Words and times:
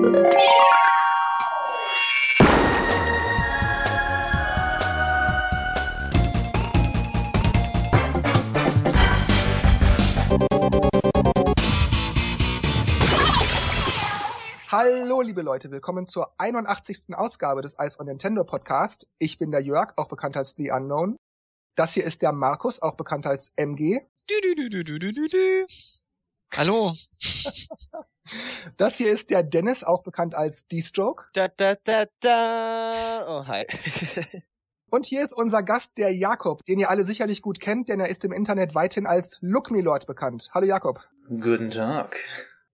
Hallo, 0.00 0.14
liebe 15.20 15.42
Leute, 15.42 15.70
willkommen 15.70 16.06
zur 16.06 16.32
81. 16.38 17.14
Ausgabe 17.14 17.60
des 17.60 17.76
Ice 17.78 18.00
on 18.00 18.06
Nintendo 18.06 18.44
Podcast. 18.44 19.06
Ich 19.18 19.38
bin 19.38 19.50
der 19.50 19.60
Jörg, 19.60 19.92
auch 19.98 20.08
bekannt 20.08 20.38
als 20.38 20.52
The 20.52 20.70
Unknown. 20.70 21.16
Das 21.76 21.92
hier 21.92 22.04
ist 22.04 22.22
der 22.22 22.32
Markus, 22.32 22.80
auch 22.80 22.96
bekannt 22.96 23.26
als 23.26 23.52
MG. 23.56 24.00
Du, 24.26 24.34
du, 24.40 24.54
du, 24.54 24.70
du, 24.70 24.82
du, 24.82 24.98
du, 24.98 25.12
du, 25.12 25.28
du. 25.28 25.66
Hallo. 26.56 26.94
Das 28.76 28.96
hier 28.96 29.10
ist 29.10 29.30
der 29.30 29.42
Dennis, 29.42 29.84
auch 29.84 30.02
bekannt 30.02 30.34
als 30.34 30.66
D-Stroke. 30.68 31.24
Da, 31.32 31.48
da, 31.48 31.74
da, 31.84 32.06
da. 32.20 33.24
Oh, 33.26 33.46
hi. 33.46 33.66
Und 34.90 35.06
hier 35.06 35.22
ist 35.22 35.32
unser 35.32 35.62
Gast, 35.62 35.98
der 35.98 36.12
Jakob, 36.12 36.64
den 36.64 36.78
ihr 36.80 36.90
alle 36.90 37.04
sicherlich 37.04 37.42
gut 37.42 37.60
kennt, 37.60 37.88
denn 37.88 38.00
er 38.00 38.08
ist 38.08 38.24
im 38.24 38.32
Internet 38.32 38.74
weithin 38.74 39.06
als 39.06 39.38
Look 39.40 39.70
Me 39.70 39.82
Lord 39.82 40.06
bekannt. 40.06 40.50
Hallo 40.52 40.66
Jakob. 40.66 41.00
Guten 41.28 41.70
Tag. 41.70 42.16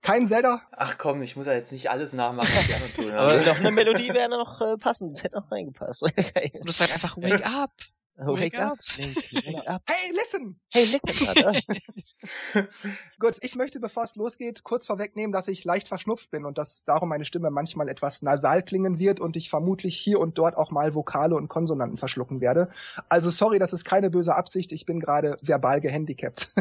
Kein 0.00 0.24
Zelda? 0.24 0.62
Ach 0.73 0.98
komm, 0.98 1.20
ich 1.23 1.37
muss 1.37 1.47
ja 1.47 1.52
jetzt 1.52 1.73
nicht 1.73 1.91
alles 1.91 2.12
nachmachen, 2.12 2.48
was 2.55 2.66
die 2.66 2.75
anderen 2.75 2.95
tun. 2.95 3.11
Aber 3.12 3.34
noch 3.34 3.59
eine 3.59 3.70
Melodie 3.73 4.14
wäre 4.14 4.28
noch 4.28 4.61
äh, 4.61 4.77
passend, 4.78 5.23
hätte 5.23 5.34
noch 5.34 5.50
reingepasst. 5.50 6.02
Und 6.05 6.14
es 6.16 6.64
ist 6.64 6.80
halt 6.80 6.92
einfach 6.92 7.16
Wake 7.16 7.45
Up. 7.45 7.73
Wake, 8.19 8.55
Wake 8.55 8.59
up. 8.59 8.79
Wake 8.97 9.66
up. 9.69 9.83
Hey, 9.87 10.12
listen! 10.12 10.59
Hey, 10.73 10.84
listen. 10.84 11.27
Gut, 13.20 13.37
ich 13.42 13.56
möchte, 13.56 13.79
bevor 13.79 14.05
es 14.05 14.16
losgeht, 14.16 14.62
kurz 14.62 14.87
vorwegnehmen, 14.87 15.33
dass 15.33 15.48
ich 15.48 15.65
leicht 15.65 15.87
verschnupft 15.87 16.30
bin 16.30 16.45
und 16.45 16.56
dass 16.56 16.84
darum 16.84 17.11
meine 17.11 17.25
Stimme 17.25 17.51
manchmal 17.51 17.89
etwas 17.89 18.23
nasal 18.23 18.62
klingen 18.62 18.98
wird 18.98 19.20
und 19.20 19.37
ich 19.37 19.51
vermutlich 19.51 19.97
hier 19.97 20.19
und 20.19 20.39
dort 20.39 20.56
auch 20.56 20.70
mal 20.70 20.95
Vokale 20.95 21.34
und 21.34 21.48
Konsonanten 21.48 21.98
verschlucken 21.98 22.41
werde. 22.41 22.69
Also 23.08 23.31
sorry, 23.31 23.58
das 23.58 23.73
ist 23.73 23.84
keine 23.84 24.11
böse 24.11 24.34
Absicht, 24.34 24.73
ich 24.73 24.86
bin 24.86 24.98
gerade 24.98 25.36
verbal 25.42 25.80
gehandicapt. 25.80 26.55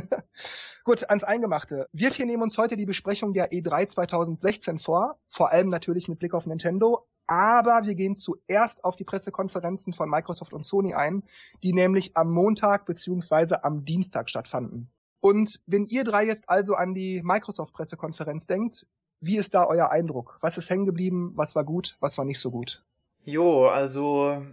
Gut, 0.83 1.09
ans 1.09 1.23
Eingemachte. 1.23 1.87
Wir 1.93 2.11
vier 2.11 2.25
nehmen 2.25 2.43
uns 2.43 2.57
heute 2.57 2.75
die 2.75 2.85
Besprechung 2.85 3.33
der 3.33 3.51
E3 3.51 3.87
2016 3.87 4.77
vor, 4.79 5.19
vor 5.29 5.51
allem 5.51 5.69
natürlich 5.69 6.07
mit 6.07 6.19
Blick 6.19 6.33
auf 6.33 6.45
Nintendo, 6.45 7.07
aber 7.27 7.81
wir 7.85 7.95
gehen 7.95 8.15
zuerst 8.15 8.83
auf 8.83 8.95
die 8.95 9.03
Pressekonferenzen 9.03 9.93
von 9.93 10.09
Microsoft 10.09 10.53
und 10.53 10.65
Sony 10.65 10.93
ein, 10.93 11.23
die 11.63 11.73
nämlich 11.73 12.15
am 12.15 12.31
Montag 12.31 12.85
beziehungsweise 12.85 13.63
am 13.63 13.85
Dienstag 13.85 14.29
stattfanden. 14.29 14.89
Und 15.19 15.61
wenn 15.65 15.85
ihr 15.85 16.03
drei 16.03 16.25
jetzt 16.25 16.49
also 16.49 16.75
an 16.75 16.93
die 16.93 17.21
Microsoft-Pressekonferenz 17.23 18.47
denkt, 18.47 18.85
wie 19.21 19.37
ist 19.37 19.55
da 19.55 19.65
euer 19.65 19.89
Eindruck? 19.89 20.37
Was 20.41 20.57
ist 20.57 20.69
hängen 20.69 20.85
geblieben? 20.85 21.33
Was 21.35 21.55
war 21.55 21.63
gut? 21.63 21.97
Was 21.99 22.17
war 22.17 22.25
nicht 22.25 22.39
so 22.39 22.51
gut? 22.51 22.83
Jo, 23.23 23.65
also 23.65 24.45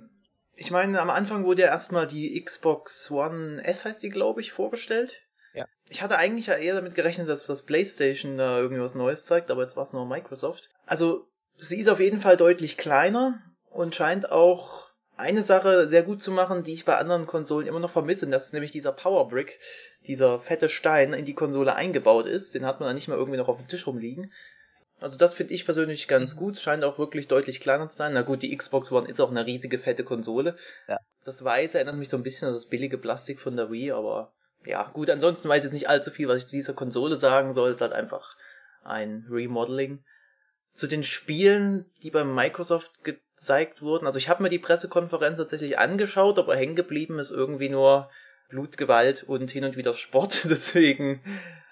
ich 0.54 0.70
meine, 0.70 1.00
am 1.00 1.10
Anfang 1.10 1.44
wurde 1.44 1.62
ja 1.62 1.68
erstmal 1.68 2.06
die 2.06 2.42
Xbox 2.42 3.10
One 3.10 3.62
S 3.64 3.84
heißt 3.84 4.02
die, 4.02 4.08
glaube 4.08 4.40
ich, 4.40 4.52
vorgestellt. 4.52 5.20
Ja. 5.54 5.66
Ich 5.90 6.02
hatte 6.02 6.16
eigentlich 6.16 6.46
ja 6.46 6.54
eher 6.54 6.74
damit 6.74 6.94
gerechnet, 6.94 7.28
dass 7.28 7.44
das 7.44 7.66
PlayStation 7.66 8.38
da 8.38 8.58
irgendwie 8.58 8.80
was 8.80 8.94
Neues 8.94 9.24
zeigt, 9.24 9.50
aber 9.50 9.62
jetzt 9.62 9.76
war 9.76 9.82
es 9.82 9.92
nur 9.92 10.06
Microsoft. 10.06 10.70
Also 10.86 11.26
sie 11.58 11.80
ist 11.80 11.88
auf 11.88 12.00
jeden 12.00 12.20
Fall 12.20 12.36
deutlich 12.36 12.76
kleiner 12.76 13.40
und 13.70 13.94
scheint 13.94 14.30
auch 14.30 14.82
eine 15.16 15.42
Sache 15.42 15.88
sehr 15.88 16.02
gut 16.02 16.22
zu 16.22 16.30
machen, 16.30 16.62
die 16.62 16.74
ich 16.74 16.84
bei 16.84 16.96
anderen 16.96 17.26
Konsolen 17.26 17.66
immer 17.66 17.80
noch 17.80 17.92
vermisse. 17.92 18.26
Und 18.26 18.32
das 18.32 18.46
ist 18.46 18.52
nämlich 18.52 18.72
dieser 18.72 18.92
Power 18.92 19.28
Brick, 19.28 19.60
dieser 20.06 20.40
fette 20.40 20.68
Stein 20.68 21.12
in 21.12 21.24
die 21.24 21.34
Konsole 21.34 21.74
eingebaut 21.74 22.26
ist. 22.26 22.54
Den 22.54 22.66
hat 22.66 22.80
man 22.80 22.88
dann 22.88 22.96
nicht 22.96 23.08
mehr 23.08 23.16
irgendwie 23.16 23.38
noch 23.38 23.48
auf 23.48 23.58
dem 23.58 23.68
Tisch 23.68 23.86
rumliegen. 23.86 24.32
Also 25.00 25.18
das 25.18 25.34
finde 25.34 25.54
ich 25.54 25.64
persönlich 25.64 26.08
ganz 26.08 26.36
gut. 26.36 26.56
Scheint 26.58 26.84
auch 26.84 26.98
wirklich 26.98 27.28
deutlich 27.28 27.60
kleiner 27.60 27.88
zu 27.88 27.96
sein. 27.96 28.14
Na 28.14 28.22
gut, 28.22 28.42
die 28.42 28.56
Xbox 28.56 28.90
One 28.92 29.08
ist 29.08 29.20
auch 29.20 29.30
eine 29.30 29.46
riesige 29.46 29.78
fette 29.78 30.04
Konsole. 30.04 30.56
Ja. 30.88 30.98
Das 31.24 31.44
Weiße 31.44 31.78
erinnert 31.78 31.96
mich 31.96 32.08
so 32.08 32.16
ein 32.16 32.22
bisschen 32.22 32.48
an 32.48 32.54
das 32.54 32.66
billige 32.66 32.98
Plastik 32.98 33.40
von 33.40 33.56
der 33.56 33.70
Wii, 33.70 33.92
aber 33.92 34.32
ja, 34.64 34.88
gut, 34.92 35.10
ansonsten 35.10 35.48
weiß 35.48 35.58
ich 35.58 35.64
jetzt 35.64 35.74
nicht 35.74 35.88
allzu 35.88 36.10
viel, 36.10 36.28
was 36.28 36.38
ich 36.38 36.46
zu 36.46 36.56
dieser 36.56 36.74
Konsole 36.74 37.18
sagen 37.18 37.52
soll. 37.52 37.70
Es 37.70 37.76
ist 37.76 37.80
halt 37.80 37.92
einfach 37.92 38.36
ein 38.84 39.26
Remodeling. 39.28 40.04
Zu 40.74 40.86
den 40.86 41.04
Spielen, 41.04 41.84
die 42.02 42.10
bei 42.10 42.24
Microsoft 42.24 43.04
gezeigt 43.04 43.82
wurden. 43.82 44.06
Also 44.06 44.18
ich 44.18 44.28
habe 44.28 44.42
mir 44.42 44.48
die 44.48 44.58
Pressekonferenz 44.58 45.38
tatsächlich 45.38 45.78
angeschaut, 45.78 46.38
aber 46.38 46.56
hängen 46.56 46.76
geblieben 46.76 47.18
ist 47.18 47.30
irgendwie 47.30 47.68
nur 47.68 48.10
Blut, 48.48 48.76
Gewalt 48.76 49.24
und 49.24 49.50
hin 49.50 49.64
und 49.64 49.76
wieder 49.76 49.94
Sport. 49.94 50.44
Deswegen, 50.50 51.22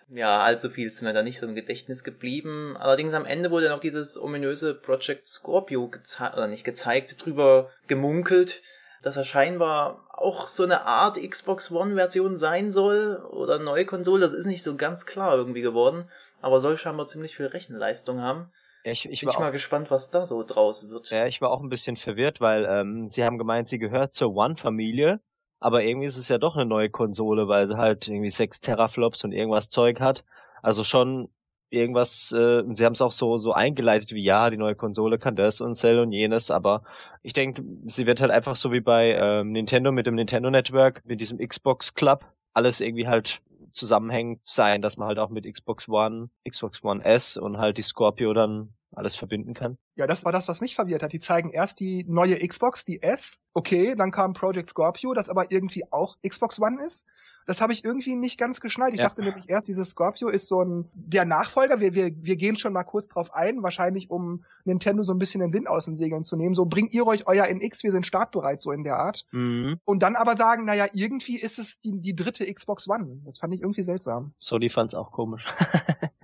ja, 0.08 0.40
allzu 0.40 0.70
viel 0.70 0.88
ist 0.88 1.02
mir 1.02 1.12
da 1.12 1.22
nicht 1.22 1.38
so 1.38 1.46
im 1.46 1.54
Gedächtnis 1.54 2.04
geblieben. 2.04 2.76
Allerdings 2.76 3.14
am 3.14 3.26
Ende 3.26 3.50
wurde 3.50 3.68
noch 3.68 3.80
dieses 3.80 4.20
ominöse 4.20 4.74
Project 4.74 5.26
Scorpio 5.26 5.88
gezeigt, 5.88 6.34
oder 6.36 6.46
nicht 6.46 6.64
gezeigt, 6.64 7.24
drüber 7.24 7.70
gemunkelt, 7.86 8.62
dass 9.02 9.16
er 9.16 9.24
scheinbar 9.24 10.06
auch 10.10 10.48
so 10.48 10.64
eine 10.64 10.82
Art 10.86 11.18
Xbox 11.18 11.70
One 11.70 11.94
Version 11.94 12.36
sein 12.36 12.72
soll 12.72 13.16
oder 13.30 13.58
neue 13.58 13.86
Konsole. 13.86 14.20
Das 14.20 14.32
ist 14.32 14.46
nicht 14.46 14.62
so 14.62 14.76
ganz 14.76 15.06
klar 15.06 15.36
irgendwie 15.36 15.62
geworden, 15.62 16.10
aber 16.42 16.60
soll 16.60 16.76
scheinbar 16.76 17.06
ziemlich 17.06 17.36
viel 17.36 17.46
Rechenleistung 17.46 18.20
haben. 18.20 18.50
Ja, 18.84 18.92
ich, 18.92 19.08
ich 19.08 19.20
Bin 19.20 19.28
war 19.28 19.34
ich 19.34 19.38
mal 19.38 19.48
auch, 19.48 19.52
gespannt, 19.52 19.90
was 19.90 20.10
da 20.10 20.26
so 20.26 20.42
draus 20.42 20.88
wird. 20.90 21.10
ja, 21.10 21.26
ich 21.26 21.40
war 21.40 21.50
auch 21.50 21.60
ein 21.60 21.68
bisschen 21.68 21.96
verwirrt, 21.96 22.40
weil 22.40 22.66
ähm, 22.68 23.08
sie 23.08 23.24
haben 23.24 23.38
gemeint, 23.38 23.68
sie 23.68 23.78
gehört 23.78 24.14
zur 24.14 24.34
One-Familie, 24.34 25.20
aber 25.60 25.82
irgendwie 25.82 26.06
ist 26.06 26.16
es 26.16 26.28
ja 26.28 26.38
doch 26.38 26.56
eine 26.56 26.66
neue 26.66 26.90
Konsole, 26.90 27.48
weil 27.48 27.66
sie 27.66 27.76
halt 27.76 28.08
irgendwie 28.08 28.30
sechs 28.30 28.60
Teraflops 28.60 29.24
und 29.24 29.32
irgendwas 29.32 29.68
Zeug 29.68 30.00
hat. 30.00 30.24
Also 30.62 30.84
schon 30.84 31.28
irgendwas, 31.70 32.32
äh, 32.32 32.62
sie 32.72 32.84
haben 32.84 32.94
es 32.94 33.02
auch 33.02 33.12
so 33.12 33.36
so 33.36 33.52
eingeleitet 33.52 34.12
wie 34.12 34.22
ja, 34.24 34.50
die 34.50 34.56
neue 34.56 34.74
Konsole 34.74 35.18
kann 35.18 35.36
das 35.36 35.60
und 35.60 35.74
Cell 35.74 35.98
und 36.00 36.12
jenes, 36.12 36.50
aber 36.50 36.82
ich 37.22 37.32
denke, 37.32 37.62
sie 37.86 38.06
wird 38.06 38.20
halt 38.20 38.30
einfach 38.30 38.56
so 38.56 38.72
wie 38.72 38.80
bei 38.80 39.12
ähm, 39.14 39.52
Nintendo 39.52 39.92
mit 39.92 40.06
dem 40.06 40.14
Nintendo 40.16 40.50
Network, 40.50 41.02
mit 41.04 41.20
diesem 41.20 41.38
Xbox 41.38 41.94
Club, 41.94 42.24
alles 42.54 42.80
irgendwie 42.80 43.06
halt 43.08 43.40
zusammenhängend 43.72 44.44
sein, 44.44 44.82
dass 44.82 44.96
man 44.96 45.08
halt 45.08 45.18
auch 45.18 45.30
mit 45.30 45.50
Xbox 45.50 45.88
One, 45.88 46.30
Xbox 46.48 46.82
One 46.82 47.04
S 47.04 47.36
und 47.36 47.58
halt 47.58 47.78
die 47.78 47.82
Scorpio 47.82 48.32
dann 48.32 48.74
alles 48.92 49.14
verbinden 49.14 49.54
kann. 49.54 49.78
Ja, 49.94 50.06
das 50.06 50.24
war 50.24 50.32
das, 50.32 50.48
was 50.48 50.60
mich 50.60 50.74
verwirrt 50.74 51.02
hat. 51.02 51.12
Die 51.12 51.20
zeigen 51.20 51.50
erst 51.50 51.80
die 51.80 52.04
neue 52.08 52.36
Xbox, 52.36 52.84
die 52.84 53.02
S, 53.02 53.42
okay, 53.54 53.94
dann 53.96 54.10
kam 54.10 54.32
Project 54.32 54.68
Scorpio, 54.68 55.14
das 55.14 55.28
aber 55.28 55.50
irgendwie 55.52 55.84
auch 55.92 56.16
Xbox 56.26 56.60
One 56.60 56.82
ist. 56.84 57.08
Das 57.46 57.60
habe 57.60 57.72
ich 57.72 57.84
irgendwie 57.84 58.16
nicht 58.16 58.38
ganz 58.38 58.60
geschnallt. 58.60 58.94
Ich 58.94 59.00
Ja. 59.00 59.08
dachte 59.08 59.22
nämlich 59.22 59.48
erst, 59.48 59.68
dieses 59.68 59.90
Scorpio 59.90 60.28
ist 60.28 60.46
so 60.46 60.62
ein 60.62 60.88
der 60.94 61.24
Nachfolger. 61.24 61.80
Wir, 61.80 61.94
wir, 61.94 62.10
wir 62.16 62.36
gehen 62.36 62.56
schon 62.56 62.72
mal 62.72 62.84
kurz 62.84 63.08
drauf 63.08 63.32
ein, 63.34 63.62
wahrscheinlich 63.62 64.10
um 64.10 64.44
Nintendo 64.64 65.02
so 65.02 65.12
ein 65.12 65.18
bisschen 65.18 65.40
den 65.40 65.52
Wind 65.52 65.68
aus 65.68 65.84
den 65.86 65.96
Segeln 65.96 66.24
zu 66.24 66.36
nehmen. 66.36 66.54
So 66.54 66.66
bringt 66.66 66.92
ihr 66.92 67.06
euch 67.06 67.26
euer 67.26 67.46
NX, 67.46 67.82
wir 67.82 67.92
sind 67.92 68.06
startbereit, 68.06 68.60
so 68.60 68.72
in 68.72 68.84
der 68.84 68.96
Art. 68.98 69.26
Mhm. 69.32 69.78
Und 69.84 70.02
dann 70.02 70.16
aber 70.16 70.36
sagen, 70.36 70.64
naja, 70.64 70.86
irgendwie 70.92 71.36
ist 71.36 71.58
es 71.58 71.80
die, 71.80 72.00
die 72.00 72.14
dritte 72.14 72.52
Xbox 72.52 72.88
One. 72.88 73.20
Das 73.24 73.38
fand 73.38 73.54
ich 73.54 73.62
irgendwie 73.62 73.82
seltsam. 73.82 74.34
Sony 74.38 74.68
fand's 74.68 74.94
auch 74.94 75.10
komisch. 75.12 75.44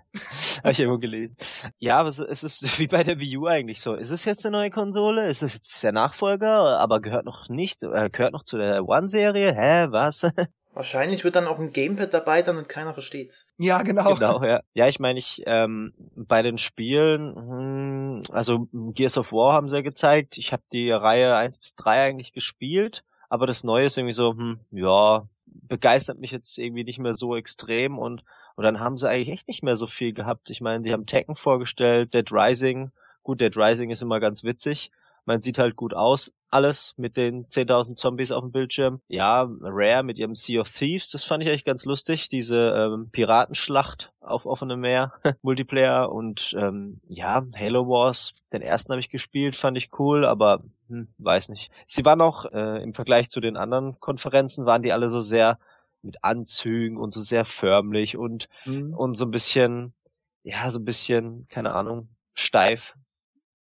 Habe 0.66 0.72
ich 0.72 0.81
irgendwo 0.81 0.99
gelesen. 0.99 1.37
Ja, 1.78 1.99
aber 1.99 2.09
es 2.09 2.19
ist 2.19 2.81
wie 2.81 2.88
bei 2.88 3.04
der 3.04 3.21
Wii 3.21 3.37
U 3.37 3.47
eigentlich 3.47 3.81
so. 3.81 3.94
Ist 3.94 4.10
es 4.10 4.25
jetzt 4.25 4.44
eine 4.44 4.56
neue 4.56 4.71
Konsole? 4.71 5.28
Ist 5.28 5.44
es 5.44 5.54
jetzt 5.54 5.84
der 5.84 5.93
Nachfolger, 5.93 6.81
aber 6.81 6.99
gehört 7.00 7.25
noch 7.25 7.49
nicht, 7.49 7.84
äh, 7.84 8.10
gehört 8.10 8.32
noch 8.32 8.43
zu 8.43 8.59
der 8.59 8.84
One-Serie? 8.84 9.54
Hä, 9.54 9.87
was? 9.91 10.27
Wahrscheinlich 10.75 11.22
wird 11.22 11.37
dann 11.37 11.47
auch 11.47 11.60
ein 11.60 11.72
Gamepad 11.72 12.12
dabei 12.12 12.43
sein 12.43 12.56
und 12.56 12.69
keiner 12.69 12.94
versteht's. 12.94 13.47
Ja, 13.59 13.82
genau. 13.82 14.12
genau, 14.15 14.43
ja. 14.43 14.59
Ja, 14.75 14.88
ich 14.88 14.99
meine, 14.99 15.21
ich 15.21 15.44
ähm, 15.47 15.94
bei 16.16 16.43
den 16.43 16.59
Spielen, 16.59 17.37
hm, 17.37 18.22
also 18.33 18.66
Gears 18.72 19.19
of 19.19 19.31
War 19.31 19.54
haben 19.54 19.69
sie 19.69 19.77
ja 19.77 19.83
gezeigt. 19.83 20.37
Ich 20.37 20.53
habe 20.53 20.65
die 20.72 20.91
Reihe 20.91 21.37
1 21.37 21.59
bis 21.59 21.77
3 21.77 22.09
eigentlich 22.09 22.33
gespielt, 22.33 23.04
aber 23.28 23.47
das 23.47 23.62
Neue 23.62 23.84
ist 23.84 23.98
irgendwie 23.98 24.15
so, 24.15 24.33
hm, 24.33 24.59
ja, 24.72 25.28
begeistert 25.47 26.19
mich 26.19 26.33
jetzt 26.33 26.59
irgendwie 26.59 26.83
nicht 26.83 26.98
mehr 26.98 27.12
so 27.12 27.37
extrem 27.37 27.98
und 27.98 28.25
und 28.56 28.64
dann 28.64 28.80
haben 28.80 28.96
sie 28.96 29.08
eigentlich 29.08 29.30
echt 29.30 29.48
nicht 29.48 29.62
mehr 29.62 29.76
so 29.76 29.86
viel 29.86 30.12
gehabt. 30.12 30.50
Ich 30.50 30.60
meine, 30.60 30.82
die 30.82 30.92
haben 30.92 31.06
Tekken 31.06 31.36
vorgestellt, 31.36 32.14
Dead 32.14 32.30
Rising. 32.32 32.90
Gut, 33.22 33.41
Dead 33.41 33.56
Rising 33.56 33.91
ist 33.91 34.03
immer 34.03 34.18
ganz 34.18 34.44
witzig. 34.44 34.91
Man 35.26 35.42
sieht 35.42 35.58
halt 35.58 35.74
gut 35.74 35.92
aus, 35.92 36.32
alles 36.50 36.94
mit 36.97 37.16
den 37.16 37.47
10.000 37.47 37.97
Zombies 37.97 38.30
auf 38.30 38.44
dem 38.44 38.53
Bildschirm. 38.53 39.00
Ja, 39.08 39.48
Rare 39.60 40.04
mit 40.04 40.18
ihrem 40.18 40.36
Sea 40.36 40.60
of 40.60 40.70
Thieves, 40.70 41.10
das 41.10 41.24
fand 41.24 41.42
ich 41.42 41.48
eigentlich 41.48 41.64
ganz 41.64 41.84
lustig. 41.84 42.28
Diese 42.28 42.56
ähm, 42.56 43.10
Piratenschlacht 43.10 44.12
auf 44.20 44.47
offenem 44.47 44.80
Meer, 44.80 45.12
Multiplayer 45.42 46.12
und 46.12 46.54
ähm, 46.56 47.00
ja, 47.09 47.42
Halo 47.59 47.88
Wars. 47.88 48.34
Den 48.52 48.62
ersten 48.62 48.92
habe 48.92 49.00
ich 49.00 49.10
gespielt, 49.10 49.56
fand 49.56 49.76
ich 49.76 49.91
cool, 49.98 50.24
aber 50.24 50.62
hm, 50.88 51.09
weiß 51.18 51.48
nicht. 51.48 51.72
Sie 51.86 52.04
waren 52.04 52.20
auch 52.20 52.44
äh, 52.52 52.80
im 52.82 52.94
Vergleich 52.94 53.28
zu 53.28 53.41
den 53.41 53.56
anderen 53.56 53.98
Konferenzen, 53.98 54.64
waren 54.64 54.82
die 54.82 54.92
alle 54.92 55.09
so 55.09 55.20
sehr 55.20 55.59
mit 56.06 56.24
Anzügen 56.24 56.97
und 56.97 57.12
so 57.12 57.20
sehr 57.20 57.44
förmlich 57.44 58.16
und 58.16 58.48
Mhm. 58.64 58.94
und 58.94 59.14
so 59.16 59.24
ein 59.26 59.30
bisschen, 59.30 59.94
ja, 60.42 60.70
so 60.70 60.78
ein 60.78 60.84
bisschen, 60.84 61.47
keine 61.48 61.72
Ahnung, 61.74 62.08
steif 62.34 62.94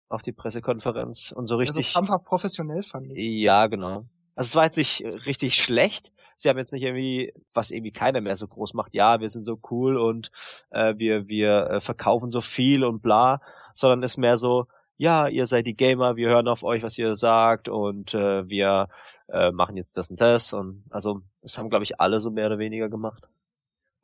auf 0.08 0.22
die 0.22 0.32
Pressekonferenz 0.32 1.32
und 1.34 1.46
so 1.48 1.56
Also 1.56 1.80
richtig. 1.80 1.92
krampfhaft 1.92 2.26
professionell 2.26 2.82
fand 2.82 3.10
ich. 3.12 3.24
ja, 3.24 3.66
genau. 3.66 4.04
Also 4.36 4.48
es 4.48 4.56
war 4.56 4.64
jetzt 4.64 4.76
nicht 4.76 5.00
äh, 5.02 5.08
richtig 5.08 5.54
schlecht. 5.56 6.12
Sie 6.36 6.48
haben 6.48 6.58
jetzt 6.58 6.72
nicht 6.72 6.82
irgendwie, 6.82 7.32
was 7.52 7.70
irgendwie 7.70 7.92
keiner 7.92 8.20
mehr 8.20 8.34
so 8.36 8.48
groß 8.48 8.74
macht, 8.74 8.92
ja, 8.94 9.20
wir 9.20 9.28
sind 9.28 9.44
so 9.44 9.58
cool 9.70 9.96
und 9.96 10.30
äh, 10.70 10.94
wir, 10.96 11.28
wir 11.28 11.70
äh, 11.70 11.80
verkaufen 11.80 12.30
so 12.30 12.40
viel 12.40 12.84
und 12.84 13.02
bla, 13.02 13.40
sondern 13.74 14.02
ist 14.02 14.18
mehr 14.18 14.36
so, 14.36 14.66
ja, 14.96 15.28
ihr 15.28 15.46
seid 15.46 15.66
die 15.66 15.74
Gamer, 15.74 16.16
wir 16.16 16.28
hören 16.28 16.48
auf 16.48 16.62
euch, 16.62 16.82
was 16.82 16.98
ihr 16.98 17.14
sagt 17.14 17.68
und 17.68 18.14
äh, 18.14 18.48
wir 18.48 18.88
äh, 19.28 19.50
machen 19.50 19.76
jetzt 19.76 19.96
das 19.96 20.10
und 20.10 20.20
das 20.20 20.52
und 20.52 20.84
also 20.90 21.22
das 21.42 21.58
haben 21.58 21.70
glaube 21.70 21.84
ich 21.84 22.00
alle 22.00 22.20
so 22.20 22.30
mehr 22.30 22.46
oder 22.46 22.58
weniger 22.58 22.88
gemacht. 22.88 23.24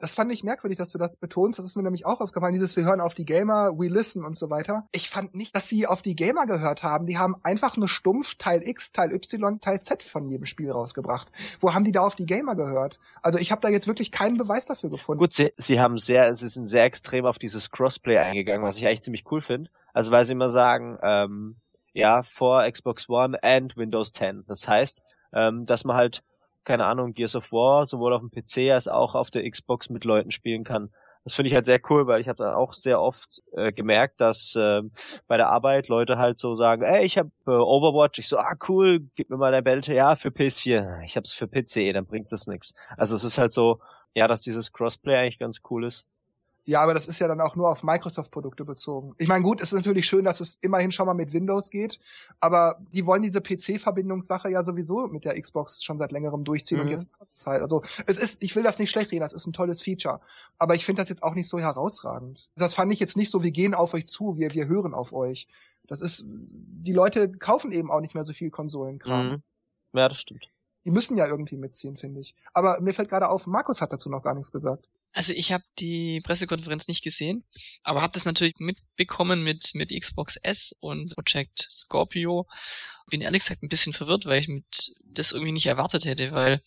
Das 0.01 0.15
fand 0.15 0.33
ich 0.33 0.43
merkwürdig, 0.43 0.79
dass 0.79 0.91
du 0.91 0.99
das 0.99 1.17
betonst. 1.17 1.59
Das 1.59 1.67
ist 1.67 1.77
mir 1.77 1.83
nämlich 1.83 2.07
auch 2.07 2.21
aufgefallen. 2.21 2.55
Dieses, 2.55 2.77
wir 2.77 2.85
hören 2.85 3.01
auf 3.01 3.15
die 3.15 3.27
Gamer, 3.27 3.79
we 3.79 3.89
listen 3.89 4.25
und 4.25 4.37
so 4.37 4.49
weiter. 4.49 4.89
Ich 4.93 5.11
fand 5.11 5.35
nicht, 5.35 5.55
dass 5.55 5.69
sie 5.69 5.87
auf 5.87 6.01
die 6.01 6.17
Gamer 6.17 6.47
gehört 6.47 6.83
haben. 6.83 7.07
Die 7.07 7.19
haben 7.19 7.37
einfach 7.43 7.77
nur 7.77 7.89
stumpf 7.89 8.37
Teil 8.37 8.67
X, 8.67 8.93
Teil 8.93 9.13
Y, 9.13 9.61
Teil 9.61 9.81
Z 9.81 10.03
von 10.03 10.29
jedem 10.29 10.47
Spiel 10.47 10.71
rausgebracht. 10.71 11.29
Wo 11.61 11.75
haben 11.75 11.85
die 11.85 11.93
da 11.93 12.01
auf 12.01 12.15
die 12.15 12.27
Gamer 12.27 12.57
gehört? 12.57 12.99
Also 13.23 13.39
ich 13.39 13.53
habe 13.53 13.61
da 13.61 13.69
jetzt 13.69 13.87
wirklich 13.87 14.11
keinen 14.11 14.39
Beweis 14.39 14.67
dafür 14.67 14.89
gefunden. 14.91 15.19
Gut, 15.19 15.35
sie, 15.35 15.53
sie 15.59 15.79
haben 15.79 15.99
sehr, 15.99 16.35
sie 16.35 16.49
sind 16.49 16.67
sehr 16.67 16.85
extrem 16.85 17.27
auf 17.27 17.39
dieses 17.39 17.71
Crossplay 17.71 18.17
eingegangen, 18.17 18.67
was 18.67 18.79
ich 18.79 18.87
eigentlich 18.87 19.03
ziemlich 19.03 19.25
cool 19.31 19.43
finde. 19.43 19.71
Also 19.93 20.11
weil 20.11 20.25
sie 20.25 20.33
immer 20.33 20.49
sagen, 20.49 20.99
ähm, 21.03 21.57
ja, 21.93 22.23
vor 22.23 22.69
Xbox 22.71 23.09
One 23.09 23.43
and 23.43 23.77
Windows 23.77 24.13
10. 24.13 24.45
Das 24.47 24.67
heißt, 24.67 25.03
ähm, 25.33 25.67
dass 25.67 25.85
man 25.85 25.97
halt 25.97 26.23
keine 26.65 26.87
Ahnung, 26.87 27.15
Gears 27.15 27.37
of 27.37 27.53
War 27.53 27.87
sowohl 27.87 28.13
auf 28.13 28.21
dem 28.21 28.31
PC 28.31 28.73
als 28.73 28.89
auch 28.89 29.15
auf 29.15 29.31
der 29.31 29.49
Xbox 29.49 29.91
mit 29.91 30.05
Leuten 30.05 30.31
spielen 30.31 30.65
kann. 30.65 30.91
Das 31.25 31.35
finde 31.35 31.49
ich 31.49 31.55
halt 31.55 31.67
sehr 31.67 31.81
cool, 31.91 32.07
weil 32.07 32.21
ich 32.21 32.29
habe 32.29 32.43
da 32.43 32.55
auch 32.55 32.73
sehr 32.73 33.01
oft 33.01 33.43
äh, 33.53 33.73
gemerkt, 33.73 34.21
dass 34.23 34.57
äh, 34.57 34.81
bei 35.27 35.37
der 35.37 35.51
Arbeit 35.51 35.89
Leute 35.89 36.17
halt 36.17 36.39
so 36.39 36.57
sagen, 36.57 36.83
ey, 36.83 37.05
ich 37.05 37.19
habe 37.19 37.31
äh, 37.47 37.51
Overwatch, 37.51 38.19
ich 38.19 38.29
so, 38.29 38.39
ah 38.39 38.57
cool, 38.69 39.01
gib 39.17 39.29
mir 39.29 39.37
mal 39.37 39.53
dein 39.53 39.65
Battle, 39.65 39.95
ja, 39.95 40.17
für 40.17 40.31
PS4, 40.31 41.03
ich 41.05 41.17
hab's 41.17 41.33
für 41.33 41.47
PC, 41.47 41.93
dann 41.93 42.07
bringt 42.07 42.33
das 42.33 42.47
nix. 42.47 42.73
Also 42.97 43.17
es 43.17 43.25
ist 43.25 43.37
halt 43.37 43.53
so, 43.53 43.81
ja, 44.15 44.29
dass 44.29 44.43
dieses 44.43 44.73
Crossplay 44.73 45.17
eigentlich 45.17 45.39
ganz 45.39 45.61
cool 45.71 45.85
ist. 45.85 46.07
Ja, 46.71 46.83
aber 46.83 46.95
das 46.95 47.09
ist 47.09 47.19
ja 47.19 47.27
dann 47.27 47.41
auch 47.41 47.57
nur 47.57 47.69
auf 47.69 47.83
Microsoft-Produkte 47.83 48.65
bezogen. 48.65 49.13
Ich 49.19 49.27
meine, 49.27 49.43
gut, 49.43 49.61
es 49.61 49.73
ist 49.73 49.79
natürlich 49.79 50.07
schön, 50.07 50.25
dass 50.25 50.39
es 50.39 50.55
immerhin 50.61 50.93
schon 50.93 51.05
mal 51.05 51.15
mit 51.15 51.33
Windows 51.33 51.69
geht, 51.69 51.99
aber 52.39 52.79
die 52.93 53.07
wollen 53.07 53.23
diese 53.23 53.41
PC-Verbindungssache 53.41 54.49
ja 54.49 54.63
sowieso 54.63 55.09
mit 55.09 55.25
der 55.25 55.41
Xbox 55.41 55.83
schon 55.83 55.99
seit 55.99 56.13
längerem 56.13 56.45
durchziehen 56.45 56.79
mhm. 56.79 56.85
und 56.85 56.91
jetzt 56.93 57.09
ist 57.09 57.39
es 57.39 57.47
halt. 57.49 57.63
Also 57.63 57.83
es 58.07 58.21
ist, 58.21 58.45
ich 58.45 58.55
will 58.55 58.63
das 58.63 58.79
nicht 58.79 58.91
schlecht 58.91 59.11
reden, 59.11 59.23
das 59.23 59.33
ist 59.33 59.49
ein 59.49 59.53
tolles 59.53 59.83
Feature, 59.83 60.21
aber 60.59 60.77
ich 60.77 60.85
finde 60.85 61.01
das 61.01 61.09
jetzt 61.09 61.25
auch 61.25 61.35
nicht 61.35 61.49
so 61.49 61.59
herausragend. 61.59 62.49
Das 62.55 62.75
fand 62.75 62.93
ich 62.93 63.01
jetzt 63.01 63.17
nicht 63.17 63.33
so, 63.33 63.43
wir 63.43 63.51
gehen 63.51 63.75
auf 63.75 63.93
euch 63.93 64.07
zu, 64.07 64.39
wir, 64.39 64.55
wir 64.55 64.69
hören 64.69 64.95
auf 64.95 65.13
euch. 65.13 65.49
Das 65.89 66.03
ist, 66.03 66.25
die 66.29 66.93
Leute 66.93 67.33
kaufen 67.33 67.73
eben 67.73 67.91
auch 67.91 68.01
nicht 68.01 68.15
mehr 68.15 68.23
so 68.23 68.33
viel 68.33 68.51
Konsolenkram. 68.51 69.29
Mhm. 69.29 69.43
Ja, 69.93 70.09
das 70.09 70.19
stimmt. 70.19 70.49
Die 70.85 70.93
müssen 70.93 71.17
ja 71.17 71.27
irgendwie 71.27 71.57
mitziehen, 71.57 71.97
finde 71.97 72.21
ich. 72.21 72.37
Aber 72.55 72.81
mir 72.81 72.95
fällt 72.95 73.09
gerade 73.09 73.29
auf, 73.29 73.49
Markus 73.49 73.83
hat 73.83 73.93
dazu 73.93 74.09
noch 74.09 74.23
gar 74.23 74.35
nichts 74.35 74.53
gesagt. 74.53 74.89
Also 75.13 75.33
ich 75.33 75.51
habe 75.53 75.65
die 75.81 76.21
Pressekonferenz 76.21 76.87
nicht 76.87 77.03
gesehen, 77.03 77.45
aber 77.83 78.01
habe 78.01 78.13
das 78.13 78.25
natürlich 78.25 78.55
mitbekommen 78.59 79.43
mit 79.43 79.75
mit 79.75 79.91
Xbox 79.91 80.37
S 80.37 80.75
und 80.79 81.15
Project 81.17 81.67
Scorpio. 81.71 82.47
Bin 83.09 83.21
ehrlich 83.21 83.43
gesagt 83.43 83.63
ein 83.63 83.69
bisschen 83.69 83.93
verwirrt, 83.93 84.27
weil 84.27 84.39
ich 84.39 84.49
mit 84.49 84.93
das 85.05 85.33
irgendwie 85.33 85.53
nicht 85.53 85.67
erwartet 85.67 86.05
hätte, 86.05 86.31
weil 86.31 86.63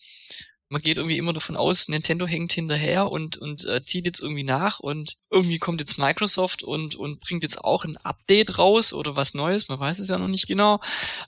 man 0.68 0.80
geht 0.80 0.96
irgendwie 0.96 1.18
immer 1.18 1.32
davon 1.32 1.56
aus, 1.56 1.88
Nintendo 1.88 2.26
hängt 2.26 2.52
hinterher 2.52 3.10
und, 3.10 3.36
und 3.36 3.66
äh, 3.66 3.82
zieht 3.82 4.06
jetzt 4.06 4.20
irgendwie 4.20 4.44
nach 4.44 4.80
und 4.80 5.16
irgendwie 5.30 5.58
kommt 5.58 5.80
jetzt 5.80 5.98
Microsoft 5.98 6.62
und, 6.62 6.96
und 6.96 7.20
bringt 7.20 7.42
jetzt 7.42 7.62
auch 7.62 7.84
ein 7.84 7.96
Update 7.98 8.58
raus 8.58 8.92
oder 8.92 9.14
was 9.14 9.34
Neues, 9.34 9.68
man 9.68 9.78
weiß 9.78 9.98
es 9.98 10.08
ja 10.08 10.18
noch 10.18 10.28
nicht 10.28 10.46
genau, 10.46 10.80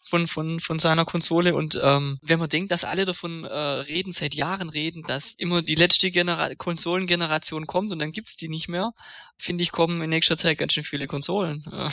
von, 0.08 0.26
von, 0.26 0.60
von 0.60 0.78
seiner 0.78 1.04
Konsole. 1.04 1.54
Und 1.54 1.78
ähm, 1.82 2.18
wenn 2.22 2.38
man 2.38 2.48
denkt, 2.48 2.72
dass 2.72 2.84
alle 2.84 3.04
davon 3.04 3.44
äh, 3.44 3.48
reden, 3.48 4.12
seit 4.12 4.34
Jahren 4.34 4.70
reden, 4.70 5.02
dass 5.02 5.34
immer 5.34 5.62
die 5.62 5.74
letzte 5.74 6.10
Genera 6.10 6.54
Konsolengeneration 6.54 7.66
kommt 7.66 7.92
und 7.92 7.98
dann 7.98 8.12
gibt's 8.12 8.36
die 8.36 8.48
nicht 8.48 8.68
mehr, 8.68 8.92
finde 9.36 9.62
ich, 9.62 9.72
kommen 9.72 10.00
in 10.00 10.10
nächster 10.10 10.36
Zeit 10.36 10.58
ganz 10.58 10.72
schön 10.72 10.84
viele 10.84 11.06
Konsolen. 11.06 11.64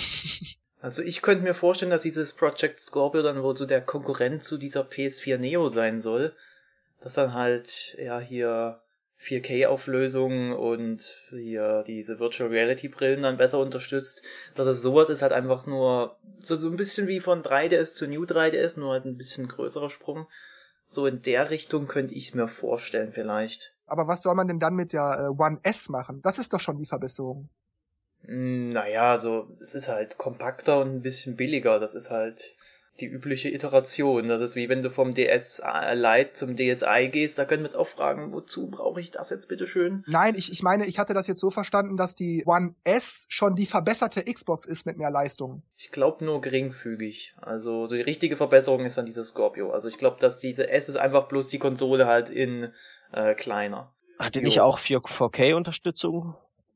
Also 0.83 1.01
ich 1.01 1.21
könnte 1.21 1.45
mir 1.45 1.53
vorstellen, 1.53 1.91
dass 1.91 2.01
dieses 2.01 2.33
Project 2.33 2.77
Scorpio 2.77 3.21
dann 3.21 3.41
wohl 3.41 3.55
so 3.55 3.65
der 3.65 3.79
Konkurrent 3.79 4.43
zu 4.43 4.57
dieser 4.57 4.81
PS4 4.81 5.37
Neo 5.37 5.69
sein 5.69 6.01
soll 6.01 6.35
dass 7.03 7.15
dann 7.15 7.33
halt 7.33 7.97
ja 7.99 8.19
hier 8.19 8.81
4K-Auflösung 9.19 10.53
und 10.53 11.17
hier 11.29 11.83
diese 11.85 12.19
Virtual 12.19 12.49
Reality 12.49 12.87
Brillen 12.89 13.21
dann 13.21 13.37
besser 13.37 13.59
unterstützt. 13.59 14.21
Dass 14.55 14.67
es 14.67 14.81
sowas 14.81 15.09
ist 15.09 15.21
halt 15.21 15.31
einfach 15.31 15.65
nur 15.65 16.17
so, 16.41 16.55
so 16.55 16.69
ein 16.69 16.75
bisschen 16.75 17.07
wie 17.07 17.19
von 17.19 17.41
3DS 17.41 17.95
zu 17.95 18.07
New 18.07 18.23
3DS, 18.23 18.79
nur 18.79 18.93
halt 18.93 19.05
ein 19.05 19.17
bisschen 19.17 19.47
größerer 19.47 19.89
Sprung. 19.89 20.27
So 20.87 21.07
in 21.07 21.21
der 21.21 21.49
Richtung 21.49 21.87
könnte 21.87 22.13
ich 22.13 22.35
mir 22.35 22.47
vorstellen 22.47 23.13
vielleicht. 23.13 23.75
Aber 23.85 24.07
was 24.07 24.21
soll 24.21 24.35
man 24.35 24.47
denn 24.47 24.59
dann 24.59 24.75
mit 24.75 24.93
der 24.93 25.19
äh, 25.19 25.41
One 25.41 25.59
S 25.63 25.89
machen? 25.89 26.21
Das 26.21 26.37
ist 26.37 26.53
doch 26.53 26.59
schon 26.59 26.77
die 26.77 26.85
Verbesserung. 26.85 27.49
Hm, 28.25 28.69
naja, 28.69 29.17
so, 29.17 29.57
es 29.61 29.73
ist 29.73 29.87
halt 29.87 30.17
kompakter 30.17 30.79
und 30.79 30.95
ein 30.95 31.01
bisschen 31.01 31.35
billiger. 31.35 31.79
Das 31.79 31.95
ist 31.95 32.09
halt, 32.11 32.55
die 32.99 33.07
übliche 33.07 33.49
Iteration. 33.49 34.27
Das 34.27 34.41
ist 34.41 34.55
wie 34.55 34.69
wenn 34.69 34.83
du 34.83 34.91
vom 34.91 35.13
DS 35.13 35.61
Lite 35.93 36.33
zum 36.33 36.55
DSi 36.55 37.09
gehst, 37.11 37.39
da 37.39 37.45
können 37.45 37.63
wir 37.63 37.67
jetzt 37.67 37.75
auch 37.75 37.87
fragen, 37.87 38.31
wozu 38.31 38.69
brauche 38.69 39.01
ich 39.01 39.11
das 39.11 39.29
jetzt 39.29 39.47
bitte 39.47 39.65
schön? 39.65 40.03
Nein, 40.07 40.35
ich, 40.37 40.51
ich 40.51 40.61
meine, 40.61 40.85
ich 40.85 40.99
hatte 40.99 41.13
das 41.13 41.27
jetzt 41.27 41.39
so 41.39 41.49
verstanden, 41.49 41.97
dass 41.97 42.15
die 42.15 42.43
One 42.45 42.75
S 42.83 43.25
schon 43.29 43.55
die 43.55 43.65
verbesserte 43.65 44.23
Xbox 44.23 44.65
ist 44.65 44.85
mit 44.85 44.97
mehr 44.97 45.09
Leistung. 45.09 45.63
Ich 45.77 45.91
glaube 45.91 46.23
nur 46.23 46.41
geringfügig. 46.41 47.35
Also 47.41 47.87
so 47.87 47.95
die 47.95 48.01
richtige 48.01 48.37
Verbesserung 48.37 48.85
ist 48.85 48.97
dann 48.97 49.07
diese 49.07 49.25
Scorpio. 49.25 49.71
Also 49.71 49.87
ich 49.87 49.97
glaube, 49.97 50.17
dass 50.19 50.39
diese 50.39 50.69
S 50.69 50.87
ist 50.87 50.97
einfach 50.97 51.27
bloß 51.27 51.49
die 51.49 51.59
Konsole 51.59 52.05
halt 52.05 52.29
in 52.29 52.71
äh, 53.11 53.33
kleiner. 53.33 53.91
Hat 54.19 54.35
die 54.35 54.41
nicht 54.41 54.61
auch 54.61 54.77
4K-Unterstützung? 54.77 56.35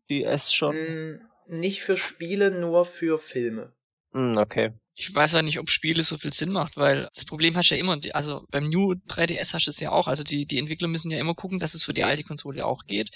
Die 0.10 0.24
S 0.24 0.54
schon? 0.54 0.76
Mm, 0.76 1.22
nicht 1.48 1.84
für 1.84 1.96
Spiele, 1.96 2.50
nur 2.50 2.86
für 2.86 3.20
Filme. 3.20 3.72
Mm, 4.14 4.38
okay 4.38 4.74
ich 5.00 5.14
weiß 5.14 5.34
ja 5.34 5.44
nicht, 5.44 5.60
ob 5.60 5.70
Spiele 5.70 6.04
so 6.04 6.18
viel 6.18 6.34
Sinn 6.34 6.52
macht, 6.52 6.76
weil 6.76 7.08
das 7.14 7.24
Problem 7.24 7.56
hast 7.56 7.70
du 7.70 7.76
ja 7.76 7.82
immer, 7.82 7.98
also 8.14 8.46
beim 8.50 8.68
New 8.68 8.94
3DS 9.08 9.54
hast 9.54 9.68
du 9.68 9.70
es 9.70 9.80
ja 9.80 9.92
auch, 9.92 10.08
also 10.08 10.24
die, 10.24 10.48
die 10.48 10.58
Entwickler 10.58 10.88
müssen 10.88 11.12
ja 11.12 11.20
immer 11.20 11.36
gucken, 11.36 11.60
dass 11.60 11.76
es 11.76 11.84
für 11.84 11.94
die 11.94 12.04
alte 12.04 12.24
Konsole 12.24 12.66
auch 12.66 12.86
geht. 12.86 13.12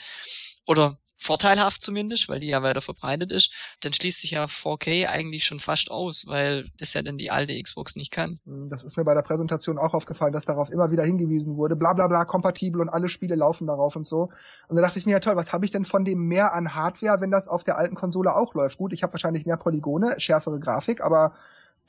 Oder 0.67 0.99
vorteilhaft 1.17 1.81
zumindest, 1.81 2.29
weil 2.29 2.39
die 2.39 2.47
ja 2.47 2.61
weiter 2.61 2.81
verbreitet 2.81 3.31
ist, 3.31 3.51
dann 3.81 3.93
schließt 3.93 4.21
sich 4.21 4.31
ja 4.31 4.45
4K 4.45 5.07
eigentlich 5.07 5.43
schon 5.43 5.59
fast 5.59 5.89
aus, 5.91 6.25
weil 6.27 6.65
das 6.77 6.93
ja 6.93 7.01
dann 7.01 7.17
die 7.17 7.31
alte 7.31 7.59
Xbox 7.61 7.95
nicht 7.95 8.11
kann. 8.11 8.39
Hm, 8.45 8.69
das 8.69 8.83
ist 8.83 8.97
mir 8.97 9.03
bei 9.03 9.13
der 9.13 9.21
Präsentation 9.21 9.77
auch 9.77 9.93
aufgefallen, 9.93 10.33
dass 10.33 10.45
darauf 10.45 10.71
immer 10.71 10.91
wieder 10.91 11.03
hingewiesen 11.03 11.57
wurde, 11.57 11.75
bla 11.75 11.93
bla 11.93 12.07
bla, 12.07 12.25
kompatibel 12.25 12.81
und 12.81 12.89
alle 12.89 13.09
Spiele 13.09 13.35
laufen 13.35 13.67
darauf 13.67 13.95
und 13.95 14.05
so. 14.05 14.29
Und 14.67 14.75
da 14.75 14.81
dachte 14.81 14.99
ich 14.99 15.07
mir, 15.07 15.13
ja 15.13 15.19
toll, 15.19 15.35
was 15.35 15.53
habe 15.53 15.65
ich 15.65 15.71
denn 15.71 15.85
von 15.85 16.05
dem 16.05 16.27
mehr 16.27 16.53
an 16.53 16.75
Hardware, 16.75 17.21
wenn 17.21 17.31
das 17.31 17.47
auf 17.47 17.63
der 17.63 17.77
alten 17.77 17.95
Konsole 17.95 18.35
auch 18.35 18.53
läuft? 18.53 18.77
Gut, 18.77 18.93
ich 18.93 19.03
habe 19.03 19.13
wahrscheinlich 19.13 19.45
mehr 19.45 19.57
Polygone, 19.57 20.19
schärfere 20.19 20.59
Grafik, 20.59 21.01
aber 21.01 21.33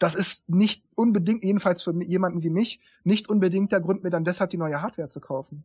das 0.02 0.16
ist 0.16 0.48
nicht 0.48 0.84
unbedingt, 0.96 1.44
jedenfalls 1.44 1.82
für 1.82 1.94
jemanden 2.02 2.42
wie 2.42 2.50
mich, 2.50 2.80
nicht 3.04 3.30
unbedingt 3.30 3.70
der 3.70 3.80
Grund, 3.80 4.02
mir 4.02 4.10
dann 4.10 4.24
deshalb 4.24 4.50
die 4.50 4.56
neue 4.56 4.82
Hardware 4.82 5.06
zu 5.06 5.20
kaufen. 5.20 5.64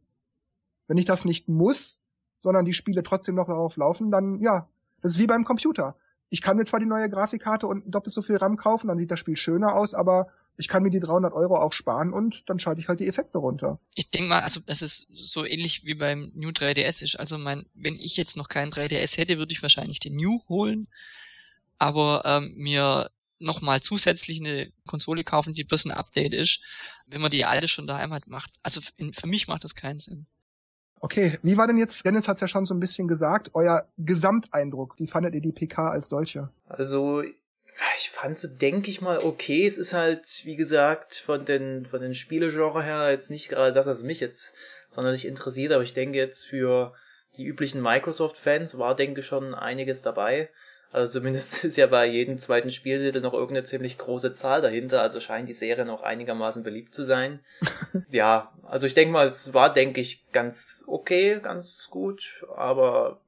Wenn 0.88 0.98
ich 0.98 1.06
das 1.06 1.26
nicht 1.26 1.50
muss, 1.50 2.02
sondern 2.38 2.64
die 2.64 2.74
Spiele 2.74 3.02
trotzdem 3.02 3.34
noch 3.34 3.48
darauf 3.48 3.78
laufen, 3.78 4.12
dann 4.12 4.40
ja, 4.40 4.70
das 5.02 5.14
ist 5.14 5.20
wie 5.20 5.26
beim 5.26 5.44
Computer. 5.44 5.96
Ich 6.30 6.44
kann 6.44 6.58
mir 6.58 6.66
zwar 6.66 6.80
die 6.80 6.86
neue 6.86 7.10
Grafikkarte 7.10 7.66
und 7.66 7.84
doppelt 7.88 8.14
so 8.14 8.22
viel 8.22 8.36
RAM 8.36 8.58
kaufen, 8.58 8.90
dann 8.90 9.00
sieht 9.00 9.10
das 9.10 9.20
Spiel 9.20 9.38
schöner 9.38 9.76
aus, 9.76 9.96
aber 9.96 10.28
ich 10.56 10.68
kann 10.68 10.84
mir 10.84 10.92
die 10.92 11.00
300 11.00 11.34
Euro 11.34 11.56
auch 11.56 11.74
sparen 11.74 12.14
und 12.14 12.48
dann 12.48 12.60
schalte 12.60 12.80
ich 12.80 12.90
halt 12.90 13.00
die 13.00 13.08
Effekte 13.08 13.40
runter. 13.40 13.80
Ich 13.96 14.12
denke 14.12 14.30
mal, 14.30 14.42
also 14.42 14.60
das 14.66 14.84
ist 14.84 15.08
so 15.12 15.46
ähnlich 15.46 15.84
wie 15.86 15.96
beim 15.96 16.32
New 16.36 16.50
3DS 16.50 17.04
ist. 17.04 17.20
Also 17.20 17.40
mein, 17.40 17.66
wenn 17.74 17.96
ich 17.96 18.18
jetzt 18.18 18.38
noch 18.38 18.50
keinen 18.50 18.72
3DS 18.72 19.18
hätte, 19.18 19.40
würde 19.40 19.54
ich 19.54 19.64
wahrscheinlich 19.64 20.00
den 20.00 20.16
New 20.16 20.42
holen. 20.48 20.88
Aber 21.80 22.24
ähm, 22.26 22.54
mir 22.58 23.12
nochmal 23.40 23.82
zusätzlich 23.82 24.40
eine 24.40 24.72
Konsole 24.88 25.24
kaufen, 25.24 25.54
die 25.54 25.64
bloß 25.64 25.86
ein 25.86 25.92
Update 25.92 26.34
ist, 26.34 26.60
wenn 27.06 27.22
man 27.22 27.32
die 27.32 27.46
alte 27.46 27.68
schon 27.68 27.88
daheim 27.88 28.14
hat, 28.14 28.28
macht. 28.28 28.52
Also 28.64 28.82
für 28.82 29.28
mich 29.28 29.48
macht 29.48 29.64
das 29.64 29.76
keinen 29.76 30.00
Sinn. 30.00 30.28
Okay, 31.00 31.38
wie 31.44 31.58
war 31.58 31.68
denn 31.68 31.78
jetzt, 31.78 32.04
Dennis 32.06 32.28
hat 32.28 32.36
es 32.36 32.42
ja 32.42 32.48
schon 32.48 32.66
so 32.66 32.74
ein 32.74 32.80
bisschen 32.80 33.08
gesagt, 33.08 33.52
euer 33.54 33.88
Gesamteindruck? 33.98 34.96
Wie 34.98 35.08
fandet 35.08 35.36
ihr 35.36 35.42
die 35.42 35.52
PK 35.52 35.90
als 35.90 36.10
solche? 36.10 36.50
Also, 36.66 37.22
ich 37.22 38.10
fand 38.10 38.40
sie, 38.40 38.58
denke 38.58 38.90
ich 38.90 39.02
mal, 39.02 39.20
okay. 39.20 39.68
Es 39.68 39.78
ist 39.78 39.94
halt, 39.94 40.42
wie 40.44 40.56
gesagt, 40.56 41.18
von 41.18 41.46
den, 41.46 41.86
von 41.86 42.02
den 42.02 42.16
Spielegenre 42.16 42.84
her 42.84 43.12
jetzt 43.12 43.30
nicht 43.30 43.50
gerade 43.50 43.74
das, 43.74 43.86
was 43.86 44.02
mich 44.02 44.20
jetzt 44.20 44.56
sonderlich 44.90 45.28
interessiert, 45.28 45.72
aber 45.72 45.84
ich 45.84 45.94
denke 45.94 46.18
jetzt 46.18 46.46
für 46.46 46.94
die 47.38 47.46
üblichen 47.46 47.82
Microsoft-Fans 47.82 48.80
war, 48.80 48.96
denke 48.96 49.20
ich, 49.22 49.28
schon 49.28 49.54
einiges 49.54 50.02
dabei. 50.02 50.50
Also 50.92 51.20
zumindest 51.20 51.64
ist 51.64 51.78
ja 51.78 51.88
bei 51.88 52.06
jedem 52.06 52.38
zweiten 52.38 52.72
Spieltitel 52.72 53.22
noch 53.22 53.34
irgendeine 53.34 53.64
ziemlich 53.64 53.98
große 53.98 54.34
Zahl 54.34 54.62
dahinter, 54.62 55.02
also 55.02 55.20
scheint 55.20 55.50
die 55.50 55.54
Serie 55.54 55.86
noch 55.86 56.04
einigermaßen 56.04 56.64
beliebt 56.64 56.94
zu 56.94 57.06
sein. 57.06 57.40
ja, 58.12 58.52
also 58.64 58.88
ich 58.88 58.94
denke 58.94 59.12
mal, 59.12 59.26
es 59.26 59.54
war, 59.54 59.72
denke 59.72 60.02
ich, 60.02 60.26
ganz 60.32 60.84
okay, 60.88 61.40
ganz 61.42 61.88
gut, 61.90 62.44
aber 62.56 63.20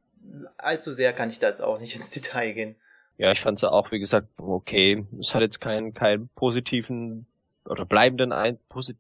allzu 0.58 0.94
sehr 0.94 1.14
kann 1.14 1.30
ich 1.30 1.40
da 1.40 1.50
jetzt 1.50 1.62
auch 1.62 1.80
nicht 1.80 1.96
ins 1.98 2.10
Detail 2.10 2.54
gehen. 2.54 2.76
Ja, 3.18 3.32
ich 3.32 3.42
fand 3.42 3.58
es 3.60 3.66
auch, 3.66 3.92
wie 3.92 4.00
gesagt, 4.00 4.28
okay. 4.38 5.06
Es 5.20 5.36
hat 5.36 5.42
jetzt 5.42 5.60
keinen, 5.60 5.94
keinen 5.94 6.30
positiven 6.30 7.26
oder 7.66 7.86
bleibenden 7.86 8.32
ein, 8.32 8.58
posit 8.70 8.98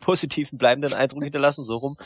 positiven 0.00 0.58
bleibenden 0.58 0.94
Eindruck 0.94 1.22
hinterlassen, 1.22 1.64
so 1.64 1.76
rum. 1.76 1.96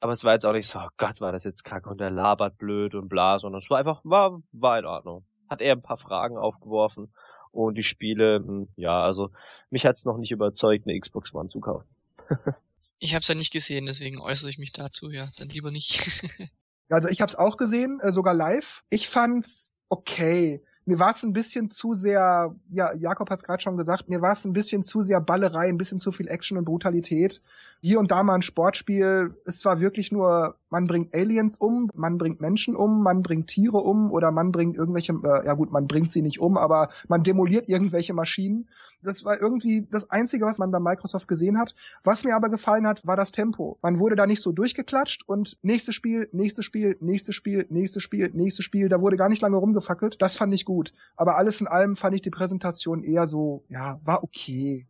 Aber 0.00 0.12
es 0.12 0.24
war 0.24 0.34
jetzt 0.34 0.46
auch 0.46 0.52
nicht 0.52 0.68
so, 0.68 0.78
oh 0.78 0.88
Gott, 0.98 1.20
war 1.20 1.32
das 1.32 1.44
jetzt 1.44 1.64
kacke 1.64 1.88
und 1.88 1.98
der 2.00 2.10
labert 2.10 2.58
blöd 2.58 2.94
und 2.94 3.08
bla, 3.08 3.38
sondern 3.38 3.60
es 3.60 3.70
war 3.70 3.78
einfach, 3.78 4.00
war, 4.04 4.40
war 4.52 4.78
in 4.78 4.84
Ordnung. 4.84 5.24
Hat 5.48 5.60
er 5.60 5.72
ein 5.72 5.82
paar 5.82 5.98
Fragen 5.98 6.36
aufgeworfen. 6.36 7.12
Und 7.50 7.76
die 7.76 7.82
Spiele, 7.82 8.36
hm, 8.36 8.68
ja, 8.76 9.02
also 9.02 9.30
mich 9.70 9.86
hat's 9.86 10.04
noch 10.04 10.18
nicht 10.18 10.30
überzeugt, 10.30 10.86
eine 10.86 10.98
Xbox 10.98 11.34
One 11.34 11.48
zu 11.48 11.60
kaufen. 11.60 11.88
ich 12.98 13.14
habe 13.14 13.22
es 13.22 13.28
ja 13.28 13.34
nicht 13.34 13.52
gesehen, 13.52 13.86
deswegen 13.86 14.20
äußere 14.20 14.50
ich 14.50 14.58
mich 14.58 14.72
dazu, 14.72 15.10
ja, 15.10 15.30
dann 15.38 15.48
lieber 15.48 15.70
nicht. 15.70 16.22
Also 16.90 17.08
ich 17.08 17.20
habe 17.20 17.28
es 17.28 17.36
auch 17.36 17.56
gesehen, 17.58 18.00
äh, 18.00 18.10
sogar 18.10 18.34
live. 18.34 18.82
Ich 18.88 19.08
fand's 19.08 19.82
okay. 19.90 20.62
Mir 20.88 20.98
war 20.98 21.10
es 21.10 21.22
ein 21.22 21.34
bisschen 21.34 21.68
zu 21.68 21.92
sehr, 21.92 22.54
ja, 22.70 22.94
Jakob 22.94 23.28
hat 23.28 23.40
es 23.40 23.44
gerade 23.44 23.62
schon 23.62 23.76
gesagt, 23.76 24.08
mir 24.08 24.22
war 24.22 24.32
es 24.32 24.46
ein 24.46 24.54
bisschen 24.54 24.84
zu 24.84 25.02
sehr 25.02 25.20
Ballerei, 25.20 25.68
ein 25.68 25.76
bisschen 25.76 25.98
zu 25.98 26.12
viel 26.12 26.28
Action 26.28 26.56
und 26.56 26.64
Brutalität. 26.64 27.42
Hier 27.82 28.00
und 28.00 28.10
da 28.10 28.22
mal 28.22 28.36
ein 28.36 28.42
Sportspiel. 28.42 29.36
Es 29.44 29.66
war 29.66 29.80
wirklich 29.80 30.12
nur, 30.12 30.54
man 30.70 30.86
bringt 30.86 31.14
Aliens 31.14 31.58
um, 31.58 31.90
man 31.94 32.16
bringt 32.16 32.40
Menschen 32.40 32.74
um, 32.74 33.02
man 33.02 33.22
bringt 33.22 33.48
Tiere 33.48 33.76
um 33.76 34.10
oder 34.10 34.32
man 34.32 34.50
bringt 34.50 34.76
irgendwelche, 34.76 35.12
äh, 35.12 35.44
ja 35.44 35.52
gut, 35.52 35.70
man 35.70 35.86
bringt 35.88 36.10
sie 36.10 36.22
nicht 36.22 36.40
um, 36.40 36.56
aber 36.56 36.88
man 37.06 37.22
demoliert 37.22 37.68
irgendwelche 37.68 38.14
Maschinen. 38.14 38.66
Das 39.02 39.26
war 39.26 39.38
irgendwie 39.38 39.86
das 39.90 40.10
Einzige, 40.10 40.46
was 40.46 40.56
man 40.56 40.70
bei 40.70 40.80
Microsoft 40.80 41.28
gesehen 41.28 41.58
hat. 41.58 41.74
Was 42.02 42.24
mir 42.24 42.34
aber 42.34 42.48
gefallen 42.48 42.86
hat, 42.86 43.06
war 43.06 43.16
das 43.16 43.30
Tempo. 43.30 43.76
Man 43.82 43.98
wurde 43.98 44.16
da 44.16 44.26
nicht 44.26 44.40
so 44.40 44.52
durchgeklatscht 44.52 45.28
und 45.28 45.58
nächstes 45.60 45.94
Spiel, 45.94 46.30
nächstes 46.32 46.64
Spiel, 46.64 46.96
nächstes 47.00 47.34
Spiel, 47.34 47.66
nächstes 47.68 48.02
Spiel, 48.02 48.30
nächstes 48.32 48.64
Spiel. 48.64 48.88
Da 48.88 49.02
wurde 49.02 49.18
gar 49.18 49.28
nicht 49.28 49.42
lange 49.42 49.58
rumgefackelt. 49.58 50.22
Das 50.22 50.36
fand 50.36 50.54
ich 50.54 50.64
gut 50.64 50.77
gut. 50.78 50.94
Aber 51.16 51.36
alles 51.36 51.60
in 51.60 51.66
allem 51.66 51.96
fand 51.96 52.14
ich 52.14 52.22
die 52.22 52.30
Präsentation 52.30 53.02
eher 53.02 53.26
so, 53.26 53.64
ja, 53.68 54.00
war 54.04 54.22
okay. 54.22 54.86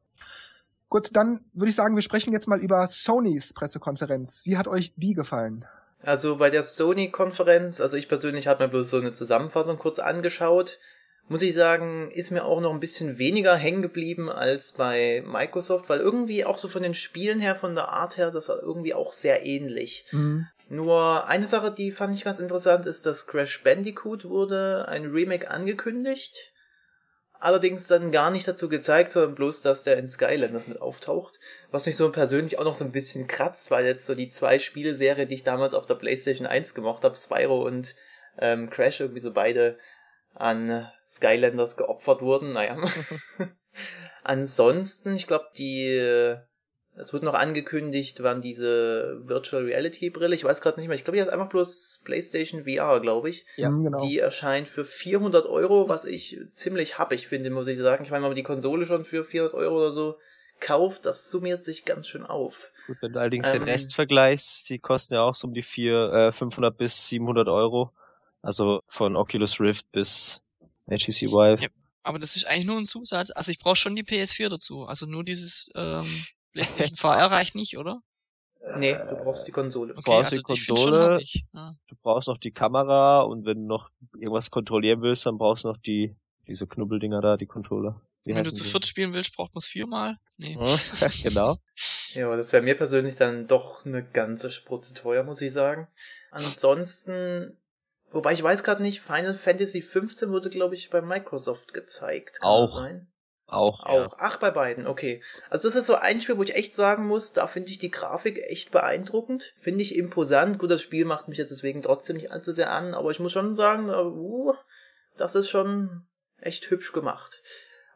Gut, 0.90 1.16
dann 1.16 1.40
würde 1.54 1.71
ich 1.71 1.75
sagen, 1.75 1.97
wir 1.97 2.02
sprechen 2.02 2.33
jetzt 2.33 2.47
mal 2.47 2.61
über 2.61 2.87
Sonys 2.87 3.54
Pressekonferenz. 3.54 4.42
Wie 4.45 4.59
hat 4.59 4.68
euch 4.68 4.95
die 4.97 5.14
gefallen? 5.14 5.64
Also 6.00 6.37
bei 6.37 6.50
der 6.50 6.62
Sony-Konferenz, 6.62 7.80
also 7.80 7.97
ich 7.97 8.09
persönlich 8.09 8.47
habe 8.49 8.64
mir 8.64 8.71
bloß 8.71 8.90
so 8.90 8.99
eine 8.99 9.12
Zusammenfassung 9.12 9.78
kurz 9.78 9.99
angeschaut. 9.99 10.78
Muss 11.29 11.43
ich 11.43 11.53
sagen, 11.53 12.11
ist 12.11 12.31
mir 12.31 12.45
auch 12.45 12.61
noch 12.61 12.73
ein 12.73 12.81
bisschen 12.81 13.19
weniger 13.19 13.55
hängen 13.55 13.83
geblieben 13.83 14.31
als 14.31 14.73
bei 14.73 15.23
Microsoft, 15.27 15.89
weil 15.89 16.01
irgendwie 16.01 16.47
auch 16.47 16.57
so 16.57 16.69
von 16.69 16.83
den 16.83 16.95
Spielen 16.95 17.39
her, 17.39 17.55
von 17.55 17.75
der 17.75 17.89
Art 17.89 18.17
her, 18.17 18.31
das 18.31 18.49
war 18.49 18.63
irgendwie 18.63 18.95
auch 18.95 19.13
sehr 19.13 19.45
ähnlich. 19.45 20.07
Mhm. 20.11 20.47
Nur 20.71 21.27
eine 21.27 21.47
Sache, 21.47 21.73
die 21.73 21.93
fand 21.93 22.15
ich 22.15 22.25
ganz 22.25 22.41
interessant, 22.41 22.87
ist, 22.87 23.05
dass 23.05 23.27
Crash 23.27 23.63
Bandicoot 23.63 24.25
wurde 24.25 24.87
ein 24.89 25.07
Remake 25.07 25.51
angekündigt. 25.51 26.53
Allerdings 27.41 27.87
dann 27.87 28.11
gar 28.11 28.31
nicht 28.31 28.49
dazu 28.49 28.69
gezeigt, 28.69 29.13
sondern 29.13 29.35
bloß, 29.35 29.61
dass 29.61 29.83
der 29.83 29.97
in 29.97 30.09
Skylanders 30.09 30.67
mit 30.67 30.81
auftaucht. 30.81 31.39
Was 31.71 31.87
mich 31.87 31.97
so 31.97 32.11
persönlich 32.11 32.59
auch 32.59 32.65
noch 32.65 32.75
so 32.75 32.85
ein 32.85 32.93
bisschen 32.93 33.29
kratzt, 33.29 33.71
weil 33.71 33.87
jetzt 33.87 34.07
so 34.07 34.15
die 34.15 34.29
zwei 34.29 34.59
Spieleserie, 34.59 35.27
die 35.27 35.37
ich 35.37 35.45
damals 35.45 35.75
auf 35.75 35.87
der 35.87 35.95
PlayStation 35.95 36.47
1 36.47 36.75
gemacht 36.75 37.05
habe, 37.05 37.17
Spyro 37.17 37.65
und 37.65 37.95
ähm, 38.41 38.71
Crash, 38.71 39.01
irgendwie 39.01 39.21
so 39.21 39.33
beide 39.33 39.79
an 40.38 40.88
Skylanders 41.09 41.76
geopfert 41.76 42.23
wurden. 42.23 42.52
Naja. 42.52 42.76
Ansonsten, 44.23 45.16
ich 45.16 45.26
glaube, 45.26 45.47
die 45.57 46.38
es 46.99 47.12
wird 47.12 47.23
noch 47.23 47.35
angekündigt, 47.35 48.23
wann 48.23 48.42
diese 48.42 49.21
Virtual 49.25 49.62
Reality 49.64 50.11
Brille, 50.11 50.35
ich 50.35 50.45
weiß 50.45 50.61
gerade 50.61 50.80
nicht 50.80 50.88
mehr, 50.88 50.97
ich 50.97 51.04
glaube, 51.04 51.16
die 51.16 51.23
ist 51.23 51.28
einfach 51.28 51.49
bloß 51.49 52.02
PlayStation 52.04 52.64
VR, 52.64 53.00
glaube 53.00 53.30
ich. 53.30 53.47
Ja, 53.57 53.71
mhm, 53.71 53.85
genau. 53.85 54.04
Die 54.04 54.18
erscheint 54.18 54.68
für 54.68 54.85
400 54.85 55.47
Euro, 55.47 55.88
was 55.88 56.04
ich 56.04 56.40
ziemlich 56.54 56.99
happig 56.99 57.28
finde, 57.28 57.50
muss 57.50 57.68
ich 57.68 57.78
sagen. 57.78 58.04
Ich 58.04 58.11
meine, 58.11 58.23
wenn 58.25 58.30
man 58.30 58.37
die 58.37 58.42
Konsole 58.42 58.85
schon 58.87 59.04
für 59.04 59.25
400 59.25 59.54
Euro 59.54 59.76
oder 59.76 59.90
so 59.90 60.16
kauft, 60.61 61.07
das 61.07 61.30
summiert 61.30 61.64
sich 61.64 61.85
ganz 61.85 62.09
schön 62.09 62.26
auf. 62.26 62.73
Gut, 62.88 62.97
wenn 63.00 63.12
du 63.12 63.21
allerdings 63.21 63.52
ähm, 63.52 63.61
den 63.61 63.68
Rest 63.68 63.95
vergleichst, 63.95 64.68
die 64.68 64.80
kosten 64.80 65.14
ja 65.14 65.23
auch 65.23 65.37
so 65.37 65.47
um 65.47 65.54
die 65.54 65.62
4, 65.62 66.12
äh, 66.12 66.33
500 66.33 66.76
bis 66.76 67.09
700 67.09 67.47
Euro. 67.49 67.92
Also 68.49 68.81
von 68.87 69.14
Oculus 69.14 69.61
Rift 69.61 69.93
bis 69.93 70.40
HTC 70.87 71.28
Vive. 71.28 71.61
Ja, 71.61 71.69
aber 72.02 72.19
das 72.19 72.35
ist 72.35 72.47
eigentlich 72.47 72.64
nur 72.64 72.78
ein 72.78 72.87
Zusatz. 72.87 73.31
Also 73.31 73.52
ich 73.52 73.59
brauche 73.59 73.76
schon 73.76 73.95
die 73.95 74.05
PS4 74.05 74.49
dazu. 74.49 74.87
Also 74.87 75.05
nur 75.05 75.23
dieses 75.23 75.71
ähm, 75.75 76.07
PlayStation 76.55 76.97
VR 76.97 77.31
reicht 77.31 77.55
nicht, 77.55 77.76
oder? 77.76 78.00
Nee, 78.78 78.95
du 78.95 79.17
brauchst 79.17 79.47
die 79.47 79.52
Konsole. 79.52 79.93
Du 79.93 80.00
brauchst 80.00 80.33
also 80.33 80.37
die 80.38 80.43
Konsole, 80.43 81.21
ja. 81.52 81.75
du 81.88 81.97
brauchst 82.00 82.28
noch 82.28 82.38
die 82.38 82.50
Kamera 82.50 83.21
und 83.21 83.45
wenn 83.45 83.59
du 83.59 83.67
noch 83.67 83.90
irgendwas 84.14 84.50
kontrollieren 84.50 85.02
willst, 85.02 85.26
dann 85.26 85.37
brauchst 85.37 85.64
du 85.64 85.69
noch 85.69 85.76
die, 85.76 86.17
diese 86.47 86.67
Knubbeldinger 86.67 87.21
da, 87.21 87.37
die 87.37 87.45
Controller. 87.45 88.00
Wie 88.25 88.35
wenn 88.35 88.45
du 88.45 88.52
zu 88.52 88.64
viert 88.64 88.87
spielen 88.87 89.12
willst, 89.12 89.37
braucht 89.37 89.55
man 89.55 89.59
es 89.59 89.67
viermal? 89.67 90.17
Nee. 90.38 90.57
genau. 91.23 91.59
Ja, 92.14 92.25
aber 92.25 92.38
das 92.38 92.55
wäre 92.55 92.62
mir 92.62 92.78
persönlich 92.78 93.14
dann 93.14 93.47
doch 93.47 93.85
eine 93.85 94.02
ganze 94.02 94.50
Spritze 94.50 94.95
teuer, 94.95 95.23
muss 95.23 95.43
ich 95.43 95.52
sagen. 95.52 95.87
Ansonsten, 96.31 97.59
wobei 98.11 98.33
ich 98.33 98.43
weiß 98.43 98.65
gerade 98.65 98.83
nicht, 98.83 99.00
Final 99.00 99.35
Fantasy 99.35 99.83
15 99.83 100.31
wurde, 100.31 100.50
glaube 100.50 100.75
ich, 100.75 100.91
bei 100.91 101.00
Microsoft 101.00 101.73
gezeigt. 101.75 102.41
Kann 102.41 102.49
Auch. 102.49 102.87
Auch. 103.47 103.83
Auch. 103.83 103.95
Ja. 103.95 104.17
Ach, 104.19 104.38
bei 104.38 104.50
beiden, 104.50 104.87
okay. 104.87 105.23
Also 105.49 105.69
das 105.69 105.77
ist 105.77 105.87
so 105.87 105.95
ein 105.95 106.21
Spiel, 106.21 106.37
wo 106.37 106.43
ich 106.43 106.55
echt 106.55 106.75
sagen 106.75 107.07
muss, 107.07 107.33
da 107.33 107.47
finde 107.47 107.71
ich 107.71 107.79
die 107.79 107.91
Grafik 107.91 108.38
echt 108.47 108.73
beeindruckend. 108.73 109.55
Finde 109.57 109.83
ich 109.83 109.97
imposant. 109.97 110.59
Gut, 110.59 110.71
das 110.71 110.83
Spiel 110.83 111.07
macht 111.07 111.29
mich 111.29 111.38
jetzt 111.38 111.50
deswegen 111.50 111.81
trotzdem 111.83 112.17
nicht 112.17 112.31
allzu 112.31 112.53
sehr 112.53 112.71
an, 112.71 112.93
aber 112.93 113.11
ich 113.11 113.21
muss 113.21 113.33
schon 113.33 113.55
sagen, 113.55 113.88
uh, 113.88 114.53
das 115.17 115.35
ist 115.35 115.49
schon 115.49 116.07
echt 116.41 116.71
hübsch 116.71 116.93
gemacht. 116.93 117.43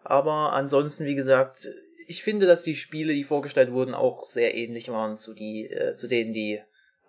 Aber 0.02 0.54
ansonsten, 0.54 1.04
wie 1.04 1.14
gesagt, 1.14 1.69
ich 2.07 2.23
finde, 2.23 2.47
dass 2.47 2.62
die 2.62 2.75
Spiele, 2.75 3.12
die 3.12 3.25
vorgestellt 3.25 3.73
wurden, 3.73 3.95
auch 3.95 4.25
sehr 4.25 4.54
ähnlich 4.54 4.90
waren 4.90 5.19
zu, 5.19 5.35
die, 5.35 5.69
äh, 5.69 5.97
zu 5.97 6.09
denen, 6.09 6.33
die 6.33 6.62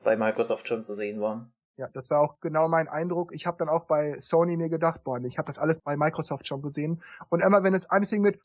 bei 0.03 0.17
Microsoft 0.17 0.67
schon 0.67 0.83
zu 0.83 0.95
sehen 0.95 1.21
waren. 1.21 1.53
Ja, 1.77 1.87
das 1.91 2.11
war 2.11 2.19
auch 2.19 2.39
genau 2.39 2.67
mein 2.67 2.87
Eindruck. 2.87 3.33
Ich 3.33 3.47
habe 3.47 3.57
dann 3.57 3.67
auch 3.67 3.85
bei 3.85 4.19
Sony 4.19 4.57
mir 4.57 4.69
gedacht, 4.69 5.03
boah, 5.03 5.19
ich 5.23 5.39
habe 5.39 5.47
das 5.47 5.57
alles 5.57 5.81
bei 5.81 5.97
Microsoft 5.97 6.47
schon 6.47 6.61
gesehen. 6.61 7.01
Und 7.29 7.41
immer 7.41 7.63
wenn 7.63 7.73
es 7.73 7.89
anfing 7.89 8.21
mit, 8.21 8.39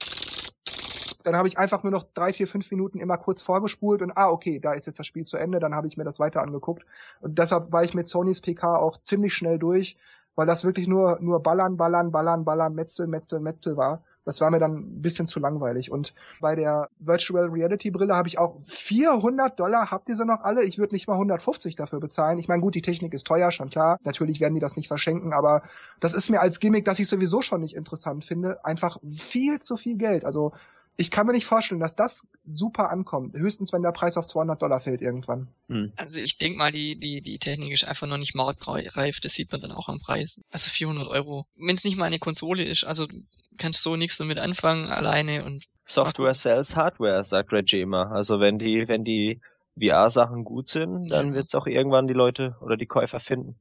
dann 1.28 1.36
habe 1.36 1.48
ich 1.48 1.58
einfach 1.58 1.82
nur 1.82 1.92
noch 1.92 2.04
drei, 2.14 2.32
vier, 2.32 2.46
fünf 2.46 2.70
Minuten 2.70 2.98
immer 2.98 3.18
kurz 3.18 3.42
vorgespult 3.42 4.02
und 4.02 4.16
ah, 4.16 4.28
okay, 4.28 4.58
da 4.58 4.72
ist 4.72 4.86
jetzt 4.86 4.98
das 4.98 5.06
Spiel 5.06 5.24
zu 5.24 5.36
Ende. 5.36 5.60
Dann 5.60 5.74
habe 5.74 5.86
ich 5.86 5.96
mir 5.96 6.04
das 6.04 6.18
weiter 6.18 6.42
angeguckt. 6.42 6.84
Und 7.20 7.38
deshalb 7.38 7.72
war 7.72 7.84
ich 7.84 7.94
mit 7.94 8.08
Sonys 8.08 8.40
PK 8.40 8.76
auch 8.76 8.96
ziemlich 8.98 9.34
schnell 9.34 9.58
durch, 9.58 9.96
weil 10.34 10.46
das 10.46 10.64
wirklich 10.64 10.88
nur 10.88 11.18
nur 11.20 11.42
ballern, 11.42 11.76
ballern, 11.76 12.10
ballern, 12.10 12.44
ballern, 12.44 12.74
Metzel, 12.74 13.06
Metzel, 13.06 13.40
Metzel 13.40 13.76
war. 13.76 14.02
Das 14.28 14.42
war 14.42 14.50
mir 14.50 14.58
dann 14.58 14.74
ein 14.74 15.00
bisschen 15.00 15.26
zu 15.26 15.40
langweilig. 15.40 15.90
Und 15.90 16.14
bei 16.42 16.54
der 16.54 16.90
Virtual 16.98 17.46
Reality 17.46 17.90
Brille 17.90 18.14
habe 18.14 18.28
ich 18.28 18.38
auch 18.38 18.60
400 18.60 19.58
Dollar. 19.58 19.90
Habt 19.90 20.10
ihr 20.10 20.14
sie 20.14 20.26
noch 20.26 20.42
alle? 20.42 20.64
Ich 20.64 20.78
würde 20.78 20.94
nicht 20.94 21.08
mal 21.08 21.14
150 21.14 21.76
dafür 21.76 21.98
bezahlen. 21.98 22.38
Ich 22.38 22.46
meine, 22.46 22.60
gut, 22.60 22.74
die 22.74 22.82
Technik 22.82 23.14
ist 23.14 23.26
teuer, 23.26 23.50
schon 23.50 23.70
klar. 23.70 23.96
Natürlich 24.04 24.38
werden 24.38 24.52
die 24.52 24.60
das 24.60 24.76
nicht 24.76 24.86
verschenken, 24.86 25.32
aber 25.32 25.62
das 25.98 26.12
ist 26.12 26.28
mir 26.28 26.42
als 26.42 26.60
Gimmick, 26.60 26.84
das 26.84 26.98
ich 26.98 27.08
sowieso 27.08 27.40
schon 27.40 27.62
nicht 27.62 27.74
interessant 27.74 28.22
finde, 28.22 28.62
einfach 28.66 28.98
viel 29.10 29.58
zu 29.60 29.78
viel 29.78 29.96
Geld. 29.96 30.26
Also 30.26 30.52
ich 31.00 31.12
kann 31.12 31.28
mir 31.28 31.32
nicht 31.32 31.46
vorstellen, 31.46 31.80
dass 31.80 31.94
das 31.94 32.28
super 32.44 32.90
ankommt. 32.90 33.36
Höchstens, 33.36 33.72
wenn 33.72 33.82
der 33.82 33.92
Preis 33.92 34.16
auf 34.16 34.26
200 34.26 34.60
Dollar 34.60 34.80
fällt 34.80 35.00
irgendwann. 35.00 35.46
Hm. 35.68 35.92
Also 35.96 36.20
ich 36.20 36.38
denke 36.38 36.58
mal, 36.58 36.72
die, 36.72 36.98
die, 36.98 37.22
die 37.22 37.38
Technik 37.38 37.72
ist 37.72 37.84
einfach 37.84 38.08
noch 38.08 38.18
nicht 38.18 38.34
marktreif. 38.34 39.20
Das 39.20 39.34
sieht 39.34 39.52
man 39.52 39.60
dann 39.60 39.70
auch 39.70 39.88
am 39.88 40.00
Preis. 40.00 40.40
Also 40.50 40.70
400 40.70 41.06
Euro. 41.06 41.46
Wenn 41.56 41.76
es 41.76 41.84
nicht 41.84 41.96
mal 41.96 42.06
eine 42.06 42.18
Konsole 42.18 42.64
ist, 42.64 42.82
also 42.82 43.06
kannst 43.58 43.80
so 43.82 43.94
nichts 43.94 44.18
damit 44.18 44.38
anfangen 44.38 44.88
alleine 44.88 45.44
und 45.44 45.66
Software 45.84 46.34
sells 46.34 46.74
Hardware, 46.74 47.22
sagt 47.22 47.52
Reggie 47.52 47.80
immer. 47.80 48.10
Also 48.10 48.40
wenn 48.40 48.58
die, 48.58 48.88
wenn 48.88 49.04
die 49.04 49.40
VR-Sachen 49.80 50.44
gut 50.44 50.68
sind, 50.68 51.08
dann 51.10 51.28
ja. 51.28 51.34
wird 51.34 51.46
es 51.46 51.54
auch 51.54 51.68
irgendwann 51.68 52.08
die 52.08 52.14
Leute 52.14 52.56
oder 52.60 52.76
die 52.76 52.86
Käufer 52.86 53.20
finden. 53.20 53.54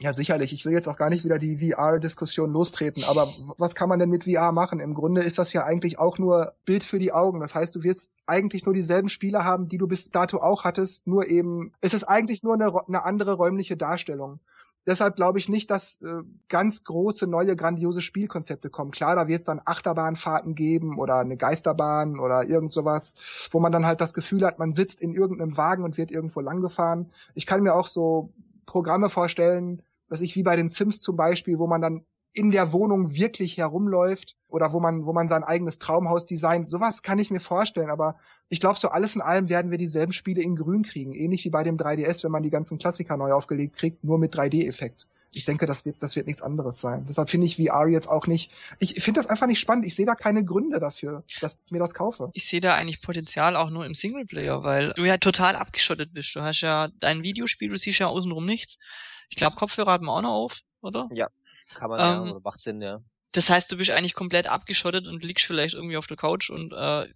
Ja, 0.00 0.12
sicherlich. 0.12 0.52
Ich 0.52 0.64
will 0.64 0.72
jetzt 0.72 0.88
auch 0.88 0.96
gar 0.96 1.10
nicht 1.10 1.24
wieder 1.24 1.38
die 1.38 1.56
VR-Diskussion 1.56 2.52
lostreten, 2.52 3.02
aber 3.04 3.32
was 3.56 3.74
kann 3.74 3.88
man 3.88 3.98
denn 3.98 4.10
mit 4.10 4.24
VR 4.24 4.52
machen? 4.52 4.78
Im 4.78 4.94
Grunde 4.94 5.22
ist 5.22 5.38
das 5.38 5.52
ja 5.52 5.64
eigentlich 5.64 5.98
auch 5.98 6.18
nur 6.18 6.54
Bild 6.64 6.84
für 6.84 7.00
die 7.00 7.12
Augen. 7.12 7.40
Das 7.40 7.56
heißt, 7.56 7.74
du 7.74 7.82
wirst 7.82 8.12
eigentlich 8.26 8.64
nur 8.64 8.74
dieselben 8.74 9.08
Spiele 9.08 9.42
haben, 9.42 9.66
die 9.66 9.76
du 9.76 9.88
bis 9.88 10.10
dato 10.10 10.40
auch 10.40 10.62
hattest, 10.62 11.08
nur 11.08 11.26
eben, 11.26 11.72
es 11.80 11.94
ist 11.94 12.04
eigentlich 12.04 12.44
nur 12.44 12.54
eine, 12.54 12.72
eine 12.86 13.04
andere 13.04 13.32
räumliche 13.32 13.76
Darstellung. 13.76 14.38
Deshalb 14.86 15.16
glaube 15.16 15.38
ich 15.40 15.48
nicht, 15.48 15.68
dass 15.70 16.00
äh, 16.00 16.22
ganz 16.48 16.84
große, 16.84 17.26
neue, 17.26 17.56
grandiose 17.56 18.00
Spielkonzepte 18.00 18.70
kommen. 18.70 18.92
Klar, 18.92 19.16
da 19.16 19.26
wird 19.26 19.40
es 19.40 19.44
dann 19.44 19.60
Achterbahnfahrten 19.64 20.54
geben 20.54 20.98
oder 20.98 21.16
eine 21.16 21.36
Geisterbahn 21.36 22.20
oder 22.20 22.44
irgend 22.44 22.72
sowas, 22.72 23.16
wo 23.50 23.58
man 23.58 23.72
dann 23.72 23.84
halt 23.84 24.00
das 24.00 24.14
Gefühl 24.14 24.46
hat, 24.46 24.58
man 24.58 24.72
sitzt 24.72 25.02
in 25.02 25.12
irgendeinem 25.12 25.56
Wagen 25.56 25.82
und 25.82 25.98
wird 25.98 26.10
irgendwo 26.12 26.40
langgefahren. 26.40 27.10
Ich 27.34 27.46
kann 27.46 27.62
mir 27.62 27.74
auch 27.74 27.86
so 27.86 28.32
Programme 28.64 29.08
vorstellen, 29.08 29.82
was 30.08 30.20
ich 30.20 30.36
wie 30.36 30.42
bei 30.42 30.56
den 30.56 30.68
Sims 30.68 31.00
zum 31.00 31.16
Beispiel, 31.16 31.58
wo 31.58 31.66
man 31.66 31.80
dann 31.80 32.04
in 32.34 32.50
der 32.50 32.72
Wohnung 32.72 33.14
wirklich 33.14 33.56
herumläuft 33.56 34.36
oder 34.48 34.72
wo 34.72 34.80
man, 34.80 35.06
wo 35.06 35.12
man 35.12 35.28
sein 35.28 35.44
eigenes 35.44 35.78
Traumhaus 35.78 36.26
designt. 36.26 36.68
Sowas 36.68 37.02
kann 37.02 37.18
ich 37.18 37.30
mir 37.30 37.40
vorstellen, 37.40 37.90
aber 37.90 38.16
ich 38.48 38.60
glaube, 38.60 38.78
so 38.78 38.88
alles 38.88 39.16
in 39.16 39.22
allem 39.22 39.48
werden 39.48 39.70
wir 39.70 39.78
dieselben 39.78 40.12
Spiele 40.12 40.42
in 40.42 40.56
grün 40.56 40.82
kriegen. 40.82 41.12
Ähnlich 41.12 41.44
wie 41.44 41.50
bei 41.50 41.64
dem 41.64 41.76
3DS, 41.76 42.24
wenn 42.24 42.32
man 42.32 42.42
die 42.42 42.50
ganzen 42.50 42.78
Klassiker 42.78 43.16
neu 43.16 43.32
aufgelegt 43.32 43.76
kriegt, 43.76 44.04
nur 44.04 44.18
mit 44.18 44.34
3D-Effekt. 44.34 45.08
Ich 45.30 45.44
denke, 45.44 45.66
das 45.66 45.84
wird, 45.84 46.02
das 46.02 46.16
wird 46.16 46.26
nichts 46.26 46.42
anderes 46.42 46.80
sein. 46.80 47.04
Deshalb 47.06 47.28
finde 47.28 47.46
ich 47.46 47.56
VR 47.56 47.86
jetzt 47.88 48.08
auch 48.08 48.26
nicht, 48.26 48.52
ich 48.78 48.94
finde 48.94 49.18
das 49.18 49.28
einfach 49.28 49.46
nicht 49.46 49.60
spannend. 49.60 49.86
Ich 49.86 49.94
sehe 49.94 50.06
da 50.06 50.14
keine 50.14 50.44
Gründe 50.44 50.80
dafür, 50.80 51.22
dass 51.40 51.64
ich 51.64 51.70
mir 51.70 51.78
das 51.78 51.94
kaufe. 51.94 52.30
Ich 52.32 52.46
sehe 52.46 52.60
da 52.60 52.74
eigentlich 52.74 53.02
Potenzial 53.02 53.56
auch 53.56 53.70
nur 53.70 53.84
im 53.84 53.94
Singleplayer, 53.94 54.62
weil 54.62 54.92
du 54.94 55.04
ja 55.04 55.18
total 55.18 55.56
abgeschottet 55.56 56.14
bist. 56.14 56.34
Du 56.34 56.40
hast 56.40 56.62
ja 56.62 56.88
dein 57.00 57.22
Videospiel, 57.22 57.68
du 57.68 57.76
siehst 57.76 57.98
ja 57.98 58.06
außenrum 58.06 58.46
nichts. 58.46 58.78
Ich 59.28 59.36
glaube, 59.36 59.56
Kopfhörer 59.56 59.92
hat 59.92 60.02
man 60.02 60.14
auch 60.16 60.22
noch 60.22 60.32
auf, 60.32 60.60
oder? 60.80 61.08
Ja. 61.12 61.28
Kann 61.74 61.90
man 61.90 62.00
ähm, 62.00 62.28
ja, 62.28 62.40
macht 62.42 62.60
Sinn, 62.60 62.80
ja. 62.80 63.00
Das 63.32 63.50
heißt, 63.50 63.70
du 63.70 63.76
bist 63.76 63.90
eigentlich 63.90 64.14
komplett 64.14 64.46
abgeschottet 64.46 65.06
und 65.06 65.24
liegst 65.24 65.46
vielleicht 65.46 65.74
irgendwie 65.74 65.96
auf 65.98 66.06
der 66.06 66.16
Couch 66.16 66.50
und 66.50 66.72
äh, 66.72 67.06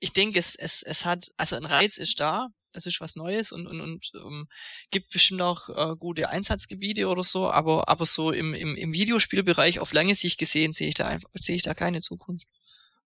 ich 0.00 0.12
denke, 0.12 0.38
es, 0.38 0.56
es, 0.56 0.82
es 0.82 1.04
hat, 1.04 1.28
also 1.36 1.56
ein 1.56 1.64
Reiz 1.64 1.98
ist 1.98 2.18
da, 2.18 2.48
es 2.72 2.86
ist 2.86 3.00
was 3.00 3.16
Neues 3.16 3.52
und, 3.52 3.66
und, 3.66 3.80
und 3.80 4.10
ähm, 4.14 4.48
gibt 4.90 5.10
bestimmt 5.12 5.42
auch 5.42 5.68
äh, 5.68 5.96
gute 5.96 6.28
Einsatzgebiete 6.30 7.06
oder 7.08 7.22
so, 7.22 7.50
aber, 7.50 7.88
aber 7.88 8.06
so 8.06 8.32
im, 8.32 8.54
im, 8.54 8.74
im 8.76 8.92
Videospielbereich 8.92 9.78
auf 9.78 9.92
lange 9.92 10.14
Sicht 10.14 10.38
gesehen 10.38 10.72
sehe 10.72 10.88
ich 10.88 10.94
da 10.94 11.06
einfach, 11.06 11.30
sehe 11.34 11.56
ich 11.56 11.62
da 11.62 11.74
keine 11.74 12.00
Zukunft. 12.00 12.46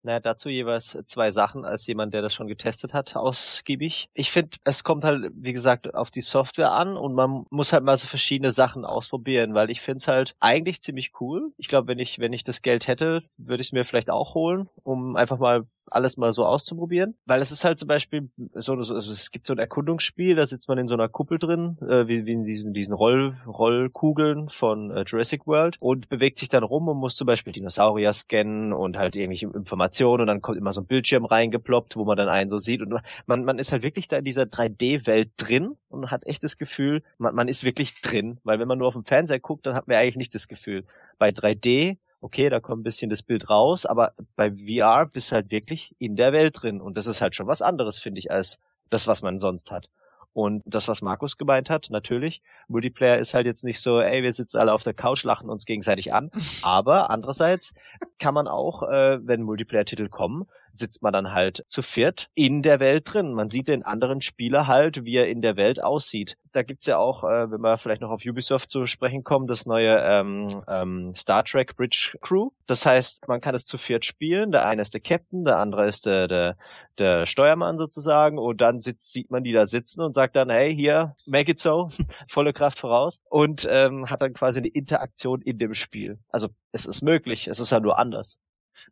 Naja, 0.05 0.19
dazu 0.19 0.49
jeweils 0.49 0.99
zwei 1.07 1.31
Sachen 1.31 1.65
als 1.65 1.87
jemand, 1.87 2.13
der 2.13 2.23
das 2.23 2.35
schon 2.35 2.49
getestet 2.49 2.93
hat, 2.93 3.15
ausgiebig. 3.15 4.09
Ich 4.15 4.33
finde, 4.33 4.57
es 4.65 4.83
kommt 4.83 5.05
halt, 5.05 5.31
wie 5.35 5.53
gesagt, 5.53 5.95
auf 5.95 6.11
die 6.11 6.21
Software 6.21 6.73
an 6.73 6.97
und 6.97 7.15
man 7.15 7.47
muss 7.51 7.73
halt 7.73 7.85
mal 7.85 7.97
so 7.97 8.09
verschiedene 8.09 8.51
Sachen 8.51 8.85
ausprobieren, 8.85 9.55
weil 9.55 9.71
ich 9.71 9.81
finde 9.81 9.99
es 9.99 10.09
halt 10.09 10.35
eigentlich 10.41 10.81
ziemlich 10.81 11.13
cool. 11.21 11.53
Ich 11.57 11.69
glaube, 11.69 11.87
wenn 11.87 12.01
ich, 12.01 12.19
wenn 12.19 12.33
ich 12.33 12.43
das 12.43 12.63
Geld 12.63 12.89
hätte, 12.89 13.23
würde 13.37 13.61
ich 13.61 13.69
es 13.69 13.73
mir 13.73 13.85
vielleicht 13.85 14.11
auch 14.11 14.35
holen, 14.35 14.69
um 14.83 15.15
einfach 15.15 15.39
mal 15.39 15.67
alles 15.91 16.17
mal 16.17 16.33
so 16.33 16.47
auszuprobieren. 16.47 17.15
Weil 17.27 17.41
es 17.41 17.53
ist 17.53 17.65
halt 17.65 17.79
zum 17.79 17.89
Beispiel 17.89 18.31
so, 18.55 18.75
also 18.75 18.97
es 18.97 19.31
gibt 19.31 19.47
so 19.47 19.53
ein 19.53 19.59
Erkundungsspiel, 19.59 20.35
da 20.35 20.47
sitzt 20.47 20.69
man 20.69 20.79
in 20.79 20.89
so 20.89 20.95
einer 20.95 21.09
Kuppel 21.09 21.39
drin, 21.39 21.77
äh, 21.83 22.09
wie, 22.09 22.25
wie 22.25 22.33
in 22.33 22.45
diesen, 22.45 22.73
diesen 22.73 22.95
Roll, 22.95 23.37
Rollkugeln 23.47 24.49
von 24.49 24.91
äh, 24.91 25.05
Jurassic 25.07 25.47
World 25.47 25.77
und 25.81 26.09
bewegt 26.09 26.39
sich 26.39 26.49
dann 26.49 26.63
rum 26.63 26.89
und 26.89 26.97
muss 26.97 27.17
zum 27.17 27.27
Beispiel 27.27 27.53
Dinosaurier 27.53 28.13
scannen 28.13 28.73
und 28.73 28.97
halt 28.97 29.17
irgendwelche 29.17 29.47
Informationen 29.47 29.92
und 30.01 30.27
dann 30.27 30.43
kommt 30.43 30.59
immer 30.59 30.73
so 30.73 30.81
ein 30.81 30.87
Bildschirm 30.87 31.25
reingeploppt, 31.25 31.97
wo 31.97 32.05
man 32.05 32.17
dann 32.17 32.29
einen 32.29 32.51
so 32.51 32.59
sieht 32.59 32.81
und 32.83 32.95
man, 33.27 33.45
man 33.45 33.59
ist 33.59 33.73
halt 33.73 33.83
wirklich 33.83 34.09
da 34.09 34.19
in 34.19 34.25
dieser 34.25 34.45
3D-Welt 34.45 35.31
drin 35.37 35.77
und 35.89 36.11
hat 36.11 36.27
echt 36.27 36.43
das 36.43 36.57
Gefühl, 36.57 37.03
man, 37.19 37.35
man 37.35 37.49
ist 37.49 37.65
wirklich 37.65 38.01
drin, 38.01 38.39
weil 38.45 38.59
wenn 38.59 38.69
man 38.69 38.79
nur 38.79 38.89
auf 38.89 38.95
dem 38.95 39.03
Fernseher 39.03 39.41
guckt, 39.41 39.67
dann 39.67 39.75
hat 39.75 39.89
man 39.89 39.97
eigentlich 39.97 40.17
nicht 40.17 40.35
das 40.35 40.49
Gefühl. 40.49 40.85
Bei 41.19 41.31
3D 41.31 41.97
okay, 42.23 42.49
da 42.49 42.61
kommt 42.61 42.81
ein 42.81 42.85
bisschen 42.85 43.11
das 43.11 43.23
Bild 43.23 43.51
raus, 43.51 43.85
aber 43.85 44.15
bei 44.37 44.53
VR 44.53 45.07
bist 45.07 45.33
halt 45.33 45.51
wirklich 45.51 45.95
in 45.99 46.15
der 46.15 46.33
Welt 46.33 46.63
drin 46.63 46.81
und 46.81 46.97
das 46.97 47.07
ist 47.07 47.21
halt 47.21 47.35
schon 47.35 47.49
was 47.49 47.63
anderes, 47.63 47.99
finde 47.99 48.21
ich, 48.21 48.31
als 48.31 48.61
das, 48.91 49.07
was 49.07 49.23
man 49.23 49.39
sonst 49.39 49.73
hat. 49.73 49.91
Und 50.33 50.63
das, 50.65 50.89
was 50.89 51.03
Markus 51.03 51.37
gemeint 51.37 51.69
hat, 51.69 51.89
natürlich, 51.91 52.43
Multiplayer 52.69 53.19
ist 53.19 53.35
halt 53.35 53.47
jetzt 53.47 53.65
nicht 53.65 53.81
so, 53.81 54.01
ey, 54.01 54.23
wir 54.23 54.33
sitzen 54.33 54.59
alle 54.59 54.73
auf 54.73 54.83
der 54.83 54.95
Couch, 54.95 55.25
lachen 55.25 55.51
uns 55.51 55.67
gegenseitig 55.67 56.13
an. 56.13 56.31
Aber 56.63 57.11
andererseits 57.11 57.75
kann 58.19 58.35
man 58.35 58.49
auch, 58.49 58.83
äh, 58.83 59.19
wenn 59.27 59.43
Multiplayer-Titel 59.43 60.09
kommen, 60.09 60.47
sitzt 60.71 61.03
man 61.03 61.13
dann 61.13 61.33
halt 61.33 61.65
zu 61.69 61.83
viert 61.83 62.31
in 62.35 62.63
der 62.63 62.81
Welt 62.81 63.13
drin. 63.13 63.35
Man 63.35 63.51
sieht 63.51 63.69
den 63.69 63.83
anderen 63.83 64.23
Spieler 64.23 64.67
halt, 64.67 65.05
wie 65.05 65.17
er 65.17 65.29
in 65.29 65.43
der 65.43 65.57
Welt 65.57 65.83
aussieht. 65.83 66.39
Da 66.53 66.63
gibt's 66.63 66.87
ja 66.87 66.99
auch, 66.99 67.25
äh, 67.25 67.51
wenn 67.51 67.61
wir 67.61 67.79
vielleicht 67.79 68.03
noch 68.03 68.11
auf 68.11 68.23
Ubisoft 68.27 68.71
zu 68.71 68.87
sprechen 68.87 69.25
kommen, 69.25 69.47
das 69.47 69.67
neue 69.67 69.99
ähm, 69.99 70.49
ähm, 70.69 71.15
Star 71.15 71.45
Trek 71.45 71.77
Bridge 71.77 72.17
Crew. 72.21 72.51
Das 72.67 72.85
heißt, 72.85 73.27
man 73.29 73.41
kann 73.41 73.55
es 73.55 73.65
zu 73.65 73.79
viert 73.79 74.05
spielen. 74.05 74.53
Der 74.53 74.67
eine 74.67 74.83
ist 74.83 74.95
der 74.95 75.01
Captain, 75.01 75.45
der 75.45 75.59
andere 75.59 75.87
ist 75.87 76.07
der, 76.07 76.29
der, 76.29 76.57
der 76.99 77.27
Steuermann 77.27 77.79
sozusagen. 77.79 78.39
Und 78.39 78.61
dann 78.61 78.81
sitzt, 78.81 79.13
sieht 79.13 79.31
man 79.31 79.45
die 79.45 79.53
da 79.53 79.67
sitzen 79.67 80.03
und 80.03 80.15
sagt 80.15 80.37
dann, 80.37 80.51
hey, 80.51 80.75
hier, 80.75 81.17
make 81.27 81.51
it 81.51 81.59
so, 81.59 81.89
volle 82.29 82.53
Kraft 82.53 82.79
voraus. 82.79 83.21
Und 83.31 83.67
ähm, 83.71 84.11
hat 84.11 84.23
dann 84.23 84.35
quasi 84.35 84.61
eine 84.61 84.69
Interaktion 84.69 85.41
in 85.41 85.59
dem 85.59 85.75
Spiel. 85.75 86.19
Also 86.29 86.49
es 86.73 86.87
ist 86.87 87.03
möglich, 87.03 87.49
es 87.49 87.61
ist 87.61 87.73
ja 87.73 87.81
nur 87.81 87.99
anders. 87.99 88.41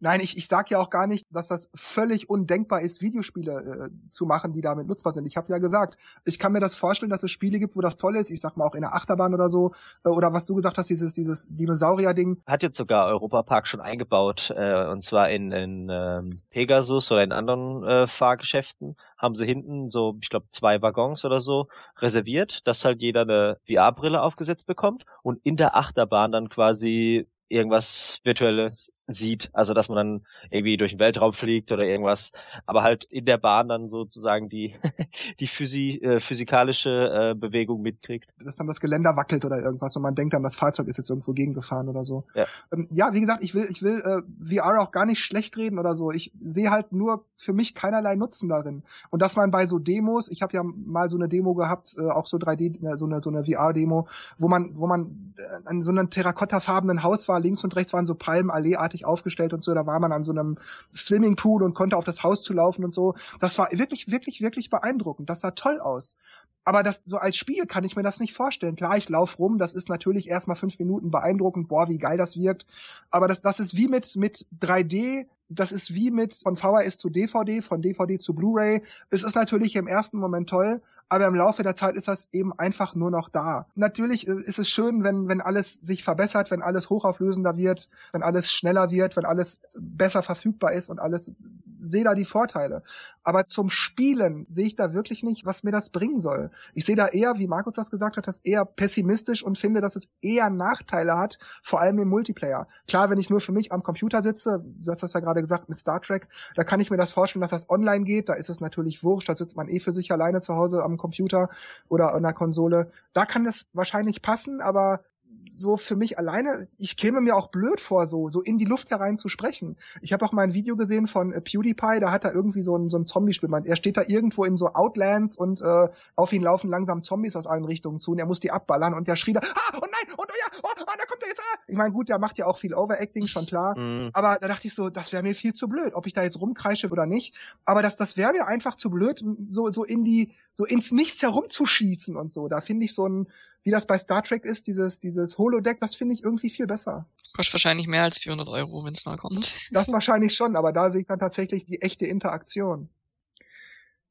Nein, 0.01 0.21
ich, 0.21 0.37
ich 0.37 0.49
sage 0.49 0.69
ja 0.71 0.79
auch 0.79 0.91
gar 0.91 1.07
nicht, 1.07 1.27
dass 1.31 1.49
das 1.49 1.71
völlig 1.75 2.29
undenkbar 2.29 2.81
ist, 2.81 3.03
Videospiele 3.03 3.91
äh, 3.91 4.11
zu 4.11 4.27
machen, 4.27 4.53
die 4.53 4.61
damit 4.61 4.87
nutzbar 4.87 5.13
sind. 5.13 5.27
Ich 5.27 5.37
habe 5.37 5.53
ja 5.53 5.59
gesagt, 5.59 5.97
ich 6.25 6.39
kann 6.39 6.53
mir 6.53 6.61
das 6.61 6.75
vorstellen, 6.75 7.11
dass 7.11 7.23
es 7.23 7.31
Spiele 7.31 7.59
gibt, 7.59 7.77
wo 7.77 7.81
das 7.81 7.97
toll 7.97 8.17
ist. 8.17 8.31
Ich 8.31 8.41
sag 8.41 8.57
mal 8.57 8.67
auch 8.67 8.75
in 8.75 8.83
der 8.83 8.95
Achterbahn 8.95 9.35
oder 9.35 9.49
so. 9.49 9.73
Äh, 10.05 10.09
oder 10.09 10.33
was 10.33 10.47
du 10.47 10.55
gesagt 10.55 10.79
hast, 10.79 10.91
dieses, 10.91 11.15
dieses 11.15 11.49
Dinosaurier-Ding. 11.51 12.43
Hat 12.47 12.63
jetzt 12.63 12.77
sogar 12.77 13.07
Europapark 13.07 13.67
schon 13.67 13.81
eingebaut. 13.81 14.53
Äh, 14.57 14.87
und 14.89 15.03
zwar 15.03 15.31
in, 15.31 15.53
in 15.53 15.89
ähm, 15.91 16.43
Pegasus 16.51 17.11
oder 17.11 17.23
in 17.23 17.33
anderen 17.33 17.85
äh, 17.85 18.07
Fahrgeschäften 18.07 18.97
haben 19.21 19.35
sie 19.35 19.47
hinten 19.47 19.91
so, 19.91 20.17
ich 20.21 20.31
glaube, 20.31 20.47
zwei 20.49 20.81
Waggons 20.81 21.25
oder 21.25 21.41
so 21.41 21.69
reserviert, 21.99 22.67
dass 22.67 22.85
halt 22.85 23.03
jeder 23.03 23.23
eine 23.23 23.59
VR-Brille 23.67 24.23
aufgesetzt 24.23 24.67
bekommt 24.67 25.05
und 25.23 25.41
in 25.45 25.57
der 25.57 25.77
Achterbahn 25.77 26.33
dann 26.33 26.49
quasi 26.49 27.27
irgendwas 27.49 28.21
Virtuelles 28.25 28.93
sieht. 29.11 29.51
Also 29.53 29.75
dass 29.75 29.89
man 29.89 29.97
dann 29.97 30.27
irgendwie 30.51 30.77
durch 30.77 30.93
den 30.93 31.01
Weltraum 31.01 31.33
fliegt 31.33 31.73
oder 31.73 31.85
irgendwas, 31.85 32.33
aber 32.67 32.83
halt 32.83 33.05
in 33.05 33.25
der 33.25 33.39
Bahn 33.39 33.69
dann 33.69 33.89
sozusagen 33.89 34.49
die, 34.49 34.75
die 35.41 35.47
Physi, 35.47 36.01
äh, 36.03 36.21
physikalische 36.21 36.91
äh, 36.91 37.35
Bewegung 37.35 37.83
mitkriegt. 37.83 38.31
Dass 38.39 38.57
dann 38.57 38.67
das 38.67 38.81
Geländer 38.81 39.17
wackelt 39.17 39.45
oder 39.45 39.59
irgendwas 39.59 39.97
und 39.97 40.03
man 40.03 40.15
denkt 40.15 40.35
dann, 40.35 40.43
das 40.43 40.57
Fahrzeug 40.57 40.89
ist 40.89 40.99
jetzt 40.99 41.11
irgendwo 41.11 41.33
gegengefahren 41.33 41.89
oder 41.89 42.05
so. 42.05 42.25
Ja, 42.35 42.47
ähm, 42.73 42.89
ja 42.91 43.13
wie 43.13 43.21
gesagt, 43.21 43.43
ich 43.45 43.55
will, 43.55 43.67
ich 43.71 43.83
will 43.83 44.01
äh, 44.01 44.23
VR 44.59 44.81
auch 44.81 44.91
gar 44.91 45.07
nicht 45.07 45.21
schlecht 45.21 45.57
reden 45.57 45.79
oder 45.79 45.95
so. 45.95 46.11
Ich 46.11 46.33
sehe 46.43 46.71
halt 46.71 46.93
nur 46.93 47.25
für 47.37 47.53
mich 47.53 47.75
keinerlei 47.75 48.17
Nutzen 48.17 48.49
darin. 48.49 48.83
Und 49.11 49.23
dass 49.23 49.37
man 49.37 49.51
bei 49.51 49.67
so 49.67 49.79
Demos, 49.79 50.31
ich 50.31 50.43
habe 50.43 50.55
ja 50.55 50.63
mal 50.63 51.11
so 51.11 51.17
eine 51.17 51.29
Demo 51.29 51.55
gehabt, 51.55 51.95
äh, 51.99 52.11
auch 52.11 52.27
so 52.27 52.37
3D, 52.37 52.83
äh, 52.85 52.97
so 52.97 53.07
eine, 53.07 53.23
so 53.23 53.31
eine 53.31 53.45
VR-Demo, 53.45 54.07
wo 54.39 54.49
man, 54.49 54.77
wo 54.77 54.87
man 54.87 55.35
äh, 55.37 55.69
an 55.69 55.83
so 55.83 55.91
einem 55.91 56.11
terrakottafarbenen 56.11 57.03
Haus 57.03 57.29
war, 57.29 57.41
links 57.41 57.65
und 57.65 57.75
rechts 57.77 57.93
waren 57.93 58.07
so 58.07 58.15
Palmenalleeartig 58.15 59.00
sich 59.01 59.07
aufgestellt 59.07 59.53
und 59.53 59.63
so. 59.63 59.75
Da 59.75 59.87
war 59.87 59.99
man 60.01 60.13
an 60.13 60.25
so 60.25 60.33
einem 60.33 60.57
Swimmingpool 60.93 61.63
und 61.63 61.75
konnte 61.75 61.97
auf 61.97 62.05
das 62.05 62.23
Haus 62.23 62.43
zu 62.43 62.53
laufen 62.53 62.85
und 62.85 62.95
so. 62.95 63.15
Das 63.41 63.59
war 63.59 63.69
wirklich, 63.73 64.11
wirklich, 64.11 64.41
wirklich 64.41 64.71
beeindruckend. 64.71 65.29
Das 65.29 65.41
sah 65.41 65.53
toll 65.53 65.81
aus. 65.81 66.17
Aber 66.65 66.83
das 66.83 67.03
so 67.05 67.17
als 67.17 67.37
Spiel 67.37 67.67
kann 67.67 67.85
ich 67.85 67.97
mir 67.97 68.03
das 68.03 68.21
nicht 68.21 68.35
vorstellen. 68.35 68.77
Klar, 68.77 68.97
ich 68.97 69.09
lauf 69.09 69.39
rum, 69.39 69.59
das 69.59 69.75
ist 69.75 69.89
natürlich 69.89 70.29
erstmal 70.29 70.57
fünf 70.57 70.79
Minuten 70.79 71.11
beeindruckend, 71.11 71.69
boah, 71.69 71.89
wie 71.89 71.99
geil 71.99 72.19
das 72.19 72.37
wirkt. 72.37 72.67
Aber 73.11 73.29
das, 73.29 73.43
das 73.43 73.61
ist 73.61 73.77
wie 73.77 73.89
mit, 73.89 74.17
mit 74.17 74.47
3D 74.61 75.27
das 75.51 75.73
ist 75.73 75.95
wie 75.95 76.11
mit 76.11 76.33
von 76.33 76.57
VHS 76.57 76.99
zu 76.99 77.11
DVD, 77.11 77.61
von 77.61 77.83
DVD 77.83 78.19
zu 78.19 78.35
Blu-ray. 78.35 78.83
Es 79.11 79.25
ist 79.25 79.35
natürlich 79.35 79.75
im 79.75 79.89
ersten 79.89 80.19
Moment 80.19 80.49
toll, 80.49 80.81
aber 81.09 81.27
im 81.27 81.35
Laufe 81.35 81.65
der 81.65 81.75
Zeit 81.75 81.97
ist 81.97 82.07
das 82.07 82.29
eben 82.33 82.57
einfach 82.57 82.95
nur 82.95 83.11
noch 83.11 83.29
da. 83.29 83.67
Natürlich 83.75 84.29
äh, 84.29 84.33
ist 84.33 84.61
es 84.61 84.71
schön, 84.71 85.03
wenn, 85.03 85.29
wenn 85.29 85.41
alles 85.41 85.75
sich 85.75 86.05
verbessert, 86.05 86.53
wenn 86.53 86.63
alles 86.63 86.89
hochauflösender 86.89 87.57
wird, 87.57 87.89
wenn 88.13 88.23
alles 88.23 88.53
schneller 88.53 88.91
wird, 88.93 89.17
wenn 89.17 89.25
alles 89.25 89.61
besser 89.77 90.23
verfügbar 90.23 90.73
ist 90.73 90.89
und 90.89 91.01
alles, 91.01 91.33
sehe 91.77 92.05
da 92.05 92.15
die 92.15 92.25
Vorteile. 92.25 92.85
Aber 93.25 93.49
zum 93.49 93.71
Spielen 93.71 94.47
sehe 94.49 94.67
ich 94.67 94.77
da 94.77 94.93
wirklich 94.93 95.25
nicht, 95.25 95.47
was 95.47 95.65
mir 95.65 95.73
das 95.73 95.91
bringen 95.91 96.21
soll. 96.21 96.50
Ich 96.75 96.85
sehe 96.85 96.97
da 96.97 97.09
eher, 97.09 97.39
wie 97.39 97.47
Markus 97.47 97.75
das 97.75 97.91
gesagt 97.91 98.17
hat, 98.17 98.27
das 98.27 98.39
eher 98.39 98.65
pessimistisch 98.65 99.43
und 99.43 99.59
finde, 99.59 99.81
dass 99.81 99.97
es 99.97 100.13
eher 100.21 100.51
Nachteile 100.51 101.17
hat, 101.17 101.39
vor 101.63 101.81
allem 101.81 101.99
im 101.99 102.09
Multiplayer. 102.09 102.67
Klar, 102.89 103.11
wenn 103.11 103.19
ich 103.19 103.31
nur 103.31 103.41
für 103.41 103.53
mich 103.53 103.73
am 103.73 103.83
Computer 103.83 104.23
sitze, 104.23 104.65
du 104.65 104.91
hast 104.91 105.03
das 105.03 105.13
ja 105.13 105.21
gerade 105.21 105.41
gesagt 105.41 105.69
mit 105.69 105.79
Star 105.79 106.01
Trek, 106.01 106.29
da 106.55 106.65
kann 106.65 106.81
ich 106.81 106.91
mir 106.91 106.97
das 106.97 107.11
vorstellen, 107.11 107.41
dass 107.41 107.51
das 107.51 107.69
online 107.71 108.05
geht, 108.05 108.29
da 108.29 108.35
ist 108.35 108.51
es 108.51 108.61
natürlich 108.61 109.03
wurscht, 109.03 109.29
da 109.29 109.35
sitzt 109.35 109.57
man 109.57 109.69
eh 109.69 109.81
für 109.81 109.93
sich 109.93 110.13
alleine 110.13 110.41
zu 110.41 110.55
Hause 110.55 110.83
am 110.83 110.97
Computer 110.97 111.49
oder 111.89 112.15
an 112.15 112.23
der 112.23 112.33
Konsole. 112.33 112.91
Da 113.13 113.27
kann 113.27 113.45
das 113.45 113.67
wahrscheinlich 113.73 114.23
passen, 114.23 114.61
aber 114.61 115.01
so 115.49 115.77
für 115.77 115.97
mich 115.97 116.19
alleine, 116.19 116.67
ich 116.79 116.97
käme 116.97 117.21
mir 117.21 117.37
auch 117.37 117.49
blöd 117.49 117.81
vor, 117.81 118.07
so, 118.07 118.29
so 118.29 118.41
in 118.43 118.59
die 118.59 118.65
Luft 118.65 118.91
herein 118.91 119.17
zu 119.17 119.29
sprechen. 119.29 119.77
Ich 120.01 120.13
habe 120.13 120.25
auch 120.25 120.33
mal 120.33 120.43
ein 120.43 120.55
Video 120.55 120.77
gesehen 120.77 121.07
von 121.07 121.33
äh, 121.33 121.41
PewDiePie, 121.41 122.01
da 122.01 122.11
hat 122.11 122.25
er 122.25 122.35
irgendwie 122.35 122.63
so 122.63 122.77
ein, 122.77 122.91
so 122.91 122.99
ein 122.99 123.07
Zombie-Spiel. 123.07 123.51
Er 123.65 123.77
steht 123.77 123.97
da 123.97 124.03
irgendwo 124.07 124.45
in 124.45 124.57
so 124.57 124.69
Outlands 124.69 125.37
und 125.37 125.61
äh, 125.61 125.89
auf 126.17 126.33
ihn 126.33 126.43
laufen 126.43 126.71
langsam 126.71 127.03
Zombies 127.03 127.37
aus 127.37 127.47
allen 127.47 127.65
Richtungen 127.65 127.99
zu 127.99 128.13
und 128.13 128.19
er 128.19 128.27
muss 128.27 128.41
die 128.41 128.51
abballern 128.51 128.95
und 128.95 129.09
der 129.09 129.17
schrie 129.17 129.33
da, 129.33 129.41
ah, 129.41 129.77
oh 129.77 129.81
nein, 129.81 130.15
und 130.17 130.31
oh 130.31 130.35
ja, 130.39 130.59
oh, 130.63 130.69
oh 130.81 130.85
da 130.87 131.05
kommt 131.07 131.23
er 131.23 131.29
jetzt, 131.29 131.41
ah. 131.41 131.59
Ich 131.67 131.77
meine, 131.77 131.93
gut, 131.93 132.09
der 132.09 132.19
macht 132.19 132.39
ja 132.39 132.47
auch 132.47 132.59
viel 132.59 132.75
Overacting, 132.75 133.27
schon 133.27 133.47
klar. 133.47 133.79
Mhm. 133.79 134.11
Aber 134.13 134.39
da 134.41 134.49
dachte 134.49 134.67
ich 134.67 134.75
so, 134.75 134.91
das 134.91 135.13
wäre 135.13 135.23
mir 135.23 135.35
viel 135.35 135.53
zu 135.53 135.69
blöd, 135.69 135.95
ob 135.95 136.07
ich 136.07 136.13
da 136.13 136.23
jetzt 136.23 136.41
rumkreische 136.41 136.89
oder 136.89 137.07
nicht. 137.07 137.35
Aber 137.65 137.83
das, 137.83 137.97
das 137.97 138.17
wäre 138.17 138.33
mir 138.33 138.47
einfach 138.47 138.77
zu 138.77 138.91
blöd, 138.91 139.23
so, 139.49 139.71
so 139.71 139.85
in 139.85 140.05
die, 140.05 140.33
so 140.53 140.65
ins 140.65 140.93
Nichts 140.93 141.23
herumzuschießen 141.23 142.17
und 142.17 142.33
so. 142.33 142.49
Da 142.49 142.61
finde 142.61 142.85
ich 142.85 142.95
so 142.95 143.09
ein, 143.09 143.29
wie 143.63 143.71
das 143.71 143.87
bei 143.87 143.99
Star 143.99 144.23
Trek 144.23 144.45
ist, 144.45 144.67
dieses, 144.67 145.01
dieses 145.01 145.39
Holodeck, 145.39 145.81
das 145.81 145.95
finde 145.95 146.15
ich 146.15 146.23
irgendwie 146.23 146.51
viel 146.51 146.67
besser. 146.67 147.07
Kostet 147.35 147.55
wahrscheinlich 147.55 147.87
mehr 147.87 148.03
als 148.03 148.19
400 148.19 148.49
Euro, 148.49 148.85
wenn 148.85 148.95
es 148.95 149.05
mal 149.05 149.17
kommt. 149.17 149.55
Das 149.73 149.93
wahrscheinlich 149.93 150.35
schon, 150.35 150.57
aber 150.57 150.73
da 150.73 150.91
sehe 150.91 151.03
ich 151.03 151.07
dann 151.07 151.19
tatsächlich 151.19 151.65
die 151.65 151.81
echte 151.81 152.07
Interaktion. 152.07 152.89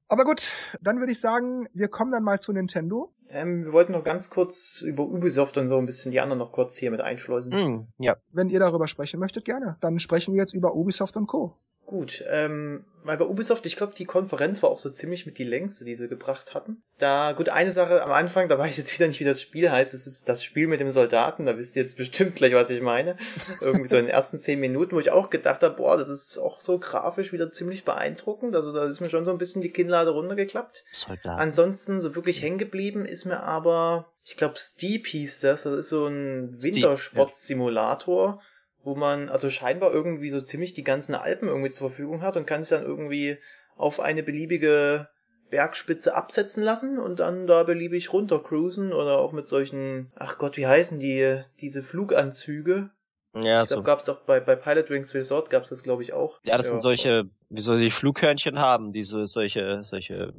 Aber 0.07 0.23
gut, 0.23 0.51
dann 0.81 0.99
würde 0.99 1.11
ich 1.11 1.21
sagen, 1.21 1.67
wir 1.73 1.87
kommen 1.87 2.11
dann 2.11 2.23
mal 2.23 2.39
zu 2.39 2.51
Nintendo. 2.51 3.13
Ähm, 3.29 3.63
wir 3.63 3.73
wollten 3.73 3.91
noch 3.91 4.03
ganz 4.03 4.31
kurz 4.31 4.81
über 4.81 5.03
Ubisoft 5.03 5.57
und 5.57 5.67
so 5.67 5.77
ein 5.77 5.85
bisschen 5.85 6.11
die 6.11 6.19
anderen 6.19 6.39
noch 6.39 6.51
kurz 6.51 6.77
hier 6.77 6.89
mit 6.89 7.01
einschleusen. 7.01 7.53
Mm, 7.53 7.87
ja. 7.99 8.17
Wenn 8.31 8.49
ihr 8.49 8.59
darüber 8.59 8.87
sprechen 8.87 9.19
möchtet, 9.19 9.45
gerne. 9.45 9.77
Dann 9.81 9.99
sprechen 9.99 10.33
wir 10.33 10.41
jetzt 10.41 10.53
über 10.53 10.73
Ubisoft 10.73 11.15
und 11.15 11.27
Co. 11.27 11.55
Gut, 11.89 12.23
ähm, 12.29 12.85
weil 13.03 13.17
bei 13.17 13.25
Ubisoft, 13.25 13.65
ich 13.65 13.75
glaube, 13.75 13.95
die 13.95 14.05
Konferenz 14.05 14.61
war 14.61 14.69
auch 14.69 14.77
so 14.77 14.91
ziemlich 14.91 15.25
mit 15.25 15.39
die 15.39 15.43
längste, 15.43 15.85
die 15.85 15.95
sie 15.95 16.07
gebracht 16.07 16.53
hatten. 16.53 16.83
Da, 16.99 17.31
gut, 17.31 17.49
eine 17.49 17.71
Sache 17.71 18.03
am 18.03 18.11
Anfang, 18.11 18.47
da 18.47 18.59
weiß 18.59 18.73
ich 18.73 18.77
jetzt 18.77 18.93
wieder 18.93 19.07
nicht, 19.07 19.19
wie 19.19 19.25
das 19.25 19.41
Spiel 19.41 19.71
heißt. 19.71 19.95
Es 19.95 20.05
ist 20.05 20.29
das 20.29 20.43
Spiel 20.43 20.67
mit 20.67 20.81
dem 20.81 20.91
Soldaten, 20.91 21.47
da 21.47 21.57
wisst 21.57 21.75
ihr 21.75 21.81
jetzt 21.81 21.97
bestimmt 21.97 22.35
gleich, 22.35 22.53
was 22.53 22.69
ich 22.69 22.83
meine. 22.83 23.17
Irgendwie 23.61 23.87
so 23.87 23.97
in 23.97 24.05
den 24.05 24.13
ersten 24.13 24.37
zehn 24.37 24.59
Minuten, 24.59 24.95
wo 24.95 24.99
ich 24.99 25.09
auch 25.09 25.31
gedacht 25.31 25.63
habe, 25.63 25.77
boah, 25.77 25.97
das 25.97 26.09
ist 26.09 26.37
auch 26.37 26.61
so 26.61 26.77
grafisch 26.77 27.33
wieder 27.33 27.51
ziemlich 27.51 27.85
beeindruckend. 27.85 28.55
Also 28.55 28.71
da 28.71 28.85
ist 28.85 29.01
mir 29.01 29.09
schon 29.09 29.25
so 29.25 29.31
ein 29.31 29.39
bisschen 29.39 29.63
die 29.63 29.71
Kinnlade 29.71 30.11
runtergeklappt. 30.11 30.85
Soldaten. 30.91 31.39
Ansonsten, 31.39 32.01
so 32.01 32.13
wirklich 32.13 32.43
hängen 32.43 32.59
geblieben 32.59 33.03
ist 33.03 33.25
mir 33.25 33.41
aber, 33.41 34.13
ich 34.23 34.37
glaube, 34.37 34.59
Steep 34.59 35.07
hieß 35.07 35.39
das. 35.39 35.63
Das 35.63 35.73
ist 35.73 35.89
so 35.89 36.05
ein 36.05 36.61
Wintersportsimulator 36.61 38.43
wo 38.83 38.95
man 38.95 39.29
also 39.29 39.49
scheinbar 39.49 39.91
irgendwie 39.91 40.29
so 40.29 40.41
ziemlich 40.41 40.73
die 40.73 40.83
ganzen 40.83 41.15
Alpen 41.15 41.47
irgendwie 41.47 41.69
zur 41.69 41.89
Verfügung 41.89 42.21
hat 42.21 42.37
und 42.37 42.45
kann 42.45 42.63
sich 42.63 42.77
dann 42.77 42.85
irgendwie 42.85 43.37
auf 43.75 43.99
eine 43.99 44.23
beliebige 44.23 45.09
Bergspitze 45.49 46.15
absetzen 46.15 46.63
lassen 46.63 46.99
und 46.99 47.19
dann 47.19 47.47
da 47.47 47.63
beliebig 47.63 48.13
runtercruisen 48.13 48.93
oder 48.93 49.17
auch 49.17 49.31
mit 49.31 49.47
solchen, 49.47 50.11
ach 50.15 50.37
Gott, 50.37 50.57
wie 50.57 50.67
heißen 50.67 50.99
die, 50.99 51.41
diese 51.59 51.81
Fluganzüge? 51.81 52.91
Ja, 53.35 53.61
Ich 53.61 53.67
glaube, 53.67 53.81
so. 53.81 53.83
gab's 53.83 54.09
auch 54.09 54.21
bei, 54.21 54.39
bei 54.39 54.55
Pilot 54.55 54.89
Wings 54.89 55.13
Resort 55.13 55.49
gab's 55.49 55.69
das, 55.69 55.83
glaube 55.83 56.03
ich, 56.03 56.13
auch. 56.13 56.39
Ja, 56.43 56.57
das 56.57 56.67
sind 56.67 56.81
solche, 56.81 57.29
wie 57.49 57.61
soll 57.61 57.79
die 57.79 57.91
Flughörnchen 57.91 58.59
haben, 58.59 58.91
diese, 58.93 59.25
solche, 59.25 59.83
solche 59.83 60.33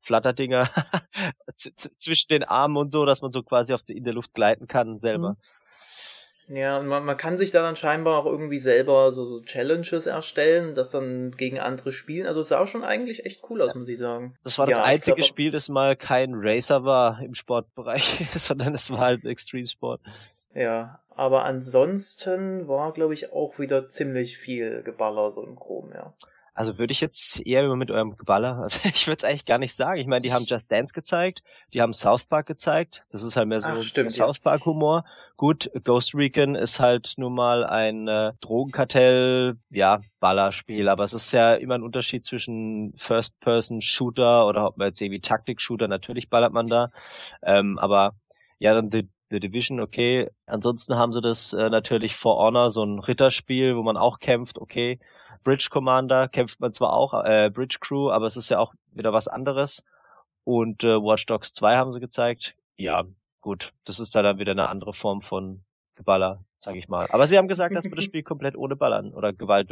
Flatterdinger 0.00 0.70
zwischen 1.56 2.28
den 2.28 2.44
Armen 2.44 2.76
und 2.76 2.92
so, 2.92 3.04
dass 3.04 3.22
man 3.22 3.30
so 3.30 3.42
quasi 3.42 3.72
auf 3.72 3.82
die, 3.82 3.96
in 3.96 4.04
der 4.04 4.12
Luft 4.14 4.34
gleiten 4.34 4.66
kann 4.66 4.96
selber. 4.96 5.36
Ja, 6.48 6.78
und 6.78 6.86
man, 6.86 7.04
man 7.04 7.16
kann 7.16 7.38
sich 7.38 7.52
da 7.52 7.62
dann 7.62 7.74
scheinbar 7.76 8.18
auch 8.18 8.26
irgendwie 8.26 8.58
selber 8.58 9.10
so, 9.12 9.24
so 9.24 9.40
Challenges 9.42 10.06
erstellen, 10.06 10.74
das 10.74 10.90
dann 10.90 11.30
gegen 11.32 11.58
andere 11.58 11.90
spielen. 11.90 12.26
Also 12.26 12.40
es 12.40 12.48
sah 12.48 12.66
schon 12.66 12.84
eigentlich 12.84 13.24
echt 13.24 13.42
cool 13.48 13.62
aus, 13.62 13.74
muss 13.74 13.88
ich 13.88 13.96
sagen. 13.98 14.36
Das 14.44 14.58
war 14.58 14.66
das 14.66 14.76
Ja, 14.76 14.84
einzige 14.84 15.16
glaub- 15.16 15.26
Spiel, 15.26 15.50
das 15.50 15.70
mal 15.70 15.96
kein 15.96 16.32
Racer 16.34 16.84
war 16.84 17.20
im 17.22 17.34
Sportbereich, 17.34 18.26
sondern 18.36 18.74
es 18.74 18.90
war 18.90 18.98
halt 19.00 19.24
Extreme 19.24 19.66
Sport. 19.66 20.00
Ja, 20.54 21.00
aber 21.16 21.44
ansonsten 21.44 22.68
war, 22.68 22.92
glaube 22.92 23.14
ich, 23.14 23.32
auch 23.32 23.58
wieder 23.58 23.88
ziemlich 23.90 24.36
viel 24.38 24.82
Geballer 24.82 25.32
so 25.32 25.42
im 25.42 25.56
Chrom, 25.56 25.92
ja. 25.94 26.12
Also 26.54 26.78
würde 26.78 26.92
ich 26.92 27.00
jetzt 27.00 27.44
eher 27.44 27.64
immer 27.64 27.74
mit 27.74 27.90
eurem 27.90 28.16
Geballer, 28.16 28.58
also 28.62 28.80
ich 28.84 29.06
würde 29.06 29.16
es 29.16 29.24
eigentlich 29.24 29.44
gar 29.44 29.58
nicht 29.58 29.74
sagen. 29.74 30.00
Ich 30.00 30.06
meine, 30.06 30.22
die 30.22 30.32
haben 30.32 30.44
Just 30.44 30.70
Dance 30.70 30.94
gezeigt, 30.94 31.42
die 31.72 31.82
haben 31.82 31.92
South 31.92 32.26
Park 32.26 32.46
gezeigt. 32.46 33.04
Das 33.10 33.22
ist 33.22 33.36
halt 33.36 33.48
mehr 33.48 33.60
so 33.60 33.68
Ach, 33.68 33.82
stimmt. 33.82 34.12
South 34.12 34.38
Park 34.38 34.64
Humor. 34.64 35.04
Gut, 35.36 35.68
Ghost 35.82 36.14
Recon 36.14 36.54
ist 36.54 36.78
halt 36.78 37.14
nun 37.16 37.34
mal 37.34 37.64
ein 37.64 38.06
äh, 38.06 38.32
Drogenkartell, 38.40 39.56
ja, 39.70 40.00
Ballerspiel, 40.20 40.88
aber 40.88 41.02
es 41.02 41.12
ist 41.12 41.32
ja 41.32 41.54
immer 41.54 41.74
ein 41.74 41.82
Unterschied 41.82 42.24
zwischen 42.24 42.92
First-Person-Shooter 42.96 44.46
oder 44.46 44.66
ob 44.68 44.76
man 44.76 44.88
jetzt 44.88 45.00
irgendwie 45.00 45.20
Taktik-Shooter, 45.20 45.88
natürlich 45.88 46.30
ballert 46.30 46.52
man 46.52 46.68
da. 46.68 46.90
Ähm, 47.42 47.78
aber 47.80 48.14
ja, 48.60 48.74
dann 48.74 48.92
The, 48.92 49.08
The 49.30 49.40
Division, 49.40 49.80
okay. 49.80 50.30
Ansonsten 50.46 50.94
haben 50.94 51.12
sie 51.12 51.20
das 51.20 51.52
äh, 51.52 51.68
natürlich 51.68 52.14
For 52.14 52.38
Honor, 52.38 52.70
so 52.70 52.84
ein 52.84 53.00
Ritterspiel, 53.00 53.76
wo 53.76 53.82
man 53.82 53.96
auch 53.96 54.20
kämpft, 54.20 54.58
okay. 54.58 55.00
Bridge 55.44 55.68
Commander 55.70 56.28
kämpft 56.28 56.60
man 56.60 56.72
zwar 56.72 56.92
auch, 56.92 57.14
äh, 57.24 57.50
Bridge 57.50 57.76
Crew, 57.80 58.10
aber 58.10 58.26
es 58.26 58.36
ist 58.36 58.48
ja 58.48 58.58
auch 58.58 58.74
wieder 58.92 59.12
was 59.12 59.28
anderes. 59.28 59.84
Und 60.42 60.82
äh, 60.82 60.96
Watch 61.00 61.26
Dogs 61.26 61.52
2 61.52 61.76
haben 61.76 61.92
sie 61.92 62.00
gezeigt. 62.00 62.56
Ja, 62.76 63.04
gut, 63.40 63.72
das 63.84 64.00
ist 64.00 64.14
da 64.14 64.22
dann 64.22 64.38
wieder 64.38 64.52
eine 64.52 64.68
andere 64.68 64.92
Form 64.92 65.20
von 65.22 65.62
Geballer, 65.94 66.44
sag 66.56 66.76
ich 66.76 66.88
mal. 66.88 67.06
Aber 67.10 67.26
sie 67.26 67.38
haben 67.38 67.48
gesagt, 67.48 67.74
dass 67.76 67.84
man 67.84 67.94
das 67.94 68.04
Spiel 68.04 68.22
komplett 68.22 68.56
ohne 68.56 68.74
Ballern 68.74 69.14
oder 69.14 69.32
Gewalt 69.32 69.70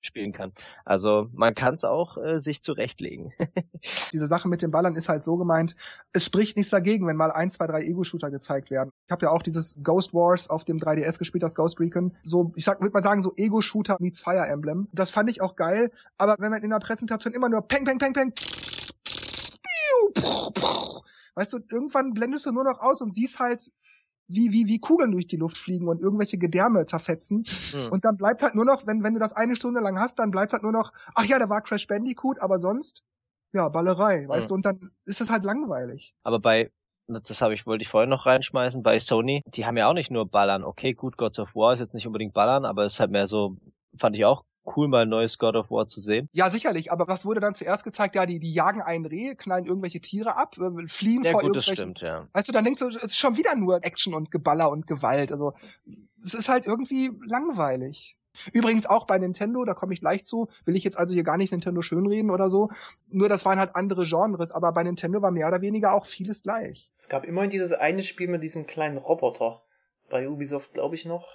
durchspielen 0.00 0.32
kann. 0.32 0.52
Also 0.84 1.28
man 1.32 1.54
kann 1.54 1.74
es 1.74 1.84
auch 1.84 2.16
äh, 2.18 2.38
sich 2.38 2.62
zurechtlegen. 2.62 3.32
Diese 4.12 4.26
Sache 4.26 4.48
mit 4.48 4.62
den 4.62 4.70
Ballern 4.70 4.94
ist 4.94 5.08
halt 5.08 5.22
so 5.22 5.36
gemeint, 5.36 5.74
es 6.12 6.24
spricht 6.24 6.56
nichts 6.56 6.70
dagegen, 6.70 7.06
wenn 7.06 7.16
mal 7.16 7.32
ein, 7.32 7.50
zwei, 7.50 7.66
drei 7.66 7.82
Ego-Shooter 7.82 8.30
gezeigt 8.30 8.70
werden. 8.70 8.90
Ich 9.06 9.12
habe 9.12 9.26
ja 9.26 9.32
auch 9.32 9.42
dieses 9.42 9.82
Ghost 9.82 10.14
Wars 10.14 10.48
auf 10.50 10.64
dem 10.64 10.78
3DS 10.78 11.18
gespielt, 11.18 11.42
das 11.42 11.54
Ghost 11.54 11.80
Recon. 11.80 12.16
So, 12.24 12.52
ich 12.56 12.64
sag, 12.64 12.80
würde 12.80 12.92
mal 12.92 13.02
sagen, 13.02 13.22
so 13.22 13.32
Ego-Shooter 13.36 13.96
meets 14.00 14.20
Fire 14.20 14.46
Emblem. 14.46 14.88
Das 14.92 15.10
fand 15.10 15.30
ich 15.30 15.40
auch 15.40 15.56
geil, 15.56 15.90
aber 16.18 16.36
wenn 16.38 16.50
man 16.50 16.62
in 16.62 16.70
der 16.70 16.78
Präsentation 16.78 17.34
immer 17.34 17.48
nur 17.48 17.62
peng, 17.62 17.84
peng, 17.84 17.98
peng, 17.98 18.12
peng, 18.12 18.32
weißt 21.34 21.52
du, 21.52 21.58
irgendwann 21.70 22.14
blendest 22.14 22.46
du 22.46 22.52
nur 22.52 22.64
noch 22.64 22.80
aus 22.80 23.02
und 23.02 23.12
siehst 23.12 23.38
halt, 23.38 23.70
wie, 24.28 24.52
wie, 24.52 24.66
wie 24.66 24.80
Kugeln 24.80 25.12
durch 25.12 25.26
die 25.26 25.36
Luft 25.36 25.56
fliegen 25.56 25.88
und 25.88 26.00
irgendwelche 26.00 26.38
Gedärme 26.38 26.86
zerfetzen. 26.86 27.44
Hm. 27.70 27.92
Und 27.92 28.04
dann 28.04 28.16
bleibt 28.16 28.42
halt 28.42 28.54
nur 28.54 28.64
noch, 28.64 28.86
wenn, 28.86 29.02
wenn 29.02 29.14
du 29.14 29.20
das 29.20 29.32
eine 29.32 29.56
Stunde 29.56 29.80
lang 29.80 29.98
hast, 29.98 30.18
dann 30.18 30.30
bleibt 30.30 30.52
halt 30.52 30.62
nur 30.62 30.72
noch, 30.72 30.92
ach 31.14 31.24
ja, 31.24 31.38
da 31.38 31.48
war 31.48 31.62
Crash 31.62 31.86
Bandicoot, 31.86 32.40
aber 32.40 32.58
sonst, 32.58 33.02
ja, 33.52 33.68
Ballerei, 33.68 34.26
weißt 34.28 34.44
Ja. 34.44 34.48
du, 34.48 34.54
und 34.54 34.66
dann 34.66 34.90
ist 35.04 35.20
es 35.20 35.30
halt 35.30 35.44
langweilig. 35.44 36.14
Aber 36.24 36.40
bei, 36.40 36.70
das 37.06 37.40
habe 37.40 37.54
ich, 37.54 37.66
wollte 37.66 37.82
ich 37.82 37.88
vorhin 37.88 38.10
noch 38.10 38.26
reinschmeißen, 38.26 38.82
bei 38.82 38.98
Sony, 38.98 39.42
die 39.46 39.64
haben 39.64 39.76
ja 39.76 39.88
auch 39.88 39.94
nicht 39.94 40.10
nur 40.10 40.28
Ballern. 40.28 40.64
Okay, 40.64 40.92
gut, 40.92 41.16
Gods 41.16 41.38
of 41.38 41.54
War 41.54 41.74
ist 41.74 41.80
jetzt 41.80 41.94
nicht 41.94 42.06
unbedingt 42.06 42.34
Ballern, 42.34 42.64
aber 42.64 42.84
es 42.84 42.94
ist 42.94 43.00
halt 43.00 43.12
mehr 43.12 43.26
so, 43.26 43.56
fand 43.96 44.16
ich 44.16 44.24
auch 44.24 44.42
cool, 44.76 44.88
mal 44.88 45.02
ein 45.02 45.08
neues 45.08 45.38
God 45.38 45.56
of 45.56 45.70
War 45.70 45.86
zu 45.86 46.00
sehen. 46.00 46.28
Ja, 46.32 46.50
sicherlich, 46.50 46.90
aber 46.92 47.08
was 47.08 47.24
wurde 47.24 47.40
dann 47.40 47.54
zuerst 47.54 47.84
gezeigt? 47.84 48.14
Ja, 48.14 48.26
die, 48.26 48.38
die 48.38 48.52
jagen 48.52 48.82
ein 48.82 49.04
Reh, 49.04 49.34
knallen 49.34 49.66
irgendwelche 49.66 50.00
Tiere 50.00 50.36
ab, 50.36 50.56
äh, 50.58 50.86
fliehen 50.86 51.22
Ja 51.22 51.32
vor 51.32 51.42
gut, 51.42 51.56
das 51.56 51.66
irgendwelchen. 51.66 51.96
stimmt, 51.96 52.00
ja. 52.00 52.28
Weißt 52.32 52.48
du, 52.48 52.52
dann 52.52 52.64
denkst 52.64 52.80
du, 52.80 52.88
es 52.88 52.96
ist 53.02 53.18
schon 53.18 53.36
wieder 53.36 53.54
nur 53.56 53.84
Action 53.84 54.14
und 54.14 54.30
Geballer 54.30 54.70
und 54.70 54.86
Gewalt. 54.86 55.32
Also 55.32 55.54
es 56.18 56.34
ist 56.34 56.48
halt 56.48 56.66
irgendwie 56.66 57.10
langweilig. 57.26 58.16
Übrigens 58.52 58.86
auch 58.86 59.06
bei 59.06 59.18
Nintendo, 59.18 59.64
da 59.64 59.74
komme 59.74 59.94
ich 59.94 60.00
gleich 60.00 60.24
zu, 60.24 60.48
will 60.64 60.76
ich 60.76 60.84
jetzt 60.84 60.98
also 60.98 61.14
hier 61.14 61.22
gar 61.22 61.36
nicht 61.36 61.52
Nintendo 61.52 61.80
schönreden 61.82 62.30
oder 62.30 62.48
so. 62.48 62.70
Nur 63.08 63.28
das 63.28 63.44
waren 63.44 63.58
halt 63.58 63.74
andere 63.74 64.04
Genres, 64.04 64.50
aber 64.52 64.72
bei 64.72 64.82
Nintendo 64.82 65.22
war 65.22 65.30
mehr 65.30 65.48
oder 65.48 65.62
weniger 65.62 65.94
auch 65.94 66.04
vieles 66.04 66.42
gleich. 66.42 66.90
Es 66.96 67.08
gab 67.08 67.24
immerhin 67.24 67.50
dieses 67.50 67.72
eine 67.72 68.02
Spiel 68.02 68.28
mit 68.28 68.42
diesem 68.42 68.66
kleinen 68.66 68.98
Roboter. 68.98 69.62
Bei 70.08 70.28
Ubisoft, 70.28 70.74
glaube 70.74 70.94
ich, 70.94 71.04
noch. 71.04 71.26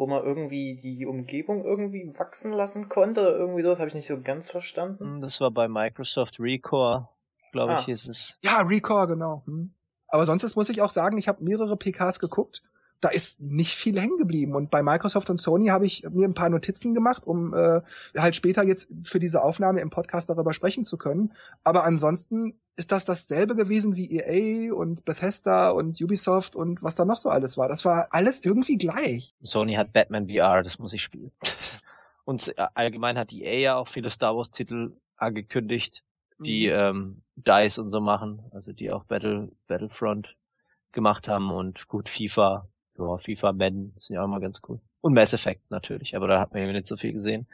Wo 0.00 0.06
man 0.06 0.24
irgendwie 0.24 0.76
die 0.76 1.04
Umgebung 1.04 1.62
irgendwie 1.62 2.10
wachsen 2.16 2.52
lassen 2.54 2.88
konnte. 2.88 3.20
Oder 3.20 3.36
irgendwie 3.36 3.62
sowas 3.62 3.80
habe 3.80 3.88
ich 3.88 3.94
nicht 3.94 4.06
so 4.06 4.18
ganz 4.18 4.50
verstanden. 4.50 5.04
Hm, 5.16 5.20
Das 5.20 5.42
war 5.42 5.50
bei 5.50 5.68
Microsoft 5.68 6.40
Recore, 6.40 7.06
glaube 7.52 7.72
Ah. 7.74 7.80
ich, 7.82 7.88
ist 7.88 8.08
es. 8.08 8.38
Ja, 8.42 8.62
Recore, 8.62 9.08
genau. 9.08 9.42
Hm. 9.44 9.74
Aber 10.08 10.24
sonst 10.24 10.56
muss 10.56 10.70
ich 10.70 10.80
auch 10.80 10.88
sagen, 10.88 11.18
ich 11.18 11.28
habe 11.28 11.44
mehrere 11.44 11.76
PKs 11.76 12.18
geguckt. 12.18 12.62
Da 13.00 13.08
ist 13.08 13.40
nicht 13.40 13.74
viel 13.74 13.98
hängen 14.00 14.18
geblieben. 14.18 14.54
Und 14.54 14.70
bei 14.70 14.82
Microsoft 14.82 15.30
und 15.30 15.38
Sony 15.38 15.68
habe 15.68 15.86
ich 15.86 16.04
mir 16.10 16.28
ein 16.28 16.34
paar 16.34 16.50
Notizen 16.50 16.94
gemacht, 16.94 17.26
um 17.26 17.54
äh, 17.54 17.80
halt 18.16 18.36
später 18.36 18.62
jetzt 18.62 18.90
für 19.04 19.18
diese 19.18 19.42
Aufnahme 19.42 19.80
im 19.80 19.90
Podcast 19.90 20.28
darüber 20.28 20.52
sprechen 20.52 20.84
zu 20.84 20.98
können. 20.98 21.32
Aber 21.64 21.84
ansonsten 21.84 22.60
ist 22.76 22.92
das 22.92 23.04
dasselbe 23.04 23.54
gewesen 23.56 23.96
wie 23.96 24.18
EA 24.18 24.72
und 24.74 25.04
Bethesda 25.04 25.70
und 25.70 26.00
Ubisoft 26.00 26.56
und 26.56 26.82
was 26.82 26.94
da 26.94 27.04
noch 27.04 27.16
so 27.18 27.28
alles 27.30 27.58
war. 27.58 27.68
Das 27.68 27.84
war 27.84 28.08
alles 28.10 28.44
irgendwie 28.44 28.76
gleich. 28.78 29.34
Sony 29.42 29.74
hat 29.74 29.92
Batman 29.92 30.28
VR, 30.28 30.62
das 30.62 30.78
muss 30.78 30.92
ich 30.92 31.02
spielen. 31.02 31.32
Und 32.24 32.56
äh, 32.56 32.66
allgemein 32.74 33.18
hat 33.18 33.32
EA 33.32 33.58
ja 33.58 33.76
auch 33.76 33.88
viele 33.88 34.10
Star 34.10 34.36
Wars 34.36 34.50
Titel 34.52 34.92
angekündigt, 35.16 36.04
die 36.38 36.66
Mhm. 36.68 36.72
ähm, 36.72 37.22
DICE 37.36 37.78
und 37.78 37.90
so 37.90 38.00
machen, 38.00 38.42
also 38.52 38.72
die 38.72 38.92
auch 38.92 39.04
Battle, 39.04 39.50
Battlefront 39.66 40.36
gemacht 40.92 41.28
haben 41.28 41.50
und 41.50 41.88
gut 41.88 42.08
FIFA, 42.08 42.68
ja, 42.98 43.18
FIFA, 43.18 43.52
Madden 43.52 43.94
sind 43.98 44.16
ja 44.16 44.22
auch 44.22 44.28
mal 44.28 44.40
ganz 44.40 44.60
cool. 44.68 44.80
Und 45.00 45.14
Mass 45.14 45.32
Effect 45.32 45.70
natürlich, 45.70 46.16
aber 46.16 46.28
da 46.28 46.40
hat 46.40 46.52
man 46.52 46.62
ja 46.62 46.72
nicht 46.72 46.86
so 46.86 46.96
viel 46.96 47.12
gesehen. 47.12 47.46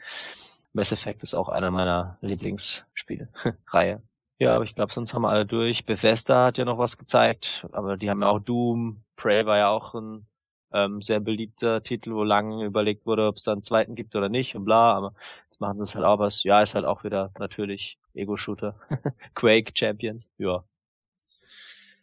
Mass 0.73 0.91
Effect 0.91 1.23
ist 1.23 1.33
auch 1.33 1.49
einer 1.49 1.71
meiner 1.71 2.17
Lieblingsspiele, 2.21 3.29
Reihe. 3.67 4.01
Ja, 4.39 4.55
aber 4.55 4.65
ich 4.65 4.75
glaube, 4.75 4.93
sonst 4.93 5.13
haben 5.13 5.23
wir 5.23 5.29
alle 5.29 5.47
durch. 5.47 5.85
Bethesda 5.85 6.45
hat 6.45 6.57
ja 6.59 6.65
noch 6.65 6.77
was 6.77 6.97
gezeigt, 6.97 7.65
aber 7.71 7.97
die 7.97 8.09
haben 8.09 8.21
ja 8.21 8.29
auch 8.29 8.39
Doom, 8.39 9.01
Prey 9.15 9.45
war 9.47 9.57
ja 9.57 9.69
auch 9.69 9.95
ein 9.95 10.27
ähm, 10.73 11.01
sehr 11.01 11.19
beliebter 11.19 11.81
Titel, 11.81 12.13
wo 12.13 12.23
lange 12.23 12.65
überlegt 12.65 13.05
wurde, 13.05 13.27
ob 13.27 13.37
es 13.37 13.43
da 13.43 13.53
einen 13.53 13.63
zweiten 13.63 13.95
gibt 13.95 14.15
oder 14.15 14.29
nicht 14.29 14.55
und 14.55 14.65
bla, 14.65 14.93
aber 14.93 15.13
jetzt 15.45 15.59
machen 15.59 15.77
sie 15.77 15.83
es 15.83 15.95
halt 15.95 16.05
auch 16.05 16.19
was. 16.19 16.43
Ja, 16.43 16.61
ist 16.61 16.75
halt 16.75 16.85
auch 16.85 17.03
wieder 17.03 17.31
natürlich 17.39 17.97
Ego-Shooter. 18.13 18.75
Quake 19.33 19.71
Champions, 19.75 20.31
ja. 20.37 20.63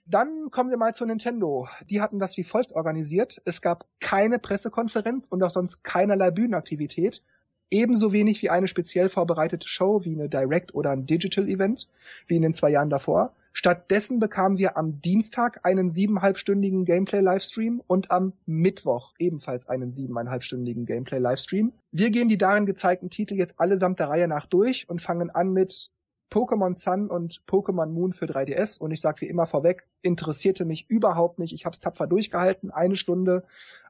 Dann 0.07 0.51
kommen 0.51 0.71
wir 0.71 0.77
mal 0.77 0.95
zu 0.95 1.07
Nintendo. 1.07 1.67
Die 1.88 2.01
hatten 2.03 2.19
das 2.19 2.37
wie 2.37 2.45
folgt 2.45 2.73
organisiert. 2.73 3.40
Es 3.47 3.62
gab 3.62 3.87
keine 4.01 4.38
Pressekonferenz 4.38 5.27
und 5.27 5.43
auch 5.43 5.51
sonst 5.51 5.83
keinerlei 5.83 6.31
Bühnenaktivität. 6.31 7.23
Ebenso 7.71 8.12
wenig 8.12 8.43
wie 8.43 8.51
eine 8.51 8.69
speziell 8.69 9.09
vorbereitete 9.09 9.67
Show, 9.67 10.05
wie 10.05 10.12
eine 10.12 10.29
Direct 10.29 10.75
oder 10.75 10.90
ein 10.90 11.07
Digital 11.07 11.49
Event, 11.49 11.88
wie 12.27 12.37
in 12.37 12.43
den 12.43 12.53
zwei 12.53 12.71
Jahren 12.71 12.90
davor. 12.90 13.35
Stattdessen 13.57 14.19
bekamen 14.19 14.59
wir 14.59 14.77
am 14.77 15.01
Dienstag 15.01 15.64
einen 15.64 15.88
siebeneinhalbstündigen 15.88 16.85
Gameplay-Livestream 16.85 17.83
und 17.87 18.11
am 18.11 18.33
Mittwoch 18.47 19.14
ebenfalls 19.19 19.69
einen 19.69 19.90
siebeneinhalbstündigen 19.90 20.85
Gameplay-Livestream. 20.87 21.73
Wir 21.93 22.11
gehen 22.11 22.29
die 22.29 22.37
darin 22.37 22.67
gezeigten 22.67 23.11
Titel 23.11 23.37
jetzt 23.37 23.61
allesamt 23.61 24.01
der 24.01 24.09
Reihe 24.09 24.29
nach 24.29 24.47
durch 24.47 24.88
und 24.88 25.01
fangen 25.01 25.31
an 25.31 25.53
mit 25.53 25.93
Pokémon 26.31 26.75
Sun 26.75 27.11
und 27.11 27.43
Pokémon 27.47 27.87
Moon 27.87 28.13
für 28.13 28.27
3DS 28.27 28.81
und 28.81 28.91
ich 28.91 29.01
sag 29.01 29.21
wie 29.21 29.29
immer 29.29 29.47
vorweg, 29.47 29.87
interessierte 30.03 30.65
mich 30.65 30.89
überhaupt 30.89 31.39
nicht. 31.39 31.53
Ich 31.53 31.65
habe 31.65 31.75
es 31.75 31.81
tapfer 31.81 32.07
durchgehalten, 32.07 32.71
eine 32.71 32.97
Stunde, 32.97 33.45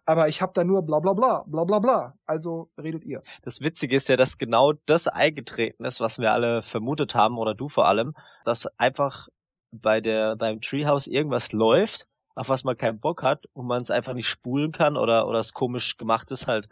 aber 0.05 0.29
ich 0.29 0.43
habe 0.43 0.53
da 0.55 0.65
nur 0.65 0.83
bla 0.83 1.01
bla 1.01 1.15
bla, 1.15 1.45
bla 1.47 1.65
bla 1.65 1.79
bla. 1.79 2.19
Also 2.27 2.69
redet 2.79 3.05
ihr. 3.05 3.23
Das 3.43 3.61
Witzige 3.61 3.97
ist 3.97 4.09
ja, 4.09 4.17
dass 4.17 4.39
genau 4.39 4.75
das 4.87 5.09
eingetreten 5.09 5.85
ist, 5.85 6.01
was 6.01 6.19
wir 6.19 6.33
alle 6.33 6.63
vermutet 6.63 7.15
haben, 7.15 7.39
oder 7.39 7.55
du 7.55 7.69
vor 7.69 7.87
allem, 7.87 8.15
dass 8.45 8.67
einfach 8.79 9.29
bei 9.73 10.01
der 10.01 10.37
beim 10.37 10.61
Treehouse 10.61 11.07
irgendwas 11.07 11.53
läuft, 11.53 12.07
auf 12.35 12.49
was 12.49 12.65
man 12.65 12.77
keinen 12.77 13.01
Bock 13.01 13.23
hat 13.23 13.47
und 13.53 13.67
man 13.67 13.81
es 13.81 13.91
einfach 13.91 14.15
nicht 14.15 14.29
spulen 14.29 14.73
kann 14.73 14.97
oder 14.97 15.27
oder 15.27 15.39
es 15.39 15.53
komisch 15.53 15.97
gemacht 15.97 16.31
ist 16.31 16.47
halt. 16.47 16.69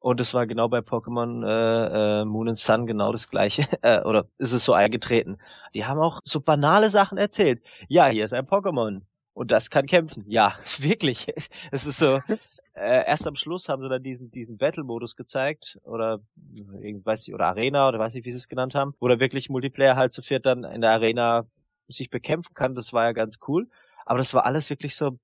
Und 0.00 0.18
es 0.18 0.32
war 0.32 0.46
genau 0.46 0.68
bei 0.68 0.78
Pokémon 0.78 1.46
äh, 1.46 2.22
äh, 2.22 2.24
Moon 2.24 2.48
and 2.48 2.58
Sun 2.58 2.86
genau 2.86 3.12
das 3.12 3.28
gleiche. 3.28 3.62
äh, 3.82 4.00
oder 4.00 4.26
ist 4.38 4.52
es 4.52 4.64
so 4.64 4.72
eingetreten? 4.72 5.38
Die 5.74 5.84
haben 5.84 6.00
auch 6.00 6.20
so 6.24 6.40
banale 6.40 6.88
Sachen 6.88 7.18
erzählt. 7.18 7.62
Ja, 7.88 8.08
hier 8.08 8.24
ist 8.24 8.32
ein 8.32 8.46
Pokémon. 8.46 9.02
Und 9.34 9.50
das 9.50 9.70
kann 9.70 9.86
kämpfen. 9.86 10.24
Ja, 10.26 10.54
wirklich. 10.78 11.28
Es 11.70 11.86
ist 11.86 11.98
so. 11.98 12.18
Äh, 12.72 13.04
erst 13.04 13.26
am 13.26 13.34
Schluss 13.34 13.68
haben 13.68 13.82
sie 13.82 13.88
dann 13.88 14.02
diesen 14.02 14.30
diesen 14.30 14.56
Battle-Modus 14.56 15.16
gezeigt 15.16 15.78
oder 15.82 16.20
weiß 16.46 17.26
ich 17.26 17.34
oder 17.34 17.46
Arena 17.46 17.88
oder 17.88 17.98
weiß 17.98 18.14
ich 18.14 18.24
wie 18.24 18.30
sie 18.30 18.36
es 18.36 18.48
genannt 18.48 18.76
haben, 18.76 18.94
wo 19.00 19.08
da 19.08 19.18
wirklich 19.18 19.50
Multiplayer 19.50 19.96
halt 19.96 20.12
zu 20.12 20.22
viert 20.22 20.46
dann 20.46 20.62
in 20.62 20.80
der 20.80 20.92
Arena 20.92 21.46
sich 21.88 22.10
bekämpfen 22.10 22.54
kann. 22.54 22.76
Das 22.76 22.92
war 22.92 23.04
ja 23.04 23.12
ganz 23.12 23.40
cool. 23.48 23.68
Aber 24.06 24.18
das 24.18 24.32
war 24.34 24.46
alles 24.46 24.70
wirklich 24.70 24.94
so 24.94 25.18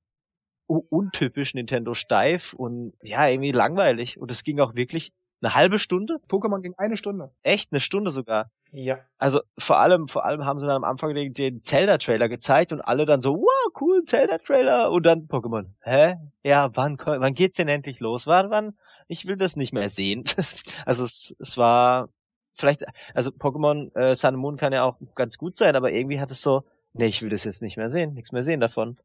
untypisch 0.67 1.55
Nintendo 1.55 1.95
steif 1.95 2.53
und 2.53 2.93
ja, 3.03 3.29
irgendwie 3.29 3.53
langweilig. 3.53 4.19
Und 4.19 4.31
es 4.31 4.45
ging 4.45 4.61
auch 4.61 4.75
wirklich 4.75 5.13
eine 5.41 5.55
halbe 5.55 5.79
Stunde? 5.79 6.19
Pokémon 6.29 6.63
ging 6.63 6.75
eine 6.79 6.97
Stunde. 6.97 7.31
Echt? 7.43 7.73
Eine 7.73 7.81
Stunde 7.81 8.11
sogar? 8.11 8.51
Ja. 8.73 8.99
Also 9.19 9.41
vor 9.59 9.79
allem, 9.79 10.09
vor 10.09 10.25
allem 10.25 10.45
haben 10.45 10.59
sie 10.59 10.67
dann 10.67 10.77
am 10.77 10.85
Anfang 10.85 11.15
den, 11.15 11.35
den 11.35 11.63
Zelda-Trailer 11.63 12.29
gezeigt 12.29 12.73
und 12.73 12.81
alle 12.81 13.07
dann 13.07 13.21
so, 13.21 13.35
wow, 13.35 13.73
cool, 13.81 14.05
Zelda-Trailer 14.05 14.91
und 14.91 15.05
dann 15.05 15.29
Pokémon. 15.29 15.67
Hä? 15.83 16.17
Ja, 16.43 16.71
wann, 16.75 16.99
wann 16.99 17.35
geht's 17.35 17.59
denn 17.59 17.69
endlich 17.69 18.01
los? 18.01 18.27
Wann, 18.27 18.51
wann? 18.51 18.77
Ich 19.09 19.27
will 19.27 19.37
das 19.37 19.57
nicht 19.57 19.73
mehr 19.73 19.89
sehen. 19.89 20.25
also 20.87 21.05
es, 21.05 21.37
es 21.39 21.57
war 21.57 22.09
vielleicht, 22.55 22.85
also 23.15 23.31
Pokémon 23.31 23.95
äh, 23.95 24.15
Sun 24.15 24.35
and 24.35 24.39
Moon 24.39 24.57
kann 24.57 24.73
ja 24.73 24.85
auch 24.85 24.97
ganz 25.15 25.39
gut 25.39 25.57
sein, 25.57 25.77
aber 25.77 25.93
irgendwie 25.93 26.21
hat 26.21 26.31
es 26.31 26.43
so, 26.43 26.65
nee, 26.95 27.07
ich 27.07 27.23
will 27.23 27.31
das 27.31 27.45
jetzt 27.45 27.63
nicht 27.63 27.77
mehr 27.77 27.89
sehen, 27.89 28.15
nichts 28.15 28.33
mehr 28.33 28.43
sehen 28.43 28.61
davon. 28.61 28.99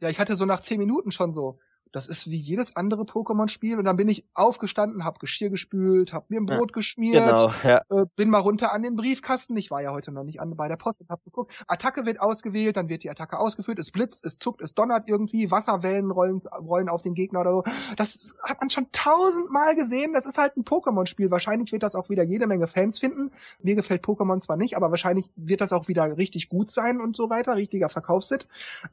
Ja, 0.00 0.08
ich 0.08 0.18
hatte 0.18 0.34
so 0.34 0.46
nach 0.46 0.60
zehn 0.60 0.78
Minuten 0.78 1.12
schon 1.12 1.30
so, 1.30 1.58
das 1.92 2.06
ist 2.06 2.30
wie 2.30 2.36
jedes 2.36 2.76
andere 2.76 3.02
Pokémon-Spiel. 3.02 3.78
Und 3.78 3.84
dann 3.84 3.96
bin 3.96 4.08
ich 4.08 4.26
aufgestanden, 4.34 5.04
hab 5.04 5.18
Geschirr 5.18 5.50
gespült, 5.50 6.12
hab 6.12 6.30
mir 6.30 6.40
ein 6.40 6.46
Brot 6.46 6.70
ja, 6.70 6.74
geschmiert, 6.74 7.36
genau, 7.36 7.52
ja. 7.64 7.82
äh, 7.90 8.06
bin 8.16 8.30
mal 8.30 8.38
runter 8.38 8.72
an 8.72 8.82
den 8.82 8.96
Briefkasten. 8.96 9.56
Ich 9.56 9.70
war 9.70 9.82
ja 9.82 9.92
heute 9.92 10.12
noch 10.12 10.24
nicht 10.24 10.40
an, 10.40 10.56
bei 10.56 10.68
der 10.68 10.76
Post 10.76 11.00
und 11.00 11.10
hab 11.10 11.24
geguckt. 11.24 11.64
Attacke 11.66 12.06
wird 12.06 12.20
ausgewählt, 12.20 12.76
dann 12.76 12.88
wird 12.88 13.02
die 13.02 13.10
Attacke 13.10 13.38
ausgeführt. 13.38 13.78
Es 13.78 13.90
blitzt, 13.90 14.24
es 14.24 14.38
zuckt, 14.38 14.60
es 14.60 14.74
donnert 14.74 15.08
irgendwie, 15.08 15.50
Wasserwellen 15.50 16.10
rollen, 16.10 16.40
rollen 16.58 16.88
auf 16.88 17.02
den 17.02 17.14
Gegner 17.14 17.40
oder 17.40 17.52
so. 17.52 17.64
Das 17.96 18.34
hat 18.44 18.60
man 18.60 18.70
schon 18.70 18.86
tausendmal 18.92 19.74
gesehen. 19.74 20.12
Das 20.12 20.26
ist 20.26 20.38
halt 20.38 20.56
ein 20.56 20.64
Pokémon-Spiel. 20.64 21.30
Wahrscheinlich 21.30 21.72
wird 21.72 21.82
das 21.82 21.96
auch 21.96 22.08
wieder 22.08 22.22
jede 22.22 22.46
Menge 22.46 22.66
Fans 22.66 22.98
finden. 22.98 23.32
Mir 23.62 23.74
gefällt 23.74 24.04
Pokémon 24.04 24.40
zwar 24.40 24.56
nicht, 24.56 24.76
aber 24.76 24.90
wahrscheinlich 24.90 25.30
wird 25.36 25.60
das 25.60 25.72
auch 25.72 25.88
wieder 25.88 26.16
richtig 26.16 26.48
gut 26.48 26.70
sein 26.70 27.00
und 27.00 27.16
so 27.16 27.30
weiter, 27.30 27.56
richtiger 27.56 27.88
Verkaufssit. 27.88 28.46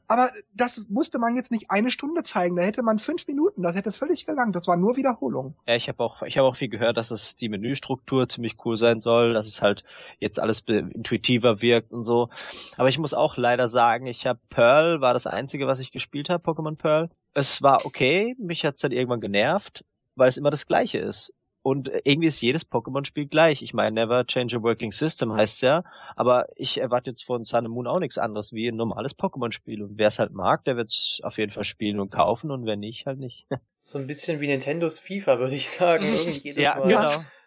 Aber 0.08 0.30
das 0.54 0.88
musste 0.88 1.18
man 1.18 1.36
jetzt 1.36 1.52
nicht 1.52 1.70
eine 1.70 1.90
Stunde 1.90 2.22
zeigen. 2.22 2.56
Da 2.56 2.62
hätte 2.62 2.82
man 2.82 2.87
fünf 2.96 3.28
Minuten, 3.28 3.62
das 3.62 3.76
hätte 3.76 3.92
völlig 3.92 4.24
gelangt. 4.24 4.56
Das 4.56 4.66
war 4.66 4.78
nur 4.78 4.96
Wiederholung. 4.96 5.54
Ja, 5.66 5.74
ich 5.74 5.88
habe 5.88 6.02
auch, 6.02 6.22
ich 6.22 6.38
habe 6.38 6.48
auch 6.48 6.56
viel 6.56 6.70
gehört, 6.70 6.96
dass 6.96 7.10
es 7.10 7.36
die 7.36 7.50
Menüstruktur 7.50 8.26
ziemlich 8.26 8.56
cool 8.64 8.78
sein 8.78 9.02
soll, 9.02 9.34
dass 9.34 9.46
es 9.46 9.60
halt 9.60 9.84
jetzt 10.18 10.40
alles 10.40 10.60
intuitiver 10.60 11.60
wirkt 11.60 11.92
und 11.92 12.04
so. 12.04 12.30
Aber 12.78 12.88
ich 12.88 12.98
muss 12.98 13.12
auch 13.12 13.36
leider 13.36 13.68
sagen, 13.68 14.06
ich 14.06 14.26
habe 14.26 14.40
Pearl 14.48 15.02
war 15.02 15.12
das 15.12 15.26
einzige, 15.26 15.66
was 15.66 15.80
ich 15.80 15.92
gespielt 15.92 16.30
habe, 16.30 16.42
Pokémon 16.42 16.76
Pearl. 16.76 17.10
Es 17.34 17.62
war 17.62 17.84
okay, 17.84 18.34
mich 18.38 18.64
hat's 18.64 18.80
dann 18.80 18.92
irgendwann 18.92 19.20
genervt, 19.20 19.84
weil 20.16 20.28
es 20.28 20.38
immer 20.38 20.50
das 20.50 20.66
Gleiche 20.66 20.98
ist. 20.98 21.34
Und 21.68 21.90
irgendwie 22.04 22.28
ist 22.28 22.40
jedes 22.40 22.64
Pokémon-Spiel 22.64 23.26
gleich. 23.26 23.60
Ich 23.60 23.74
meine, 23.74 23.92
never 23.92 24.24
change 24.24 24.56
a 24.56 24.62
working 24.62 24.90
system 24.90 25.34
heißt 25.34 25.60
ja. 25.60 25.84
Aber 26.16 26.46
ich 26.56 26.80
erwarte 26.80 27.10
jetzt 27.10 27.26
von 27.26 27.44
Sun 27.44 27.66
and 27.66 27.68
Moon 27.68 27.86
auch 27.86 28.00
nichts 28.00 28.16
anderes 28.16 28.54
wie 28.54 28.68
ein 28.68 28.76
normales 28.76 29.14
Pokémon-Spiel. 29.18 29.82
Und 29.82 29.98
wer 29.98 30.06
es 30.06 30.18
halt 30.18 30.32
mag, 30.32 30.64
der 30.64 30.78
wird 30.78 30.88
es 30.88 31.20
auf 31.22 31.36
jeden 31.36 31.52
Fall 31.52 31.64
spielen 31.64 32.00
und 32.00 32.10
kaufen. 32.10 32.50
Und 32.50 32.64
wer 32.64 32.76
nicht, 32.76 33.04
halt 33.04 33.18
nicht. 33.18 33.46
So 33.82 33.98
ein 33.98 34.06
bisschen 34.06 34.40
wie 34.40 34.48
Nintendos 34.48 34.98
FIFA, 34.98 35.38
würde 35.38 35.54
ich 35.54 35.70
sagen. 35.70 36.04
Irgendwie 36.06 36.48
jedes 36.48 36.62
ja, 36.62 36.74
Mal. 36.74 36.88
genau. 36.88 37.02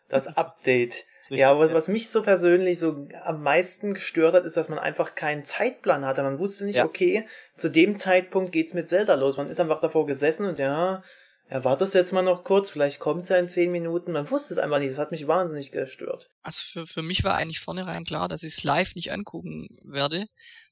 Das, 0.10 0.26
das 0.26 0.38
Update. 0.38 1.06
Das 1.20 1.30
ja, 1.30 1.52
aber 1.52 1.72
was 1.72 1.88
mich 1.88 2.10
so 2.10 2.24
persönlich 2.24 2.80
so 2.80 3.08
am 3.24 3.44
meisten 3.44 3.94
gestört 3.94 4.34
hat, 4.34 4.46
ist, 4.46 4.58
dass 4.58 4.68
man 4.68 4.80
einfach 4.80 5.14
keinen 5.14 5.46
Zeitplan 5.46 6.04
hatte. 6.04 6.24
Man 6.24 6.40
wusste 6.40 6.66
nicht, 6.66 6.78
ja. 6.78 6.86
okay, 6.86 7.28
zu 7.58 7.70
dem 7.70 8.00
Zeitpunkt 8.00 8.52
geht's 8.54 8.74
mit 8.74 8.90
Zelda 8.90 9.14
los. 9.14 9.38
Man 9.38 9.50
ist 9.50 9.60
einfach 9.60 9.82
davor 9.82 10.08
gesessen 10.08 10.48
und 10.48 10.58
ja, 10.58 11.04
ja, 11.52 11.66
warte 11.66 11.84
das 11.84 11.94
jetzt 11.94 12.14
mal 12.14 12.22
noch 12.22 12.46
kurz, 12.46 12.70
vielleicht 12.70 13.00
kommt 13.00 13.24
es 13.24 13.30
ja 13.30 13.36
in 13.36 13.50
zehn 13.50 13.74
Minuten. 13.74 14.14
Man 14.14 14.30
wusste 14.32 14.54
es 14.54 14.58
einfach 14.58 14.80
nicht, 14.80 14.92
das 14.92 14.98
hat 14.98 15.12
mich 15.12 15.28
wahnsinnig 15.28 15.74
gestört. 15.74 16.30
Also 16.44 16.62
für, 16.64 16.88
für 16.88 17.02
mich 17.02 17.26
war 17.26 17.36
eigentlich 17.36 17.60
vornherein 17.60 18.06
klar, 18.06 18.30
dass 18.30 18.44
ich 18.44 18.54
es 18.54 18.64
live 18.64 18.96
nicht 18.96 19.12
angucken 19.12 19.68
werde. 19.84 20.28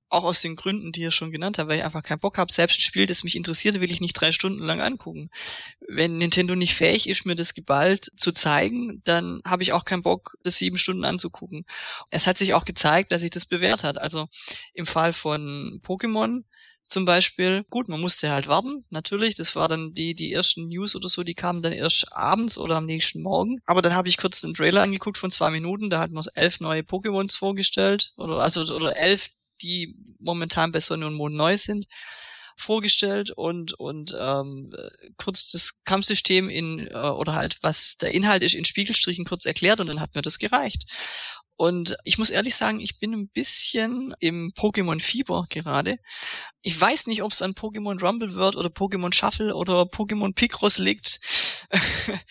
Auch 0.08 0.24
aus 0.24 0.42
den 0.42 0.56
Gründen, 0.56 0.94
die 0.94 1.02
ihr 1.02 1.12
schon 1.12 1.32
genannt 1.32 1.60
habt, 1.60 1.70
weil 1.70 1.80
ich 1.80 1.84
einfach 1.84 2.02
keinen 2.02 2.22
Bock 2.22 2.38
habe. 2.38 2.52
Selbst 2.52 2.80
ein 2.80 2.82
Spiel, 2.82 3.06
das 3.08 3.26
mich 3.26 3.36
interessiert, 3.36 3.82
will 3.82 3.92
ich 3.92 4.00
nicht 4.00 4.14
drei 4.14 4.32
Stunden 4.32 4.64
lang 4.64 4.80
angucken. 4.80 5.30
Wenn 5.86 6.18
Nintendo 6.18 6.56
nicht 6.56 6.74
fähig 6.74 7.10
ist, 7.10 7.26
mir 7.26 7.36
das 7.36 7.54
geballt 7.54 8.10
zu 8.16 8.32
zeigen, 8.32 9.02
dann 9.04 9.42
habe 9.46 9.64
ich 9.64 9.74
auch 9.74 9.84
keinen 9.84 10.02
Bock, 10.02 10.38
das 10.44 10.58
sieben 10.58 10.78
Stunden 10.78 11.04
anzugucken. 11.04 11.66
Es 12.10 12.26
hat 12.26 12.38
sich 12.38 12.54
auch 12.54 12.64
gezeigt, 12.64 13.12
dass 13.12 13.22
sich 13.22 13.32
das 13.32 13.46
bewährt 13.46 13.84
hat. 13.84 13.98
Also 13.98 14.30
im 14.74 14.86
Fall 14.86 15.12
von 15.12 15.82
Pokémon 15.84 16.44
zum 16.90 17.06
Beispiel. 17.06 17.64
Gut, 17.70 17.88
man 17.88 18.02
musste 18.02 18.32
halt 18.32 18.48
warten, 18.48 18.84
natürlich. 18.90 19.36
Das 19.36 19.56
war 19.56 19.68
dann 19.68 19.94
die, 19.94 20.16
die 20.16 20.34
ersten 20.34 20.68
News 20.68 20.96
oder 20.96 21.08
so, 21.08 21.24
die 21.24 21.36
kamen 21.36 21.62
dann 21.62 21.74
erst 21.74 22.12
abends 22.12 22.58
oder 22.58 22.78
am 22.78 22.86
nächsten 22.86 23.22
Morgen. 23.22 23.60
Aber 23.66 23.82
dann 23.82 23.94
habe 23.94 24.10
ich 24.10 24.18
kurz 24.18 24.42
den 24.42 24.54
Trailer 24.54 24.82
angeguckt 24.82 25.18
von 25.18 25.32
zwei 25.32 25.52
Minuten, 25.52 25.90
da 25.90 26.00
hat 26.00 26.12
man 26.12 26.26
elf 26.34 26.60
neue 26.60 26.82
Pokémons 26.82 27.38
vorgestellt. 27.38 28.12
Oder 28.18 28.40
also 28.40 28.62
oder 28.74 28.98
elf, 28.98 29.30
die 29.62 29.96
momentan 30.20 30.72
bei 30.72 30.80
Sonne 30.80 31.08
und 31.08 31.14
Mond 31.14 31.36
neu 31.36 31.58
sind 31.58 31.86
vorgestellt 32.60 33.32
und 33.32 33.74
und 33.74 34.16
ähm, 34.20 34.74
kurz 35.18 35.52
das 35.52 35.82
Kampfsystem 35.86 36.50
in 36.50 36.88
äh, 36.88 36.94
oder 36.94 37.34
halt 37.34 37.58
was 37.62 37.96
der 37.98 38.12
Inhalt 38.12 38.44
ist 38.44 38.54
in 38.54 38.66
Spiegelstrichen 38.66 39.26
kurz 39.26 39.46
erklärt 39.46 39.80
und 39.80 39.88
dann 39.88 40.02
hat 40.02 40.14
mir 40.14 40.22
das 40.22 40.40
gereicht. 40.40 40.86
Und 41.60 41.98
ich 42.06 42.18
muss 42.18 42.30
ehrlich 42.30 42.56
sagen, 42.56 42.80
ich 42.80 43.00
bin 43.00 43.14
ein 43.14 43.28
bisschen 43.28 44.16
im 44.22 44.54
Pokémon-Fieber 44.54 45.48
gerade. 45.50 45.98
Ich 46.62 46.80
weiß 46.80 47.08
nicht, 47.08 47.22
ob 47.22 47.34
es 47.34 47.42
an 47.42 47.52
Pokémon 47.52 48.00
Rumble 48.00 48.34
wird 48.36 48.56
oder 48.56 48.70
Pokémon 48.70 49.14
Shuffle 49.14 49.54
oder 49.54 49.82
Pokémon 49.82 50.34
Picross 50.34 50.78
liegt. 50.78 51.20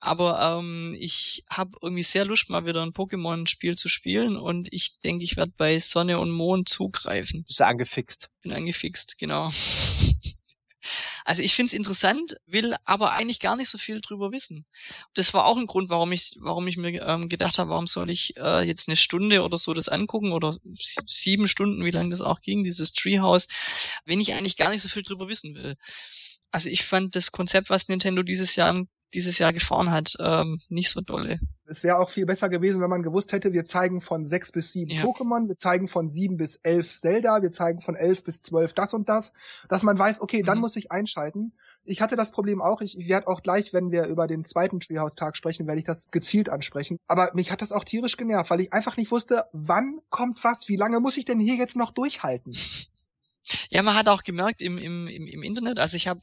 Aber 0.00 0.58
ähm, 0.58 0.96
ich 0.98 1.44
habe 1.50 1.76
irgendwie 1.82 2.02
sehr 2.02 2.24
Lust, 2.24 2.48
mal 2.48 2.64
wieder 2.64 2.82
ein 2.82 2.94
Pokémon-Spiel 2.94 3.76
zu 3.76 3.90
spielen 3.90 4.38
und 4.38 4.72
ich 4.72 4.98
denke, 5.00 5.24
ich 5.24 5.36
werde 5.36 5.52
bei 5.58 5.78
Sonne 5.78 6.18
und 6.18 6.30
Mond 6.30 6.70
zugreifen. 6.70 7.44
Bist 7.44 7.60
du 7.60 7.66
angefixt? 7.66 8.30
Bin 8.40 8.54
angefixt, 8.54 9.18
genau. 9.18 9.50
Also 11.30 11.44
ich 11.44 11.54
finde 11.54 11.68
es 11.68 11.74
interessant, 11.74 12.38
will 12.46 12.74
aber 12.84 13.12
eigentlich 13.12 13.38
gar 13.38 13.54
nicht 13.54 13.68
so 13.68 13.78
viel 13.78 14.00
drüber 14.00 14.32
wissen. 14.32 14.66
Das 15.14 15.32
war 15.32 15.46
auch 15.46 15.56
ein 15.56 15.68
Grund, 15.68 15.88
warum 15.88 16.10
ich, 16.10 16.34
warum 16.40 16.66
ich 16.66 16.76
mir 16.76 17.00
ähm, 17.06 17.28
gedacht 17.28 17.60
habe, 17.60 17.70
warum 17.70 17.86
soll 17.86 18.10
ich 18.10 18.36
äh, 18.36 18.62
jetzt 18.66 18.88
eine 18.88 18.96
Stunde 18.96 19.44
oder 19.44 19.56
so 19.56 19.72
das 19.72 19.88
angucken 19.88 20.32
oder 20.32 20.56
sieben 20.74 21.46
Stunden, 21.46 21.84
wie 21.84 21.92
lange 21.92 22.10
das 22.10 22.20
auch 22.20 22.40
ging, 22.40 22.64
dieses 22.64 22.94
Treehouse, 22.94 23.46
wenn 24.04 24.20
ich 24.20 24.32
eigentlich 24.34 24.56
gar 24.56 24.70
nicht 24.70 24.82
so 24.82 24.88
viel 24.88 25.04
drüber 25.04 25.28
wissen 25.28 25.54
will. 25.54 25.76
Also 26.50 26.68
ich 26.68 26.84
fand 26.84 27.16
das 27.16 27.32
Konzept, 27.32 27.70
was 27.70 27.88
Nintendo 27.88 28.22
dieses 28.22 28.56
Jahr 28.56 28.84
dieses 29.14 29.38
Jahr 29.38 29.52
gefahren 29.52 29.90
hat, 29.90 30.14
ähm, 30.20 30.60
nicht 30.68 30.90
so 30.90 31.00
dolle. 31.00 31.40
Es 31.66 31.84
wäre 31.84 31.98
auch 31.98 32.10
viel 32.10 32.26
besser 32.26 32.48
gewesen, 32.48 32.80
wenn 32.80 32.90
man 32.90 33.02
gewusst 33.02 33.32
hätte, 33.32 33.52
wir 33.52 33.64
zeigen 33.64 34.00
von 34.00 34.24
sechs 34.24 34.52
bis 34.52 34.72
sieben 34.72 34.90
ja. 34.90 35.02
Pokémon, 35.02 35.48
wir 35.48 35.56
zeigen 35.56 35.86
von 35.86 36.08
sieben 36.08 36.36
bis 36.36 36.56
elf 36.56 36.92
Zelda, 36.92 37.42
wir 37.42 37.50
zeigen 37.50 37.80
von 37.80 37.94
elf 37.94 38.24
bis 38.24 38.42
zwölf 38.42 38.74
das 38.74 38.94
und 38.94 39.08
das, 39.08 39.32
dass 39.68 39.82
man 39.82 39.98
weiß, 39.98 40.20
okay, 40.20 40.42
dann 40.42 40.58
mhm. 40.58 40.62
muss 40.62 40.76
ich 40.76 40.90
einschalten. 40.90 41.52
Ich 41.84 42.00
hatte 42.00 42.16
das 42.16 42.32
Problem 42.32 42.60
auch, 42.60 42.80
ich 42.80 42.96
werde 43.08 43.28
auch 43.28 43.42
gleich, 43.42 43.72
wenn 43.72 43.90
wir 43.90 44.06
über 44.06 44.26
den 44.26 44.44
zweiten 44.44 44.80
Treehouse-Tag 44.80 45.36
sprechen, 45.36 45.66
werde 45.66 45.78
ich 45.78 45.86
das 45.86 46.10
gezielt 46.10 46.48
ansprechen. 46.48 46.98
Aber 47.06 47.30
mich 47.34 47.50
hat 47.50 47.62
das 47.62 47.72
auch 47.72 47.84
tierisch 47.84 48.16
genervt, 48.16 48.50
weil 48.50 48.60
ich 48.60 48.72
einfach 48.72 48.96
nicht 48.96 49.10
wusste, 49.10 49.44
wann 49.52 50.00
kommt 50.08 50.42
was, 50.44 50.68
wie 50.68 50.76
lange 50.76 51.00
muss 51.00 51.16
ich 51.16 51.24
denn 51.24 51.40
hier 51.40 51.56
jetzt 51.56 51.76
noch 51.76 51.92
durchhalten? 51.92 52.54
Ja, 53.70 53.82
man 53.82 53.96
hat 53.96 54.08
auch 54.08 54.22
gemerkt 54.22 54.62
im, 54.62 54.78
im, 54.78 55.08
im, 55.08 55.26
im 55.26 55.42
Internet, 55.42 55.78
also 55.78 55.96
ich 55.96 56.08
habe 56.08 56.20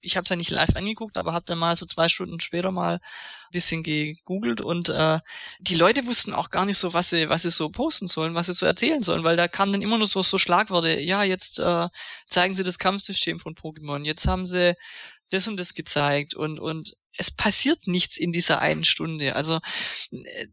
ich 0.00 0.16
habe 0.16 0.24
es 0.24 0.30
ja 0.30 0.36
nicht 0.36 0.50
live 0.50 0.76
angeguckt, 0.76 1.16
aber 1.16 1.32
habe 1.32 1.44
dann 1.46 1.58
mal 1.58 1.76
so 1.76 1.84
zwei 1.86 2.08
Stunden 2.08 2.40
später 2.40 2.70
mal 2.70 2.94
ein 2.94 3.00
bisschen 3.50 3.82
gegoogelt 3.82 4.60
und 4.60 4.88
äh, 4.88 5.18
die 5.60 5.74
Leute 5.74 6.06
wussten 6.06 6.32
auch 6.32 6.50
gar 6.50 6.66
nicht 6.66 6.78
so, 6.78 6.92
was 6.92 7.10
sie, 7.10 7.28
was 7.28 7.42
sie 7.42 7.50
so 7.50 7.68
posten 7.68 8.06
sollen, 8.06 8.34
was 8.34 8.46
sie 8.46 8.52
so 8.52 8.66
erzählen 8.66 9.02
sollen, 9.02 9.24
weil 9.24 9.36
da 9.36 9.48
kamen 9.48 9.72
dann 9.72 9.82
immer 9.82 9.98
nur 9.98 10.06
so, 10.06 10.22
so 10.22 10.38
Schlagworte, 10.38 11.00
ja, 11.00 11.24
jetzt 11.24 11.58
äh, 11.58 11.88
zeigen 12.28 12.54
sie 12.54 12.64
das 12.64 12.78
Kampfsystem 12.78 13.40
von 13.40 13.54
Pokémon, 13.54 14.04
jetzt 14.04 14.26
haben 14.26 14.46
sie 14.46 14.76
das 15.30 15.48
und 15.48 15.58
das 15.58 15.74
gezeigt 15.74 16.34
und, 16.34 16.60
und 16.60 16.94
es 17.16 17.30
passiert 17.30 17.86
nichts 17.86 18.16
in 18.16 18.32
dieser 18.32 18.60
einen 18.60 18.84
Stunde. 18.84 19.34
Also 19.34 19.58
äh, 20.10 20.46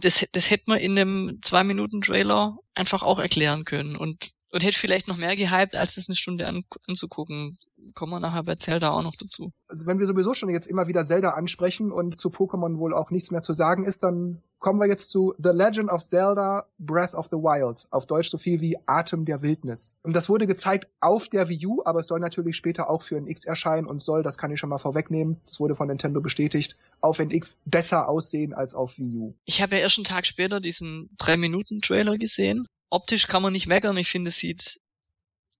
das, 0.00 0.26
das 0.32 0.50
hätte 0.50 0.64
man 0.66 0.78
in 0.78 0.98
einem 0.98 1.38
Zwei-Minuten-Trailer 1.42 2.58
einfach 2.74 3.02
auch 3.02 3.18
erklären 3.18 3.64
können 3.64 3.96
und, 3.96 4.30
und 4.54 4.62
hätte 4.62 4.78
vielleicht 4.78 5.08
noch 5.08 5.16
mehr 5.16 5.34
gehypt, 5.34 5.74
als 5.74 5.96
es 5.96 6.08
eine 6.08 6.14
Stunde 6.14 6.46
an, 6.46 6.64
anzugucken. 6.86 7.58
Kommen 7.94 8.12
wir 8.12 8.20
nachher 8.20 8.42
bei 8.42 8.54
Zelda 8.56 8.90
auch 8.90 9.02
noch 9.02 9.16
dazu. 9.16 9.52
Also 9.68 9.86
wenn 9.86 9.98
wir 9.98 10.06
sowieso 10.06 10.34
schon 10.34 10.50
jetzt 10.50 10.66
immer 10.66 10.88
wieder 10.88 11.04
Zelda 11.04 11.30
ansprechen 11.30 11.92
und 11.92 12.18
zu 12.18 12.28
Pokémon 12.30 12.78
wohl 12.78 12.94
auch 12.94 13.10
nichts 13.10 13.30
mehr 13.30 13.42
zu 13.42 13.52
sagen 13.52 13.84
ist, 13.84 14.02
dann 14.02 14.42
kommen 14.58 14.80
wir 14.80 14.88
jetzt 14.88 15.10
zu 15.10 15.34
The 15.38 15.50
Legend 15.50 15.90
of 15.90 16.02
Zelda 16.02 16.66
Breath 16.78 17.14
of 17.14 17.26
the 17.26 17.36
Wild. 17.36 17.86
Auf 17.90 18.06
Deutsch 18.06 18.30
so 18.30 18.38
viel 18.38 18.60
wie 18.62 18.78
Atem 18.86 19.26
der 19.26 19.42
Wildnis. 19.42 20.00
Und 20.02 20.14
das 20.16 20.28
wurde 20.28 20.46
gezeigt 20.46 20.88
auf 21.00 21.28
der 21.28 21.48
Wii 21.48 21.66
U, 21.66 21.82
aber 21.84 21.98
es 21.98 22.06
soll 22.06 22.20
natürlich 22.20 22.56
später 22.56 22.88
auch 22.88 23.02
für 23.02 23.16
NX 23.16 23.44
erscheinen 23.44 23.86
und 23.86 24.00
soll, 24.00 24.22
das 24.22 24.38
kann 24.38 24.50
ich 24.50 24.58
schon 24.58 24.70
mal 24.70 24.78
vorwegnehmen, 24.78 25.40
das 25.46 25.60
wurde 25.60 25.74
von 25.74 25.88
Nintendo 25.88 26.20
bestätigt, 26.20 26.76
auf 27.00 27.18
NX 27.18 27.60
besser 27.66 28.08
aussehen 28.08 28.54
als 28.54 28.74
auf 28.74 28.98
Wii 28.98 29.18
U. 29.18 29.34
Ich 29.44 29.60
habe 29.60 29.76
ja 29.76 29.82
erst 29.82 29.98
einen 29.98 30.04
Tag 30.04 30.26
später 30.26 30.60
diesen 30.60 31.10
3-Minuten-Trailer 31.20 32.16
gesehen. 32.16 32.66
Optisch 32.88 33.26
kann 33.26 33.42
man 33.42 33.52
nicht 33.52 33.66
meckern. 33.66 33.96
Ich 33.96 34.08
finde, 34.08 34.30
es 34.30 34.38
sieht 34.38 34.80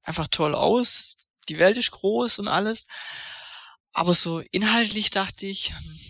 einfach 0.02 0.28
toll 0.28 0.54
aus. 0.54 1.18
Die 1.48 1.58
Welt 1.58 1.76
ist 1.76 1.90
groß 1.90 2.38
und 2.38 2.48
alles. 2.48 2.86
Aber 3.92 4.14
so 4.14 4.40
inhaltlich 4.50 5.10
dachte 5.10 5.46
ich, 5.46 5.70
hm, 5.70 6.00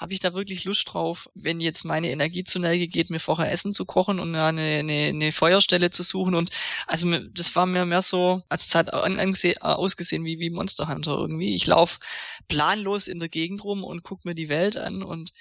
habe 0.00 0.14
ich 0.14 0.20
da 0.20 0.32
wirklich 0.32 0.64
Lust 0.64 0.88
drauf, 0.90 1.28
wenn 1.34 1.60
jetzt 1.60 1.84
meine 1.84 2.10
Energie 2.10 2.42
zu 2.42 2.58
Neige 2.58 2.88
geht, 2.88 3.10
mir 3.10 3.20
vorher 3.20 3.52
Essen 3.52 3.74
zu 3.74 3.84
kochen 3.84 4.18
und 4.18 4.34
eine, 4.34 4.78
eine, 4.78 5.08
eine 5.08 5.30
Feuerstelle 5.30 5.90
zu 5.90 6.02
suchen 6.02 6.34
und 6.34 6.48
also 6.86 7.18
das 7.34 7.54
war 7.54 7.66
mir 7.66 7.84
mehr 7.84 8.00
so, 8.00 8.42
als 8.48 8.68
es 8.68 8.74
hat 8.74 8.94
ausgesehen 8.94 10.24
wie, 10.24 10.38
wie 10.38 10.48
Monster 10.48 10.88
Hunter 10.88 11.12
irgendwie. 11.12 11.54
Ich 11.54 11.66
laufe 11.66 12.00
planlos 12.48 13.08
in 13.08 13.18
der 13.18 13.28
Gegend 13.28 13.62
rum 13.62 13.84
und 13.84 14.02
guck 14.02 14.24
mir 14.24 14.34
die 14.34 14.48
Welt 14.48 14.78
an 14.78 15.02
und 15.02 15.34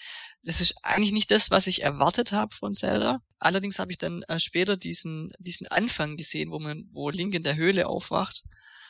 das 0.44 0.60
ist 0.60 0.76
eigentlich 0.84 1.14
nicht 1.14 1.32
das, 1.32 1.52
was 1.52 1.66
ich 1.66 1.84
erwartet 1.84 2.34
habe 2.34 2.54
von 2.54 2.76
Zelda. 2.76 3.22
Allerdings 3.40 3.80
habe 3.80 3.92
ich 3.94 3.98
dann 3.98 4.24
äh, 4.24 4.42
später 4.42 4.76
diesen, 4.76 5.32
diesen 5.40 5.68
Anfang 5.68 6.18
gesehen, 6.18 6.52
wo 6.52 6.60
man, 6.60 6.90
wo 6.92 7.10
Link 7.10 7.34
in 7.34 7.44
der 7.44 7.56
Höhle 7.56 7.88
aufwacht 7.88 8.44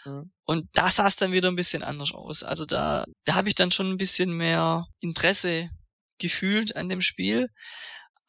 Mhm. 0.05 0.31
Und 0.45 0.67
da 0.73 0.89
sah 0.89 1.07
es 1.07 1.15
dann 1.15 1.31
wieder 1.31 1.49
ein 1.49 1.55
bisschen 1.55 1.83
anders 1.83 2.13
aus. 2.13 2.43
Also 2.43 2.65
da, 2.65 3.05
da 3.25 3.35
habe 3.35 3.49
ich 3.49 3.55
dann 3.55 3.71
schon 3.71 3.89
ein 3.91 3.97
bisschen 3.97 4.35
mehr 4.35 4.87
Interesse 4.99 5.69
gefühlt 6.17 6.75
an 6.75 6.89
dem 6.89 7.01
Spiel. 7.01 7.49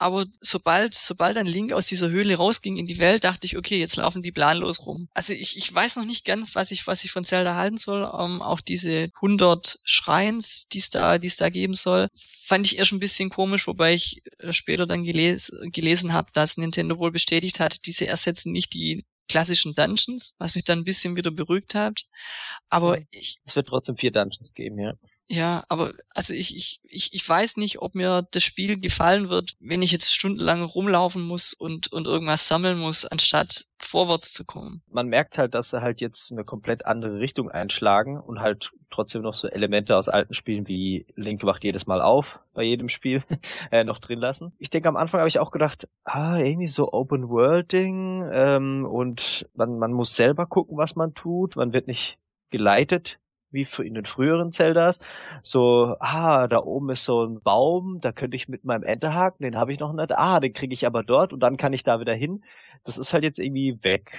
Aber 0.03 0.25
sobald, 0.41 0.95
sobald 0.95 1.37
ein 1.37 1.45
Link 1.45 1.75
aus 1.75 1.85
dieser 1.85 2.09
Höhle 2.09 2.35
rausging 2.37 2.79
in 2.79 2.87
die 2.87 2.97
Welt, 2.97 3.23
dachte 3.23 3.47
ich, 3.47 3.59
okay, 3.59 3.79
jetzt 3.79 3.97
laufen 3.97 4.23
die 4.23 4.33
planlos 4.33 4.87
rum. 4.87 5.09
Also 5.13 5.35
ich, 5.35 5.59
ich 5.59 5.75
weiß 5.75 5.97
noch 5.97 6.07
nicht 6.07 6.25
ganz, 6.25 6.55
was 6.55 6.71
ich, 6.71 6.87
was 6.87 7.05
ich 7.05 7.13
von 7.13 7.27
Zelda 7.27 7.55
halten 7.55 7.77
soll. 7.77 8.05
Ähm, 8.05 8.41
auch 8.41 8.63
diese 8.63 9.11
100 9.17 9.79
Schreins, 9.85 10.69
die 10.69 10.79
es 10.79 10.89
da, 10.89 11.19
die 11.19 11.27
es 11.27 11.37
da 11.37 11.51
geben 11.51 11.75
soll, 11.75 12.09
fand 12.47 12.67
ich 12.67 12.79
erst 12.79 12.93
ein 12.93 12.99
bisschen 12.99 13.29
komisch, 13.29 13.67
wobei 13.67 13.93
ich 13.93 14.23
äh, 14.39 14.55
später 14.55 14.87
dann 14.87 15.05
geles 15.05 15.53
gelesen 15.65 16.15
habe, 16.15 16.31
dass 16.33 16.57
Nintendo 16.57 16.99
wohl 16.99 17.13
bestätigt 17.13 17.61
hat, 17.61 17.85
diese 17.85 18.07
ersetzen 18.07 18.53
nicht 18.53 18.73
die 18.73 19.05
klassischen 19.31 19.75
Dungeons, 19.75 20.35
was 20.39 20.55
mich 20.55 20.65
dann 20.65 20.81
ein 20.81 20.85
bisschen 20.85 21.17
wieder 21.17 21.31
beruhigt 21.31 21.75
hat. 21.75 22.03
Aber 22.69 22.99
ich. 23.11 23.39
Es 23.45 23.57
wird 23.57 23.69
trotzdem 23.69 23.97
vier 23.97 24.11
Dungeons 24.11 24.53
geben, 24.53 24.79
ja. 24.79 24.95
Ja, 25.33 25.63
aber 25.69 25.93
also 26.13 26.35
ich, 26.35 26.57
ich, 26.57 26.81
ich, 26.83 27.15
ich 27.15 27.29
weiß 27.29 27.57
nicht, 27.57 27.81
ob 27.81 27.95
mir 27.95 28.27
das 28.33 28.43
Spiel 28.43 28.81
gefallen 28.81 29.29
wird, 29.29 29.55
wenn 29.61 29.81
ich 29.81 29.93
jetzt 29.93 30.13
stundenlang 30.13 30.65
rumlaufen 30.65 31.23
muss 31.23 31.55
und, 31.55 31.93
und 31.93 32.09
irgendwas 32.09 32.49
sammeln 32.49 32.77
muss, 32.81 33.05
anstatt 33.05 33.67
vorwärts 33.79 34.33
zu 34.33 34.45
kommen. 34.45 34.83
Man 34.91 35.07
merkt 35.07 35.39
halt, 35.39 35.55
dass 35.55 35.71
sie 35.71 35.83
halt 35.83 36.01
jetzt 36.01 36.33
eine 36.33 36.43
komplett 36.43 36.85
andere 36.85 37.21
Richtung 37.21 37.49
einschlagen 37.49 38.19
und 38.19 38.41
halt 38.41 38.73
trotzdem 38.91 39.23
noch 39.23 39.35
so 39.35 39.47
Elemente 39.47 39.97
aus 39.97 40.09
alten 40.09 40.35
Spielen 40.35 40.67
wie 40.67 41.07
Link 41.15 41.45
wacht 41.45 41.63
jedes 41.63 41.87
Mal 41.87 42.03
auf 42.03 42.41
bei 42.53 42.65
jedem 42.65 42.89
Spiel 42.89 43.23
äh, 43.71 43.85
noch 43.85 44.01
drin 44.01 44.19
lassen. 44.19 44.53
Ich 44.59 44.71
denke, 44.71 44.89
am 44.89 44.97
Anfang 44.97 45.21
habe 45.21 45.29
ich 45.29 45.39
auch 45.39 45.53
gedacht, 45.53 45.89
ah, 46.03 46.39
irgendwie 46.39 46.67
so 46.67 46.93
Open 46.93 47.29
World 47.29 47.71
Ding 47.71 48.29
ähm, 48.33 48.85
und 48.85 49.49
man, 49.55 49.79
man 49.79 49.93
muss 49.93 50.17
selber 50.17 50.47
gucken, 50.47 50.77
was 50.77 50.97
man 50.97 51.15
tut. 51.15 51.55
Man 51.55 51.73
wird 51.73 51.87
nicht 51.87 52.19
geleitet 52.51 53.21
wie 53.53 53.67
in 53.83 53.95
den 53.95 54.05
früheren 54.05 54.53
Zeldas. 54.53 54.99
So, 55.43 55.97
ah, 56.01 56.49
da 56.49 56.59
oben 56.63 56.91
ist 56.91 57.05
so 57.05 57.25
ein 57.25 57.41
Baum, 57.41 58.01
da 58.01 58.13
könnte 58.13 58.37
ich 58.37 58.49
mit 58.49 58.65
meinem 58.65 58.85
Enterhaken, 58.85 59.45
den 59.45 59.57
habe 59.57 59.73
ich 59.73 59.81
noch 59.81 59.93
nicht. 59.93 60.13
Ah, 60.13 60.41
den 60.41 60.53
kriege 60.53 60.75
ich 60.75 60.87
aber 60.87 61.03
dort 61.03 61.33
und 61.33 61.41
dann 61.41 61.57
kann 61.57 61.73
ich 61.73 61.83
da 61.83 62.01
wieder 62.01 62.15
hin. 62.15 62.45
Das 62.85 62.99
ist 62.99 63.13
halt 63.13 63.25
jetzt 63.25 63.39
irgendwie 63.39 63.83
weg, 63.83 64.17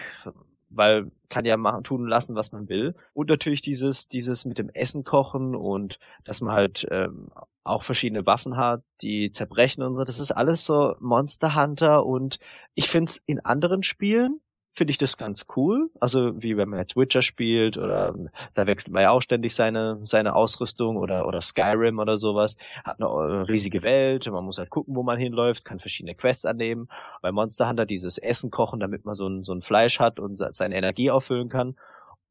weil 0.70 1.12
kann 1.30 1.46
ja 1.46 1.58
machen, 1.58 1.84
tun 1.84 2.08
lassen, 2.08 2.36
was 2.36 2.52
man 2.52 2.70
will. 2.70 2.94
Und 3.14 3.30
natürlich 3.30 3.62
dieses, 3.62 4.08
dieses 4.08 4.46
mit 4.46 4.58
dem 4.58 4.70
Essen 4.70 5.04
kochen 5.04 5.56
und 5.56 5.98
dass 6.24 6.42
man 6.42 6.54
halt 6.54 6.88
ähm, 6.92 7.30
auch 7.64 7.84
verschiedene 7.84 8.26
Waffen 8.26 8.58
hat, 8.58 8.84
die 9.02 9.32
zerbrechen 9.32 9.84
und 9.84 9.96
so. 9.96 10.04
Das 10.04 10.20
ist 10.20 10.32
alles 10.32 10.66
so 10.66 10.96
Monster 11.00 11.56
Hunter 11.56 12.06
und 12.06 12.40
ich 12.76 12.88
finde 12.90 13.10
es 13.10 13.18
in 13.26 13.40
anderen 13.40 13.84
Spielen 13.84 14.42
finde 14.74 14.92
ich 14.92 14.98
das 14.98 15.18
ganz 15.18 15.46
cool. 15.56 15.90
Also 16.00 16.42
wie 16.42 16.56
wenn 16.58 16.70
man 16.70 16.80
jetzt 16.80 16.96
Witcher 16.96 17.22
spielt 17.22 17.78
oder 17.78 18.16
da 18.54 18.68
wechselt 18.68 18.94
man 18.94 19.04
ja 19.04 19.12
auch 19.12 19.22
ständig 19.22 19.54
seine 19.54 20.00
seine 20.04 20.36
Ausrüstung 20.36 20.98
oder 20.98 21.28
oder 21.28 21.42
Skyrim 21.42 22.00
oder 22.00 22.18
sowas. 22.18 22.56
Hat 22.84 23.02
eine 23.02 23.10
äh, 23.10 23.42
riesige 23.44 23.84
Welt, 23.84 24.30
man 24.32 24.46
muss 24.46 24.58
halt 24.58 24.70
gucken, 24.70 24.96
wo 24.96 25.04
man 25.04 25.20
hinläuft, 25.20 25.66
kann 25.66 25.80
verschiedene 25.80 26.16
Quests 26.16 26.46
annehmen. 26.46 26.88
Bei 27.22 27.32
Monster 27.32 27.68
Hunter 27.68 27.86
dieses 27.86 28.18
Essen 28.18 28.50
kochen, 28.52 28.80
damit 28.80 29.06
man 29.06 29.16
so 29.16 29.28
ein 29.28 29.44
so 29.44 29.54
ein 29.54 29.62
Fleisch 29.62 30.00
hat 30.00 30.20
und 30.20 30.38
seine 30.38 30.76
Energie 30.76 31.12
auffüllen 31.12 31.50
kann. 31.50 31.76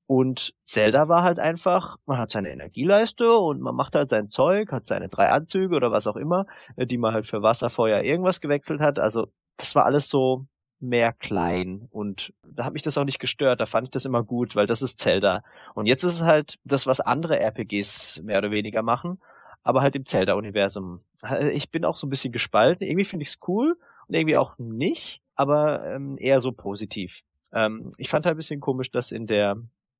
Und 0.07 0.55
Zelda 0.65 1.09
war 1.09 1.23
halt 1.23 1.39
einfach, 1.39 1.97
man 2.05 2.19
hat 2.19 2.33
seine 2.33 2.51
Energieleiste 2.51 3.33
und 3.33 3.61
man 3.61 3.77
macht 3.77 3.95
halt 3.95 4.09
sein 4.09 4.29
Zeug, 4.29 4.73
hat 4.73 4.85
seine 4.85 5.09
drei 5.09 5.29
Anzüge 5.29 5.77
oder 5.77 5.93
was 5.93 6.09
auch 6.09 6.17
immer, 6.17 6.47
äh, 6.77 6.87
die 6.87 6.99
man 6.99 7.15
halt 7.15 7.27
für 7.27 7.43
Wasser, 7.43 7.71
Feuer, 7.71 8.03
irgendwas 8.03 8.41
gewechselt 8.41 8.81
hat. 8.81 8.99
Also 8.99 9.29
das 9.57 9.77
war 9.77 9.85
alles 9.85 10.09
so 10.09 10.47
mehr 10.81 11.13
klein 11.13 11.89
und 11.91 12.33
da 12.43 12.65
hat 12.65 12.73
mich 12.73 12.83
das 12.83 12.97
auch 12.97 13.05
nicht 13.05 13.19
gestört, 13.19 13.61
da 13.61 13.67
fand 13.67 13.89
ich 13.89 13.91
das 13.91 14.07
immer 14.07 14.23
gut, 14.23 14.57
weil 14.57 14.67
das 14.67 14.83
ist 14.83 14.99
Zelda. 14.99 15.45
Und 15.75 15.87
jetzt 15.87 16.05
ist 16.05 16.15
es 16.15 16.23
halt 16.23 16.59
das, 16.65 16.87
was 16.87 17.01
andere 17.01 17.39
RPGs 17.39 18.23
mehr 18.23 18.39
oder 18.39 18.51
weniger 18.51 18.83
machen, 18.83 19.21
aber 19.63 19.83
halt 19.83 19.95
im 19.97 20.07
Zelda-Universum. 20.07 21.01
Ich 21.53 21.71
bin 21.71 21.85
auch 21.85 21.97
so 21.97 22.07
ein 22.07 22.11
bisschen 22.11 22.33
gespalten, 22.33 22.87
irgendwie 22.87 23.05
finde 23.05 23.25
ich 23.25 23.31
es 23.31 23.39
cool 23.47 23.77
und 24.09 24.15
irgendwie 24.15 24.39
auch 24.39 24.59
nicht, 24.59 25.21
aber 25.35 25.85
ähm, 25.87 26.17
eher 26.19 26.41
so 26.41 26.53
positiv. 26.53 27.23
Ähm, 27.53 27.93
ich 27.99 28.09
fand 28.09 28.27
halt 28.27 28.37
ein 28.37 28.39
bisschen 28.39 28.61
komisch, 28.61 28.91
dass 28.91 29.13
in 29.13 29.27
der, 29.27 29.57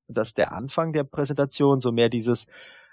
dass 0.07 0.33
der 0.33 0.51
Anfang 0.51 0.93
der 0.93 1.03
Präsentation 1.03 1.79
so 1.79 1.91
mehr 1.91 2.09
dieses 2.09 2.47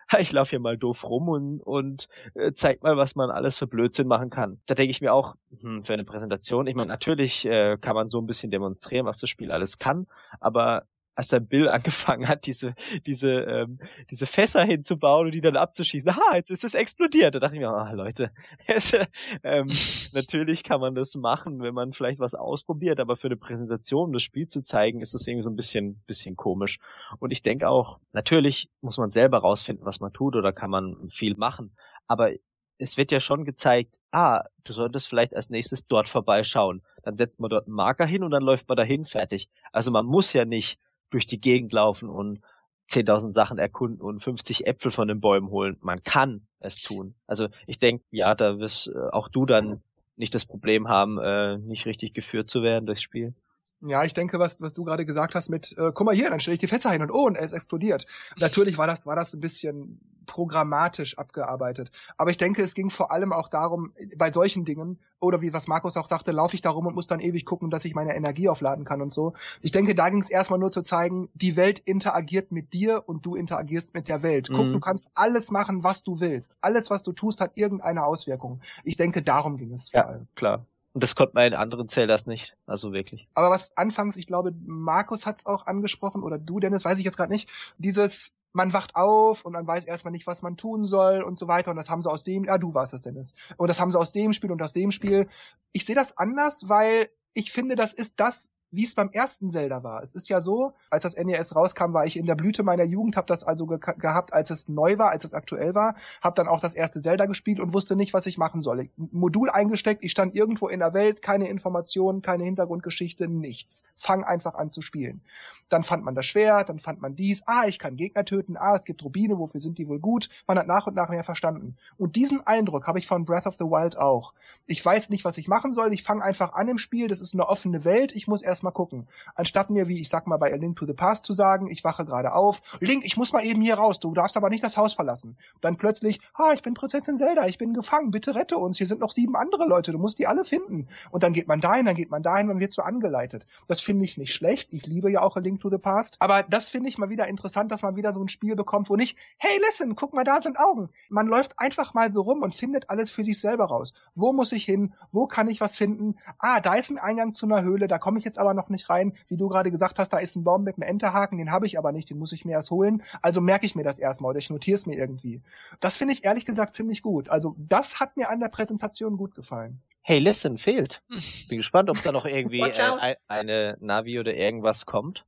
ich 0.19 0.33
laufe 0.33 0.51
hier 0.51 0.61
mal 0.61 0.77
doof 0.79 1.05
rum 1.05 1.29
und, 1.29 1.61
und 1.61 2.09
äh, 2.35 2.53
zeig 2.53 2.83
mal, 2.83 2.97
was 2.97 3.15
man 3.15 3.31
alles 3.31 3.59
für 3.59 3.67
Blödsinn 3.67 4.09
machen 4.09 4.31
kann. 4.31 4.61
Da 4.67 4.75
denke 4.75 4.91
ich 4.91 5.01
mir 5.01 5.13
auch, 5.13 5.35
hm, 5.61 5.83
für 5.83 5.95
eine 5.95 6.05
Präsentation, 6.05 6.67
ich 6.67 6.75
meine, 6.75 6.89
natürlich 6.89 7.45
äh, 7.47 7.77
kann 7.81 7.95
man 7.95 8.11
so 8.11 8.21
ein 8.21 8.27
bisschen 8.27 8.51
demonstrieren, 8.51 9.07
was 9.07 9.21
das 9.21 9.31
Spiel 9.31 9.53
alles 9.53 9.79
kann, 9.79 10.07
aber 10.41 10.85
als 11.19 11.29
der 11.29 11.41
Bill 11.41 11.69
angefangen 11.69 12.29
hat, 12.29 12.47
diese, 12.47 12.75
diese, 13.05 13.33
ähm, 13.33 13.81
diese 14.09 14.25
Fässer 14.25 14.63
hinzubauen 14.63 15.27
und 15.27 15.33
die 15.33 15.41
dann 15.41 15.57
abzuschießen. 15.57 16.09
Aha, 16.09 16.37
jetzt 16.37 16.51
ist 16.51 16.63
es 16.63 16.75
explodiert. 16.75 17.35
Da 17.35 17.41
dachte 17.41 17.57
ich 17.57 17.61
mir, 17.61 17.69
ah, 17.69 17.91
Leute, 17.91 18.31
ähm, 19.43 19.67
natürlich 20.13 20.63
kann 20.63 20.81
man 20.81 20.95
das 20.95 21.17
machen, 21.17 21.61
wenn 21.61 21.75
man 21.75 21.93
vielleicht 21.93 22.21
was 22.21 22.35
ausprobiert, 22.35 23.01
aber 23.01 23.17
für 23.17 23.27
eine 23.27 23.37
Präsentation, 23.37 24.07
um 24.07 24.13
das 24.13 24.23
Spiel 24.23 24.47
zu 24.47 24.63
zeigen, 24.63 25.01
ist 25.01 25.13
das 25.13 25.27
irgendwie 25.27 25.43
so 25.43 25.51
ein 25.51 25.57
bisschen, 25.57 26.01
bisschen 26.07 26.37
komisch. 26.37 26.79
Und 27.19 27.33
ich 27.33 27.43
denke 27.43 27.69
auch, 27.69 27.99
natürlich 28.13 28.71
muss 28.81 28.97
man 28.97 29.11
selber 29.11 29.39
rausfinden, 29.39 29.85
was 29.85 29.99
man 29.99 30.13
tut 30.13 30.37
oder 30.37 30.53
kann 30.53 30.71
man 30.71 31.11
viel 31.11 31.37
machen. 31.37 31.75
Aber 32.07 32.31
es 32.79 32.97
wird 32.97 33.11
ja 33.11 33.19
schon 33.19 33.45
gezeigt, 33.45 33.97
ah, 34.13 34.45
du 34.63 34.73
solltest 34.73 35.09
vielleicht 35.09 35.35
als 35.35 35.51
nächstes 35.51 35.89
dort 35.89 36.09
vorbeischauen. 36.09 36.83
Dann 37.03 37.17
setzt 37.17 37.41
man 37.41 37.51
dort 37.51 37.67
einen 37.67 37.75
Marker 37.75 38.07
hin 38.07 38.23
und 38.23 38.31
dann 38.31 38.45
läuft 38.45 38.69
man 38.69 38.77
dahin 38.77 39.05
fertig. 39.05 39.49
Also 39.73 39.91
man 39.91 40.07
muss 40.07 40.33
ja 40.33 40.45
nicht 40.45 40.79
durch 41.11 41.27
die 41.27 41.41
Gegend 41.41 41.73
laufen 41.73 42.09
und 42.09 42.41
10.000 42.89 43.33
Sachen 43.33 43.59
erkunden 43.59 44.01
und 44.01 44.21
50 44.21 44.67
Äpfel 44.67 44.91
von 44.91 45.09
den 45.09 45.21
Bäumen 45.21 45.51
holen. 45.51 45.77
Man 45.81 46.03
kann 46.03 46.47
es 46.61 46.81
tun. 46.81 47.15
Also 47.27 47.49
ich 47.67 47.79
denke, 47.79 48.05
ja, 48.11 48.35
da 48.35 48.59
wirst 48.59 48.89
äh, 48.89 48.99
auch 49.13 49.29
du 49.29 49.45
dann 49.45 49.83
nicht 50.17 50.35
das 50.35 50.47
Problem 50.47 50.89
haben, 50.89 51.19
äh, 51.19 51.59
nicht 51.59 51.87
richtig 51.87 52.15
geführt 52.15 52.51
zu 52.51 52.63
werden 52.63 52.87
durchs 52.87 53.03
Spiel. 53.03 53.35
Ja, 53.81 54.03
ich 54.03 54.15
denke, 54.15 54.39
was, 54.39 54.61
was 54.61 54.75
du 54.75 54.83
gerade 54.85 55.07
gesagt 55.07 55.35
hast 55.35 55.51
mit, 55.51 55.77
äh, 55.79 55.93
guck 55.95 56.05
mal 56.05 56.15
hier, 56.15 56.31
dann 56.31 56.41
stelle 56.41 56.55
ich 56.55 56.59
die 56.59 56.67
Fässer 56.67 56.91
hin 56.91 57.03
und 57.03 57.11
oh, 57.13 57.27
und 57.27 57.37
es 57.37 57.53
explodiert. 57.53 58.05
Natürlich 58.39 58.77
war 58.77 58.89
das, 58.89 59.07
war 59.07 59.15
das 59.15 59.35
ein 59.35 59.41
bisschen 59.41 60.01
programmatisch 60.27 61.17
abgearbeitet. 61.17 61.91
Aber 62.17 62.31
ich 62.31 62.37
denke, 62.37 62.63
es 62.63 62.75
ging 62.75 62.91
vor 62.91 63.11
allem 63.13 63.33
auch 63.33 63.49
darum, 63.49 63.93
bei 64.17 64.31
solchen 64.31 64.65
Dingen, 64.65 64.99
oder 65.21 65.41
wie 65.43 65.53
was 65.53 65.69
Markus 65.69 65.97
auch 65.97 66.07
sagte, 66.07 66.33
laufe 66.33 66.55
ich 66.55 66.63
da 66.63 66.71
rum 66.71 66.87
und 66.87 66.95
muss 66.95 67.07
dann 67.07 67.21
ewig 67.21 67.45
gucken, 67.45 67.71
dass 67.71 67.85
ich 67.85 67.95
meine 67.95 68.15
Energie 68.15 68.49
aufladen 68.49 68.85
kann 68.85 69.01
und 69.01 69.13
so. 69.13 69.33
Ich 69.63 69.73
denke, 69.73 69.95
da 69.95 70.09
ging 70.11 70.21
es 70.21 70.31
erstmal 70.31 70.59
nur 70.59 70.71
zu 70.71 70.83
zeigen, 70.83 71.29
die 71.35 71.57
Welt 71.57 71.79
interagiert 71.79 72.53
mit 72.53 72.75
dir 72.75 73.03
und 73.07 73.27
du 73.27 73.35
interagierst 73.35 73.95
mit 73.95 74.09
der 74.09 74.23
Welt. 74.23 74.49
Guck, 74.53 74.67
mhm. 74.67 74.73
du 74.75 74.81
kannst 74.81 75.11
alles 75.15 75.51
machen, 75.51 75.83
was 75.83 76.03
du 76.03 76.21
willst. 76.21 76.57
Alles, 76.61 76.91
was 76.91 77.03
du 77.03 77.13
tust, 77.13 77.41
hat 77.41 77.53
irgendeine 77.55 78.05
Auswirkung. 78.05 78.61
Ich 78.85 78.97
denke, 78.97 79.23
darum 79.23 79.57
ging 79.57 79.73
es 79.73 79.91
vor 79.91 80.01
ja, 80.01 80.07
allem. 80.07 80.29
Klar. 80.35 80.67
Und 80.99 81.05
das 81.05 81.15
konnte 81.15 81.35
man 81.35 81.47
in 81.47 81.55
anderen 81.55 81.89
Zeldas 81.89 82.27
nicht. 82.27 82.57
Also 82.67 82.93
wirklich. 82.93 83.29
Aber 83.35 83.51
was 83.51 83.77
anfangs, 83.77 84.17
ich 84.17 84.27
glaube, 84.27 84.53
Markus 84.67 85.27
hat 85.27 85.39
es 85.39 85.47
auch 85.47 85.67
angesprochen, 85.67 86.25
oder 86.25 86.39
du, 86.39 86.59
Dennis, 86.59 86.85
weiß 86.85 86.99
ich 86.99 87.05
jetzt 87.05 87.17
gerade 87.17 87.31
nicht, 87.31 87.49
dieses 87.79 88.37
man 88.53 88.73
wacht 88.73 88.97
auf 88.97 89.45
und 89.45 89.53
man 89.53 89.65
weiß 89.65 89.85
erstmal 89.85 90.11
nicht, 90.11 90.27
was 90.27 90.43
man 90.43 90.57
tun 90.57 90.89
soll 90.89 91.23
und 91.23 91.39
so 91.39 91.47
weiter. 91.47 91.71
Und 91.71 91.77
das 91.77 91.89
haben 91.89 92.03
sie 92.03 92.11
aus 92.11 92.25
dem, 92.25 92.47
ja, 92.47 92.59
du 92.59 92.75
warst 92.75 92.95
es, 92.95 93.03
Dennis. 93.03 93.37
Und 93.59 93.69
das 93.69 93.79
haben 93.79 93.93
sie 93.93 93.99
aus 94.01 94.11
dem 94.11 94.33
Spiel 94.33 94.51
und 94.51 94.61
aus 94.61 94.73
dem 94.73 94.91
Spiel. 94.91 95.29
Ich 95.71 95.85
sehe 95.85 95.95
das 95.95 96.19
anders, 96.19 96.69
weil 96.69 97.11
ich 97.33 97.53
finde, 97.53 97.77
das 97.77 97.93
ist 97.93 98.19
das, 98.19 98.55
wie 98.71 98.85
es 98.85 98.95
beim 98.95 99.11
ersten 99.11 99.49
Zelda 99.49 99.83
war. 99.83 100.03
Es 100.03 100.15
ist 100.15 100.29
ja 100.29 100.41
so, 100.41 100.75
als 100.91 101.05
das 101.05 101.17
NES 101.17 101.57
rauskam, 101.57 101.93
war 101.95 102.05
ich 102.05 102.17
in 102.17 102.27
der 102.27 102.35
Blüte 102.35 102.63
meiner 102.63 102.85
Jugend, 102.85 103.17
habe 103.17 103.27
das 103.27 103.45
also 103.45 103.67
ge 103.67 103.79
gehabt, 103.79 104.33
als 104.33 104.51
es 104.51 104.69
neu 104.69 104.99
war, 104.99 105.11
als 105.11 105.25
es 105.25 105.35
aktuell 105.35 105.75
war, 105.75 105.95
habe 106.21 106.35
dann 106.35 106.49
auch 106.49 106.61
das 106.61 106.75
erste 106.75 107.01
Zelda 107.01 107.27
gespielt 107.27 107.61
und 107.61 107.73
wusste 107.73 107.97
nicht, 107.97 108.13
was 108.15 108.27
ich 108.27 108.39
machen 108.39 108.61
soll. 108.61 108.91
Modul 108.97 109.51
eingesteckt, 109.51 110.05
ich 110.05 110.13
stand 110.13 110.37
irgendwo 110.37 110.69
in 110.69 110.81
der 110.81 110.95
Welt, 110.95 111.23
keine 111.23 111.49
Informationen, 111.49 112.23
keine 112.23 112.45
Hintergrundgeschichte, 112.45 113.29
nichts. 113.29 113.85
Fang 113.97 114.25
einfach 114.25 114.55
an 114.55 114.71
zu 114.71 114.83
spielen. 114.83 115.23
Dann 115.69 115.83
fand 115.83 116.05
man 116.05 116.15
das 116.15 116.27
Schwert, 116.27 116.69
dann 116.69 116.79
fand 116.79 117.01
man 117.01 117.17
dies, 117.17 117.43
ah, 117.47 117.65
ich 117.67 117.79
kann 117.79 117.97
Gegner 117.97 118.25
töten, 118.25 118.57
ah, 118.57 118.75
es 118.75 118.85
gibt 118.85 119.05
Rubine, 119.05 119.39
wofür 119.39 119.61
sind 119.61 119.79
die 119.79 119.89
wohl 119.89 120.01
gut? 120.01 120.29
Man 120.47 120.59
hat 120.59 120.67
nach 120.67 120.87
und 120.87 120.95
nach 120.95 121.09
mehr 121.09 121.25
verstanden. 121.25 121.77
Und 121.97 122.17
diesen 122.17 122.47
Eindruck 122.47 122.87
habe 122.87 122.99
ich 122.99 123.07
von 123.07 123.25
Breath 123.25 123.47
of 123.47 123.55
the 123.55 123.65
Wild 123.65 123.97
auch. 123.99 124.35
Ich 124.67 124.85
weiß 124.85 125.11
nicht, 125.11 125.25
was 125.25 125.39
ich 125.39 125.49
machen 125.49 125.73
soll, 125.73 125.93
ich 125.93 126.03
fange 126.03 126.23
einfach 126.23 126.53
an 126.53 126.69
im 126.69 126.79
Spiel, 126.79 127.09
das 127.09 127.21
ist 127.21 127.35
eine 127.35 127.49
offene 127.49 127.85
Welt, 127.85 128.15
ich 128.15 128.29
muss 128.29 128.43
erstmal 128.59 128.73
gucken. 128.73 129.07
Anstatt 129.37 129.71
mir, 129.71 129.87
wie 129.87 130.01
ich 130.01 130.09
sag 130.09 130.27
mal 130.27 130.37
bei 130.37 130.53
A 130.53 130.57
Link 130.57 130.77
to 130.77 130.87
the 130.87 130.93
Past 130.93 131.25
zu 131.25 131.33
sagen, 131.33 131.71
ich 131.71 131.85
wache 131.85 132.05
gerade 132.05 132.33
auf, 132.33 132.61
Link, 132.81 133.05
ich 133.05 133.17
muss 133.17 133.33
mal 133.33 133.45
eben 133.45 133.63
hier 133.63 133.77
raus, 133.77 134.01
du 134.01 134.13
darfst 134.15 134.37
aber 134.37 134.51
nicht 134.51 134.65
das 134.65 134.77
Haus 134.77 134.95
verlassen. 134.95 135.37
Dann 135.61 135.77
plötzlich, 135.77 136.21
ah, 136.35 136.53
ich 136.53 136.63
bin 136.63 136.75
Prinzessin 136.75 137.17
Zelda, 137.17 137.47
ich 137.47 137.57
bin 137.57 137.73
gefangen, 137.73 138.11
bitte 138.11 138.35
rette 138.35 138.59
uns, 138.59 138.79
hier 138.79 138.89
sind 138.89 139.01
noch 139.01 139.13
sieben 139.13 139.37
andere 139.37 139.67
Leute, 139.67 139.93
du 139.93 139.99
musst 139.99 140.19
die 140.19 140.27
alle 140.27 140.43
finden. 140.43 140.89
Und 141.13 141.23
dann 141.23 141.33
geht 141.33 141.47
man 141.47 141.61
dahin, 141.61 141.87
dann 141.87 141.95
geht 141.95 142.11
man 142.11 142.23
dahin, 142.23 142.49
man 142.49 142.59
wird 142.59 142.73
so 142.73 142.83
angeleitet. 142.83 143.47
Das 143.69 143.81
finde 143.81 144.05
ich 144.05 144.19
nicht 144.19 144.35
schlecht, 144.35 144.73
ich 144.73 144.87
liebe 144.87 145.11
ja 145.11 145.23
auch 145.23 145.37
A 145.37 145.41
Link 145.41 145.61
to 145.61 145.71
the 145.71 145.79
Past, 145.79 146.17
aber 146.19 146.43
das 146.43 146.69
finde 146.69 146.89
ich 146.89 146.99
mal 146.99 147.11
wieder 147.11 147.29
interessant, 147.29 147.71
dass 147.71 147.83
man 147.83 147.95
wieder 147.95 148.13
so 148.13 148.21
ein 148.21 148.29
Spiel 148.29 148.57
bekommt, 148.57 148.91
wo 148.91 148.97
nicht, 148.97 149.17
hey, 149.37 149.57
listen, 149.67 149.95
guck 149.95 150.15
mal, 150.15 150.25
da 150.25 150.41
sind 150.41 150.59
Augen. 150.59 150.89
Man 151.09 151.29
läuft 151.29 151.59
einfach 151.59 151.95
mal 151.95 152.11
so 152.11 152.23
rum 152.23 152.43
und 152.43 152.55
findet 152.55 152.91
alles 152.91 153.13
für 153.13 153.23
sich 153.23 153.41
selber 153.41 153.67
raus. 153.67 153.95
Wo 154.17 154.33
muss 154.33 154.51
ich 154.51 154.65
hin? 154.65 154.95
Wo 155.13 155.29
kann 155.29 155.49
ich 155.49 155.61
was 155.61 155.77
finden? 155.77 156.17
Ah, 156.39 156.61
da 156.61 156.75
ist 156.75 156.91
ein 156.91 156.99
Eingang 156.99 157.35
zu 157.35 157.47
einer 157.47 157.63
Höhle, 157.63 157.87
da 157.87 157.99
komme 157.99 158.19
ich 158.19 158.25
jetzt 158.25 158.39
aber 158.39 158.48
noch 158.55 158.69
nicht 158.69 158.89
rein. 158.91 159.13
Wie 159.29 159.37
du 159.37 159.49
gerade 159.49 159.71
gesagt 159.71 159.99
hast, 159.99 160.11
da 160.11 160.19
ist 160.19 160.37
ein 160.37 160.45
Baum 160.45 160.65
mit 160.65 160.77
einem 160.77 160.89
Enterhaken, 160.89 161.39
den 161.39 161.51
habe 161.51 161.67
ich 161.67 161.79
aber 161.79 161.93
nicht, 161.93 162.11
den 162.11 162.19
muss 162.19 162.33
ich 162.33 162.45
mir 162.45 162.53
erst 162.53 162.71
holen. 162.71 163.03
Also 163.23 163.41
merke 163.41 163.67
ich 163.67 163.75
mir 163.75 163.85
das 163.85 163.99
erstmal 163.99 164.31
oder 164.31 164.39
ich 164.39 164.51
notiere 164.51 164.75
es 164.75 164.87
mir 164.87 164.97
irgendwie. 164.97 165.43
Das 165.81 165.97
finde 165.97 166.15
ich 166.15 166.25
ehrlich 166.25 166.47
gesagt 166.47 166.75
ziemlich 166.75 167.03
gut. 167.03 167.29
Also 167.29 167.55
das 167.59 168.01
hat 168.01 168.17
mir 168.17 168.31
an 168.31 168.41
der 168.41 168.49
Präsentation 168.49 169.17
gut 169.17 169.35
gefallen. 169.35 169.81
Hey, 170.03 170.21
listen, 170.21 170.57
fehlt. 170.57 171.03
Bin 171.49 171.59
gespannt, 171.59 171.91
ob 171.91 172.03
da 172.03 172.13
noch 172.13 172.25
irgendwie 172.25 172.61
äh, 172.61 173.17
eine 173.29 173.77
Navi 173.81 174.19
oder 174.19 174.35
irgendwas 174.35 174.87
kommt. 174.87 175.27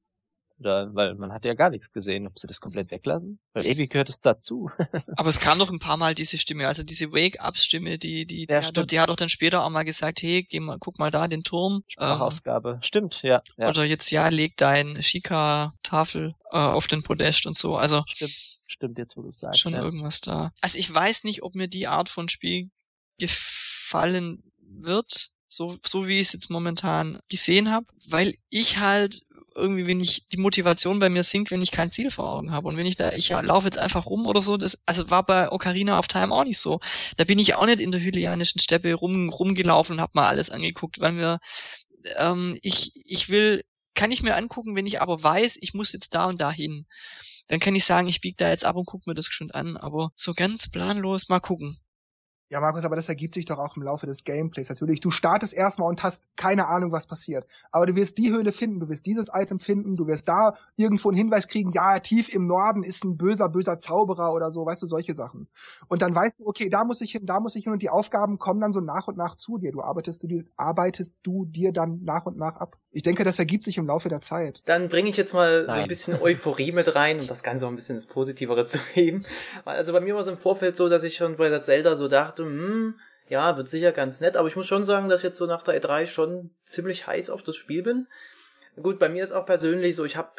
Oder, 0.61 0.95
weil 0.95 1.15
man 1.15 1.33
hat 1.33 1.47
ja 1.47 1.55
gar 1.55 1.71
nichts 1.71 1.91
gesehen, 1.91 2.27
ob 2.27 2.39
sie 2.39 2.47
das 2.47 2.61
komplett 2.61 2.91
weglassen. 2.91 3.39
Weil 3.55 3.65
irgendwie 3.65 3.89
gehört 3.89 4.11
es 4.11 4.21
dazu. 4.21 4.71
Aber 5.17 5.31
es 5.31 5.41
kam 5.41 5.57
noch 5.57 5.71
ein 5.71 5.79
paar 5.79 5.97
Mal 5.97 6.15
diese 6.15 6.37
Stimme, 6.37 6.69
also 6.69 6.83
diese 6.83 7.13
Wake-up-Stimme, 7.13 7.99
die, 7.99 8.27
die, 8.27 8.47
die, 8.47 8.53
ja, 8.53 8.63
hat 8.63 8.77
doch, 8.77 8.85
die 8.85 9.01
hat 9.01 9.09
doch 9.09 9.17
dann 9.17 9.31
später 9.31 9.65
auch 9.65 9.71
mal 9.71 9.85
gesagt, 9.85 10.21
hey, 10.21 10.43
geh 10.43 10.61
mal, 10.61 10.79
guck 10.79 10.99
mal 10.99 11.11
da 11.11 11.29
den 11.29 11.45
Turm. 11.45 11.83
Sprachausgabe. 11.89 12.73
Ähm, 12.75 12.83
stimmt, 12.83 13.23
ja, 13.23 13.43
ja. 13.57 13.69
Oder 13.71 13.85
jetzt, 13.85 14.11
ja, 14.11 14.29
leg 14.29 14.57
dein 14.59 15.03
Shika-Tafel 15.03 16.35
äh, 16.51 16.59
auf 16.59 16.87
den 16.89 17.03
Podest 17.03 17.47
und 17.47 17.57
so. 17.57 17.77
Also. 17.77 18.05
Stimmt, 18.07 18.59
stimmt, 18.67 18.99
jetzt 18.99 19.17
wo 19.17 19.23
du 19.23 19.31
sagst. 19.31 19.61
Schon 19.61 19.73
ja. 19.73 19.83
irgendwas 19.83 20.21
da. 20.21 20.53
Also 20.61 20.79
ich 20.79 20.93
weiß 20.93 21.25
nicht, 21.25 21.43
ob 21.43 21.55
mir 21.55 21.69
die 21.69 21.87
Art 21.87 22.11
von 22.11 22.29
Spiel 22.29 22.71
gefallen 23.19 24.43
wird 24.59 25.33
so, 25.51 25.77
so 25.85 26.07
wie 26.07 26.19
ich 26.19 26.29
es 26.29 26.33
jetzt 26.33 26.49
momentan 26.49 27.19
gesehen 27.29 27.71
habe, 27.71 27.87
weil 28.07 28.37
ich 28.51 28.79
halt 28.79 29.27
irgendwie, 29.55 29.87
wenn 29.87 30.01
ich 30.01 30.27
die 30.29 30.37
Motivation 30.37 30.99
bei 30.99 31.09
mir 31.09 31.23
sinkt, 31.23 31.51
wenn 31.51 31.63
ich 31.63 31.71
kein 31.71 31.93
Ziel 31.93 32.11
vor 32.11 32.33
Augen 32.33 32.53
habe. 32.53 32.69
Und 32.69 32.77
wenn 32.77 32.87
ich 32.87 32.97
da, 32.97 33.13
ich 33.13 33.31
laufe 33.31 33.67
jetzt 33.67 33.79
einfach 33.79 34.07
rum 34.07 34.27
oder 34.27 34.43
so, 34.43 34.57
das, 34.57 34.81
also 34.87 35.11
war 35.11 35.25
bei 35.25 35.51
Ocarina 35.51 35.99
of 35.99 36.09
Time 36.09 36.33
auch 36.35 36.45
nicht 36.45 36.59
so. 36.59 36.81
Da 37.17 37.25
bin 37.25 37.39
ich 37.39 37.55
auch 37.55 37.67
nicht 37.67 37.81
in 37.81 37.93
der 37.93 38.01
hylianischen 38.01 38.61
Steppe 38.61 38.95
rum, 38.95 39.29
rumgelaufen 39.31 39.97
und 39.97 40.01
hab 40.01 40.15
mal 40.15 40.29
alles 40.29 40.51
angeguckt, 40.51 41.01
weil 41.01 41.13
mir, 41.13 41.41
ähm, 42.17 42.59
ich, 42.63 42.93
ich 42.95 43.29
will, 43.29 43.65
kann 43.95 44.13
ich 44.13 44.23
mir 44.23 44.37
angucken, 44.37 44.77
wenn 44.77 44.87
ich 44.87 45.01
aber 45.01 45.23
weiß, 45.23 45.59
ich 45.61 45.75
muss 45.75 45.93
jetzt 45.93 46.15
da 46.15 46.27
und 46.27 46.41
da 46.41 46.51
hin. 46.51 46.87
Dann 47.49 47.61
kann 47.61 47.75
ich 47.75 47.85
sagen, 47.85 48.09
ich 48.09 48.21
biege 48.21 48.37
da 48.37 48.51
jetzt 48.51 48.65
ab 48.65 48.77
und 48.77 48.87
guck 48.87 49.07
mir 49.07 49.15
das 49.15 49.27
schon 49.27 49.51
an, 49.51 49.77
aber 49.77 50.13
so 50.17 50.33
ganz 50.35 50.71
planlos 50.71 51.29
mal 51.29 51.41
gucken. 51.41 51.79
Ja, 52.53 52.61
Markus, 52.61 52.85
aber 52.85 52.97
das 52.97 53.09
ergibt 53.09 53.33
sich 53.33 53.45
doch 53.45 53.61
auch 53.61 53.77
im 53.77 53.85
Laufe 53.85 54.07
des 54.07 54.25
Gameplays 54.25 54.69
natürlich. 54.69 54.99
Du 54.99 55.13
startest 55.13 55.55
erstmal 55.55 55.89
und 55.89 56.03
hast 56.03 56.25
keine 56.37 56.67
Ahnung, 56.67 56.91
was 56.91 57.07
passiert. 57.07 57.47
Aber 57.71 57.87
du 57.87 57.95
wirst 57.95 58.19
die 58.19 58.33
Höhle 58.33 58.51
finden, 58.51 58.81
du 58.81 58.89
wirst 58.89 59.07
dieses 59.07 59.31
Item 59.33 59.61
finden, 59.61 59.95
du 59.95 60.09
wirst 60.09 60.29
da 60.29 60.57
irgendwo 60.75 61.11
einen 61.11 61.17
Hinweis 61.17 61.47
kriegen, 61.47 61.71
ja, 61.73 62.01
tief 62.01 62.35
im 62.35 62.49
Norden 62.49 62.83
ist 62.83 63.05
ein 63.05 63.17
böser, 63.17 63.49
böser 63.49 63.79
Zauberer 63.79 64.33
oder 64.33 64.51
so, 64.51 64.67
weißt 64.67 64.83
du, 64.83 64.89
solche 64.89 65.15
Sachen. 65.15 65.47
Und 65.87 66.03
dann 66.03 66.13
weißt 66.13 66.41
du, 66.41 66.47
okay, 66.47 66.69
da 66.69 66.83
muss 66.83 67.01
ich 67.03 67.13
hin, 67.13 67.25
da 67.25 67.39
muss 67.39 67.55
ich 67.55 67.63
hin 67.63 67.73
und 67.73 67.83
die 67.83 67.89
Aufgaben 67.89 68.41
kommen 68.41 68.61
dann 68.61 68.73
so 68.73 68.81
nach 68.81 69.07
und 69.07 69.17
nach 69.17 69.37
zu 69.37 69.59
dir. 69.59 69.71
Du 69.71 69.83
arbeitest 69.83 70.25
du, 70.25 70.27
dir, 70.27 70.45
arbeitest 70.57 71.21
du 71.23 71.45
dir 71.45 71.73
dann 71.73 72.03
nach 72.03 72.27
und 72.27 72.37
nach 72.37 72.57
ab. 72.57 72.79
Ich 72.91 73.05
denke, 73.05 73.23
das 73.23 73.39
ergibt 73.39 73.63
sich 73.63 73.79
im 73.79 73.87
Laufe 73.87 74.09
der 74.09 74.19
Zeit. 74.19 74.61
Dann 74.65 74.89
bringe 74.89 75.09
ich 75.09 75.17
jetzt 75.17 75.35
mal 75.35 75.67
Nein. 75.67 75.75
so 75.77 75.81
ein 75.83 75.89
bisschen 75.89 76.21
Euphorie 76.21 76.73
mit 76.73 76.97
rein, 76.97 77.21
um 77.21 77.29
das 77.29 77.45
Ganze 77.45 77.67
auch 77.67 77.71
ein 77.71 77.77
bisschen 77.77 77.95
ins 77.95 78.09
Positivere 78.09 78.67
zu 78.67 78.81
heben. 78.93 79.25
Also 79.65 79.93
bei 79.93 80.01
mir 80.01 80.15
war 80.15 80.23
es 80.23 80.27
im 80.27 80.37
Vorfeld 80.37 80.77
so, 80.77 80.89
dass 80.89 81.05
ich 81.05 81.15
schon 81.15 81.37
bei 81.37 81.49
der 81.49 81.61
Zelda 81.61 81.95
so 81.95 82.09
dachte, 82.09 82.40
hm, 82.45 82.95
ja, 83.29 83.57
wird 83.57 83.69
sicher 83.69 83.93
ganz 83.93 84.21
nett, 84.21 84.37
aber 84.37 84.49
ich 84.49 84.57
muss 84.57 84.67
schon 84.67 84.85
sagen, 84.85 85.09
dass 85.09 85.21
ich 85.21 85.25
jetzt 85.25 85.39
so 85.39 85.47
nach 85.47 85.63
der 85.63 85.81
E3 85.81 86.07
schon 86.07 86.51
ziemlich 86.65 87.07
heiß 87.07 87.31
auf 87.31 87.43
das 87.43 87.57
Spiel 87.57 87.83
bin. 87.83 88.07
Gut, 88.81 88.99
bei 88.99 89.09
mir 89.09 89.23
ist 89.23 89.33
auch 89.33 89.47
persönlich 89.47 89.97
so, 89.97 90.05
ich 90.05 90.17
habe 90.17 90.31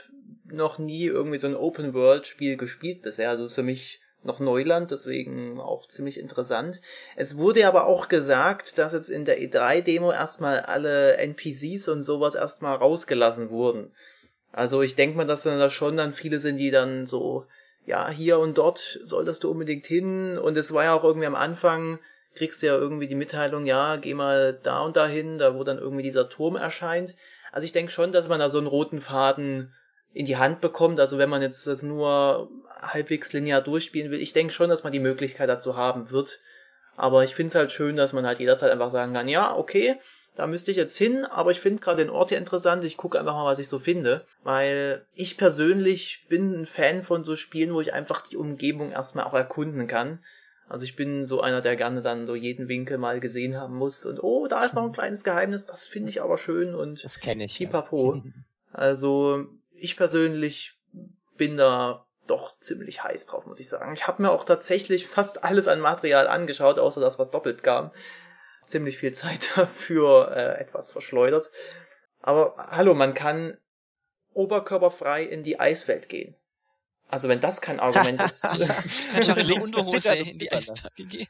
noch 0.46 0.78
nie 0.78 1.06
irgendwie 1.06 1.38
so 1.38 1.48
ein 1.48 1.56
Open-World-Spiel 1.56 2.58
gespielt 2.58 3.02
bisher. 3.02 3.30
Also 3.30 3.44
ist 3.44 3.54
für 3.54 3.64
mich 3.64 4.02
noch 4.24 4.40
Neuland, 4.40 4.92
deswegen 4.92 5.60
auch 5.60 5.88
ziemlich 5.88 6.20
interessant. 6.20 6.82
Es 7.16 7.38
wurde 7.38 7.68
aber 7.68 7.86
auch 7.86 8.08
gesagt, 8.08 8.78
dass 8.78 8.94
jetzt 8.94 9.10
in 9.10 9.26
der 9.26 9.42
E3-Demo 9.42 10.12
erstmal 10.12 10.60
alle 10.60 11.18
NPCs 11.18 11.88
und 11.88 12.04
sowas 12.04 12.36
erstmal 12.36 12.76
rausgelassen 12.76 13.50
wurden. 13.50 13.92
Also 14.52 14.82
ich 14.82 14.96
denke 14.96 15.18
mal, 15.18 15.26
dass 15.26 15.44
dann 15.44 15.60
da 15.60 15.70
schon 15.70 15.98
dann 15.98 16.14
viele 16.14 16.40
sind, 16.40 16.58
die 16.58 16.72
dann 16.72 17.06
so, 17.06 17.46
ja, 17.86 18.10
hier 18.10 18.40
und 18.40 18.58
dort 18.58 19.00
solltest 19.04 19.44
du 19.44 19.52
unbedingt 19.52 19.88
hin. 19.88 20.38
Und 20.38 20.58
es 20.58 20.74
war 20.74 20.84
ja 20.84 20.94
auch 20.94 21.04
irgendwie 21.04 21.28
am 21.28 21.36
Anfang, 21.36 22.00
kriegst 22.36 22.62
du 22.62 22.68
ja 22.68 22.76
irgendwie 22.76 23.08
die 23.08 23.16
Mitteilung, 23.16 23.66
ja, 23.66 23.98
geh 23.98 24.14
mal 24.14 24.60
da 24.64 24.82
und 24.82 24.96
da 24.96 25.08
hin, 25.08 25.38
da 25.38 25.56
wo 25.56 25.64
dann 25.64 25.80
irgendwie 25.80 26.04
dieser 26.04 26.30
Turm 26.30 26.56
erscheint. 26.56 27.16
Also 27.52 27.66
ich 27.66 27.74
denke 27.74 27.92
schon, 27.92 28.12
dass 28.12 28.28
man 28.28 28.40
da 28.40 28.50
so 28.50 28.58
einen 28.58 28.68
roten 28.68 29.02
Faden 29.02 29.74
in 30.14 30.26
die 30.26 30.38
Hand 30.38 30.62
bekommt. 30.62 31.00
Also 31.00 31.18
wenn 31.18 31.30
man 31.30 31.42
jetzt 31.42 31.68
das 31.68 31.84
nur 31.84 32.50
halbwegs 32.82 33.34
linear 33.34 33.62
durchspielen 33.62 34.12
will, 34.12 34.22
ich 34.22 34.34
denke 34.34 34.54
schon, 34.54 34.70
dass 34.70 34.84
man 34.84 34.94
die 34.94 35.00
Möglichkeit 35.00 35.50
dazu 35.50 35.76
haben 35.76 36.12
wird. 36.12 36.40
Aber 36.96 37.24
ich 37.24 37.34
finde 37.34 37.50
es 37.50 37.56
halt 37.56 37.72
schön, 37.72 37.96
dass 37.96 38.14
man 38.14 38.26
halt 38.26 38.40
jederzeit 38.40 38.72
einfach 38.72 38.92
sagen 38.92 39.14
kann, 39.14 39.28
ja, 39.28 39.56
okay, 39.56 39.98
da 40.36 40.48
müsste 40.48 40.72
ich 40.72 40.78
jetzt 40.78 40.98
hin, 40.98 41.26
aber 41.26 41.52
ich 41.52 41.60
finde 41.60 41.84
gerade 41.84 42.04
den 42.04 42.10
Ort 42.10 42.30
hier 42.30 42.38
interessant, 42.38 42.84
ich 42.84 42.98
gucke 42.98 43.20
einfach 43.20 43.34
mal, 43.34 43.46
was 43.46 43.60
ich 43.60 43.68
so 43.68 43.80
finde. 43.80 44.26
Weil 44.44 45.06
ich 45.14 45.38
persönlich 45.38 46.26
bin 46.30 46.62
ein 46.62 46.66
Fan 46.66 47.04
von 47.04 47.24
so 47.24 47.36
Spielen, 47.36 47.74
wo 47.74 47.82
ich 47.82 47.94
einfach 47.94 48.22
die 48.22 48.38
Umgebung 48.38 48.92
erstmal 48.92 49.26
auch 49.26 49.34
erkunden 49.34 49.88
kann. 49.88 50.20
Also 50.70 50.86
ich 50.86 50.96
bin 50.96 51.26
so 51.26 51.42
einer, 51.42 51.62
der 51.62 51.76
gerne 51.76 52.02
dann 52.02 52.26
so 52.26 52.34
jeden 52.34 52.70
Winkel 52.70 52.98
mal 52.98 53.20
gesehen 53.20 53.60
haben 53.60 53.76
muss 53.76 54.06
und 54.06 54.24
oh, 54.24 54.48
da 54.48 54.64
ist 54.64 54.74
noch 54.74 54.86
ein 54.86 54.94
kleines 54.94 55.26
Geheimnis, 55.26 55.66
das 55.66 55.86
finde 55.86 56.10
ich 56.10 56.22
aber 56.22 56.38
schön 56.38 56.76
und 56.76 57.04
das 57.04 57.20
kenne 57.20 57.44
ich. 57.44 57.58
Pipapo. 57.58 58.16
Ja. 58.16 58.24
Also 58.72 59.48
ich 59.74 59.98
persönlich 59.98 60.80
bin 61.36 61.58
da 61.58 62.06
doch 62.28 62.58
ziemlich 62.60 63.04
heiß 63.04 63.26
drauf, 63.26 63.46
muss 63.46 63.60
ich 63.60 63.68
sagen. 63.68 63.94
Ich 63.94 64.08
habe 64.08 64.22
mir 64.22 64.32
auch 64.32 64.46
tatsächlich 64.46 65.08
fast 65.08 65.44
alles 65.44 65.68
an 65.68 65.82
Material 65.82 66.28
angeschaut, 66.28 66.80
außer 66.80 67.02
das, 67.02 67.20
was 67.20 67.32
doppelt 67.32 67.64
kam. 67.64 67.92
Ziemlich 68.72 68.98
viel 68.98 69.14
Zeit 69.14 69.52
dafür 69.56 70.32
äh, 70.36 70.62
etwas 70.62 70.92
verschleudert. 70.92 71.52
Aber 72.22 72.56
hallo, 72.58 72.94
man 72.94 73.14
kann 73.14 73.58
oberkörperfrei 74.34 75.24
in 75.24 75.44
die 75.44 75.60
Eiswelt 75.60 76.08
gehen. 76.08 76.36
Also 77.10 77.28
wenn 77.28 77.42
das 77.42 77.60
kein 77.60 77.82
Argument 77.82 78.22
ist. 78.26 78.44
Die 78.44 79.54
Unterhose 79.60 80.16
in 80.16 80.40
die 80.40 80.52
Eiswelt 80.52 80.96
gehen 80.96 81.28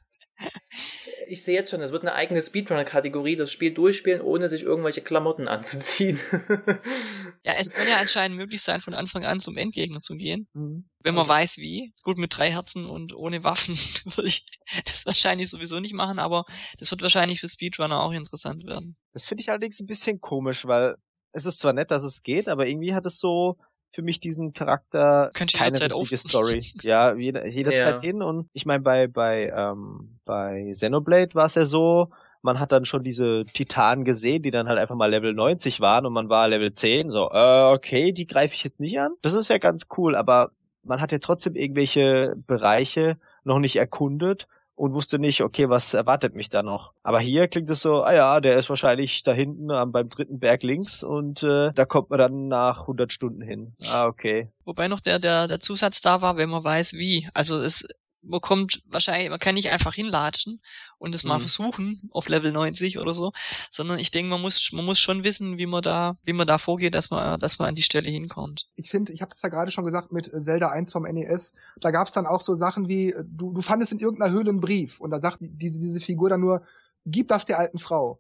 ich 1.27 1.43
sehe 1.43 1.55
jetzt 1.55 1.71
schon, 1.71 1.81
es 1.81 1.91
wird 1.91 2.03
eine 2.03 2.13
eigene 2.13 2.41
Speedrunner-Kategorie, 2.41 3.35
das 3.35 3.51
Spiel 3.51 3.73
durchspielen, 3.73 4.21
ohne 4.21 4.49
sich 4.49 4.63
irgendwelche 4.63 5.01
Klamotten 5.01 5.47
anzuziehen. 5.47 6.19
ja, 7.43 7.53
es 7.57 7.73
soll 7.73 7.87
ja 7.87 7.97
anscheinend 7.99 8.37
möglich 8.37 8.61
sein, 8.61 8.81
von 8.81 8.93
Anfang 8.93 9.25
an 9.25 9.39
zum 9.39 9.57
Endgegner 9.57 10.01
zu 10.01 10.15
gehen. 10.15 10.47
Mhm. 10.53 10.89
Wenn 10.99 11.15
man 11.15 11.23
okay. 11.23 11.31
weiß 11.31 11.57
wie. 11.57 11.93
Gut, 12.03 12.17
mit 12.17 12.37
drei 12.37 12.51
Herzen 12.51 12.85
und 12.85 13.15
ohne 13.15 13.43
Waffen 13.43 13.75
würde 14.15 14.27
ich 14.27 14.45
das 14.85 15.05
wahrscheinlich 15.05 15.49
sowieso 15.49 15.79
nicht 15.79 15.93
machen, 15.93 16.19
aber 16.19 16.45
das 16.77 16.91
wird 16.91 17.01
wahrscheinlich 17.01 17.39
für 17.39 17.49
Speedrunner 17.49 18.01
auch 18.01 18.11
interessant 18.11 18.65
werden. 18.65 18.97
Das 19.13 19.25
finde 19.25 19.41
ich 19.41 19.49
allerdings 19.49 19.79
ein 19.79 19.87
bisschen 19.87 20.19
komisch, 20.19 20.65
weil 20.65 20.95
es 21.33 21.45
ist 21.45 21.59
zwar 21.59 21.73
nett, 21.73 21.91
dass 21.91 22.03
es 22.03 22.23
geht, 22.23 22.47
aber 22.49 22.67
irgendwie 22.67 22.93
hat 22.93 23.05
es 23.05 23.19
so 23.19 23.57
für 23.91 24.01
mich 24.01 24.19
diesen 24.19 24.53
Charakter 24.53 25.31
Könnt 25.33 25.53
keine 25.53 25.79
richtige 25.81 26.17
Story. 26.17 26.63
ja, 26.81 27.13
jeder, 27.13 27.45
jederzeit 27.47 27.95
ja. 27.95 28.01
hin 28.01 28.21
und 28.21 28.49
ich 28.53 28.65
meine 28.65 28.81
bei 28.81 29.07
bei 29.07 29.51
ähm, 29.55 30.17
bei 30.25 30.69
Xenoblade 30.71 31.35
war 31.35 31.45
es 31.45 31.55
ja 31.55 31.65
so, 31.65 32.09
man 32.41 32.59
hat 32.59 32.71
dann 32.71 32.85
schon 32.85 33.03
diese 33.03 33.45
Titanen 33.53 34.05
gesehen, 34.05 34.43
die 34.43 34.51
dann 34.51 34.67
halt 34.67 34.79
einfach 34.79 34.95
mal 34.95 35.09
Level 35.09 35.33
90 35.33 35.79
waren 35.81 36.05
und 36.05 36.13
man 36.13 36.29
war 36.29 36.47
Level 36.47 36.73
10, 36.73 37.11
so, 37.11 37.29
äh, 37.31 37.73
okay, 37.73 38.11
die 38.11 38.27
greife 38.27 38.55
ich 38.55 38.63
jetzt 38.63 38.79
nicht 38.79 38.99
an. 38.99 39.11
Das 39.21 39.33
ist 39.33 39.49
ja 39.49 39.57
ganz 39.57 39.87
cool, 39.97 40.15
aber 40.15 40.51
man 40.83 41.01
hat 41.01 41.11
ja 41.11 41.19
trotzdem 41.19 41.55
irgendwelche 41.55 42.35
Bereiche 42.47 43.17
noch 43.43 43.59
nicht 43.59 43.75
erkundet 43.75 44.47
und 44.75 44.93
wusste 44.93 45.19
nicht, 45.19 45.41
okay, 45.41 45.69
was 45.69 45.93
erwartet 45.93 46.35
mich 46.35 46.49
da 46.49 46.63
noch. 46.63 46.93
Aber 47.03 47.19
hier 47.19 47.47
klingt 47.47 47.69
es 47.69 47.81
so, 47.81 48.03
ah 48.03 48.13
ja, 48.13 48.39
der 48.39 48.57
ist 48.57 48.69
wahrscheinlich 48.69 49.23
da 49.23 49.33
hinten 49.33 49.67
beim 49.91 50.09
dritten 50.09 50.39
Berg 50.39 50.63
links 50.63 51.03
und 51.03 51.43
äh, 51.43 51.71
da 51.73 51.85
kommt 51.85 52.09
man 52.09 52.19
dann 52.19 52.47
nach 52.47 52.81
100 52.81 53.11
Stunden 53.11 53.41
hin. 53.41 53.75
Ah, 53.89 54.07
okay. 54.07 54.49
Wobei 54.65 54.87
noch 54.87 54.99
der, 54.99 55.19
der, 55.19 55.47
der 55.47 55.59
Zusatz 55.59 56.01
da 56.01 56.21
war, 56.21 56.37
wenn 56.37 56.49
man 56.49 56.63
weiß, 56.63 56.93
wie. 56.93 57.27
Also 57.33 57.57
es 57.57 57.87
man 58.23 58.41
kommt 58.41 58.83
wahrscheinlich, 58.85 59.29
man 59.29 59.39
kann 59.39 59.55
nicht 59.55 59.71
einfach 59.71 59.93
hinlatschen 59.93 60.61
und 60.97 61.15
es 61.15 61.23
mal 61.23 61.37
mhm. 61.37 61.41
versuchen 61.41 62.09
auf 62.11 62.29
Level 62.29 62.51
90 62.51 62.99
oder 62.99 63.13
so, 63.13 63.31
sondern 63.71 63.99
ich 63.99 64.11
denke, 64.11 64.29
man 64.29 64.41
muss, 64.41 64.71
man 64.71 64.85
muss 64.85 64.99
schon 64.99 65.23
wissen, 65.23 65.57
wie 65.57 65.65
man 65.65 65.81
da, 65.81 66.15
wie 66.23 66.33
man 66.33 66.47
da 66.47 66.57
vorgeht, 66.57 66.93
dass 66.95 67.09
man, 67.09 67.39
dass 67.39 67.59
man 67.59 67.69
an 67.69 67.75
die 67.75 67.81
Stelle 67.83 68.09
hinkommt. 68.09 68.67
Ich 68.75 68.89
finde, 68.89 69.13
ich 69.13 69.21
habe 69.21 69.31
es 69.33 69.41
ja 69.41 69.49
gerade 69.49 69.71
schon 69.71 69.85
gesagt 69.85 70.11
mit 70.11 70.25
Zelda 70.25 70.69
1 70.69 70.91
vom 70.91 71.03
NES, 71.03 71.55
da 71.79 71.91
gab 71.91 72.07
es 72.07 72.13
dann 72.13 72.27
auch 72.27 72.41
so 72.41 72.55
Sachen 72.55 72.87
wie, 72.87 73.15
du, 73.23 73.53
du 73.53 73.61
fandest 73.61 73.91
in 73.91 73.99
irgendeiner 73.99 74.31
Höhle 74.31 74.49
einen 74.49 74.61
Brief 74.61 74.99
und 74.99 75.11
da 75.11 75.19
sagt 75.19 75.37
diese, 75.41 75.79
diese 75.79 75.99
Figur 75.99 76.29
dann 76.29 76.41
nur, 76.41 76.63
gib 77.05 77.27
das 77.27 77.45
der 77.45 77.59
alten 77.59 77.79
Frau 77.79 78.19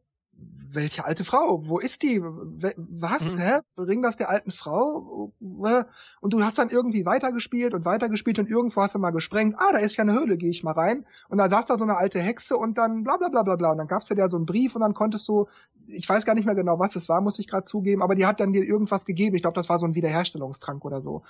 welche 0.73 1.03
alte 1.05 1.23
Frau? 1.23 1.67
Wo 1.67 1.79
ist 1.79 2.01
die? 2.01 2.21
Was? 2.21 3.33
Mhm. 3.33 3.39
Hä? 3.39 3.59
Bring 3.75 4.01
das 4.01 4.17
der 4.17 4.29
alten 4.29 4.51
Frau? 4.51 5.33
Und 5.39 6.33
du 6.33 6.43
hast 6.43 6.57
dann 6.57 6.69
irgendwie 6.69 7.05
weitergespielt 7.05 7.73
und 7.73 7.83
weitergespielt 7.83 8.39
und 8.39 8.49
irgendwo 8.49 8.81
hast 8.81 8.95
du 8.95 8.99
mal 8.99 9.11
gesprengt. 9.11 9.55
Ah, 9.59 9.73
da 9.73 9.79
ist 9.79 9.97
ja 9.97 10.03
eine 10.03 10.13
Höhle, 10.13 10.37
gehe 10.37 10.49
ich 10.49 10.63
mal 10.63 10.71
rein. 10.71 11.05
Und 11.27 11.39
dann 11.39 11.49
saß 11.49 11.65
da 11.65 11.77
so 11.77 11.83
eine 11.83 11.97
alte 11.97 12.19
Hexe 12.19 12.55
und 12.55 12.77
dann 12.77 13.03
bla 13.03 13.17
bla 13.17 13.29
bla 13.29 13.43
bla 13.43 13.55
bla. 13.57 13.71
Und 13.71 13.79
dann 13.79 13.87
gab's 13.87 14.07
dir 14.07 14.15
da 14.15 14.29
so 14.29 14.37
einen 14.37 14.45
Brief 14.45 14.75
und 14.75 14.81
dann 14.81 14.93
konntest 14.93 15.27
du, 15.27 15.47
ich 15.93 16.07
weiß 16.07 16.25
gar 16.25 16.35
nicht 16.35 16.45
mehr 16.45 16.55
genau, 16.55 16.79
was 16.79 16.95
es 16.95 17.09
war, 17.09 17.21
muss 17.21 17.39
ich 17.39 17.47
gerade 17.47 17.63
zugeben, 17.63 18.01
aber 18.01 18.15
die 18.15 18.25
hat 18.25 18.39
dann 18.39 18.53
dir 18.53 18.63
irgendwas 18.63 19.05
gegeben. 19.05 19.35
Ich 19.35 19.41
glaube, 19.41 19.55
das 19.55 19.69
war 19.69 19.77
so 19.77 19.85
ein 19.85 19.95
Wiederherstellungstrank 19.95 20.83
oder 20.85 21.01
so. 21.01 21.23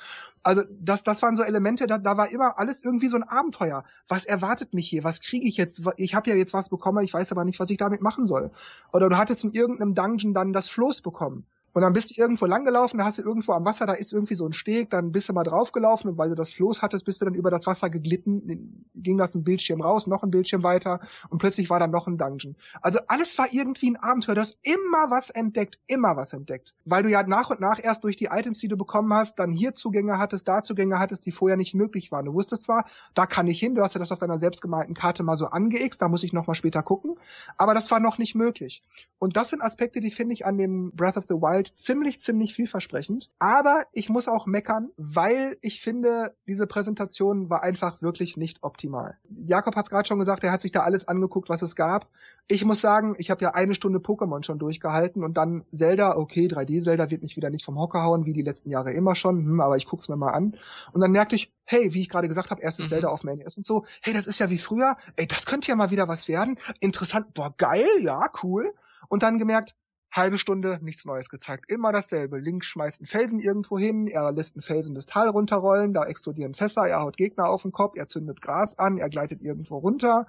Also 0.44 0.64
das, 0.80 1.04
das 1.04 1.22
waren 1.22 1.36
so 1.36 1.44
Elemente, 1.44 1.88
da, 1.88 1.98
da 1.98 2.18
war 2.18 2.32
immer 2.32 2.58
alles 2.58 2.84
irgendwie 2.84 3.08
so 3.08 3.18
ein 3.18 3.24
Abenteuer. 3.24 3.84
Was 4.08 4.26
erwartet 4.26 4.74
mich 4.74 4.88
hier? 4.88 5.04
Was 5.04 5.22
kriege 5.22 5.48
ich 5.48 5.58
jetzt? 5.58 5.82
Ich 5.98 6.16
habe 6.16 6.30
ja 6.30 6.36
jetzt 6.36 6.54
was 6.54 6.70
bekommen, 6.70 7.04
ich 7.04 7.14
weiß 7.14 7.32
aber 7.32 7.46
nicht, 7.46 7.60
was 7.60 7.70
ich 7.70 7.78
damit 7.78 8.02
machen 8.02 8.26
soll. 8.26 8.52
Oder 8.94 9.10
du 9.10 9.18
hattest 9.18 9.44
in 9.44 9.52
irgendeinem 9.52 9.94
Dungeon 9.94 10.34
dann 10.34 10.54
das 10.54 10.70
Floß 10.70 11.02
bekommen. 11.02 11.46
Und 11.74 11.82
dann 11.82 11.94
bist 11.94 12.16
du 12.16 12.22
irgendwo 12.22 12.46
langgelaufen, 12.46 12.98
da 12.98 13.06
hast 13.06 13.18
du 13.18 13.22
irgendwo 13.22 13.54
am 13.54 13.66
Wasser, 13.66 13.86
da 13.86 13.94
ist 13.94 14.14
irgendwie 14.14 14.36
so 14.36 14.46
ein 14.46 14.54
Steg, 14.54 14.90
dann 14.90 15.12
bist 15.12 15.30
du 15.30 15.34
mal 15.34 15.44
draufgelaufen 15.44 16.12
und 16.12 16.18
weil 16.18 16.30
du 16.30 16.36
das 16.36 16.54
Floß 16.54 16.82
hattest, 16.82 17.06
bist 17.06 17.22
du 17.22 17.26
dann 17.26 17.34
über 17.36 17.50
das 17.50 17.68
Wasser 17.68 17.90
geglitten, 17.90 18.86
ging 18.96 19.18
das 19.18 19.36
ein 19.36 19.44
Bildschirm 19.44 19.82
raus, 19.82 20.08
noch 20.08 20.24
ein 20.24 20.32
Bildschirm 20.32 20.64
weiter 20.64 21.00
und 21.30 21.38
plötzlich 21.38 21.70
war 21.70 21.80
dann 21.80 21.92
noch 21.92 22.08
ein 22.08 22.18
Dungeon. 22.18 22.56
Also 22.82 23.00
alles 23.08 23.38
war 23.38 23.48
irgendwie 23.52 23.92
ein 23.92 23.98
Abenteuer, 23.98 24.36
du 24.36 24.42
hast 24.42 24.60
immer 24.64 25.10
was 25.10 25.30
entdeckt, 25.30 25.80
immer 25.88 26.18
was 26.18 26.34
entdeckt. 26.34 26.74
Weil 26.86 27.04
du 27.04 27.10
ja 27.10 27.24
nach 27.24 27.50
und 27.50 27.62
nach 27.62 27.80
erst 27.82 28.04
durch 28.04 28.18
die 28.18 28.26
Items, 28.26 28.60
die 28.60 28.68
du 28.68 28.78
bekommen 28.78 29.14
hast, 29.14 29.40
dann 29.40 29.52
hier 29.52 29.74
Zugänge 29.74 30.18
hattest, 30.18 30.48
da 30.48 30.62
Zugänge 30.64 31.00
hattest, 31.00 31.26
die 31.26 31.32
vorher 31.32 31.58
nicht 31.58 31.74
möglich 31.74 32.12
waren. 32.12 32.26
Du 32.26 32.34
wusstest 32.34 32.64
zwar, 32.64 32.86
da 33.14 33.26
kann 33.26 33.48
ich 33.48 33.60
hin, 33.60 33.76
du 33.76 33.82
hast 33.82 33.96
ja 33.96 34.00
das 34.00 34.12
auf 34.12 34.20
deiner 34.20 34.38
selbstgemalten 34.38 34.94
Karte 34.94 35.24
mal 35.24 35.36
so 35.36 35.48
angeixt, 35.48 36.02
da 36.02 36.10
muss 36.10 36.24
ich 36.24 36.34
noch 36.34 36.48
mal 36.48 36.56
später 36.56 36.84
gucken, 36.84 37.16
aber 37.58 37.74
das 37.74 37.92
war 37.92 38.00
noch 38.00 38.18
nicht 38.18 38.36
möglich. 38.36 38.84
Und 39.20 39.38
das 39.38 39.50
sind 39.50 39.62
Aspekte, 39.62 40.00
die 40.00 40.12
finde 40.12 40.34
ich 40.34 40.46
an 40.46 40.58
dem 40.58 40.92
Breath 40.92 41.18
of 41.18 41.26
the 41.26 41.36
Wild 41.36 41.61
ziemlich, 41.68 42.20
ziemlich 42.20 42.42
ziemlich 42.42 42.54
vielversprechend. 42.54 43.30
Aber 43.40 43.84
ich 43.92 44.10
muss 44.10 44.28
auch 44.28 44.46
meckern, 44.46 44.90
weil 44.98 45.58
ich 45.62 45.82
finde, 45.82 46.34
diese 46.48 46.66
Präsentation 46.66 47.50
war 47.50 47.62
einfach 47.62 48.02
wirklich 48.02 48.38
nicht 48.38 48.64
optimal. 48.64 49.18
Jakob 49.46 49.76
hat 49.76 49.86
es 49.86 49.90
gerade 49.90 50.08
schon 50.08 50.20
gesagt, 50.20 50.44
er 50.44 50.52
hat 50.52 50.62
sich 50.62 50.72
da 50.72 50.82
alles 50.82 51.08
angeguckt, 51.08 51.50
was 51.50 51.62
es 51.62 51.76
gab. 51.76 52.08
Ich 52.48 52.64
muss 52.66 52.82
sagen, 52.82 53.16
ich 53.18 53.30
habe 53.30 53.44
ja 53.44 53.54
eine 53.54 53.76
Stunde 53.76 54.00
Pokémon 54.00 54.44
schon 54.44 54.60
durchgehalten 54.60 55.24
und 55.24 55.36
dann 55.36 55.66
Zelda, 55.72 56.16
okay, 56.16 56.48
3D-Zelda 56.48 57.12
wird 57.12 57.22
mich 57.22 57.36
wieder 57.36 57.50
nicht 57.50 57.66
vom 57.66 57.78
Hocker 57.78 58.02
hauen, 58.02 58.26
wie 58.26 58.34
die 58.34 58.42
letzten 58.42 58.70
Jahre 58.70 58.94
immer 58.94 59.16
schon, 59.16 59.38
hm, 59.38 59.62
aber 59.62 59.78
ich 59.78 59.86
guck's 59.86 60.10
mir 60.10 60.18
mal 60.18 60.32
an. 60.32 60.56
Und 60.94 61.02
dann 61.02 61.12
merkte 61.12 61.36
ich, 61.36 61.54
hey, 61.66 61.94
wie 61.94 62.02
ich 62.02 62.10
gerade 62.10 62.28
gesagt 62.28 62.50
habe, 62.50 62.62
erstes 62.62 62.86
mhm. 62.86 62.90
Zelda 62.90 63.08
auf 63.10 63.22
dem 63.22 63.36
NES 63.36 63.58
und 63.58 63.66
so, 63.66 63.86
hey, 64.02 64.14
das 64.14 64.28
ist 64.28 64.40
ja 64.40 64.50
wie 64.50 64.58
früher, 64.58 64.96
ey, 65.16 65.28
das 65.28 65.46
könnte 65.46 65.70
ja 65.70 65.76
mal 65.76 65.92
wieder 65.92 66.08
was 66.08 66.28
werden. 66.28 66.58
Interessant, 66.80 67.34
boah, 67.34 67.54
geil, 67.58 67.90
ja, 68.00 68.30
cool. 68.44 68.74
Und 69.10 69.24
dann 69.24 69.40
gemerkt, 69.40 69.76
Halbe 70.12 70.38
Stunde, 70.38 70.78
nichts 70.82 71.06
Neues 71.06 71.30
gezeigt. 71.30 71.72
Immer 71.72 71.94
dasselbe. 71.94 72.38
Link 72.38 72.66
schmeißt 72.66 73.00
einen 73.00 73.08
Felsen 73.08 73.40
irgendwo 73.40 73.80
hin, 73.80 74.08
er 74.08 74.34
lässt 74.34 74.56
einen 74.56 74.62
Felsen 74.62 74.94
das 74.94 75.06
Tal 75.06 75.30
runterrollen, 75.30 75.94
da 75.94 76.04
explodieren 76.04 76.54
Fässer, 76.54 76.82
er 76.82 77.00
haut 77.00 77.16
Gegner 77.16 77.48
auf 77.48 77.62
den 77.62 77.72
Kopf, 77.72 77.94
er 77.96 78.08
zündet 78.08 78.42
Gras 78.42 78.78
an, 78.78 78.98
er 78.98 79.10
gleitet 79.10 79.42
irgendwo 79.42 79.78
runter. 79.78 80.28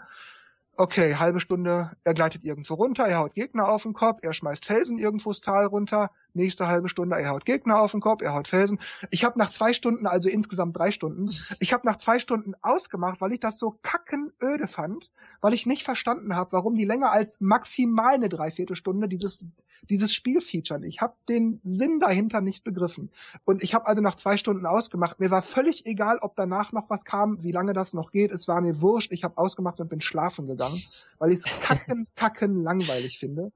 Okay, 0.77 1.17
halbe 1.17 1.41
Stunde, 1.41 1.91
er 2.05 2.15
gleitet 2.15 2.45
irgendwo 2.45 2.75
runter, 2.75 3.05
er 3.05 3.19
haut 3.19 3.35
Gegner 3.35 3.69
auf 3.69 3.83
den 3.83 3.93
Kopf, 3.93 4.21
er 4.23 4.33
schmeißt 4.33 4.65
Felsen 4.65 4.99
irgendwo 4.99 5.31
das 5.31 5.41
Tal 5.41 5.67
runter, 5.67 6.11
nächste 6.35 6.67
halbe 6.67 6.89
Stunde, 6.89 7.17
er 7.17 7.31
haut 7.31 7.45
Gegner 7.45 7.81
auf 7.81 7.93
den 7.93 8.01
Kopf, 8.01 8.23
er 8.23 8.35
haut 8.35 8.49
Felsen. 8.49 8.79
Ich 9.11 9.25
habe 9.25 9.39
nach 9.39 9.51
zwei 9.51 9.73
Stunden, 9.73 10.07
also 10.07 10.29
insgesamt 10.29 10.77
drei 10.77 10.91
Stunden, 10.91 11.31
ich 11.61 11.73
habe 11.73 11.87
nach 11.87 11.97
zwei 11.97 12.19
Stunden 12.19 12.55
ausgemacht, 12.63 13.21
weil 13.21 13.33
ich 13.33 13.41
das 13.41 13.59
so 13.59 13.79
kackenöde 13.83 14.67
fand, 14.67 15.11
weil 15.41 15.55
ich 15.55 15.67
nicht 15.67 15.83
verstanden 15.83 16.37
habe, 16.37 16.53
warum 16.53 16.75
die 16.75 16.85
länger 16.85 17.13
als 17.13 17.41
maximal 17.41 18.15
eine 18.15 18.29
Dreiviertelstunde 18.29 19.09
dieses, 19.09 19.47
dieses 19.89 20.15
Spiel 20.15 20.41
featuren. 20.41 20.83
Ich 20.85 21.01
habe 21.01 21.15
den 21.29 21.61
Sinn 21.63 22.01
dahinter 22.01 22.41
nicht 22.41 22.65
begriffen. 22.65 23.11
Und 23.45 23.63
ich 23.63 23.75
habe 23.75 23.87
also 23.87 24.03
nach 24.03 24.15
zwei 24.15 24.37
Stunden 24.37 24.67
ausgemacht. 24.67 25.21
Mir 25.21 25.31
war 25.31 25.43
völlig 25.43 25.87
egal, 25.87 26.19
ob 26.21 26.37
danach 26.37 26.73
noch 26.73 26.91
was 26.91 27.05
kam, 27.05 27.43
wie 27.43 27.53
lange 27.53 27.73
das 27.73 27.93
noch 27.93 28.11
geht. 28.11 28.33
Es 28.33 28.49
war 28.49 28.61
mir 28.61 28.81
wurscht. 28.81 29.13
Ich 29.13 29.25
habe 29.25 29.39
ausgemacht 29.39 29.81
und 29.81 29.89
bin 29.89 30.01
schlafen 30.01 30.47
gegangen, 30.47 30.83
weil 31.19 31.33
ich 31.33 31.41
es 31.41 31.45
kacken, 31.61 32.09
kacken 32.15 32.63
langweilig 32.63 33.19
finde. 33.19 33.53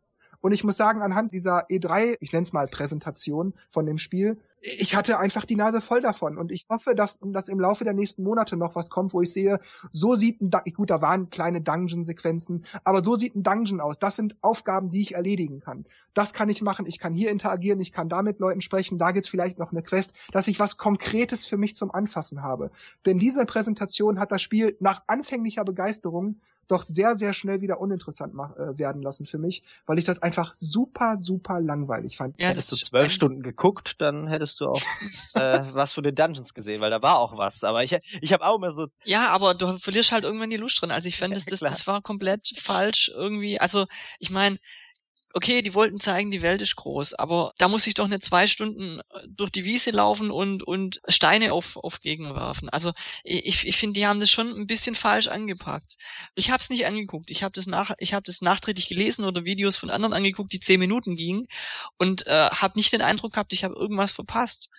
Und 0.46 0.52
ich 0.52 0.62
muss 0.62 0.76
sagen, 0.76 1.02
anhand 1.02 1.32
dieser 1.32 1.66
E3, 1.66 2.18
ich 2.20 2.32
nenne 2.32 2.44
es 2.44 2.52
mal 2.52 2.68
Präsentation 2.68 3.52
von 3.68 3.84
dem 3.84 3.98
Spiel, 3.98 4.38
ich 4.66 4.96
hatte 4.96 5.18
einfach 5.18 5.44
die 5.44 5.56
Nase 5.56 5.80
voll 5.80 6.00
davon. 6.00 6.36
Und 6.38 6.50
ich 6.50 6.66
hoffe, 6.68 6.94
dass, 6.94 7.20
dass 7.22 7.48
im 7.48 7.60
Laufe 7.60 7.84
der 7.84 7.94
nächsten 7.94 8.22
Monate 8.24 8.56
noch 8.56 8.74
was 8.74 8.90
kommt, 8.90 9.14
wo 9.14 9.22
ich 9.22 9.32
sehe, 9.32 9.60
so 9.92 10.14
sieht 10.14 10.40
ein, 10.40 10.50
Dungeon, 10.50 10.74
gut, 10.74 10.90
da 10.90 11.00
waren 11.00 11.30
kleine 11.30 11.60
Dungeon-Sequenzen, 11.60 12.64
aber 12.84 13.02
so 13.02 13.14
sieht 13.14 13.36
ein 13.36 13.42
Dungeon 13.42 13.80
aus. 13.80 13.98
Das 13.98 14.16
sind 14.16 14.36
Aufgaben, 14.40 14.90
die 14.90 15.02
ich 15.02 15.14
erledigen 15.14 15.60
kann. 15.60 15.84
Das 16.14 16.34
kann 16.34 16.48
ich 16.48 16.62
machen. 16.62 16.86
Ich 16.86 16.98
kann 16.98 17.14
hier 17.14 17.30
interagieren, 17.30 17.80
ich 17.80 17.92
kann 17.92 18.08
da 18.08 18.22
mit 18.22 18.40
Leuten 18.40 18.60
sprechen, 18.60 18.98
da 18.98 19.12
gibt's 19.12 19.28
vielleicht 19.28 19.58
noch 19.58 19.72
eine 19.72 19.82
Quest, 19.82 20.14
dass 20.32 20.48
ich 20.48 20.58
was 20.58 20.76
Konkretes 20.76 21.46
für 21.46 21.56
mich 21.56 21.76
zum 21.76 21.92
Anfassen 21.92 22.42
habe. 22.42 22.70
Denn 23.04 23.18
diese 23.18 23.44
Präsentation 23.44 24.18
hat 24.18 24.32
das 24.32 24.42
Spiel 24.42 24.76
nach 24.80 25.02
anfänglicher 25.06 25.64
Begeisterung 25.64 26.40
doch 26.68 26.82
sehr, 26.82 27.14
sehr 27.14 27.32
schnell 27.32 27.60
wieder 27.60 27.80
uninteressant 27.80 28.34
mach, 28.34 28.56
äh, 28.56 28.78
werden 28.78 29.02
lassen 29.02 29.26
für 29.26 29.38
mich, 29.38 29.62
weil 29.86 29.98
ich 29.98 30.04
das 30.04 30.22
einfach 30.22 30.54
super, 30.54 31.16
super 31.18 31.60
langweilig 31.60 32.16
fand. 32.16 32.38
Ja, 32.38 32.48
hättest 32.48 32.72
du 32.72 32.76
zwölf 32.76 33.12
Stunden 33.12 33.42
geguckt, 33.42 34.00
dann 34.00 34.26
hättest 34.26 34.55
du 34.60 34.68
auch 34.68 34.80
äh, 35.34 35.74
was 35.74 35.92
von 35.92 36.04
den 36.04 36.14
Dungeons 36.14 36.54
gesehen, 36.54 36.80
weil 36.80 36.90
da 36.90 37.02
war 37.02 37.18
auch 37.18 37.36
was. 37.36 37.64
Aber 37.64 37.82
ich, 37.82 37.96
ich 38.20 38.32
habe 38.32 38.44
auch 38.44 38.56
immer 38.56 38.70
so. 38.70 38.86
Ja, 39.04 39.28
aber 39.28 39.54
du 39.54 39.78
verlierst 39.78 40.12
halt 40.12 40.24
irgendwann 40.24 40.50
die 40.50 40.56
Lust 40.56 40.80
drin. 40.80 40.90
Also 40.90 41.08
ich 41.08 41.18
fand, 41.18 41.34
das, 41.36 41.44
das, 41.44 41.60
das 41.60 41.86
war 41.86 42.02
komplett 42.02 42.52
falsch 42.58 43.10
irgendwie. 43.14 43.60
Also 43.60 43.86
ich 44.18 44.30
meine, 44.30 44.58
okay, 45.36 45.60
die 45.60 45.74
wollten 45.74 46.00
zeigen, 46.00 46.30
die 46.30 46.40
Welt 46.40 46.62
ist 46.62 46.76
groß, 46.76 47.12
aber 47.12 47.52
da 47.58 47.68
muss 47.68 47.86
ich 47.86 47.92
doch 47.92 48.08
nicht 48.08 48.24
zwei 48.24 48.46
Stunden 48.46 49.00
äh, 49.00 49.02
durch 49.28 49.50
die 49.50 49.66
Wiese 49.66 49.90
laufen 49.90 50.30
und, 50.30 50.62
und 50.62 51.02
Steine 51.08 51.52
auf, 51.52 51.76
auf 51.76 52.00
Gegner 52.00 52.34
werfen. 52.34 52.70
Also 52.70 52.92
ich, 53.22 53.66
ich 53.66 53.76
finde, 53.76 54.00
die 54.00 54.06
haben 54.06 54.18
das 54.18 54.30
schon 54.30 54.48
ein 54.48 54.66
bisschen 54.66 54.94
falsch 54.94 55.28
angepackt. 55.28 55.96
Ich 56.34 56.50
habe 56.50 56.62
es 56.62 56.70
nicht 56.70 56.86
angeguckt. 56.86 57.30
Ich 57.30 57.42
habe 57.42 57.52
das 57.52 57.66
nach, 57.66 57.92
ich 57.98 58.14
habe 58.14 58.22
das 58.24 58.40
nachträglich 58.40 58.88
gelesen 58.88 59.26
oder 59.26 59.44
Videos 59.44 59.76
von 59.76 59.90
anderen 59.90 60.14
angeguckt, 60.14 60.54
die 60.54 60.60
zehn 60.60 60.80
Minuten 60.80 61.16
gingen 61.16 61.48
und 61.98 62.26
äh, 62.26 62.48
habe 62.48 62.78
nicht 62.78 62.92
den 62.92 63.02
Eindruck 63.02 63.34
gehabt, 63.34 63.52
ich 63.52 63.62
habe 63.62 63.74
irgendwas 63.74 64.12
verpasst. 64.12 64.70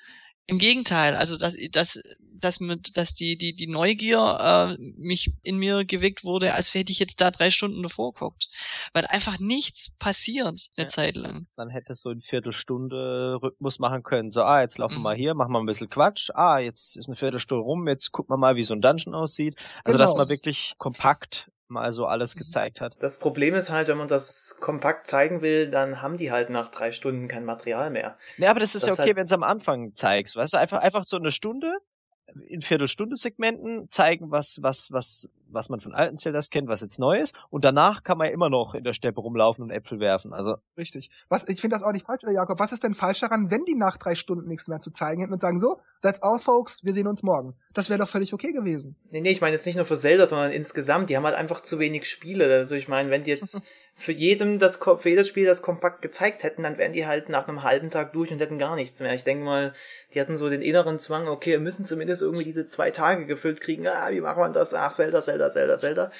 Im 0.47 0.59
Gegenteil, 0.59 1.15
also 1.15 1.37
dass, 1.37 1.57
dass, 1.71 2.01
dass, 2.39 2.59
mit, 2.61 2.95
dass 2.95 3.15
die, 3.15 3.37
die, 3.37 3.53
die 3.53 3.67
Neugier 3.67 4.77
äh, 4.79 4.81
mich 4.97 5.33
in 5.43 5.57
mir 5.57 5.83
geweckt 5.83 6.23
wurde, 6.23 6.53
als 6.53 6.73
hätte 6.73 6.91
ich 6.91 6.99
jetzt 6.99 7.19
da 7.19 7.31
drei 7.31 7.49
Stunden 7.49 7.83
davor 7.83 8.13
geguckt. 8.13 8.49
Weil 8.93 9.05
einfach 9.07 9.39
nichts 9.39 9.91
passiert 9.99 10.69
eine 10.77 10.85
ja. 10.85 10.87
Zeit 10.87 11.17
lang. 11.17 11.47
Dann 11.57 11.69
hätte 11.69 11.95
so 11.95 12.11
ein 12.11 12.21
Viertelstunde 12.21 13.39
Rhythmus 13.43 13.79
machen 13.79 14.03
können. 14.03 14.29
So, 14.29 14.41
ah, 14.43 14.61
jetzt 14.61 14.77
laufen 14.77 14.99
mhm. 14.99 15.03
wir 15.03 15.15
hier, 15.15 15.33
machen 15.33 15.51
wir 15.51 15.59
ein 15.59 15.65
bisschen 15.65 15.89
Quatsch. 15.89 16.29
Ah, 16.33 16.59
jetzt 16.59 16.95
ist 16.95 17.07
eine 17.07 17.17
Viertelstunde 17.17 17.63
rum, 17.63 17.87
jetzt 17.87 18.13
gucken 18.13 18.33
wir 18.33 18.37
mal, 18.37 18.55
wie 18.55 18.63
so 18.63 18.73
ein 18.73 18.81
Dungeon 18.81 19.15
aussieht. 19.15 19.55
Also, 19.83 19.97
genau. 19.97 20.05
dass 20.09 20.15
man 20.15 20.29
wirklich 20.29 20.75
kompakt 20.77 21.51
mal 21.67 21.91
so 21.91 22.05
alles 22.05 22.35
mhm. 22.35 22.39
gezeigt 22.39 22.81
hat. 22.81 22.95
Das 22.99 23.19
Problem 23.19 23.53
ist 23.53 23.69
halt, 23.69 23.87
wenn 23.87 23.97
man 23.97 24.07
das 24.07 24.57
kompakt 24.59 25.07
zeigen 25.07 25.41
will, 25.41 25.69
dann 25.69 26.01
haben 26.01 26.17
die 26.17 26.31
halt 26.31 26.49
nach 26.49 26.69
drei 26.69 26.91
Stunden 26.91 27.27
kein 27.27 27.45
Material 27.45 27.89
mehr. 27.89 28.17
Ja, 28.37 28.49
aber 28.49 28.59
das 28.59 28.75
ist 28.75 28.87
das 28.87 28.87
ja 28.87 28.93
okay, 28.93 29.09
halt 29.09 29.17
wenn 29.17 29.25
es 29.25 29.31
am 29.31 29.43
Anfang 29.43 29.93
zeigst, 29.93 30.35
weißt 30.35 30.53
du, 30.53 30.57
einfach, 30.57 30.79
einfach 30.79 31.03
so 31.03 31.17
eine 31.17 31.31
Stunde 31.31 31.77
in 32.47 32.61
Viertelstunde-Segmenten 32.61 33.89
zeigen, 33.89 34.31
was, 34.31 34.59
was, 34.61 34.91
was, 34.91 35.29
was 35.49 35.69
man 35.69 35.79
von 35.79 35.93
alten 35.93 36.17
Zeldas 36.17 36.49
kennt, 36.49 36.67
was 36.67 36.81
jetzt 36.81 36.99
neu 36.99 37.19
ist. 37.19 37.33
Und 37.49 37.63
danach 37.63 38.03
kann 38.03 38.17
man 38.17 38.27
ja 38.27 38.33
immer 38.33 38.49
noch 38.49 38.75
in 38.75 38.83
der 38.83 38.93
Steppe 38.93 39.21
rumlaufen 39.21 39.63
und 39.63 39.71
Äpfel 39.71 39.99
werfen. 39.99 40.33
Also 40.33 40.55
Richtig. 40.77 41.09
Was, 41.29 41.47
ich 41.47 41.61
finde 41.61 41.75
das 41.75 41.83
auch 41.83 41.91
nicht 41.91 42.05
falsch, 42.05 42.23
oder 42.23 42.33
Jakob. 42.33 42.59
Was 42.59 42.71
ist 42.71 42.83
denn 42.83 42.93
falsch 42.93 43.21
daran, 43.21 43.49
wenn 43.49 43.63
die 43.65 43.75
nach 43.75 43.97
drei 43.97 44.15
Stunden 44.15 44.47
nichts 44.47 44.67
mehr 44.67 44.79
zu 44.79 44.91
zeigen 44.91 45.21
hätten 45.21 45.33
und 45.33 45.41
sagen, 45.41 45.59
so, 45.59 45.79
that's 46.01 46.21
all 46.21 46.39
folks, 46.39 46.83
wir 46.83 46.93
sehen 46.93 47.07
uns 47.07 47.23
morgen. 47.23 47.55
Das 47.73 47.89
wäre 47.89 47.99
doch 47.99 48.09
völlig 48.09 48.33
okay 48.33 48.51
gewesen. 48.51 48.95
Nee, 49.11 49.21
nee, 49.21 49.31
ich 49.31 49.41
meine 49.41 49.53
jetzt 49.53 49.65
nicht 49.65 49.75
nur 49.75 49.85
für 49.85 49.97
Zelda, 49.97 50.27
sondern 50.27 50.51
insgesamt. 50.51 51.09
Die 51.09 51.17
haben 51.17 51.25
halt 51.25 51.35
einfach 51.35 51.61
zu 51.61 51.79
wenig 51.79 52.09
Spiele. 52.09 52.45
Also 52.53 52.75
ich 52.75 52.87
meine, 52.87 53.09
wenn 53.09 53.23
die 53.23 53.31
jetzt 53.31 53.61
für 53.97 54.11
jedem 54.11 54.59
das 54.59 54.77
für 54.77 55.09
jedes 55.09 55.27
Spiel 55.27 55.45
das 55.45 55.63
kompakt 55.63 56.03
gezeigt 56.03 56.43
hätten, 56.43 56.63
dann 56.63 56.77
wären 56.77 56.93
die 56.93 57.07
halt 57.07 57.29
nach 57.29 57.47
einem 57.47 57.63
halben 57.63 57.89
Tag 57.89 58.13
durch 58.13 58.31
und 58.31 58.39
hätten 58.39 58.59
gar 58.59 58.75
nichts 58.75 59.01
mehr. 59.01 59.13
Ich 59.13 59.23
denke 59.23 59.43
mal, 59.43 59.73
die 60.13 60.21
hatten 60.21 60.37
so 60.37 60.49
den 60.49 60.61
inneren 60.61 60.99
Zwang, 60.99 61.27
okay, 61.27 61.51
wir 61.51 61.59
müssen 61.59 61.87
zumindest 61.87 62.21
irgendwie 62.21 62.43
diese 62.43 62.67
zwei 62.67 62.91
Tage 62.91 63.25
gefüllt 63.25 63.59
kriegen. 63.59 63.87
Ah, 63.87 64.11
wie 64.11 64.21
machen 64.21 64.41
wir 64.41 64.49
das? 64.49 64.75
Ach, 64.75 64.91
Zelda, 64.91 65.21
Zelda, 65.21 65.49
Zelda, 65.49 65.77
Zelda 65.77 66.11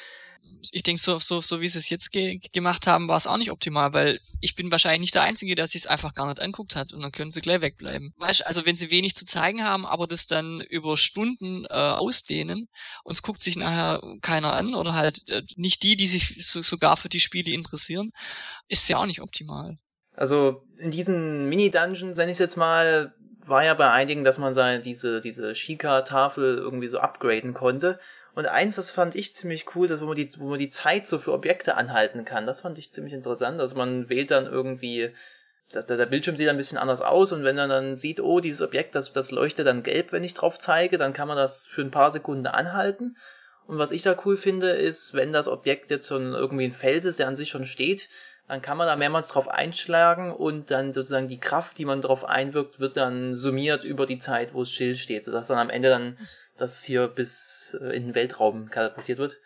ich 0.72 0.84
denke, 0.84 1.02
so, 1.02 1.20
so, 1.20 1.42
so 1.42 1.62
wie 1.62 1.70
sie 1.70 1.80
es 1.80 1.90
jetzt 1.90 2.12
ge 2.12 2.40
gemacht 2.52 2.88
haben, 2.88 3.08
war 3.08 3.18
es 3.18 3.28
auch 3.28 3.38
nicht 3.38 3.52
optimal, 3.52 3.94
weil 3.94 4.20
ich 4.42 4.56
bin 4.56 4.72
wahrscheinlich 4.72 5.02
nicht 5.02 5.16
der 5.16 5.24
Einzige, 5.24 5.56
der 5.56 5.68
sich 5.68 5.82
es 5.82 5.88
einfach 5.88 6.14
gar 6.14 6.28
nicht 6.28 6.40
anguckt 6.40 6.76
hat 6.76 6.94
und 6.94 7.02
dann 7.02 7.12
können 7.12 7.32
sie 7.32 7.42
gleich 7.42 7.62
wegbleiben. 7.62 8.14
Weißt 8.18 8.46
also 8.46 8.66
wenn 8.66 8.76
sie 8.76 8.92
wenig 8.92 9.16
zu 9.16 9.26
zeigen 9.26 9.64
haben, 9.64 9.86
aber 9.86 10.08
das 10.08 10.28
dann 10.28 10.62
über 10.62 10.98
Stunden 10.98 11.66
äh, 11.66 11.74
ausdehnen 11.74 12.68
und 13.04 13.14
es 13.14 13.22
guckt 13.22 13.42
sich 13.42 13.56
nachher 13.56 14.02
keiner 14.22 14.54
an 14.54 14.76
oder 14.76 14.94
halt 14.94 15.30
äh, 15.30 15.44
nicht 15.56 15.84
die, 15.84 15.96
die 15.96 16.08
sich 16.08 16.46
so, 16.46 16.62
sogar 16.62 16.98
für 16.98 17.10
die 17.10 17.20
Spiele 17.20 17.52
interessieren, 17.52 18.12
ist 18.68 18.88
ja 18.90 18.98
auch 18.98 19.06
nicht 19.06 19.22
optimal. 19.22 19.78
Also 20.14 20.64
in 20.78 20.92
diesen 20.92 21.48
Mini-Dungeons, 21.48 22.18
nenne 22.18 22.32
ich 22.32 22.40
jetzt 22.40 22.58
mal, 22.58 23.14
war 23.46 23.64
ja 23.64 23.74
bei 23.76 23.92
einigen, 23.92 24.24
dass 24.24 24.40
man 24.40 24.54
seine 24.54 24.82
diese, 24.82 25.22
diese 25.22 25.54
Shika-Tafel 25.56 26.58
irgendwie 26.58 26.88
so 26.88 27.00
upgraden 27.00 27.54
konnte. 27.54 28.00
Und 28.38 28.46
eins, 28.46 28.76
das 28.76 28.92
fand 28.92 29.16
ich 29.16 29.34
ziemlich 29.34 29.66
cool, 29.74 29.88
dass 29.88 30.00
wo 30.00 30.06
man 30.06 30.16
die, 30.16 30.30
wo 30.38 30.50
man 30.50 30.60
die 30.60 30.70
Zeit 30.70 31.08
so 31.08 31.18
für 31.18 31.34
Objekte 31.34 31.76
anhalten 31.76 32.24
kann. 32.24 32.46
Das 32.46 32.62
fand 32.62 32.78
ich 32.78 32.94
ziemlich 32.94 33.16
interessant. 33.16 33.60
Also 33.60 33.76
man 33.76 34.10
wählt 34.10 34.30
dann 34.30 34.46
irgendwie, 34.46 35.12
dass 35.72 35.88
der, 35.88 35.98
der 35.98 36.06
Bildschirm 36.06 36.38
sieht 36.38 36.48
ein 36.48 36.56
bisschen 36.56 36.78
anders 36.78 37.02
aus 37.02 37.32
und 37.32 37.44
wenn 37.44 37.58
er 37.58 37.68
dann 37.68 37.96
sieht, 37.96 38.20
oh, 38.20 38.40
dieses 38.40 38.62
Objekt, 38.62 38.94
das, 38.94 39.12
das 39.12 39.32
leuchtet 39.32 39.66
dann 39.66 39.82
gelb, 39.82 40.12
wenn 40.12 40.24
ich 40.24 40.36
drauf 40.36 40.60
zeige, 40.60 41.00
dann 41.00 41.14
kann 41.14 41.28
man 41.28 41.36
das 41.36 41.66
für 41.66 41.82
ein 41.82 41.90
paar 41.90 42.12
Sekunden 42.12 42.46
anhalten. 42.46 43.18
Und 43.66 43.80
was 43.80 43.92
ich 43.92 44.04
da 44.04 44.16
cool 44.24 44.38
finde, 44.38 44.70
ist, 44.70 45.16
wenn 45.16 45.34
das 45.34 45.48
Objekt 45.48 45.90
jetzt 45.90 46.12
ein, 46.12 46.34
irgendwie 46.34 46.66
ein 46.66 46.74
Fels 46.74 47.06
ist, 47.06 47.18
der 47.18 47.28
an 47.28 47.36
sich 47.36 47.50
schon 47.50 47.66
steht, 47.66 48.08
dann 48.48 48.62
kann 48.62 48.78
man 48.78 48.86
da 48.86 48.96
mehrmals 48.96 49.30
drauf 49.30 49.48
einschlagen 49.48 50.32
und 50.32 50.70
dann 50.70 50.94
sozusagen 50.94 51.28
die 51.28 51.40
Kraft, 51.40 51.80
die 51.80 51.86
man 51.86 52.02
drauf 52.02 52.24
einwirkt, 52.24 52.80
wird 52.80 52.98
dann 52.98 53.34
summiert 53.34 53.84
über 53.84 54.06
die 54.06 54.20
Zeit, 54.20 54.54
wo 54.54 54.62
es 54.62 54.72
still 54.72 54.96
steht, 54.96 55.26
sodass 55.26 55.48
dann 55.48 55.58
am 55.58 55.72
Ende 55.72 55.90
dann 55.90 56.18
das 56.58 56.84
hier 56.84 57.08
bis 57.08 57.78
äh, 57.80 57.96
in 57.96 58.08
den 58.08 58.16
Weltraum 58.16 58.70
katapultiert 58.70 59.20
wird. 59.20 59.38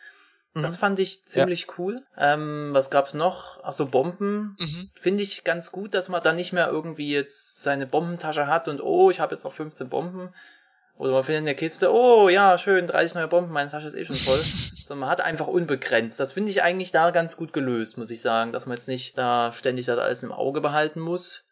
Mhm. 0.53 0.61
Das 0.61 0.77
fand 0.77 0.99
ich 0.99 1.25
ziemlich 1.25 1.67
ja. 1.67 1.73
cool. 1.77 1.95
Ähm, 2.17 2.69
was 2.73 2.89
gab's 2.89 3.13
noch? 3.13 3.63
Achso, 3.63 3.85
Bomben. 3.85 4.55
Mhm. 4.59 4.89
Finde 4.93 5.23
ich 5.23 5.43
ganz 5.43 5.71
gut, 5.71 5.93
dass 5.93 6.09
man 6.09 6.23
da 6.23 6.33
nicht 6.33 6.53
mehr 6.53 6.67
irgendwie 6.67 7.11
jetzt 7.11 7.61
seine 7.61 7.87
Bombentasche 7.87 8.47
hat 8.47 8.67
und 8.67 8.81
oh, 8.81 9.09
ich 9.09 9.19
habe 9.19 9.33
jetzt 9.33 9.43
noch 9.43 9.53
15 9.53 9.89
Bomben. 9.89 10.33
Oder 10.97 11.13
man 11.13 11.23
findet 11.23 11.39
in 11.39 11.45
der 11.45 11.55
Kiste, 11.55 11.91
oh 11.91 12.29
ja, 12.29 12.57
schön, 12.57 12.85
30 12.85 13.15
neue 13.15 13.27
Bomben, 13.27 13.51
meine 13.51 13.71
Tasche 13.71 13.87
ist 13.87 13.95
eh 13.95 14.05
schon 14.05 14.17
voll. 14.17 14.37
Sondern 14.75 14.99
man 14.99 15.09
hat 15.09 15.21
einfach 15.21 15.47
unbegrenzt. 15.47 16.19
Das 16.19 16.33
finde 16.33 16.51
ich 16.51 16.61
eigentlich 16.61 16.91
da 16.91 17.11
ganz 17.11 17.37
gut 17.37 17.53
gelöst, 17.53 17.97
muss 17.97 18.11
ich 18.11 18.21
sagen, 18.21 18.51
dass 18.51 18.65
man 18.65 18.77
jetzt 18.77 18.87
nicht 18.87 19.17
da 19.17 19.51
ständig 19.51 19.85
das 19.85 19.97
alles 19.97 20.21
im 20.21 20.31
Auge 20.31 20.61
behalten 20.61 20.99
muss. 20.99 21.43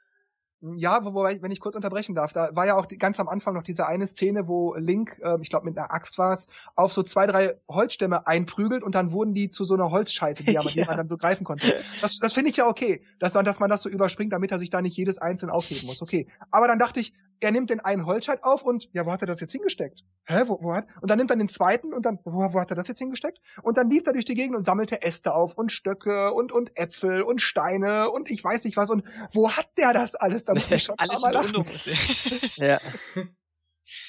Ja, 0.61 1.05
wobei, 1.05 1.41
wenn 1.41 1.51
ich 1.51 1.61
kurz 1.61 1.75
unterbrechen 1.75 2.15
darf, 2.15 2.33
da 2.33 2.49
war 2.53 2.65
ja 2.65 2.75
auch 2.75 2.85
die, 2.85 2.97
ganz 2.97 3.17
am 3.21 3.29
Anfang 3.29 3.53
noch 3.53 3.63
diese 3.63 3.87
eine 3.87 4.05
Szene, 4.05 4.47
wo 4.47 4.75
Link, 4.75 5.17
äh, 5.23 5.37
ich 5.41 5.49
glaube 5.49 5.65
mit 5.65 5.77
einer 5.77 5.91
Axt 5.93 6.17
war 6.17 6.33
es, 6.33 6.47
auf 6.75 6.91
so 6.91 7.01
zwei, 7.01 7.27
drei 7.27 7.55
Holzstämme 7.69 8.27
einprügelt 8.27 8.83
und 8.83 8.93
dann 8.93 9.13
wurden 9.13 9.33
die 9.33 9.49
zu 9.49 9.63
so 9.63 9.75
einer 9.75 9.89
Holzscheite, 9.89 10.43
die, 10.43 10.51
ja. 10.53 10.61
die 10.61 10.83
man 10.83 10.97
dann 10.97 11.07
so 11.07 11.15
greifen 11.15 11.45
konnte. 11.45 11.75
Das, 12.01 12.19
das 12.19 12.33
finde 12.33 12.49
ich 12.51 12.57
ja 12.57 12.67
okay, 12.67 13.01
dass, 13.19 13.31
dann, 13.31 13.45
dass 13.45 13.59
man 13.59 13.69
das 13.69 13.83
so 13.83 13.89
überspringt, 13.89 14.33
damit 14.33 14.51
er 14.51 14.59
sich 14.59 14.69
da 14.69 14.81
nicht 14.81 14.97
jedes 14.97 15.17
einzeln 15.17 15.49
aufheben 15.49 15.87
muss. 15.87 16.01
Okay. 16.01 16.27
Aber 16.51 16.67
dann 16.67 16.77
dachte 16.77 16.99
ich, 16.99 17.13
er 17.41 17.51
nimmt 17.51 17.69
den 17.69 17.79
einen 17.79 18.05
Holzscheit 18.05 18.43
auf 18.43 18.63
und, 18.63 18.89
ja, 18.93 19.05
wo 19.05 19.11
hat 19.11 19.21
er 19.21 19.27
das 19.27 19.39
jetzt 19.39 19.51
hingesteckt? 19.51 20.03
Hä, 20.25 20.43
wo, 20.45 20.59
wo 20.61 20.73
hat? 20.73 20.87
Und 21.01 21.09
dann 21.09 21.17
nimmt 21.17 21.31
er 21.31 21.37
den 21.37 21.47
zweiten 21.47 21.93
und 21.93 22.05
dann, 22.05 22.19
wo, 22.23 22.53
wo 22.53 22.59
hat 22.59 22.69
er 22.69 22.75
das 22.75 22.87
jetzt 22.87 22.99
hingesteckt? 22.99 23.39
Und 23.63 23.77
dann 23.77 23.89
lief 23.89 24.03
er 24.05 24.13
durch 24.13 24.25
die 24.25 24.35
Gegend 24.35 24.55
und 24.55 24.63
sammelte 24.63 25.01
Äste 25.01 25.33
auf 25.33 25.57
und 25.57 25.71
Stöcke 25.71 26.33
und, 26.33 26.51
und 26.51 26.77
Äpfel 26.77 27.21
und 27.21 27.41
Steine 27.41 28.09
und 28.09 28.29
ich 28.29 28.43
weiß 28.43 28.63
nicht 28.65 28.77
was 28.77 28.89
und 28.89 29.03
wo 29.31 29.51
hat 29.51 29.69
der 29.77 29.93
das 29.93 30.15
alles? 30.15 30.45
Da 30.45 30.53
musste 30.53 30.75
ich 30.75 30.83
schon 30.83 30.95
alles 30.97 31.21
mal 31.21 31.33
lachen. 31.33 31.65
ja. 32.57 32.79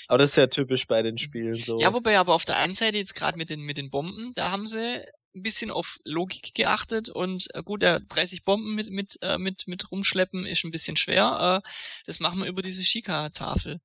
Aber 0.09 0.19
das 0.19 0.31
ist 0.31 0.37
ja 0.37 0.47
typisch 0.49 0.87
bei 0.87 1.03
den 1.03 1.19
Spielen 1.19 1.63
so. 1.63 1.79
Ja, 1.79 1.95
wobei 1.95 2.19
aber 2.19 2.35
auf 2.35 2.45
der 2.45 2.57
einen 2.57 2.75
Seite 2.75 2.99
jetzt 2.99 3.15
gerade 3.15 3.39
mit 3.39 3.49
den, 3.49 3.61
mit 3.61 3.79
den 3.79 3.91
Bomben, 3.91 4.33
da 4.35 4.51
haben 4.51 4.67
sie 4.67 5.03
ein 5.35 5.43
bisschen 5.43 5.71
auf 5.71 5.99
Logik 6.05 6.55
geachtet 6.55 7.09
und 7.09 7.49
äh, 7.55 7.63
gut, 7.63 7.83
der 7.83 8.01
30 8.01 8.45
Bomben 8.45 8.75
mit 8.75 8.91
mit 8.91 9.19
äh, 9.23 9.39
mit 9.39 9.67
mit 9.67 9.91
rumschleppen 9.91 10.47
ist 10.47 10.65
ein 10.65 10.71
bisschen 10.71 10.97
schwer. 10.97 11.63
Äh, 11.65 11.69
das 12.07 12.21
machen 12.21 12.41
wir 12.41 12.49
über 12.49 12.63
diese 12.63 12.85
Shika-Tafel. 12.85 13.81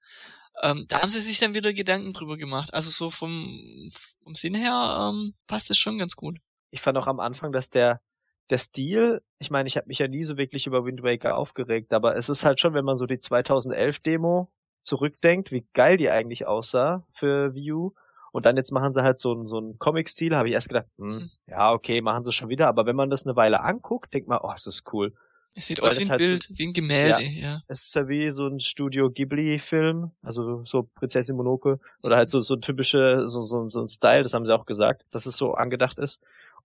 Ähm, 0.63 0.85
da 0.87 1.01
haben 1.01 1.09
sie 1.09 1.19
sich 1.19 1.39
dann 1.39 1.53
wieder 1.53 1.73
Gedanken 1.73 2.13
drüber 2.13 2.37
gemacht. 2.37 2.73
Also 2.73 2.89
so 2.89 3.09
vom 3.09 3.89
vom 4.23 4.35
Sinn 4.35 4.55
her 4.55 5.11
ähm, 5.11 5.33
passt 5.47 5.69
es 5.69 5.77
schon 5.77 5.97
ganz 5.97 6.15
gut. 6.15 6.39
Ich 6.71 6.81
fand 6.81 6.97
auch 6.97 7.07
am 7.07 7.19
Anfang, 7.19 7.51
dass 7.51 7.69
der 7.69 8.01
der 8.49 8.57
Stil, 8.59 9.21
ich 9.39 9.49
meine, 9.49 9.67
ich 9.67 9.75
habe 9.75 9.87
mich 9.87 9.99
ja 9.99 10.07
nie 10.07 10.23
so 10.23 10.37
wirklich 10.37 10.67
über 10.67 10.85
Wind 10.85 11.01
Waker 11.01 11.35
aufgeregt, 11.35 11.93
aber 11.93 12.15
es 12.15 12.29
ist 12.29 12.45
halt 12.45 12.59
schon, 12.59 12.73
wenn 12.73 12.85
man 12.85 12.95
so 12.95 13.05
die 13.05 13.19
2011 13.19 13.99
Demo 13.99 14.51
zurückdenkt, 14.83 15.51
wie 15.51 15.67
geil 15.73 15.97
die 15.97 16.09
eigentlich 16.09 16.45
aussah 16.45 17.05
für 17.11 17.55
View. 17.55 17.91
Und 18.35 18.45
dann 18.45 18.57
jetzt 18.57 18.73
machen 18.73 18.93
sie 18.93 19.01
halt 19.01 19.17
so 19.17 19.33
ein, 19.33 19.47
so 19.47 19.59
ein 19.59 19.79
Comic-Stil, 19.79 20.35
habe 20.35 20.49
ich 20.49 20.55
erst 20.55 20.67
gedacht, 20.67 20.87
hm, 20.97 21.09
hm, 21.09 21.29
ja, 21.47 21.71
okay, 21.71 22.01
machen 22.01 22.25
sie 22.25 22.33
schon 22.33 22.49
wieder. 22.49 22.67
Aber 22.67 22.85
wenn 22.85 22.95
man 22.97 23.09
das 23.09 23.25
eine 23.25 23.37
Weile 23.37 23.63
anguckt, 23.63 24.13
denkt 24.13 24.27
man, 24.27 24.39
oh, 24.43 24.51
es 24.53 24.67
ist 24.67 24.83
cool. 24.91 25.13
Es 25.53 25.67
sieht 25.67 25.81
aus 25.81 25.97
wie 25.97 26.03
ein 26.03 26.09
halt 26.09 26.21
Bild, 26.21 26.43
so, 26.43 26.57
wie 26.57 26.67
ein 26.67 26.73
Gemälde, 26.73 27.23
ja, 27.23 27.49
ja. 27.49 27.61
Es 27.69 27.83
ist 27.83 27.95
ja 27.95 28.09
wie 28.09 28.29
so 28.31 28.45
ein 28.45 28.59
Studio 28.59 29.09
Ghibli-Film, 29.09 30.11
also 30.21 30.65
so 30.65 30.83
Prinzessin 30.95 31.37
Monoke, 31.37 31.79
oder 32.03 32.17
halt 32.17 32.29
so, 32.29 32.41
so 32.41 32.55
ein 32.55 32.61
typische, 32.61 33.25
so, 33.25 33.39
so, 33.39 33.65
so 33.69 33.79
ein 33.79 33.87
Style, 33.87 34.23
das 34.23 34.33
haben 34.33 34.45
sie 34.45 34.53
auch 34.53 34.65
gesagt, 34.65 35.05
dass 35.11 35.25
es 35.27 35.37
so 35.37 35.53
angedacht 35.53 35.97
ist. 35.97 36.21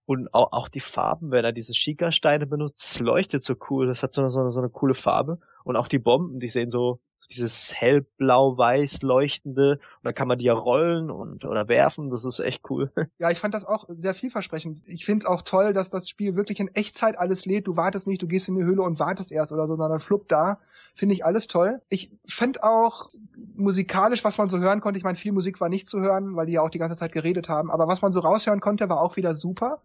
Und 0.06 0.34
auch, 0.34 0.50
auch 0.50 0.68
die 0.68 0.80
Farben, 0.80 1.30
wenn 1.30 1.44
er 1.44 1.52
diese 1.52 1.72
Schika-Steine 1.72 2.48
benutzt, 2.48 2.82
es 2.82 2.98
leuchtet 2.98 3.44
so 3.44 3.54
cool. 3.70 3.86
Das 3.86 4.02
hat 4.02 4.12
so, 4.12 4.28
so, 4.28 4.50
so 4.50 4.58
eine 4.58 4.70
coole 4.70 4.94
Farbe. 4.94 5.38
Und 5.62 5.76
auch 5.76 5.86
die 5.86 6.00
Bomben, 6.00 6.40
die 6.40 6.48
sehen 6.48 6.68
so 6.68 6.98
dieses 7.30 7.72
hellblau-weiß 7.74 9.02
leuchtende 9.02 9.72
und 9.72 10.04
dann 10.04 10.14
kann 10.14 10.28
man 10.28 10.38
die 10.38 10.46
ja 10.46 10.52
rollen 10.52 11.10
und 11.10 11.44
oder 11.44 11.68
werfen, 11.68 12.10
das 12.10 12.24
ist 12.24 12.40
echt 12.40 12.68
cool. 12.70 12.90
Ja, 13.18 13.30
ich 13.30 13.38
fand 13.38 13.52
das 13.54 13.66
auch 13.66 13.84
sehr 13.88 14.14
vielversprechend. 14.14 14.80
Ich 14.86 15.04
finde 15.04 15.20
es 15.20 15.26
auch 15.26 15.42
toll, 15.42 15.72
dass 15.72 15.90
das 15.90 16.08
Spiel 16.08 16.36
wirklich 16.36 16.58
in 16.58 16.68
Echtzeit 16.68 17.18
alles 17.18 17.44
lädt. 17.44 17.66
Du 17.66 17.76
wartest 17.76 18.06
nicht, 18.06 18.22
du 18.22 18.26
gehst 18.26 18.48
in 18.48 18.56
die 18.56 18.64
Höhle 18.64 18.82
und 18.82 18.98
wartest 18.98 19.30
erst 19.30 19.52
oder 19.52 19.66
so, 19.66 19.76
sondern 19.76 20.00
flupp 20.00 20.26
da. 20.28 20.58
Finde 20.94 21.14
ich 21.14 21.24
alles 21.24 21.46
toll. 21.46 21.82
Ich 21.90 22.10
finde 22.24 22.62
auch 22.62 23.10
musikalisch, 23.54 24.24
was 24.24 24.38
man 24.38 24.48
so 24.48 24.58
hören 24.58 24.80
konnte, 24.80 24.96
ich 24.98 25.04
meine, 25.04 25.16
viel 25.16 25.32
Musik 25.32 25.60
war 25.60 25.68
nicht 25.68 25.86
zu 25.86 26.00
hören, 26.00 26.36
weil 26.36 26.46
die 26.46 26.54
ja 26.54 26.62
auch 26.62 26.70
die 26.70 26.78
ganze 26.78 26.96
Zeit 26.96 27.12
geredet 27.12 27.48
haben, 27.48 27.70
aber 27.70 27.88
was 27.88 28.00
man 28.00 28.10
so 28.10 28.20
raushören 28.20 28.60
konnte, 28.60 28.88
war 28.88 29.00
auch 29.00 29.16
wieder 29.16 29.34
super. 29.34 29.82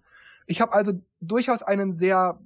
Ich 0.47 0.61
habe 0.61 0.73
also 0.73 0.93
durchaus 1.21 1.63
einen 1.63 1.91
sehr 1.91 2.39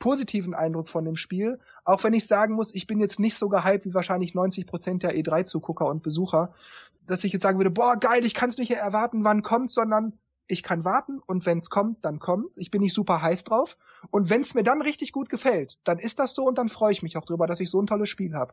positiven 0.00 0.54
Eindruck 0.54 0.88
von 0.88 1.04
dem 1.04 1.14
Spiel, 1.14 1.60
auch 1.84 2.02
wenn 2.02 2.14
ich 2.14 2.26
sagen 2.26 2.54
muss, 2.54 2.74
ich 2.74 2.88
bin 2.88 2.98
jetzt 2.98 3.20
nicht 3.20 3.36
so 3.36 3.48
gehypt 3.48 3.84
wie 3.84 3.94
wahrscheinlich 3.94 4.34
90 4.34 4.66
Prozent 4.66 5.04
der 5.04 5.14
E3-Zugucker 5.14 5.86
und 5.86 6.02
Besucher, 6.02 6.52
dass 7.06 7.22
ich 7.22 7.32
jetzt 7.32 7.42
sagen 7.42 7.58
würde, 7.58 7.70
boah, 7.70 7.96
geil, 7.96 8.24
ich 8.24 8.34
kann 8.34 8.48
es 8.48 8.58
nicht 8.58 8.72
erwarten, 8.72 9.22
wann 9.22 9.42
kommt, 9.42 9.70
sondern 9.70 10.18
ich 10.48 10.62
kann 10.64 10.84
warten 10.84 11.20
und 11.26 11.46
wenn 11.46 11.58
es 11.58 11.70
kommt, 11.70 12.04
dann 12.04 12.18
kommt's. 12.18 12.58
Ich 12.58 12.72
bin 12.72 12.80
nicht 12.82 12.94
super 12.94 13.22
heiß 13.22 13.44
drauf. 13.44 13.76
Und 14.10 14.30
wenn 14.30 14.40
es 14.40 14.54
mir 14.54 14.64
dann 14.64 14.82
richtig 14.82 15.12
gut 15.12 15.28
gefällt, 15.28 15.78
dann 15.84 15.98
ist 15.98 16.18
das 16.18 16.34
so 16.34 16.44
und 16.44 16.58
dann 16.58 16.68
freue 16.68 16.92
ich 16.92 17.02
mich 17.02 17.16
auch 17.16 17.24
drüber, 17.24 17.46
dass 17.46 17.60
ich 17.60 17.70
so 17.70 17.80
ein 17.80 17.86
tolles 17.86 18.08
Spiel 18.08 18.34
habe. 18.34 18.52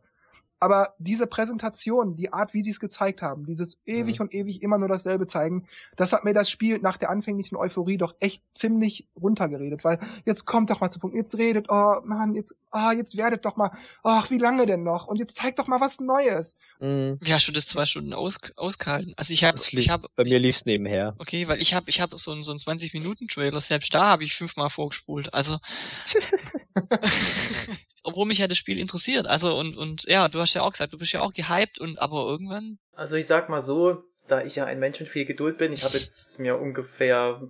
Aber 0.59 0.95
diese 0.97 1.27
Präsentation, 1.27 2.15
die 2.15 2.33
Art, 2.33 2.53
wie 2.53 2.63
sie 2.63 2.71
es 2.71 2.79
gezeigt 2.79 3.21
haben, 3.21 3.45
dieses 3.45 3.79
ewig 3.85 4.19
mhm. 4.19 4.23
und 4.23 4.33
ewig 4.33 4.63
immer 4.63 4.77
nur 4.77 4.87
dasselbe 4.87 5.25
zeigen, 5.25 5.67
das 5.95 6.13
hat 6.13 6.23
mir 6.23 6.33
das 6.33 6.49
Spiel 6.49 6.79
nach 6.79 6.97
der 6.97 7.09
anfänglichen 7.09 7.57
Euphorie 7.57 7.97
doch 7.97 8.15
echt 8.19 8.43
ziemlich 8.51 9.07
runtergeredet, 9.15 9.83
weil 9.83 9.99
jetzt 10.25 10.45
kommt 10.45 10.69
doch 10.69 10.81
mal 10.81 10.89
zu 10.89 10.99
Punkt, 10.99 11.15
jetzt 11.15 11.37
redet, 11.37 11.67
oh 11.69 12.01
Mann, 12.03 12.33
jetzt, 12.33 12.57
ah, 12.71 12.89
oh, 12.89 12.91
jetzt 12.97 13.17
werdet 13.17 13.45
doch 13.45 13.55
mal, 13.55 13.71
ach, 14.03 14.31
wie 14.31 14.39
lange 14.39 14.65
denn 14.65 14.83
noch? 14.83 15.07
Und 15.07 15.17
jetzt 15.17 15.37
zeigt 15.37 15.59
doch 15.59 15.67
mal 15.67 15.79
was 15.79 15.99
Neues. 15.99 16.57
Mhm. 16.79 17.17
Wie 17.21 17.33
hast 17.33 17.47
du 17.47 17.51
das 17.51 17.67
zwei 17.67 17.85
Stunden 17.85 18.13
aus, 18.13 18.39
ausgehalten? 18.55 19.13
Also 19.15 19.33
ich 19.33 19.43
habe, 19.43 19.59
ich 19.71 19.89
habe, 19.89 20.07
bei 20.15 20.23
mir 20.23 20.39
lief's 20.39 20.65
nebenher. 20.65 21.15
Okay, 21.19 21.47
weil 21.47 21.61
ich 21.61 21.75
habe, 21.75 21.87
ich 21.89 22.01
habe 22.01 22.17
so 22.17 22.31
einen 22.31 22.43
so 22.43 22.51
einen 22.51 22.59
20 22.59 22.93
Minuten 22.93 23.27
Trailer 23.27 23.61
selbst 23.61 23.93
da 23.93 24.07
habe 24.07 24.23
ich 24.23 24.33
fünfmal 24.33 24.69
vorgespult. 24.69 25.33
Also 25.35 25.59
obwohl 28.03 28.25
mich 28.25 28.37
ja 28.37 28.47
das 28.47 28.57
Spiel 28.57 28.79
interessiert. 28.79 29.27
Also 29.27 29.57
und 29.57 29.77
und 29.77 30.03
ja, 30.05 30.27
du 30.27 30.39
hast 30.39 30.53
ja 30.53 30.61
auch 30.61 30.71
gesagt, 30.71 30.93
du 30.93 30.97
bist 30.97 31.13
ja 31.13 31.21
auch 31.21 31.33
gehypt 31.33 31.79
und 31.79 31.99
aber 31.99 32.25
irgendwann. 32.25 32.77
Also 32.93 33.15
ich 33.15 33.27
sag 33.27 33.49
mal 33.49 33.61
so, 33.61 34.03
da 34.27 34.43
ich 34.43 34.55
ja 34.55 34.65
ein 34.65 34.79
Mensch 34.79 34.99
mit 34.99 35.09
viel 35.09 35.25
Geduld 35.25 35.57
bin, 35.57 35.73
ich 35.73 35.83
habe 35.83 35.97
jetzt 35.97 36.39
mir 36.39 36.57
ungefähr 36.57 37.41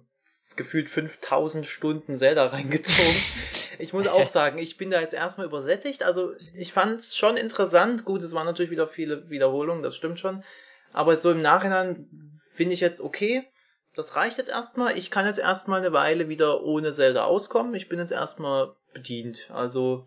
gefühlt 0.57 0.89
5000 0.89 1.65
Stunden 1.65 2.17
Zelda 2.17 2.47
reingezogen. 2.47 3.15
Ich 3.79 3.93
muss 3.93 4.07
auch 4.07 4.29
sagen, 4.29 4.57
ich 4.57 4.77
bin 4.77 4.91
da 4.91 4.99
jetzt 4.99 5.13
erstmal 5.13 5.47
übersättigt. 5.47 6.03
Also 6.03 6.33
ich 6.55 6.73
fand 6.73 6.99
es 6.99 7.15
schon 7.15 7.37
interessant. 7.37 8.03
Gut, 8.03 8.21
es 8.21 8.33
waren 8.33 8.45
natürlich 8.45 8.71
wieder 8.71 8.87
viele 8.87 9.29
Wiederholungen, 9.29 9.83
das 9.83 9.95
stimmt 9.95 10.19
schon. 10.19 10.43
Aber 10.93 11.15
so 11.17 11.31
im 11.31 11.41
Nachhinein 11.41 12.33
finde 12.55 12.73
ich 12.73 12.79
jetzt 12.79 13.01
okay. 13.01 13.45
Das 13.95 14.15
reicht 14.15 14.37
jetzt 14.37 14.49
erstmal. 14.49 14.97
Ich 14.97 15.11
kann 15.11 15.25
jetzt 15.25 15.39
erstmal 15.39 15.79
eine 15.79 15.93
Weile 15.93 16.29
wieder 16.29 16.63
ohne 16.63 16.91
Zelda 16.91 17.23
auskommen. 17.23 17.73
Ich 17.73 17.89
bin 17.89 17.99
jetzt 17.99 18.11
erstmal 18.11 18.75
bedient. 18.93 19.49
Also 19.51 20.05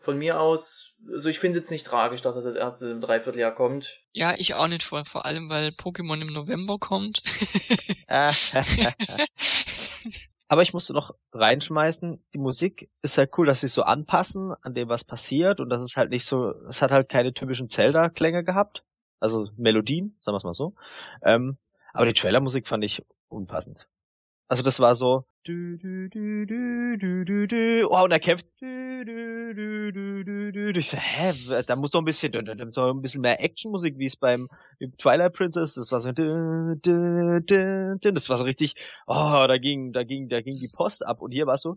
von 0.00 0.18
mir 0.18 0.40
aus, 0.40 0.94
also 1.12 1.28
ich 1.28 1.38
finde 1.38 1.58
es 1.58 1.64
jetzt 1.64 1.70
nicht 1.70 1.86
tragisch, 1.86 2.22
dass 2.22 2.34
das 2.34 2.46
jetzt 2.46 2.56
erst 2.56 2.82
im 2.82 3.00
Dreivierteljahr 3.00 3.54
kommt. 3.54 4.00
Ja, 4.12 4.34
ich 4.36 4.54
auch 4.54 4.66
nicht, 4.66 4.82
vor, 4.82 5.04
vor 5.04 5.26
allem, 5.26 5.50
weil 5.50 5.68
Pokémon 5.68 6.20
im 6.22 6.32
November 6.32 6.78
kommt. 6.78 7.22
Aber 10.48 10.62
ich 10.62 10.72
musste 10.72 10.94
noch 10.94 11.14
reinschmeißen, 11.32 12.24
die 12.34 12.38
Musik 12.38 12.90
ist 13.02 13.18
halt 13.18 13.30
cool, 13.36 13.46
dass 13.46 13.60
sie 13.60 13.68
so 13.68 13.82
anpassen 13.82 14.52
an 14.62 14.74
dem, 14.74 14.88
was 14.88 15.04
passiert 15.04 15.60
und 15.60 15.68
das 15.68 15.82
ist 15.82 15.96
halt 15.96 16.10
nicht 16.10 16.24
so, 16.24 16.54
es 16.68 16.82
hat 16.82 16.90
halt 16.90 17.08
keine 17.08 17.32
typischen 17.34 17.68
Zelda-Klänge 17.68 18.42
gehabt. 18.42 18.82
Also 19.20 19.48
Melodien, 19.56 20.16
sagen 20.18 20.34
wir 20.34 20.38
es 20.38 20.44
mal 20.44 20.54
so. 20.54 20.74
Ähm, 21.22 21.58
aber 21.92 22.06
die 22.06 22.14
Trailer-Musik 22.14 22.66
fand 22.66 22.82
ich 22.84 23.04
unpassend. 23.28 23.86
Also 24.48 24.62
das 24.62 24.80
war 24.80 24.94
so 24.94 25.26
du, 25.44 25.76
du, 25.78 26.08
du, 26.08 26.46
du, 26.46 26.98
du, 26.98 27.24
du, 27.24 27.46
du. 27.46 27.88
Oh, 27.88 28.04
und 28.04 28.10
er 28.10 28.20
kämpft 28.20 28.46
du, 28.60 28.66
du, 28.66 28.68
du, 28.68 28.69
Ich 30.54 30.90
so, 30.90 30.96
hä, 30.96 31.32
da 31.66 31.76
muss 31.76 31.90
doch 31.90 32.00
ein 32.00 32.04
bisschen 32.04 32.32
so 32.72 32.82
ein 32.82 33.02
bisschen 33.02 33.20
mehr 33.20 33.42
Actionmusik, 33.42 33.98
wie 33.98 34.06
es 34.06 34.16
beim 34.16 34.48
Twilight 34.98 35.32
Princess, 35.32 35.74
das 35.74 35.92
war 35.92 36.00
so 36.00 36.12
das 36.12 36.24
war 38.28 38.36
so 38.36 38.44
richtig, 38.44 38.74
oh, 39.06 39.44
da 39.46 39.58
ging 39.58 39.92
da 39.92 40.04
ging 40.04 40.28
da 40.28 40.40
ging 40.40 40.58
die 40.58 40.68
Post 40.68 41.06
ab 41.06 41.20
und 41.22 41.32
hier 41.32 41.46
war 41.46 41.54
es 41.54 41.62
so 41.62 41.76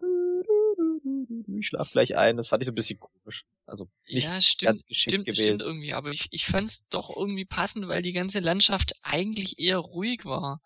ich 1.60 1.68
schlaf 1.68 1.92
gleich 1.92 2.16
ein, 2.16 2.38
das 2.38 2.48
fand 2.48 2.64
ich 2.64 2.68
so 2.68 2.72
ein 2.72 2.76
bisschen 2.76 3.00
komisch. 3.00 3.46
Also 3.66 3.88
nicht 4.08 4.26
ja, 4.26 4.40
stimmt, 4.42 4.68
ganz 4.68 4.86
geschickt 4.86 5.12
stimmt, 5.12 5.26
gewählt. 5.26 5.44
stimmt 5.44 5.62
irgendwie, 5.62 5.94
aber 5.94 6.12
ich, 6.12 6.28
ich 6.32 6.46
fand's 6.46 6.88
doch 6.90 7.16
irgendwie 7.16 7.46
passend, 7.46 7.88
weil 7.88 8.02
die 8.02 8.14
ganze 8.14 8.40
Landschaft 8.40 8.94
eigentlich 9.02 9.60
eher 9.60 9.78
ruhig 9.78 10.26
war. 10.26 10.62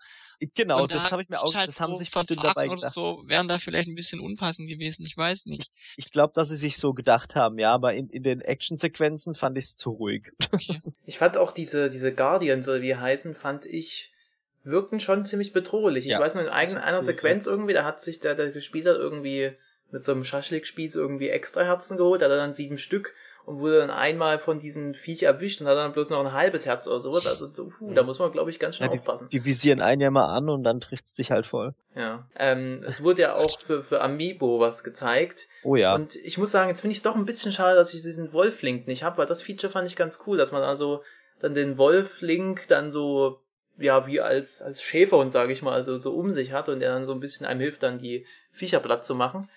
Genau, 0.56 0.84
Und 0.84 0.92
das 0.92 1.06
da 1.06 1.12
habe 1.12 1.24
ich 1.24 1.30
mir 1.30 1.42
auch, 1.42 1.54
halt 1.54 1.68
das 1.68 1.80
haben 1.80 1.94
so 1.94 2.00
sich 2.00 2.12
bestimmt 2.12 2.44
dabei 2.44 2.68
oder 2.68 2.76
gedacht. 2.76 2.94
so 2.94 3.24
wären 3.26 3.48
da 3.48 3.58
vielleicht 3.60 3.88
ein 3.90 3.96
bisschen 3.96 4.20
unpassend 4.20 4.70
gewesen, 4.70 5.04
ich 5.06 5.18
weiß 5.18 5.46
nicht. 5.48 5.72
Ich 5.96 6.12
glaube, 6.12 6.34
dass 6.34 6.50
sie 6.50 6.56
sich 6.56 6.78
so 6.78 6.94
gedacht 6.94 7.36
haben, 7.36 7.58
ja, 7.58 7.74
aber 7.74 7.94
in, 7.96 8.10
in 8.10 8.24
den 8.24 8.42
Actionsequenzen 8.42 9.34
fand 9.36 9.58
ich 9.58 9.66
es 9.66 9.76
zu 9.76 9.92
ruhig. 9.92 10.32
Ich 11.06 11.18
fand 11.18 11.38
auch 11.38 11.52
diese, 11.52 11.90
diese 11.90 12.14
Guardians, 12.14 12.68
oder 12.68 12.82
wie 12.82 12.96
heißen, 12.96 13.34
fand 13.34 13.66
ich, 13.66 14.14
wirkten 14.64 15.00
schon 15.00 15.26
ziemlich 15.26 15.54
bedrohlich. 15.54 16.06
Ich 16.06 16.12
Ja, 16.12 16.20
weiß 16.20 16.36
noch, 16.36 16.42
in 16.44 16.50
einer, 16.50 16.84
einer 16.84 17.02
Sequenz 17.02 17.48
irgendwie, 17.48 17.74
da 17.74 17.84
hat 17.84 18.02
sich 18.02 18.20
der, 18.20 18.36
der 18.36 18.54
hat, 18.54 18.56
irgendwie 18.74 19.54
mit 19.92 20.04
so 20.06 20.12
einem 20.12 20.26
Schaschlikspieß 20.26 20.96
irgendwie 20.96 21.30
extra 21.30 21.64
Herzen 21.64 21.98
geholt, 21.98 22.22
da 22.22 22.26
hat 22.26 22.32
er 22.32 22.38
dann 22.38 22.54
sieben 22.54 22.78
Stück 22.78 23.16
und 23.48 23.62
wurde 23.62 23.80
dann 23.80 23.90
einmal 23.90 24.40
von 24.40 24.60
diesem 24.60 24.94
Viech 24.94 25.24
erwischt 25.24 25.62
und 25.62 25.68
hat 25.68 25.78
dann 25.78 25.94
bloß 25.94 26.10
noch 26.10 26.20
ein 26.20 26.34
halbes 26.34 26.66
Herz 26.66 26.86
oder 26.86 27.00
sowas. 27.00 27.26
Also, 27.26 27.48
so, 27.48 27.70
puh, 27.70 27.94
da 27.94 28.04
muss 28.04 28.20
man, 28.20 28.30
glaube 28.34 28.50
ich, 28.50 28.60
ganz 28.60 28.76
schön 28.76 28.92
Ja, 28.92 28.98
aufpassen. 29.00 29.30
Die 29.30 29.46
visieren 29.46 29.80
einen 29.80 30.02
ja 30.02 30.12
mal 30.12 30.26
an 30.36 30.50
und 30.50 30.66
dann 30.66 30.82
trifft's 30.82 31.14
dich 31.14 31.32
halt 31.32 31.46
voll. 31.46 31.74
Ja. 31.96 32.28
Ähm, 32.38 32.84
es 32.86 33.02
wurde 33.04 33.22
ja 33.22 33.36
auch 33.36 33.58
für, 33.58 33.84
für 33.84 34.02
Amiibo 34.02 34.60
was 34.60 34.84
gezeigt. 34.84 35.48
Oh 35.64 35.78
ja. 35.78 35.96
Und 35.96 36.18
ich 36.18 36.38
muss 36.38 36.52
sagen, 36.52 36.68
jetzt 36.68 36.82
finde 36.82 36.92
ich 36.92 36.98
es 36.98 37.04
doch 37.04 37.16
ein 37.16 37.26
bisschen 37.26 37.54
schade, 37.54 37.78
dass 37.78 37.94
ich 37.94 38.02
diesen 38.02 38.34
Wolf-Link 38.34 38.86
nicht 38.86 39.04
habe, 39.04 39.18
weil 39.18 39.28
das 39.28 39.42
Feature 39.42 39.72
fand 39.72 39.88
ich 39.88 39.96
ganz 39.96 40.22
cool, 40.28 40.38
dass 40.38 40.52
man 40.52 40.64
also 40.64 41.02
dann 41.40 41.54
den 41.54 41.78
Wolf-Link 41.78 42.68
dann 42.68 42.92
so, 42.92 43.40
ja, 43.78 44.08
wie 44.08 44.20
als, 44.20 44.62
als 44.62 44.82
Schäferhund, 44.82 45.32
sage 45.32 45.54
ich 45.54 45.62
mal, 45.62 45.72
also 45.72 45.98
so 46.00 46.14
um 46.16 46.34
sich 46.34 46.52
hat 46.52 46.68
und 46.68 46.82
der 46.82 46.92
dann 46.92 47.06
so 47.06 47.14
ein 47.14 47.22
bisschen 47.22 47.46
einem 47.46 47.62
hilft, 47.62 47.82
dann 47.82 47.98
die 47.98 48.26
Viecher 48.52 48.82
platt 48.82 49.06
zu 49.06 49.16
machen. 49.16 49.48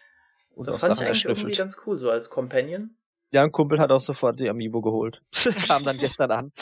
und 0.55 0.69
das 0.69 0.77
fand 0.77 0.93
ich 0.93 0.99
Sachen 0.99 1.07
eigentlich 1.09 1.25
irgendwie 1.25 1.59
ganz 1.59 1.77
cool, 1.87 1.99
so 1.99 2.09
als 2.09 2.31
Companion. 2.31 2.95
Ja, 3.33 3.43
ein 3.45 3.53
Kumpel 3.53 3.79
hat 3.79 3.91
auch 3.91 4.01
sofort 4.01 4.41
die 4.41 4.49
Amiibo 4.49 4.81
geholt. 4.81 5.23
Kam 5.67 5.85
dann 5.85 5.99
gestern 5.99 6.31
an. 6.31 6.53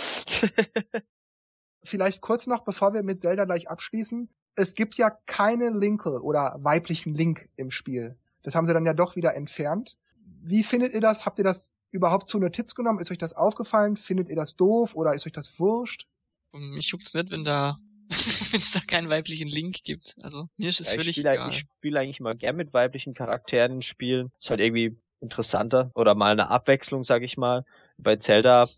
Vielleicht 1.82 2.20
kurz 2.20 2.46
noch, 2.46 2.64
bevor 2.64 2.92
wir 2.92 3.02
mit 3.02 3.18
Zelda 3.18 3.44
gleich 3.44 3.70
abschließen. 3.70 4.28
Es 4.56 4.74
gibt 4.74 4.96
ja 4.96 5.10
keine 5.26 5.70
Linke 5.70 6.20
oder 6.22 6.56
weiblichen 6.58 7.14
Link 7.14 7.48
im 7.56 7.70
Spiel. 7.70 8.18
Das 8.42 8.54
haben 8.54 8.66
sie 8.66 8.74
dann 8.74 8.84
ja 8.84 8.92
doch 8.92 9.16
wieder 9.16 9.34
entfernt. 9.34 9.96
Wie 10.42 10.62
findet 10.62 10.92
ihr 10.92 11.00
das? 11.00 11.24
Habt 11.24 11.38
ihr 11.38 11.44
das 11.44 11.72
überhaupt 11.90 12.28
zur 12.28 12.40
Notiz 12.40 12.74
genommen? 12.74 12.98
Ist 12.98 13.10
euch 13.10 13.18
das 13.18 13.34
aufgefallen? 13.34 13.96
Findet 13.96 14.28
ihr 14.28 14.36
das 14.36 14.56
doof 14.56 14.94
oder 14.94 15.14
ist 15.14 15.26
euch 15.26 15.32
das 15.32 15.58
wurscht? 15.58 16.06
Mich 16.52 16.88
juckt's 16.88 17.14
nicht, 17.14 17.30
wenn 17.30 17.44
da, 17.44 17.78
wenn 18.50 18.60
es 18.60 18.72
da 18.72 18.80
keinen 18.80 19.08
weiblichen 19.08 19.48
Link 19.48 19.76
gibt. 19.84 20.16
Also 20.20 20.48
mir 20.56 20.68
ist 20.68 20.80
es 20.80 20.88
Ja, 20.88 20.94
ich 20.94 21.00
völlig 21.00 21.16
spiele 21.16 21.30
egal. 21.30 21.44
eigentlich, 21.44 21.62
ich 21.62 21.68
spiele 21.78 22.00
eigentlich 22.00 22.20
mal 22.20 22.36
gern 22.36 22.56
mit 22.56 22.74
weiblichen 22.74 23.14
Charakteren 23.14 23.72
in 23.76 23.82
Spielen. 23.82 24.30
Ist 24.38 24.50
halt 24.50 24.60
irgendwie 24.60 24.98
interessanter 25.20 25.90
oder 25.94 26.14
mal 26.14 26.32
eine 26.32 26.50
Abwechslung, 26.50 27.04
sag 27.04 27.22
ich 27.22 27.36
mal. 27.36 27.64
Bei 27.96 28.16
Zelda 28.16 28.68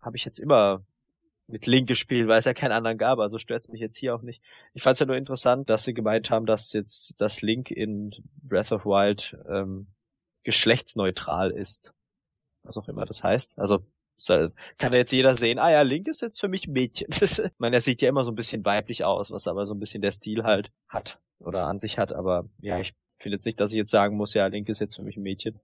habe 0.00 0.16
ich 0.16 0.24
jetzt 0.24 0.38
immer 0.38 0.82
mit 1.46 1.66
Link 1.66 1.88
gespielt, 1.88 2.28
weil 2.28 2.38
es 2.38 2.44
ja 2.44 2.54
keinen 2.54 2.72
anderen 2.72 2.98
gab, 2.98 3.18
also 3.18 3.38
stört's 3.38 3.68
mich 3.68 3.80
jetzt 3.80 3.96
hier 3.96 4.14
auch 4.14 4.22
nicht. 4.22 4.42
Ich 4.72 4.82
fand's 4.82 5.00
ja 5.00 5.06
nur 5.06 5.16
interessant, 5.16 5.68
dass 5.68 5.84
sie 5.84 5.94
gemeint 5.94 6.30
haben, 6.30 6.46
dass 6.46 6.72
jetzt 6.72 7.20
das 7.20 7.42
Link 7.42 7.70
in 7.70 8.14
Breath 8.42 8.72
of 8.72 8.84
Wild 8.84 9.36
ähm, 9.48 9.88
geschlechtsneutral 10.44 11.50
ist. 11.50 11.92
Was 12.62 12.76
auch 12.76 12.88
immer 12.88 13.04
das 13.04 13.24
heißt. 13.24 13.58
Also 13.58 13.84
kann 14.78 14.92
ja 14.92 14.98
jetzt 14.98 15.12
jeder 15.12 15.34
sehen, 15.34 15.58
ah 15.58 15.70
ja, 15.70 15.82
Link 15.82 16.06
ist 16.06 16.20
jetzt 16.20 16.40
für 16.40 16.48
mich 16.48 16.68
Mädchen. 16.68 17.08
ich 17.20 17.40
meine, 17.58 17.76
er 17.76 17.80
sieht 17.80 18.02
ja 18.02 18.08
immer 18.08 18.24
so 18.24 18.30
ein 18.30 18.36
bisschen 18.36 18.64
weiblich 18.64 19.04
aus, 19.04 19.30
was 19.30 19.48
aber 19.48 19.64
so 19.64 19.74
ein 19.74 19.80
bisschen 19.80 20.02
der 20.02 20.12
Stil 20.12 20.44
halt 20.44 20.70
hat 20.88 21.18
oder 21.38 21.66
an 21.66 21.78
sich 21.78 21.98
hat, 21.98 22.12
aber 22.12 22.44
ja, 22.60 22.78
ich 22.78 22.92
finde 23.16 23.36
jetzt 23.36 23.46
nicht, 23.46 23.60
dass 23.60 23.72
ich 23.72 23.78
jetzt 23.78 23.90
sagen 23.90 24.16
muss, 24.16 24.34
ja, 24.34 24.46
Link 24.46 24.68
ist 24.68 24.80
jetzt 24.80 24.96
für 24.96 25.02
mich 25.02 25.16
ein 25.16 25.22
Mädchen. 25.22 25.58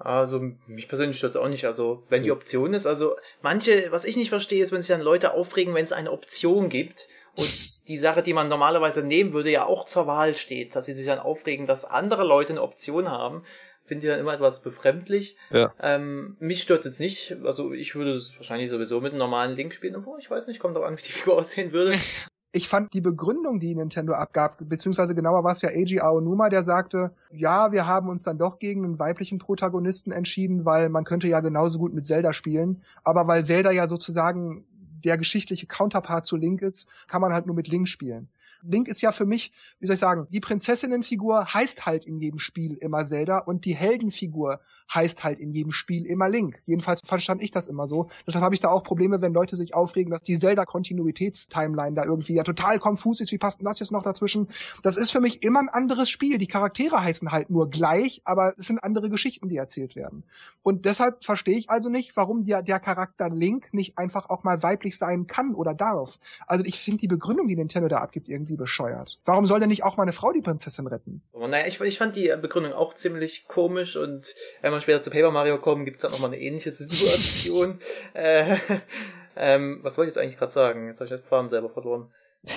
Also, 0.00 0.40
mich 0.66 0.88
persönlich 0.88 1.18
stört 1.18 1.36
auch 1.36 1.48
nicht. 1.48 1.66
Also, 1.66 2.02
wenn 2.08 2.22
die 2.22 2.32
Option 2.32 2.72
ist, 2.72 2.86
also, 2.86 3.16
manche, 3.42 3.92
was 3.92 4.06
ich 4.06 4.16
nicht 4.16 4.30
verstehe, 4.30 4.64
ist, 4.64 4.72
wenn 4.72 4.80
sich 4.80 4.90
dann 4.90 5.02
Leute 5.02 5.34
aufregen, 5.34 5.74
wenn 5.74 5.84
es 5.84 5.92
eine 5.92 6.10
Option 6.10 6.70
gibt 6.70 7.06
und 7.36 7.48
die 7.88 7.98
Sache, 7.98 8.22
die 8.22 8.32
man 8.32 8.48
normalerweise 8.48 9.02
nehmen 9.02 9.34
würde, 9.34 9.50
ja 9.50 9.66
auch 9.66 9.84
zur 9.84 10.06
Wahl 10.06 10.34
steht, 10.36 10.74
dass 10.74 10.86
sie 10.86 10.94
sich 10.94 11.06
dann 11.06 11.18
aufregen, 11.18 11.66
dass 11.66 11.84
andere 11.84 12.24
Leute 12.24 12.54
eine 12.54 12.62
Option 12.62 13.10
haben. 13.10 13.44
Finde 13.84 14.06
ich 14.06 14.10
dann 14.10 14.20
immer 14.20 14.34
etwas 14.34 14.62
befremdlich. 14.62 15.36
Ja. 15.50 15.74
Ähm, 15.82 16.36
mich 16.38 16.62
stört 16.62 16.86
jetzt 16.86 17.00
nicht. 17.00 17.36
Also, 17.44 17.72
ich 17.72 17.94
würde 17.94 18.12
es 18.12 18.34
wahrscheinlich 18.36 18.70
sowieso 18.70 19.02
mit 19.02 19.12
einem 19.12 19.18
normalen 19.18 19.54
Link 19.54 19.74
spielen, 19.74 19.96
obwohl 19.96 20.18
ich 20.18 20.30
weiß 20.30 20.46
nicht, 20.46 20.60
kommt 20.60 20.76
doch 20.76 20.84
an, 20.84 20.96
wie 20.96 21.02
die 21.02 21.12
Figur 21.12 21.36
aussehen 21.36 21.72
würde. 21.72 21.98
Ich 22.52 22.68
fand 22.68 22.92
die 22.94 23.00
Begründung, 23.00 23.60
die 23.60 23.74
Nintendo 23.76 24.14
abgab, 24.14 24.56
beziehungsweise 24.68 25.14
genauer 25.14 25.44
war 25.44 25.52
es 25.52 25.62
ja 25.62 25.68
Eiji 25.68 26.00
Aonuma, 26.00 26.48
der 26.48 26.64
sagte, 26.64 27.12
ja, 27.30 27.70
wir 27.70 27.86
haben 27.86 28.08
uns 28.08 28.24
dann 28.24 28.38
doch 28.38 28.58
gegen 28.58 28.84
einen 28.84 28.98
weiblichen 28.98 29.38
Protagonisten 29.38 30.10
entschieden, 30.10 30.64
weil 30.64 30.88
man 30.88 31.04
könnte 31.04 31.28
ja 31.28 31.38
genauso 31.40 31.78
gut 31.78 31.94
mit 31.94 32.04
Zelda 32.04 32.32
spielen. 32.32 32.82
Aber 33.04 33.28
weil 33.28 33.44
Zelda 33.44 33.70
ja 33.70 33.86
sozusagen 33.86 34.64
der 35.04 35.18
geschichtliche 35.18 35.66
Counterpart 35.66 36.24
zu 36.24 36.36
Link 36.36 36.62
ist, 36.62 36.88
kann 37.08 37.20
man 37.20 37.32
halt 37.32 37.46
nur 37.46 37.56
mit 37.56 37.68
Link 37.68 37.88
spielen. 37.88 38.28
Link 38.62 38.88
ist 38.88 39.00
ja 39.00 39.12
für 39.12 39.26
mich, 39.26 39.52
wie 39.78 39.86
soll 39.86 39.94
ich 39.94 40.00
sagen, 40.00 40.26
die 40.30 40.40
Prinzessinnenfigur 40.40 41.52
heißt 41.52 41.86
halt 41.86 42.06
in 42.06 42.18
jedem 42.18 42.38
Spiel 42.38 42.74
immer 42.74 43.04
Zelda 43.04 43.38
und 43.38 43.64
die 43.64 43.74
Heldenfigur 43.74 44.60
heißt 44.92 45.24
halt 45.24 45.38
in 45.38 45.52
jedem 45.52 45.72
Spiel 45.72 46.06
immer 46.06 46.28
Link. 46.28 46.62
Jedenfalls 46.66 47.00
verstand 47.00 47.42
ich 47.42 47.50
das 47.50 47.68
immer 47.68 47.88
so. 47.88 48.08
Deshalb 48.26 48.44
habe 48.44 48.54
ich 48.54 48.60
da 48.60 48.68
auch 48.68 48.82
Probleme, 48.82 49.20
wenn 49.22 49.32
Leute 49.32 49.56
sich 49.56 49.74
aufregen, 49.74 50.10
dass 50.10 50.22
die 50.22 50.38
Zelda-Kontinuitätstimeline 50.38 51.94
da 51.94 52.04
irgendwie 52.04 52.34
ja 52.34 52.42
total 52.42 52.78
konfus 52.78 53.20
ist. 53.20 53.32
Wie 53.32 53.38
passt 53.38 53.60
denn 53.60 53.64
das 53.64 53.80
jetzt 53.80 53.92
noch 53.92 54.02
dazwischen? 54.02 54.48
Das 54.82 54.96
ist 54.96 55.10
für 55.10 55.20
mich 55.20 55.42
immer 55.42 55.60
ein 55.60 55.68
anderes 55.68 56.10
Spiel. 56.10 56.38
Die 56.38 56.46
Charaktere 56.46 57.02
heißen 57.02 57.32
halt 57.32 57.50
nur 57.50 57.70
gleich, 57.70 58.20
aber 58.24 58.54
es 58.58 58.66
sind 58.66 58.82
andere 58.82 59.08
Geschichten, 59.08 59.48
die 59.48 59.56
erzählt 59.56 59.96
werden. 59.96 60.24
Und 60.62 60.84
deshalb 60.84 61.24
verstehe 61.24 61.56
ich 61.56 61.70
also 61.70 61.88
nicht, 61.88 62.16
warum 62.16 62.44
der, 62.44 62.62
der 62.62 62.80
Charakter 62.80 63.30
Link 63.30 63.72
nicht 63.72 63.96
einfach 63.96 64.28
auch 64.28 64.44
mal 64.44 64.62
weiblich 64.62 64.89
sein 64.98 65.26
kann 65.26 65.54
oder 65.54 65.74
darf. 65.74 66.18
Also 66.46 66.64
ich 66.64 66.78
finde 66.78 67.00
die 67.00 67.08
Begründung, 67.08 67.48
die 67.48 67.56
Nintendo 67.56 67.88
da 67.88 67.98
abgibt, 67.98 68.28
irgendwie 68.28 68.56
bescheuert. 68.56 69.18
Warum 69.24 69.46
soll 69.46 69.60
denn 69.60 69.68
nicht 69.68 69.84
auch 69.84 69.96
mal 69.96 70.04
eine 70.04 70.12
Frau 70.12 70.32
die 70.32 70.40
Prinzessin 70.40 70.86
retten? 70.86 71.22
Aber 71.32 71.48
naja, 71.48 71.66
ich, 71.66 71.80
ich 71.80 71.98
fand 71.98 72.16
die 72.16 72.28
Begründung 72.40 72.72
auch 72.72 72.94
ziemlich 72.94 73.48
komisch 73.48 73.96
und 73.96 74.34
wenn 74.60 74.72
wir 74.72 74.80
später 74.80 75.02
zu 75.02 75.10
Paper 75.10 75.30
Mario 75.30 75.58
kommen, 75.58 75.84
gibt 75.84 75.98
es 75.98 76.02
dann 76.02 76.12
nochmal 76.12 76.30
eine 76.32 76.40
ähnliche 76.40 76.72
Situation. 76.72 77.78
äh, 78.14 78.56
ähm, 79.36 79.80
was 79.82 79.96
wollte 79.96 80.10
ich 80.10 80.16
jetzt 80.16 80.22
eigentlich 80.22 80.38
gerade 80.38 80.52
sagen? 80.52 80.88
Jetzt 80.88 81.00
habe 81.00 81.06
ich 81.06 81.20
den 81.20 81.28
Faden 81.28 81.50
selber 81.50 81.70
verloren. 81.70 82.12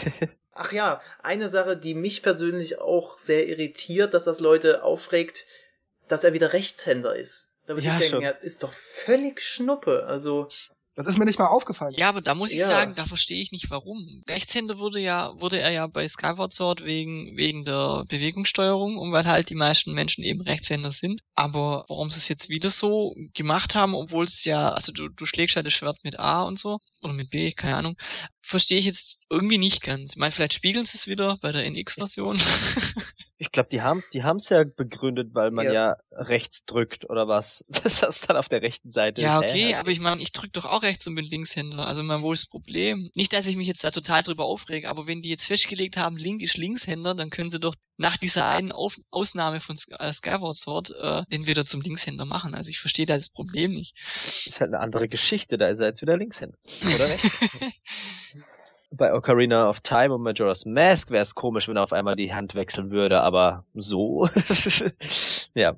Ach 0.54 0.72
ja, 0.72 1.02
eine 1.22 1.50
Sache, 1.50 1.76
die 1.76 1.96
mich 1.96 2.22
persönlich 2.22 2.80
auch 2.80 3.18
sehr 3.18 3.48
irritiert, 3.48 4.14
dass 4.14 4.24
das 4.24 4.40
Leute 4.40 4.84
aufregt, 4.84 5.46
dass 6.08 6.24
er 6.24 6.34
wieder 6.34 6.54
Rechtshänder 6.54 7.16
ist. 7.16 7.50
Da 7.66 7.76
würde 7.76 7.88
Ja, 7.88 7.94
ich 7.94 8.00
denken, 8.00 8.16
schon. 8.16 8.24
ja, 8.24 8.30
ist 8.30 8.64
doch 8.64 8.74
völlig 8.74 9.42
Schnuppe. 9.42 10.06
Also, 10.06 10.48
Das 10.96 11.08
ist 11.08 11.18
mir 11.18 11.26
nicht 11.26 11.40
mal 11.40 11.48
aufgefallen. 11.48 11.94
Ja, 11.98 12.10
aber 12.10 12.22
da 12.22 12.36
muss 12.36 12.52
ich 12.52 12.60
Ja. 12.60 12.68
sagen, 12.68 12.94
da 12.96 13.06
verstehe 13.06 13.42
ich 13.42 13.52
nicht 13.52 13.70
warum. 13.72 14.22
Rechtshänder 14.30 14.78
wurde 14.78 15.00
ja, 15.00 15.34
wurde 15.40 15.60
er 15.60 15.72
ja 15.72 15.88
bei 15.88 16.08
Skyward 16.08 16.54
Sword 16.54 16.84
wegen, 16.86 17.36
wegen 17.36 17.66
der 17.66 18.06
Bewegungssteuerung 18.08 18.98
und 18.98 19.12
weil 19.12 19.26
halt 19.26 19.50
die 19.50 19.56
meisten 19.56 19.94
Menschen 19.94 20.24
eben 20.24 20.42
Rechtshänder 20.42 20.92
sind. 20.92 21.22
Aber 21.34 21.86
warum 21.90 22.12
sie 22.12 22.20
es 22.20 22.28
jetzt 22.28 22.50
wieder 22.50 22.70
so 22.70 23.16
gemacht 23.34 23.74
haben, 23.76 23.96
obwohl 23.96 24.26
es 24.26 24.44
ja, 24.46 24.70
also 24.72 24.92
du, 24.92 25.10
du 25.10 25.26
schlägst 25.26 25.56
ja 25.56 25.64
das 25.64 25.74
Schwert 25.74 25.98
mit 26.04 26.20
A 26.20 26.44
und 26.44 26.60
so, 26.60 26.78
oder 27.02 27.14
mit 27.14 27.30
B, 27.32 27.52
keine 27.54 27.76
Ahnung, 27.78 27.96
verstehe 28.42 28.78
ich 28.78 28.86
jetzt 28.86 29.20
irgendwie 29.30 29.58
nicht 29.58 29.82
ganz. 29.82 30.12
Ich 30.14 30.18
meine, 30.20 30.32
vielleicht 30.32 30.54
spiegeln 30.54 30.86
sie 30.86 30.98
es 30.98 31.08
wieder 31.08 31.38
bei 31.42 31.52
der 31.52 31.66
NX-Version. 31.66 32.40
Ich 33.40 33.52
glaube, 33.52 33.68
die 33.70 33.82
haben 33.82 34.02
die 34.14 34.24
haben's 34.24 34.48
ja 34.48 34.64
begründet, 34.64 35.32
weil 35.34 35.52
man 35.52 35.66
Ja. 35.66 35.74
ja. 35.74 35.96
rechts 36.14 36.64
drückt 36.64 37.10
oder 37.10 37.28
was. 37.28 37.66
Das 37.84 38.02
ist 38.02 38.30
dann 38.30 38.38
auf 38.38 38.48
der 38.48 38.62
rechten 38.62 38.90
Seite 38.90 39.22
Ja, 39.22 39.42
ist. 39.42 39.50
okay, 39.50 39.70
Hä? 39.70 39.76
aber 39.76 39.90
ich 39.92 40.00
meine, 40.00 40.22
ich 40.22 40.32
drück 40.32 40.54
doch 40.54 40.64
auch 40.64 40.83
rechts 40.84 41.08
und 41.08 41.16
bin 41.16 41.26
Linkshänder. 41.26 41.88
Also 41.88 42.04
mal, 42.04 42.22
wo 42.22 42.32
ist 42.34 42.44
das 42.44 42.50
Problem? 42.50 43.10
Nicht, 43.16 43.34
dass 43.34 43.48
ich 43.48 43.56
mich 43.56 43.68
jetzt 43.68 43.84
da 43.84 43.92
total 43.92 44.24
drüber 44.24 44.46
aufrege, 44.46 44.90
aber 44.90 45.08
wenn 45.08 45.22
die 45.22 45.30
jetzt 45.30 45.46
festgelegt 45.46 45.98
haben, 45.98 46.18
Link 46.18 46.42
ist 46.42 46.58
Linkshänder, 46.58 47.16
dann 47.16 47.30
können 47.30 47.50
sie 47.50 47.60
doch 47.60 47.76
nach 47.98 48.18
dieser 48.18 48.48
einen 48.48 48.72
Auf 48.72 48.98
Ausnahme 49.12 49.60
von 49.60 49.78
äh, 50.00 50.14
Skyward 50.14 50.56
Sword 50.56 50.92
äh, 51.02 51.24
den 51.32 51.48
wieder 51.48 51.66
zum 51.66 51.82
Linkshänder 51.82 52.26
machen. 52.26 52.54
Also 52.54 52.70
ich 52.70 52.80
verstehe 52.80 53.06
da 53.06 53.16
das 53.16 53.30
Problem 53.30 53.74
nicht. 53.74 53.96
ist 54.46 54.62
halt 54.62 54.74
eine 54.74 54.82
andere 54.82 55.08
Geschichte. 55.08 55.58
Da 55.58 55.68
ist 55.68 55.80
er 55.80 55.88
jetzt 55.88 56.02
wieder 56.02 56.18
Linkshänder 56.18 56.58
oder 56.96 57.10
rechts. 57.10 57.32
bei 58.96 59.14
Ocarina 59.14 59.70
of 59.70 59.80
Time 59.82 60.14
und 60.14 60.22
Majora's 60.22 60.66
Mask 60.66 61.10
wäre 61.10 61.24
es 61.24 61.36
komisch, 61.36 61.68
wenn 61.68 61.78
er 61.78 61.84
auf 61.84 61.94
einmal 61.94 62.16
die 62.16 62.34
Hand 62.34 62.56
wechseln 62.56 62.92
würde, 62.92 63.22
aber 63.22 63.66
so. 63.74 64.30
ja. 65.56 65.76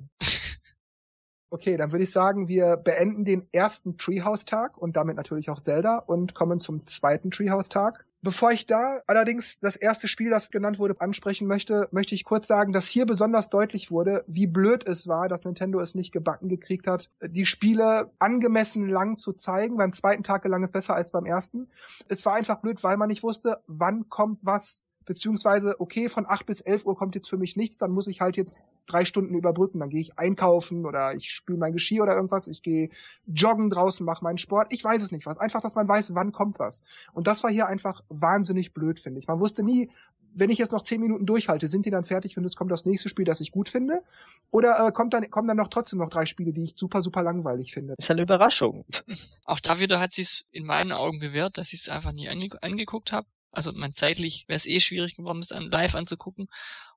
Okay, 1.48 1.76
dann 1.76 1.92
würde 1.92 2.02
ich 2.02 2.10
sagen, 2.10 2.48
wir 2.48 2.76
beenden 2.76 3.24
den 3.24 3.46
ersten 3.52 3.96
Treehouse-Tag 3.98 4.76
und 4.76 4.96
damit 4.96 5.16
natürlich 5.16 5.48
auch 5.48 5.60
Zelda 5.60 5.98
und 5.98 6.34
kommen 6.34 6.58
zum 6.58 6.82
zweiten 6.82 7.30
Treehouse-Tag. 7.30 8.04
Bevor 8.20 8.50
ich 8.50 8.66
da 8.66 9.02
allerdings 9.06 9.60
das 9.60 9.76
erste 9.76 10.08
Spiel, 10.08 10.30
das 10.30 10.50
genannt 10.50 10.80
wurde, 10.80 11.00
ansprechen 11.00 11.46
möchte, 11.46 11.86
möchte 11.92 12.16
ich 12.16 12.24
kurz 12.24 12.48
sagen, 12.48 12.72
dass 12.72 12.88
hier 12.88 13.06
besonders 13.06 13.50
deutlich 13.50 13.92
wurde, 13.92 14.24
wie 14.26 14.48
blöd 14.48 14.84
es 14.84 15.06
war, 15.06 15.28
dass 15.28 15.44
Nintendo 15.44 15.78
es 15.78 15.94
nicht 15.94 16.10
gebacken 16.10 16.48
gekriegt 16.48 16.88
hat, 16.88 17.12
die 17.22 17.46
Spiele 17.46 18.10
angemessen 18.18 18.88
lang 18.88 19.16
zu 19.16 19.32
zeigen. 19.32 19.76
Beim 19.76 19.92
zweiten 19.92 20.24
Tag 20.24 20.42
gelang 20.42 20.64
es 20.64 20.72
besser 20.72 20.96
als 20.96 21.12
beim 21.12 21.26
ersten. 21.26 21.68
Es 22.08 22.26
war 22.26 22.34
einfach 22.34 22.60
blöd, 22.60 22.82
weil 22.82 22.96
man 22.96 23.08
nicht 23.08 23.22
wusste, 23.22 23.62
wann 23.68 24.08
kommt 24.08 24.44
was 24.44 24.86
beziehungsweise, 25.06 25.80
okay, 25.80 26.08
von 26.08 26.26
8 26.26 26.44
bis 26.44 26.60
11 26.60 26.84
Uhr 26.84 26.96
kommt 26.96 27.14
jetzt 27.14 27.28
für 27.28 27.38
mich 27.38 27.56
nichts, 27.56 27.78
dann 27.78 27.92
muss 27.92 28.08
ich 28.08 28.20
halt 28.20 28.36
jetzt 28.36 28.60
drei 28.86 29.04
Stunden 29.04 29.34
überbrücken. 29.34 29.80
Dann 29.80 29.88
gehe 29.88 30.00
ich 30.00 30.18
einkaufen 30.18 30.84
oder 30.84 31.14
ich 31.14 31.30
spüle 31.30 31.58
mein 31.58 31.72
Geschirr 31.72 32.02
oder 32.02 32.14
irgendwas, 32.14 32.48
ich 32.48 32.62
gehe 32.62 32.90
joggen 33.26 33.70
draußen, 33.70 34.04
mache 34.04 34.24
meinen 34.24 34.38
Sport. 34.38 34.72
Ich 34.72 34.84
weiß 34.84 35.02
es 35.02 35.12
nicht 35.12 35.26
was. 35.26 35.38
Einfach, 35.38 35.62
dass 35.62 35.74
man 35.74 35.88
weiß, 35.88 36.14
wann 36.14 36.32
kommt 36.32 36.58
was. 36.58 36.82
Und 37.14 37.26
das 37.26 37.42
war 37.42 37.50
hier 37.50 37.66
einfach 37.66 38.02
wahnsinnig 38.08 38.74
blöd, 38.74 39.00
finde 39.00 39.20
ich. 39.20 39.26
Man 39.26 39.40
wusste 39.40 39.62
nie, 39.62 39.90
wenn 40.36 40.50
ich 40.50 40.58
jetzt 40.58 40.72
noch 40.72 40.82
zehn 40.82 41.00
Minuten 41.00 41.24
durchhalte, 41.24 41.66
sind 41.66 41.86
die 41.86 41.90
dann 41.90 42.04
fertig 42.04 42.36
und 42.36 42.44
es 42.44 42.56
kommt 42.56 42.70
das 42.70 42.84
nächste 42.84 43.08
Spiel, 43.08 43.24
das 43.24 43.40
ich 43.40 43.52
gut 43.52 43.70
finde? 43.70 44.02
Oder 44.50 44.86
äh, 44.86 44.92
kommt 44.92 45.14
dann, 45.14 45.30
kommen 45.30 45.48
dann 45.48 45.56
noch 45.56 45.68
trotzdem 45.68 45.98
noch 45.98 46.10
drei 46.10 46.26
Spiele, 46.26 46.52
die 46.52 46.62
ich 46.62 46.74
super, 46.76 47.00
super 47.00 47.22
langweilig 47.22 47.72
finde? 47.72 47.94
ist 47.98 48.10
eine 48.10 48.22
Überraschung. 48.22 48.84
Auch 49.44 49.60
da 49.60 49.80
wieder 49.80 49.98
hat 49.98 50.12
sie 50.12 50.22
es 50.22 50.44
in 50.50 50.66
meinen 50.66 50.92
Augen 50.92 51.20
bewährt, 51.20 51.56
dass 51.56 51.72
ich 51.72 51.80
es 51.80 51.88
einfach 51.88 52.12
nie 52.12 52.28
ange 52.28 52.50
angeguckt 52.60 53.12
habe. 53.12 53.26
Also 53.56 53.72
man 53.72 53.94
zeitlich 53.94 54.44
wäre 54.48 54.56
es 54.58 54.66
eh 54.66 54.80
schwierig 54.80 55.16
geworden, 55.16 55.40
das 55.40 55.50
an, 55.50 55.64
live 55.70 55.94
anzugucken. 55.94 56.48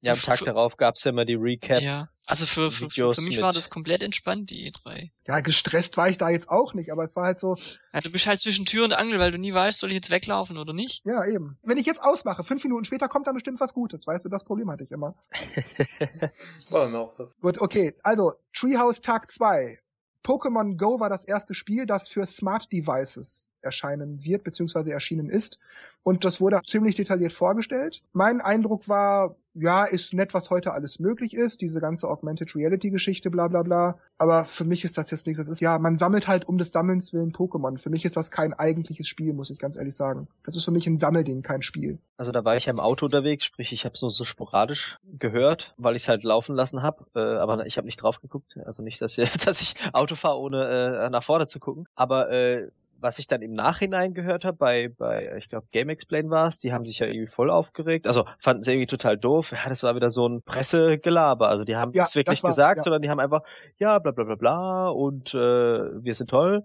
Ja, 0.02 0.12
am 0.12 0.18
Für- 0.18 0.26
Tag 0.26 0.40
für- 0.40 0.46
darauf 0.46 0.76
gab's 0.76 1.04
ja 1.06 1.12
immer 1.12 1.24
die 1.24 1.36
Recap. 1.36 1.82
Ja, 1.82 2.10
also 2.26 2.46
für, 2.46 2.70
für, 2.70 2.90
für, 2.90 3.16
für 3.16 3.22
mich 3.22 3.36
mit- 3.38 3.42
war 3.42 3.54
das 3.54 3.70
komplett 3.70 4.04
entspannt, 4.04 4.50
die 4.50 4.70
E3. 4.72 5.10
Ja, 5.26 5.40
gestresst 5.40 5.96
war 5.98 6.10
ich 6.10 6.18
da 6.18 6.30
jetzt 6.30 6.50
auch 6.50 6.74
nicht, 6.74 6.92
aber 6.92 7.04
es 7.06 7.16
war 7.16 7.24
halt 7.26 7.40
so, 7.40 7.56
Ja, 7.94 8.02
du 8.02 8.12
bist 8.12 8.28
halt 8.28 8.42
zwischen 8.42 8.66
Tür 8.66 8.84
und 8.84 8.92
Angel, 8.94 9.20
weil 9.20 9.32
du 9.32 9.38
nie 9.38 9.54
weißt, 9.54 9.80
soll 9.80 9.90
ich 9.92 9.96
jetzt 9.96 10.10
weglaufen 10.10 10.58
oder 10.58 10.74
nicht. 10.74 11.02
ja 11.06 11.26
eben. 11.26 11.58
Wenn 11.64 11.78
ich 11.78 11.86
jetzt 11.86 12.04
ausmache, 12.04 12.44
fünf 12.44 12.62
Minuten 12.64 12.84
später 12.86 13.08
kommt 13.08 13.26
dann 13.28 13.36
bestimmt 13.36 13.60
was 13.62 13.74
Gutes, 13.74 14.06
weißt 14.06 14.26
du, 14.26 14.30
das 14.30 14.44
Problem 14.44 14.70
hatte 14.70 14.84
ich 14.84 14.92
immer. 14.92 15.16
War 16.70 16.90
mir 16.90 17.00
auch 17.00 17.12
so. 17.12 17.32
Gut, 17.42 17.62
okay. 17.62 17.94
Also, 18.04 18.34
Treehouse 18.54 19.02
Tag 19.02 19.30
2. 19.30 19.80
Pokémon 20.24 20.78
Go 20.78 21.00
war 21.00 21.10
das 21.10 21.24
erste 21.24 21.54
Spiel, 21.54 21.86
das 21.86 22.10
für 22.10 22.26
Smart 22.26 22.72
Devices 22.72 23.52
erscheinen 23.62 24.24
wird, 24.24 24.44
beziehungsweise 24.44 24.92
erschienen 24.92 25.30
ist. 25.30 25.60
Und 26.04 26.26
das 26.26 26.42
wurde 26.42 26.62
ziemlich 26.66 26.96
detailliert 26.96 27.34
vorgestellt. 27.34 28.04
Mein 28.14 28.42
Eindruck 28.42 28.88
war, 28.90 29.36
ja, 29.60 29.84
ist 29.86 30.14
nett, 30.14 30.34
was 30.34 30.50
heute 30.50 30.74
alles 30.74 31.00
möglich 31.00 31.34
ist, 31.34 31.62
diese 31.62 31.82
ganze 31.82 32.08
Augmented 32.08 32.56
Reality 32.56 32.90
Geschichte, 32.90 33.30
bla 33.30 33.48
bla 33.48 33.64
bla. 33.64 33.98
Aber 34.18 34.46
für 34.46 34.66
mich 34.66 34.84
ist 34.84 34.98
das 34.98 35.12
jetzt 35.12 35.28
nichts. 35.28 35.40
Das 35.40 35.50
ist, 35.50 35.60
ja, 35.60 35.78
man 35.80 35.96
sammelt 35.96 36.28
halt 36.28 36.48
um 36.48 36.58
des 36.58 36.72
Sammelns 36.72 37.14
willen 37.14 37.32
Pokémon. 37.32 37.78
Für 37.78 37.90
mich 37.90 38.06
ist 38.06 38.18
das 38.18 38.32
kein 38.32 38.54
eigentliches 38.54 39.08
Spiel, 39.08 39.34
muss 39.34 39.50
ich 39.50 39.60
ganz 39.60 39.76
ehrlich 39.76 39.96
sagen. 39.96 40.28
Das 40.44 40.56
ist 40.56 40.66
für 40.66 40.72
mich 40.72 40.88
ein 40.88 40.98
Sammelding, 40.98 41.42
kein 41.42 41.62
Spiel. 41.62 42.00
Also 42.18 42.32
da 42.32 42.44
war 42.44 42.56
ich 42.58 42.66
ja 42.66 42.72
im 42.72 42.80
Auto 42.80 43.06
unterwegs, 43.06 43.46
sprich 43.46 43.74
ich 43.74 43.86
habe 43.86 43.94
es 43.96 44.02
nur 44.02 44.12
so 44.12 44.24
sporadisch 44.24 44.98
gehört, 45.18 45.74
weil 45.78 45.96
ich 45.96 46.04
es 46.04 46.10
halt 46.10 46.24
laufen 46.24 46.56
lassen 46.56 46.82
habe, 46.82 47.06
äh, 47.16 47.20
aber 47.20 47.66
ich 47.66 47.78
habe 47.78 47.86
nicht 47.86 48.02
drauf 48.02 48.22
geguckt. 48.22 48.58
Also 48.66 48.84
nicht, 48.84 49.02
dass, 49.02 49.16
dass 49.46 49.62
ich 49.62 49.76
Auto 49.94 50.16
fahre, 50.16 50.40
ohne 50.40 51.06
äh, 51.06 51.10
nach 51.10 51.24
vorne 51.24 51.48
zu 51.48 51.60
gucken. 51.60 51.88
Aber 51.96 52.30
äh, 52.32 52.70
was 53.02 53.20
ich 53.20 53.28
dann 53.28 53.42
im 53.42 53.54
Nachhinein 53.54 54.14
gehört 54.14 54.46
habe, 54.46 54.58
bei, 54.58 54.90
bei, 54.90 55.36
ich 55.38 55.50
glaube, 55.50 55.68
Game 55.72 55.90
Explain 55.90 56.30
war 56.30 56.48
es, 56.48 56.60
die 56.60 56.74
haben 56.74 56.86
sich 56.86 57.00
ja 57.00 57.08
irgendwie 57.08 57.28
voll 57.28 57.50
aufgeregt. 57.50 58.08
Also 58.08 58.26
fanden 58.40 58.62
sie 58.62 58.74
irgendwie 58.74 58.88
total 58.88 59.18
doof. 59.18 59.52
Ja, 59.52 59.70
das 59.70 59.84
war 59.84 59.96
wieder 59.96 60.10
so 60.10 60.28
ein 60.28 60.42
Pressegelaber. 60.42 61.50
Also 61.50 61.64
die 61.64 61.76
haben 61.76 61.92
Ja, 61.94 62.04
nichts 62.04 62.16
wirklich 62.16 62.42
gesagt, 62.42 62.78
ja. 62.78 62.84
sondern 62.84 63.02
die 63.02 63.10
haben 63.10 63.20
einfach, 63.20 63.44
ja, 63.78 64.00
bla 64.00 64.12
bla 64.12 64.24
bla 64.24 64.36
bla 64.36 64.88
und 64.88 65.34
äh, 65.34 65.38
wir 65.38 66.14
sind 66.14 66.30
toll. 66.30 66.64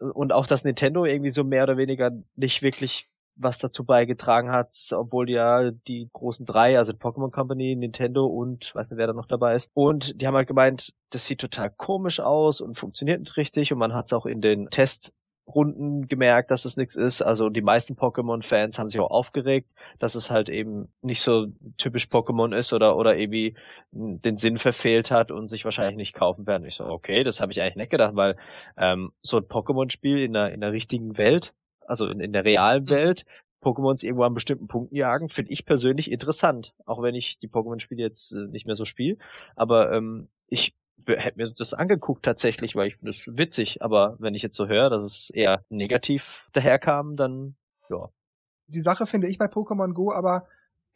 Und 0.00 0.32
auch, 0.32 0.46
dass 0.46 0.64
Nintendo 0.64 1.04
irgendwie 1.04 1.30
so 1.30 1.44
mehr 1.44 1.64
oder 1.64 1.76
weniger 1.76 2.10
nicht 2.36 2.62
wirklich 2.62 3.08
was 3.36 3.58
dazu 3.58 3.84
beigetragen 3.84 4.50
hat, 4.50 4.74
obwohl 4.92 5.30
ja 5.30 5.70
die 5.70 6.08
großen 6.12 6.46
drei, 6.46 6.78
also 6.78 6.92
die 6.92 6.98
Pokémon 6.98 7.30
Company, 7.30 7.76
Nintendo 7.76 8.26
und 8.26 8.74
weiß 8.74 8.90
nicht, 8.90 8.98
wer 8.98 9.06
da 9.06 9.12
noch 9.12 9.26
dabei 9.26 9.54
ist. 9.54 9.70
Und 9.74 10.20
die 10.20 10.26
haben 10.26 10.34
halt 10.34 10.48
gemeint, 10.48 10.94
das 11.10 11.26
sieht 11.26 11.40
total 11.40 11.70
komisch 11.70 12.20
aus 12.20 12.60
und 12.60 12.78
funktioniert 12.78 13.20
nicht 13.20 13.36
richtig 13.36 13.72
und 13.72 13.78
man 13.78 13.94
hat 13.94 14.06
es 14.06 14.12
auch 14.14 14.26
in 14.26 14.40
den 14.40 14.70
Testrunden 15.46 16.08
gemerkt, 16.08 16.50
dass 16.50 16.64
es 16.64 16.76
nichts 16.76 16.96
ist. 16.96 17.22
Also 17.22 17.48
die 17.48 17.62
meisten 17.62 17.94
Pokémon-Fans 17.94 18.78
haben 18.78 18.88
sich 18.88 19.00
auch 19.00 19.10
aufgeregt, 19.10 19.72
dass 19.98 20.14
es 20.14 20.30
halt 20.30 20.48
eben 20.48 20.88
nicht 21.02 21.20
so 21.22 21.46
typisch 21.78 22.06
Pokémon 22.06 22.54
ist 22.54 22.72
oder 22.72 22.96
oder 22.96 23.16
irgendwie 23.16 23.54
den 23.92 24.36
Sinn 24.36 24.58
verfehlt 24.58 25.10
hat 25.10 25.30
und 25.30 25.48
sich 25.48 25.64
wahrscheinlich 25.64 25.96
nicht 25.96 26.14
kaufen 26.14 26.46
werden. 26.46 26.66
Ich 26.66 26.74
so, 26.74 26.86
okay, 26.86 27.24
das 27.24 27.40
habe 27.40 27.52
ich 27.52 27.60
eigentlich 27.60 27.76
nicht 27.76 27.90
gedacht, 27.90 28.16
weil 28.16 28.36
ähm, 28.76 29.12
so 29.22 29.38
ein 29.38 29.44
Pokémon-Spiel 29.44 30.18
in 30.18 30.32
der 30.32 30.52
in 30.52 30.60
der 30.60 30.72
richtigen 30.72 31.16
Welt 31.16 31.54
also 31.86 32.08
in, 32.08 32.18
in 32.18 32.32
der 32.32 32.44
realen 32.44 32.84
Mhm. 32.84 32.90
Welt, 32.90 33.24
Pokémons 33.62 34.04
irgendwo 34.04 34.24
an 34.24 34.34
bestimmten 34.34 34.66
Punkten 34.66 34.96
jagen, 34.96 35.28
finde 35.28 35.52
ich 35.52 35.64
persönlich 35.64 36.10
interessant. 36.10 36.74
Auch 36.84 37.00
wenn 37.02 37.14
ich 37.14 37.38
die 37.38 37.48
Pokémon-Spiele 37.48 38.02
jetzt 38.02 38.32
äh, 38.32 38.46
nicht 38.48 38.66
mehr 38.66 38.74
so 38.74 38.84
spiele. 38.84 39.18
Aber 39.54 39.92
ähm, 39.92 40.28
ich 40.48 40.74
hätte 41.06 41.38
mir 41.38 41.50
das 41.50 41.74
angeguckt 41.74 42.24
tatsächlich, 42.24 42.74
weil 42.74 42.88
ich 42.88 42.96
finde 42.96 43.10
es 43.10 43.26
witzig. 43.26 43.82
Aber 43.82 44.16
wenn 44.18 44.34
ich 44.34 44.42
jetzt 44.42 44.56
so 44.56 44.66
höre, 44.66 44.90
dass 44.90 45.04
es 45.04 45.30
eher 45.30 45.64
negativ 45.68 46.46
daherkam, 46.52 47.16
dann 47.16 47.56
ja. 47.88 48.08
die 48.66 48.80
Sache 48.80 49.06
finde 49.06 49.28
ich 49.28 49.38
bei 49.38 49.46
Pokémon 49.46 49.92
Go, 49.92 50.12
aber 50.12 50.46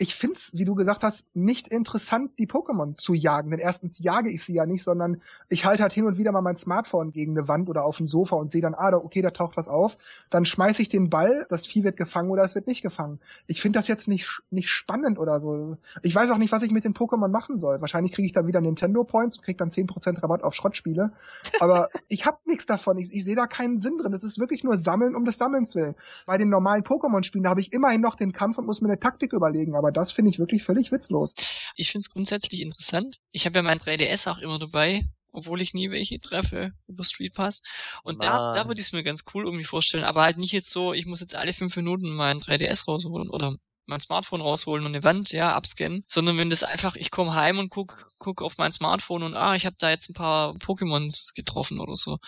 ich 0.00 0.14
find's, 0.14 0.52
wie 0.54 0.64
du 0.64 0.74
gesagt 0.74 1.02
hast, 1.02 1.26
nicht 1.34 1.68
interessant, 1.68 2.32
die 2.38 2.46
Pokémon 2.46 2.96
zu 2.96 3.12
jagen. 3.12 3.50
Denn 3.50 3.60
erstens 3.60 3.98
jage 3.98 4.30
ich 4.30 4.42
sie 4.42 4.54
ja 4.54 4.64
nicht, 4.64 4.82
sondern 4.82 5.20
ich 5.50 5.66
halte 5.66 5.82
halt 5.82 5.92
hin 5.92 6.06
und 6.06 6.16
wieder 6.16 6.32
mal 6.32 6.40
mein 6.40 6.56
Smartphone 6.56 7.12
gegen 7.12 7.36
eine 7.36 7.48
Wand 7.48 7.68
oder 7.68 7.84
auf 7.84 8.00
ein 8.00 8.06
Sofa 8.06 8.36
und 8.36 8.50
sehe 8.50 8.62
dann, 8.62 8.72
ah, 8.72 8.90
da, 8.90 8.96
okay, 8.96 9.20
da 9.20 9.30
taucht 9.30 9.58
was 9.58 9.68
auf. 9.68 9.98
Dann 10.30 10.46
schmeiße 10.46 10.80
ich 10.80 10.88
den 10.88 11.10
Ball, 11.10 11.44
das 11.50 11.66
Vieh 11.66 11.84
wird 11.84 11.98
gefangen 11.98 12.30
oder 12.30 12.42
es 12.42 12.54
wird 12.54 12.66
nicht 12.66 12.80
gefangen. 12.80 13.20
Ich 13.46 13.60
finde 13.60 13.78
das 13.78 13.88
jetzt 13.88 14.08
nicht, 14.08 14.40
nicht 14.48 14.70
spannend 14.70 15.18
oder 15.18 15.38
so. 15.38 15.76
Ich 16.02 16.14
weiß 16.14 16.30
auch 16.30 16.38
nicht, 16.38 16.50
was 16.50 16.62
ich 16.62 16.70
mit 16.70 16.84
den 16.84 16.94
Pokémon 16.94 17.28
machen 17.28 17.58
soll. 17.58 17.82
Wahrscheinlich 17.82 18.12
kriege 18.12 18.24
ich 18.24 18.32
dann 18.32 18.46
wieder 18.46 18.62
Nintendo 18.62 19.04
Points 19.04 19.36
und 19.36 19.44
kriege 19.44 19.58
dann 19.58 19.68
10% 19.68 20.22
Rabatt 20.22 20.42
auf 20.42 20.54
Schrottspiele. 20.54 21.12
Aber 21.60 21.90
ich 22.08 22.24
habe 22.24 22.38
nichts 22.46 22.64
davon. 22.64 22.96
Ich, 22.96 23.12
ich 23.12 23.22
sehe 23.22 23.36
da 23.36 23.46
keinen 23.46 23.80
Sinn 23.80 23.98
drin. 23.98 24.14
Es 24.14 24.24
ist 24.24 24.38
wirklich 24.38 24.64
nur 24.64 24.78
Sammeln 24.78 25.14
um 25.14 25.26
des 25.26 25.36
Sammelns 25.36 25.74
willen. 25.74 25.94
Bei 26.24 26.38
den 26.38 26.48
normalen 26.48 26.84
Pokémon-Spielen 26.84 27.46
habe 27.46 27.60
ich 27.60 27.74
immerhin 27.74 28.00
noch 28.00 28.14
den 28.14 28.32
Kampf 28.32 28.56
und 28.56 28.64
muss 28.64 28.80
mir 28.80 28.88
eine 28.88 28.98
Taktik 28.98 29.34
überlegen, 29.34 29.76
aber 29.76 29.89
das 29.90 30.12
finde 30.12 30.30
ich 30.30 30.38
wirklich 30.38 30.62
völlig 30.62 30.92
witzlos. 30.92 31.34
Ich 31.76 31.90
finde 31.90 32.04
es 32.04 32.10
grundsätzlich 32.10 32.60
interessant. 32.60 33.16
Ich 33.32 33.46
habe 33.46 33.58
ja 33.58 33.62
mein 33.62 33.78
3DS 33.78 34.30
auch 34.30 34.38
immer 34.38 34.58
dabei, 34.58 35.04
obwohl 35.32 35.60
ich 35.60 35.74
nie 35.74 35.90
welche 35.90 36.20
treffe 36.20 36.72
über 36.86 37.04
Street 37.04 37.34
Pass. 37.34 37.62
Und 38.02 38.22
da, 38.22 38.52
da 38.52 38.60
Mann. 38.60 38.68
würde 38.68 38.80
ich 38.80 38.88
es 38.88 38.92
mir 38.92 39.02
ganz 39.02 39.24
cool 39.34 39.44
irgendwie 39.44 39.64
vorstellen. 39.64 40.04
Aber 40.04 40.22
halt 40.22 40.38
nicht 40.38 40.52
jetzt 40.52 40.70
so, 40.70 40.92
ich 40.92 41.06
muss 41.06 41.20
jetzt 41.20 41.34
alle 41.34 41.52
fünf 41.52 41.76
Minuten 41.76 42.14
mein 42.14 42.40
3DS 42.40 42.86
rausholen 42.86 43.30
oder 43.30 43.56
mein 43.86 44.00
Smartphone 44.00 44.40
rausholen 44.40 44.86
und 44.86 44.94
eine 44.94 45.04
Wand, 45.04 45.32
ja, 45.32 45.52
abscannen, 45.54 46.04
sondern 46.06 46.38
wenn 46.38 46.48
das 46.48 46.62
einfach, 46.62 46.94
ich 46.96 47.10
komme 47.10 47.34
heim 47.34 47.58
und 47.58 47.70
guck, 47.70 48.12
guck 48.18 48.40
auf 48.40 48.56
mein 48.56 48.72
Smartphone 48.72 49.24
und 49.24 49.34
ah, 49.34 49.56
ich 49.56 49.66
habe 49.66 49.76
da 49.78 49.90
jetzt 49.90 50.08
ein 50.08 50.14
paar 50.14 50.54
Pokémons 50.54 51.34
getroffen 51.34 51.80
oder 51.80 51.96
so. 51.96 52.18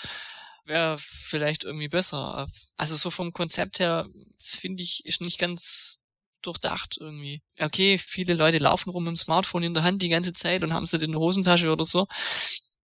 Wäre 0.65 0.97
vielleicht 0.99 1.65
irgendwie 1.65 1.89
besser. 1.89 2.49
Also 2.77 2.97
so 2.97 3.11
vom 3.11 3.33
Konzept 3.33 3.79
her, 3.81 4.09
das 4.39 4.57
finde 4.57 4.83
ich, 4.83 5.05
ist 5.05 5.21
nicht 5.21 5.39
ganz 5.39 5.99
durchdacht 6.43 6.99
irgendwie. 7.01 7.43
Okay, 7.59 7.99
viele 7.99 8.35
Leute 8.35 8.59
laufen 8.59 8.91
rum 8.91 9.05
mit 9.05 9.13
dem 9.13 9.17
Smartphone 9.17 9.63
in 9.63 9.75
der 9.75 9.83
Hand 9.83 10.03
die 10.03 10.09
ganze 10.09 10.33
Zeit 10.33 10.63
und 10.65 10.73
haben 10.73 10.85
es 10.85 10.93
in 10.93 11.13
der 11.13 11.21
Hosentasche 11.21 11.71
oder 11.71 11.85
so. 11.85 12.07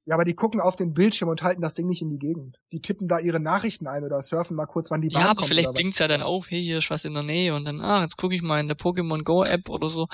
Ja, 0.09 0.15
aber 0.15 0.25
die 0.25 0.35
gucken 0.35 0.63
auf 0.63 0.77
den 0.77 0.95
Bildschirm 0.95 1.29
und 1.29 1.43
halten 1.43 1.61
das 1.61 1.75
Ding 1.75 1.87
nicht 1.87 2.01
in 2.01 2.09
die 2.09 2.19
Gegend. 2.19 2.57
Die 2.73 2.81
tippen 2.81 3.09
da 3.09 3.19
ihre 3.19 3.41
Nachrichten 3.41 3.87
ein 3.87 4.05
oder 4.05 4.23
surfen 4.23 4.57
mal 4.57 4.65
kurz, 4.65 4.91
wann 4.91 5.03
die 5.03 5.11
Bahn 5.11 5.21
Ja, 5.21 5.29
aber 5.29 5.41
kommt. 5.41 5.49
vielleicht 5.49 5.75
blinkt's 5.75 5.99
ja 5.99 6.09
dann 6.09 6.23
auf, 6.23 6.51
hey, 6.51 6.63
hier 6.63 6.79
ist 6.79 6.89
was 6.89 7.05
in 7.05 7.13
der 7.13 7.23
Nähe 7.25 7.55
und 7.55 7.67
dann, 7.67 7.83
ah, 7.83 8.01
jetzt 8.03 8.17
gucke 8.17 8.35
ich 8.35 8.41
mal 8.41 8.59
in 8.59 8.69
der 8.69 8.79
Pokémon 8.79 9.23
Go 9.23 9.45
App 9.45 9.69
oder 9.69 9.91
so. 9.91 10.09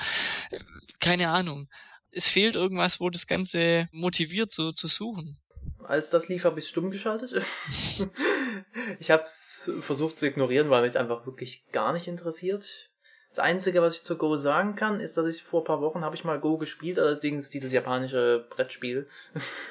Keine 0.99 1.29
Ahnung. 1.29 1.69
Es 2.11 2.27
fehlt 2.27 2.55
irgendwas, 2.55 2.99
wo 2.99 3.09
das 3.09 3.25
Ganze 3.27 3.87
motiviert 3.93 4.51
so 4.51 4.73
zu 4.73 4.87
suchen. 4.87 5.37
Als 5.83 6.09
das 6.09 6.27
lief, 6.27 6.43
habe 6.43 6.59
ich 6.59 6.67
stumm 6.67 6.91
geschaltet. 6.91 7.33
ich 8.99 9.11
habe 9.11 9.23
es 9.23 9.71
versucht 9.81 10.17
zu 10.19 10.27
ignorieren, 10.27 10.69
weil 10.69 10.81
mich 10.81 10.89
es 10.89 10.95
einfach 10.95 11.25
wirklich 11.25 11.63
gar 11.71 11.93
nicht 11.93 12.07
interessiert. 12.07 12.91
Das 13.35 13.43
Einzige, 13.43 13.81
was 13.81 13.95
ich 13.95 14.03
zu 14.03 14.17
Go 14.17 14.37
sagen 14.37 14.77
kann, 14.77 15.01
ist, 15.01 15.17
dass 15.17 15.27
ich 15.27 15.43
vor 15.43 15.59
ein 15.59 15.65
paar 15.65 15.81
Wochen 15.81 16.05
habe 16.05 16.15
ich 16.15 16.23
mal 16.23 16.39
Go 16.39 16.57
gespielt, 16.57 16.97
allerdings 16.97 17.49
dieses 17.49 17.73
japanische 17.73 18.45
Brettspiel. 18.49 19.09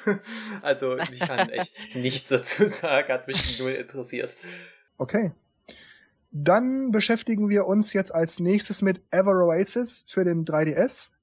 also 0.61 0.99
ich 0.99 1.19
kann 1.19 1.49
echt 1.49 1.95
nichts 1.95 2.29
dazu 2.29 2.67
sagen, 2.67 3.11
hat 3.11 3.25
mich 3.25 3.57
null 3.57 3.71
interessiert. 3.71 4.37
Okay. 4.99 5.31
Dann 6.29 6.91
beschäftigen 6.91 7.49
wir 7.49 7.65
uns 7.65 7.91
jetzt 7.93 8.13
als 8.13 8.39
nächstes 8.39 8.83
mit 8.83 9.01
Ever 9.09 9.31
Oasis 9.31 10.05
für 10.07 10.23
den 10.23 10.45
3DS. 10.45 11.13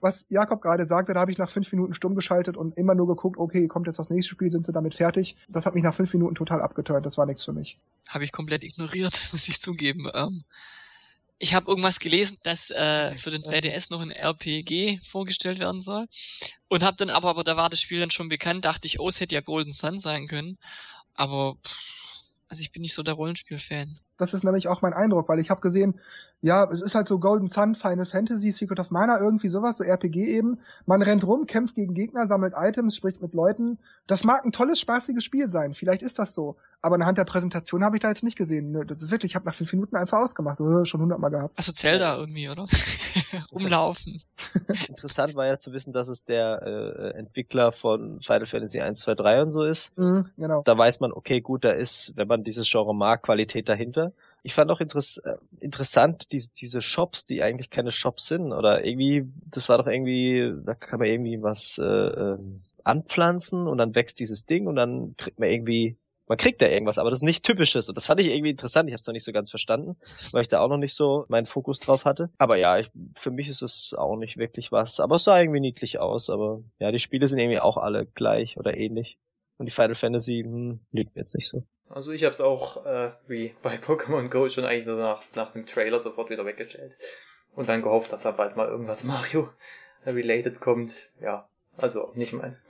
Was 0.00 0.24
Jakob 0.30 0.62
gerade 0.62 0.86
sagte, 0.86 1.12
da 1.12 1.20
habe 1.20 1.30
ich 1.30 1.36
nach 1.36 1.50
fünf 1.50 1.70
Minuten 1.72 1.92
stumm 1.92 2.14
geschaltet 2.14 2.56
und 2.56 2.78
immer 2.78 2.94
nur 2.94 3.06
geguckt, 3.06 3.36
okay, 3.36 3.68
kommt 3.68 3.86
jetzt 3.86 3.98
das 3.98 4.08
nächste 4.08 4.32
Spiel, 4.32 4.50
sind 4.50 4.64
sie 4.64 4.72
damit 4.72 4.94
fertig. 4.94 5.36
Das 5.50 5.66
hat 5.66 5.74
mich 5.74 5.84
nach 5.84 5.92
fünf 5.92 6.14
Minuten 6.14 6.36
total 6.36 6.62
abgeturnt, 6.62 7.04
das 7.04 7.18
war 7.18 7.26
nichts 7.26 7.44
für 7.44 7.52
mich. 7.52 7.78
Habe 8.08 8.24
ich 8.24 8.32
komplett 8.32 8.64
ignoriert, 8.64 9.28
muss 9.32 9.46
ich 9.46 9.60
zugeben. 9.60 10.08
Ähm, 10.14 10.44
ich 11.42 11.54
habe 11.54 11.68
irgendwas 11.68 11.98
gelesen, 11.98 12.38
dass 12.44 12.70
äh, 12.70 13.16
für 13.16 13.32
den 13.32 13.42
3DS 13.42 13.90
noch 13.90 14.00
ein 14.00 14.12
RPG 14.12 15.00
vorgestellt 15.00 15.58
werden 15.58 15.80
soll. 15.80 16.06
Und 16.68 16.84
habe 16.84 16.96
dann 16.96 17.10
aber, 17.10 17.30
aber 17.30 17.42
da 17.42 17.56
war 17.56 17.68
das 17.68 17.80
Spiel 17.80 17.98
dann 17.98 18.12
schon 18.12 18.28
bekannt, 18.28 18.64
dachte 18.64 18.86
ich, 18.86 19.00
oh, 19.00 19.08
es 19.08 19.18
hätte 19.18 19.34
ja 19.34 19.40
Golden 19.40 19.72
Sun 19.72 19.98
sein 19.98 20.28
können. 20.28 20.56
Aber 21.14 21.56
also 22.46 22.62
ich 22.62 22.70
bin 22.70 22.82
nicht 22.82 22.94
so 22.94 23.02
der 23.02 23.14
Rollenspiel-Fan. 23.14 23.98
Das 24.18 24.34
ist 24.34 24.44
nämlich 24.44 24.68
auch 24.68 24.82
mein 24.82 24.92
Eindruck, 24.92 25.28
weil 25.28 25.38
ich 25.38 25.50
habe 25.50 25.60
gesehen, 25.60 25.94
ja, 26.42 26.68
es 26.70 26.80
ist 26.80 26.94
halt 26.94 27.06
so 27.06 27.18
Golden 27.18 27.46
Sun, 27.46 27.74
Final 27.74 28.04
Fantasy, 28.04 28.50
Secret 28.50 28.80
of 28.80 28.90
Mana, 28.90 29.18
irgendwie 29.18 29.48
sowas, 29.48 29.78
so 29.78 29.84
RPG 29.84 30.26
eben. 30.26 30.58
Man 30.86 31.02
rennt 31.02 31.26
rum, 31.26 31.46
kämpft 31.46 31.74
gegen 31.74 31.94
Gegner, 31.94 32.26
sammelt 32.26 32.54
Items, 32.56 32.96
spricht 32.96 33.22
mit 33.22 33.32
Leuten. 33.32 33.78
Das 34.06 34.24
mag 34.24 34.44
ein 34.44 34.52
tolles, 34.52 34.80
spaßiges 34.80 35.24
Spiel 35.24 35.48
sein. 35.48 35.72
Vielleicht 35.72 36.02
ist 36.02 36.18
das 36.18 36.34
so. 36.34 36.56
Aber 36.84 36.96
anhand 36.96 37.16
der 37.16 37.24
Präsentation 37.24 37.84
habe 37.84 37.96
ich 37.96 38.00
da 38.00 38.08
jetzt 38.08 38.24
nicht 38.24 38.36
gesehen. 38.36 38.84
Das 38.88 39.02
ist 39.02 39.12
wirklich, 39.12 39.32
ich 39.32 39.36
habe 39.36 39.46
nach 39.46 39.54
fünf 39.54 39.72
Minuten 39.72 39.94
einfach 39.94 40.18
ausgemacht. 40.18 40.56
So 40.56 40.84
schon 40.84 41.00
hundertmal 41.00 41.30
gehabt. 41.30 41.56
Also 41.56 41.70
Zelda 41.70 42.16
irgendwie, 42.16 42.48
oder? 42.48 42.66
Rumlaufen. 43.52 44.20
Interessant 44.88 45.36
war 45.36 45.46
ja 45.46 45.58
zu 45.58 45.72
wissen, 45.72 45.92
dass 45.92 46.08
es 46.08 46.24
der 46.24 46.62
äh, 46.62 47.18
Entwickler 47.18 47.70
von 47.70 48.20
Final 48.20 48.46
Fantasy 48.46 48.80
1, 48.80 48.98
2, 48.98 49.14
3 49.14 49.42
und 49.42 49.52
so 49.52 49.62
ist. 49.62 49.96
Mhm, 49.96 50.26
genau. 50.36 50.62
Da 50.64 50.76
weiß 50.76 50.98
man, 50.98 51.12
okay, 51.12 51.40
gut, 51.40 51.64
da 51.64 51.70
ist, 51.70 52.12
wenn 52.16 52.26
man 52.26 52.42
dieses 52.42 52.68
Genre 52.68 52.94
mag, 52.94 53.22
Qualität 53.22 53.68
dahinter. 53.68 54.11
Ich 54.42 54.54
fand 54.54 54.70
auch 54.70 54.80
interess 54.80 55.18
äh, 55.18 55.36
interessant, 55.60 56.32
diese, 56.32 56.50
diese 56.52 56.80
Shops, 56.80 57.24
die 57.24 57.42
eigentlich 57.42 57.70
keine 57.70 57.92
Shops 57.92 58.26
sind. 58.26 58.52
Oder 58.52 58.84
irgendwie, 58.84 59.24
das 59.50 59.68
war 59.68 59.78
doch 59.78 59.86
irgendwie, 59.86 60.52
da 60.64 60.74
kann 60.74 60.98
man 60.98 61.08
irgendwie 61.08 61.42
was 61.42 61.78
äh, 61.78 61.84
äh, 61.84 62.38
anpflanzen 62.84 63.66
und 63.68 63.78
dann 63.78 63.94
wächst 63.94 64.18
dieses 64.18 64.44
Ding 64.44 64.66
und 64.66 64.76
dann 64.76 65.14
kriegt 65.16 65.38
man 65.38 65.48
irgendwie 65.48 65.96
man 66.32 66.38
kriegt 66.38 66.62
da 66.62 66.66
irgendwas, 66.66 66.98
aber 66.98 67.10
das 67.10 67.18
ist 67.18 67.24
nicht 67.24 67.44
typisches. 67.44 67.90
Und 67.90 67.96
das 67.96 68.06
fand 68.06 68.18
ich 68.20 68.28
irgendwie 68.28 68.48
interessant. 68.48 68.88
Ich 68.88 68.94
habe 68.94 69.00
es 69.00 69.06
noch 69.06 69.12
nicht 69.12 69.24
so 69.24 69.32
ganz 69.32 69.50
verstanden, 69.50 69.96
weil 70.30 70.40
ich 70.40 70.48
da 70.48 70.60
auch 70.60 70.68
noch 70.68 70.78
nicht 70.78 70.94
so 70.94 71.26
meinen 71.28 71.44
Fokus 71.44 71.78
drauf 71.78 72.06
hatte. 72.06 72.30
Aber 72.38 72.56
ja, 72.56 72.78
ich, 72.78 72.90
für 73.14 73.30
mich 73.30 73.48
ist 73.48 73.60
es 73.60 73.92
auch 73.92 74.16
nicht 74.16 74.38
wirklich 74.38 74.72
was. 74.72 75.00
Aber 75.00 75.16
es 75.16 75.24
sah 75.24 75.38
irgendwie 75.38 75.60
niedlich 75.60 75.98
aus. 75.98 76.30
Aber 76.30 76.62
ja, 76.78 76.90
die 76.90 77.00
Spiele 77.00 77.26
sind 77.26 77.38
irgendwie 77.38 77.60
auch 77.60 77.76
alle 77.76 78.06
gleich 78.06 78.56
oder 78.56 78.74
ähnlich. 78.74 79.18
Und 79.62 79.66
die 79.66 79.74
Final 79.76 79.94
Fantasy 79.94 80.42
hm, 80.44 80.80
liegt 80.90 81.14
mir 81.14 81.20
jetzt 81.22 81.36
nicht 81.36 81.48
so. 81.48 81.62
Also 81.88 82.10
ich 82.10 82.24
habe 82.24 82.32
es 82.32 82.40
auch 82.40 82.84
äh, 82.84 83.12
wie 83.28 83.54
bei 83.62 83.76
Pokémon 83.76 84.28
Go 84.28 84.48
schon 84.48 84.64
eigentlich 84.64 84.86
so 84.86 84.96
nach, 84.96 85.22
nach 85.36 85.52
dem 85.52 85.66
Trailer 85.66 86.00
sofort 86.00 86.30
wieder 86.30 86.44
weggestellt. 86.44 86.96
Und 87.54 87.68
dann 87.68 87.80
gehofft, 87.80 88.12
dass 88.12 88.24
da 88.24 88.32
bald 88.32 88.56
mal 88.56 88.66
irgendwas 88.66 89.04
Mario 89.04 89.50
related 90.04 90.60
kommt. 90.60 91.12
Ja, 91.20 91.48
also 91.76 92.10
nicht 92.16 92.32
meins. 92.32 92.66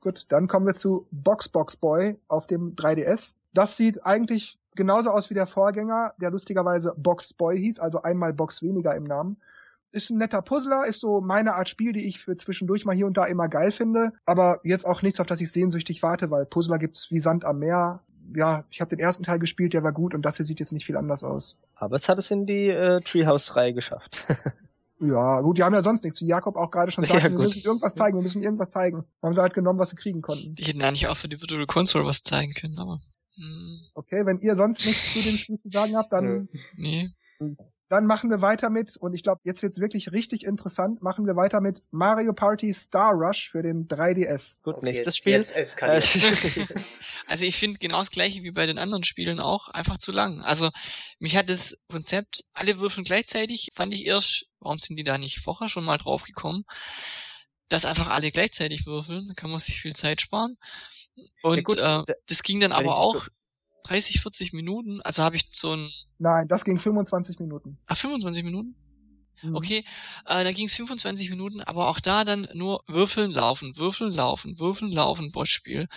Gut, 0.00 0.24
dann 0.32 0.48
kommen 0.48 0.64
wir 0.64 0.72
zu 0.72 1.06
Box 1.10 1.50
Box 1.50 1.76
Boy 1.76 2.16
auf 2.28 2.46
dem 2.46 2.76
3DS. 2.76 3.36
Das 3.52 3.76
sieht 3.76 4.02
eigentlich 4.06 4.58
genauso 4.74 5.10
aus 5.10 5.28
wie 5.28 5.34
der 5.34 5.46
Vorgänger, 5.46 6.14
der 6.16 6.30
lustigerweise 6.30 6.94
Box 6.96 7.34
Boy 7.34 7.58
hieß, 7.58 7.78
also 7.78 8.00
einmal 8.00 8.32
Box 8.32 8.62
weniger 8.62 8.94
im 8.94 9.04
Namen. 9.04 9.36
Ist 9.92 10.10
ein 10.10 10.18
netter 10.18 10.42
Puzzler, 10.42 10.84
ist 10.86 11.00
so 11.00 11.20
meine 11.20 11.54
Art 11.54 11.68
Spiel, 11.68 11.92
die 11.92 12.06
ich 12.06 12.20
für 12.20 12.36
zwischendurch 12.36 12.84
mal 12.84 12.94
hier 12.94 13.06
und 13.06 13.16
da 13.16 13.26
immer 13.26 13.48
geil 13.48 13.72
finde, 13.72 14.12
aber 14.24 14.60
jetzt 14.62 14.86
auch 14.86 15.02
nichts, 15.02 15.18
auf 15.18 15.26
das 15.26 15.40
ich 15.40 15.50
sehnsüchtig 15.50 16.02
warte, 16.02 16.30
weil 16.30 16.46
Puzzler 16.46 16.78
gibt's 16.78 17.10
wie 17.10 17.18
Sand 17.18 17.44
am 17.44 17.58
Meer. 17.58 18.04
Ja, 18.36 18.64
ich 18.70 18.80
habe 18.80 18.88
den 18.88 19.00
ersten 19.00 19.24
Teil 19.24 19.40
gespielt, 19.40 19.72
der 19.72 19.82
war 19.82 19.92
gut 19.92 20.14
und 20.14 20.22
das 20.22 20.36
hier 20.36 20.46
sieht 20.46 20.60
jetzt 20.60 20.72
nicht 20.72 20.86
viel 20.86 20.96
anders 20.96 21.24
aus. 21.24 21.58
Aber 21.74 21.96
es 21.96 22.08
hat 22.08 22.18
es 22.18 22.30
in 22.30 22.46
die 22.46 22.68
äh, 22.68 23.00
Treehouse-Reihe 23.00 23.74
geschafft. 23.74 24.24
Ja, 25.00 25.40
gut, 25.40 25.56
die 25.56 25.62
haben 25.62 25.72
ja 25.72 25.80
sonst 25.80 26.04
nichts, 26.04 26.20
wie 26.20 26.26
Jakob 26.26 26.56
auch 26.56 26.70
gerade 26.70 26.92
schon 26.92 27.04
sagte, 27.04 27.24
ja, 27.24 27.32
wir 27.32 27.38
müssen 27.38 27.62
irgendwas 27.62 27.94
zeigen, 27.94 28.18
wir 28.18 28.22
müssen 28.22 28.42
irgendwas 28.42 28.70
zeigen. 28.70 29.04
Haben 29.22 29.32
sie 29.32 29.40
halt 29.40 29.54
genommen, 29.54 29.78
was 29.78 29.90
sie 29.90 29.96
kriegen 29.96 30.20
konnten. 30.20 30.54
Die 30.54 30.64
hätten 30.64 30.82
eigentlich 30.82 31.08
auch 31.08 31.16
für 31.16 31.28
die 31.28 31.40
Virtual 31.40 31.66
Console 31.66 32.04
was 32.04 32.22
zeigen 32.22 32.52
können, 32.52 32.78
aber. 32.78 33.00
Hm. 33.34 33.80
Okay, 33.94 34.26
wenn 34.26 34.36
ihr 34.36 34.54
sonst 34.56 34.84
nichts 34.84 35.14
zu 35.14 35.22
dem 35.22 35.38
Spiel 35.38 35.56
zu 35.56 35.70
sagen 35.70 35.96
habt, 35.96 36.12
dann. 36.12 36.50
Nee. 36.76 37.10
Dann 37.90 38.06
machen 38.06 38.30
wir 38.30 38.40
weiter 38.40 38.70
mit, 38.70 38.96
und 38.96 39.14
ich 39.14 39.24
glaube, 39.24 39.40
jetzt 39.42 39.64
wird's 39.64 39.80
wirklich 39.80 40.12
richtig 40.12 40.44
interessant, 40.44 41.02
machen 41.02 41.26
wir 41.26 41.34
weiter 41.34 41.60
mit 41.60 41.82
Mario 41.90 42.32
Party 42.32 42.72
Star 42.72 43.12
Rush 43.14 43.50
für 43.50 43.62
den 43.62 43.88
3DS. 43.88 44.62
Gut, 44.62 44.76
okay, 44.76 44.84
nächstes 44.86 45.16
Spiel. 45.16 45.32
Jetzt 45.32 45.76
also 47.26 47.44
ich 47.44 47.56
finde 47.56 47.80
genau 47.80 47.98
das 47.98 48.12
gleiche 48.12 48.44
wie 48.44 48.52
bei 48.52 48.66
den 48.66 48.78
anderen 48.78 49.02
Spielen 49.02 49.40
auch, 49.40 49.66
einfach 49.66 49.98
zu 49.98 50.12
lang. 50.12 50.40
Also 50.40 50.70
mich 51.18 51.36
hat 51.36 51.50
das 51.50 51.76
Konzept, 51.90 52.44
alle 52.52 52.78
würfeln 52.78 53.04
gleichzeitig, 53.04 53.70
fand 53.74 53.92
ich 53.92 54.06
erst, 54.06 54.46
warum 54.60 54.78
sind 54.78 54.94
die 54.94 55.02
da 55.02 55.18
nicht 55.18 55.40
vorher 55.40 55.68
schon 55.68 55.84
mal 55.84 55.98
drauf 55.98 56.22
gekommen? 56.22 56.62
Dass 57.68 57.84
einfach 57.84 58.06
alle 58.06 58.30
gleichzeitig 58.30 58.86
würfeln, 58.86 59.26
da 59.26 59.34
kann 59.34 59.50
man 59.50 59.58
sich 59.58 59.80
viel 59.80 59.96
Zeit 59.96 60.20
sparen. 60.20 60.58
Und 61.42 61.56
ja 61.56 61.62
gut, 61.62 61.78
äh, 61.78 62.14
das 62.28 62.44
ging 62.44 62.60
dann 62.60 62.70
aber 62.70 62.96
auch 62.96 63.26
30, 63.84 64.20
40 64.20 64.52
Minuten. 64.52 65.00
Also 65.02 65.22
habe 65.22 65.36
ich 65.36 65.48
so 65.52 65.74
ein. 65.74 65.90
Nein, 66.18 66.46
das 66.48 66.64
ging 66.64 66.78
25 66.78 67.38
Minuten. 67.38 67.78
Ah, 67.86 67.94
25 67.94 68.44
Minuten? 68.44 68.74
Mhm. 69.42 69.56
Okay, 69.56 69.84
äh, 70.26 70.44
dann 70.44 70.54
ging 70.54 70.66
es 70.66 70.74
25 70.74 71.30
Minuten, 71.30 71.60
aber 71.62 71.88
auch 71.88 72.00
da 72.00 72.24
dann 72.24 72.48
nur 72.54 72.82
Würfeln, 72.86 73.30
Laufen, 73.30 73.76
Würfeln, 73.76 74.12
Laufen, 74.12 74.58
Würfeln, 74.58 74.92
Laufen, 74.92 75.32
Bossspiel. 75.32 75.88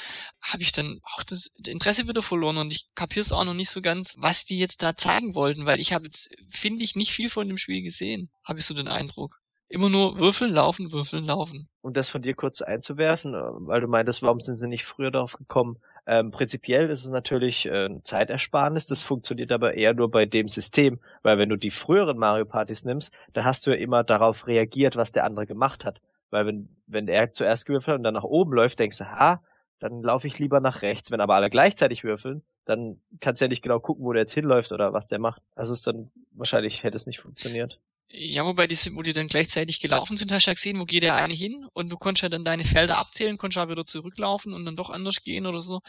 Habe 0.41 0.63
ich 0.63 0.71
dann 0.71 0.99
auch 1.03 1.23
das 1.23 1.51
Interesse 1.67 2.07
wieder 2.07 2.21
verloren 2.21 2.57
und 2.57 2.71
ich 2.71 2.93
kapiere 2.95 3.21
es 3.21 3.31
auch 3.31 3.43
noch 3.43 3.53
nicht 3.53 3.69
so 3.69 3.81
ganz, 3.81 4.15
was 4.17 4.45
die 4.45 4.57
jetzt 4.57 4.81
da 4.81 4.95
zeigen 4.95 5.35
wollten, 5.35 5.65
weil 5.65 5.79
ich 5.79 5.93
habe 5.93 6.05
jetzt, 6.05 6.29
finde 6.49 6.83
ich, 6.83 6.95
nicht 6.95 7.11
viel 7.11 7.29
von 7.29 7.47
dem 7.47 7.57
Spiel 7.57 7.81
gesehen, 7.81 8.29
habe 8.43 8.59
ich 8.59 8.65
so 8.65 8.73
den 8.73 8.87
Eindruck. 8.87 9.39
Immer 9.67 9.89
nur 9.89 10.19
Würfeln, 10.19 10.53
Laufen, 10.53 10.91
Würfeln, 10.91 11.25
Laufen. 11.25 11.67
Um 11.81 11.93
das 11.93 12.09
von 12.09 12.21
dir 12.21 12.35
kurz 12.35 12.61
einzuwerfen, 12.61 13.33
äh, 13.33 13.37
weil 13.37 13.81
du 13.81 13.87
meintest, 13.87 14.21
warum 14.21 14.39
sind 14.39 14.55
sie 14.55 14.67
nicht 14.67 14.85
früher 14.85 15.09
darauf 15.09 15.33
gekommen? 15.33 15.77
Ähm, 16.05 16.31
prinzipiell 16.31 16.89
ist 16.89 17.05
es 17.05 17.11
natürlich 17.11 17.65
äh, 17.65 17.89
Zeitersparnis, 18.03 18.87
das 18.87 19.03
funktioniert 19.03 19.51
aber 19.51 19.75
eher 19.75 19.93
nur 19.93 20.11
bei 20.11 20.25
dem 20.25 20.49
System, 20.49 20.99
weil 21.21 21.37
wenn 21.37 21.49
du 21.49 21.55
die 21.55 21.71
früheren 21.71 22.17
Mario 22.17 22.45
Partys 22.45 22.83
nimmst, 22.83 23.13
da 23.31 23.45
hast 23.45 23.65
du 23.65 23.71
ja 23.71 23.77
immer 23.77 24.03
darauf 24.03 24.47
reagiert, 24.47 24.97
was 24.97 25.13
der 25.13 25.23
andere 25.23 25.45
gemacht 25.45 25.85
hat. 25.85 26.01
Weil 26.29 26.45
wenn, 26.45 26.69
wenn 26.87 27.07
er 27.07 27.31
zuerst 27.31 27.65
gewürfelt 27.65 27.93
hat 27.93 27.99
und 27.99 28.03
dann 28.03 28.15
nach 28.15 28.23
oben 28.23 28.53
läuft, 28.53 28.79
denkst 28.79 28.97
du, 28.97 29.05
ha, 29.05 29.41
dann 29.79 30.01
laufe 30.01 30.27
ich 30.27 30.39
lieber 30.39 30.59
nach 30.59 30.81
rechts. 30.81 31.11
Wenn 31.11 31.21
aber 31.21 31.35
alle 31.35 31.49
gleichzeitig 31.49 32.03
würfeln, 32.03 32.41
dann 32.65 32.99
kannst 33.19 33.41
du 33.41 33.45
ja 33.45 33.49
nicht 33.49 33.61
genau 33.61 33.79
gucken, 33.79 34.03
wo 34.03 34.13
der 34.13 34.23
jetzt 34.23 34.33
hinläuft 34.33 34.71
oder 34.71 34.93
was 34.93 35.07
der 35.07 35.19
macht. 35.19 35.41
Also 35.55 35.73
ist 35.73 35.85
dann 35.85 36.11
wahrscheinlich 36.31 36.83
hätte 36.83 36.97
es 36.97 37.05
nicht 37.05 37.19
funktioniert. 37.19 37.79
Ja, 38.15 38.45
wobei 38.45 38.67
die, 38.67 38.77
wo 38.95 39.01
die 39.01 39.11
dann 39.11 39.27
gleichzeitig 39.27 39.79
gelaufen 39.79 40.17
sind, 40.17 40.31
hast 40.31 40.45
du 40.45 40.51
ja 40.51 40.53
gesehen, 40.53 40.79
wo 40.79 40.85
geht 40.85 41.01
der 41.01 41.15
eine 41.15 41.33
hin 41.33 41.65
und 41.73 41.89
du 41.89 41.97
konntest 41.97 42.21
ja 42.21 42.29
dann 42.29 42.45
deine 42.45 42.63
Felder 42.63 42.99
abzählen, 42.99 43.39
konntest 43.39 43.57
ja 43.57 43.69
wieder 43.69 43.85
zurücklaufen 43.85 44.53
und 44.53 44.65
dann 44.65 44.75
doch 44.75 44.91
anders 44.91 45.23
gehen 45.23 45.47
oder 45.47 45.61
so. 45.61 45.79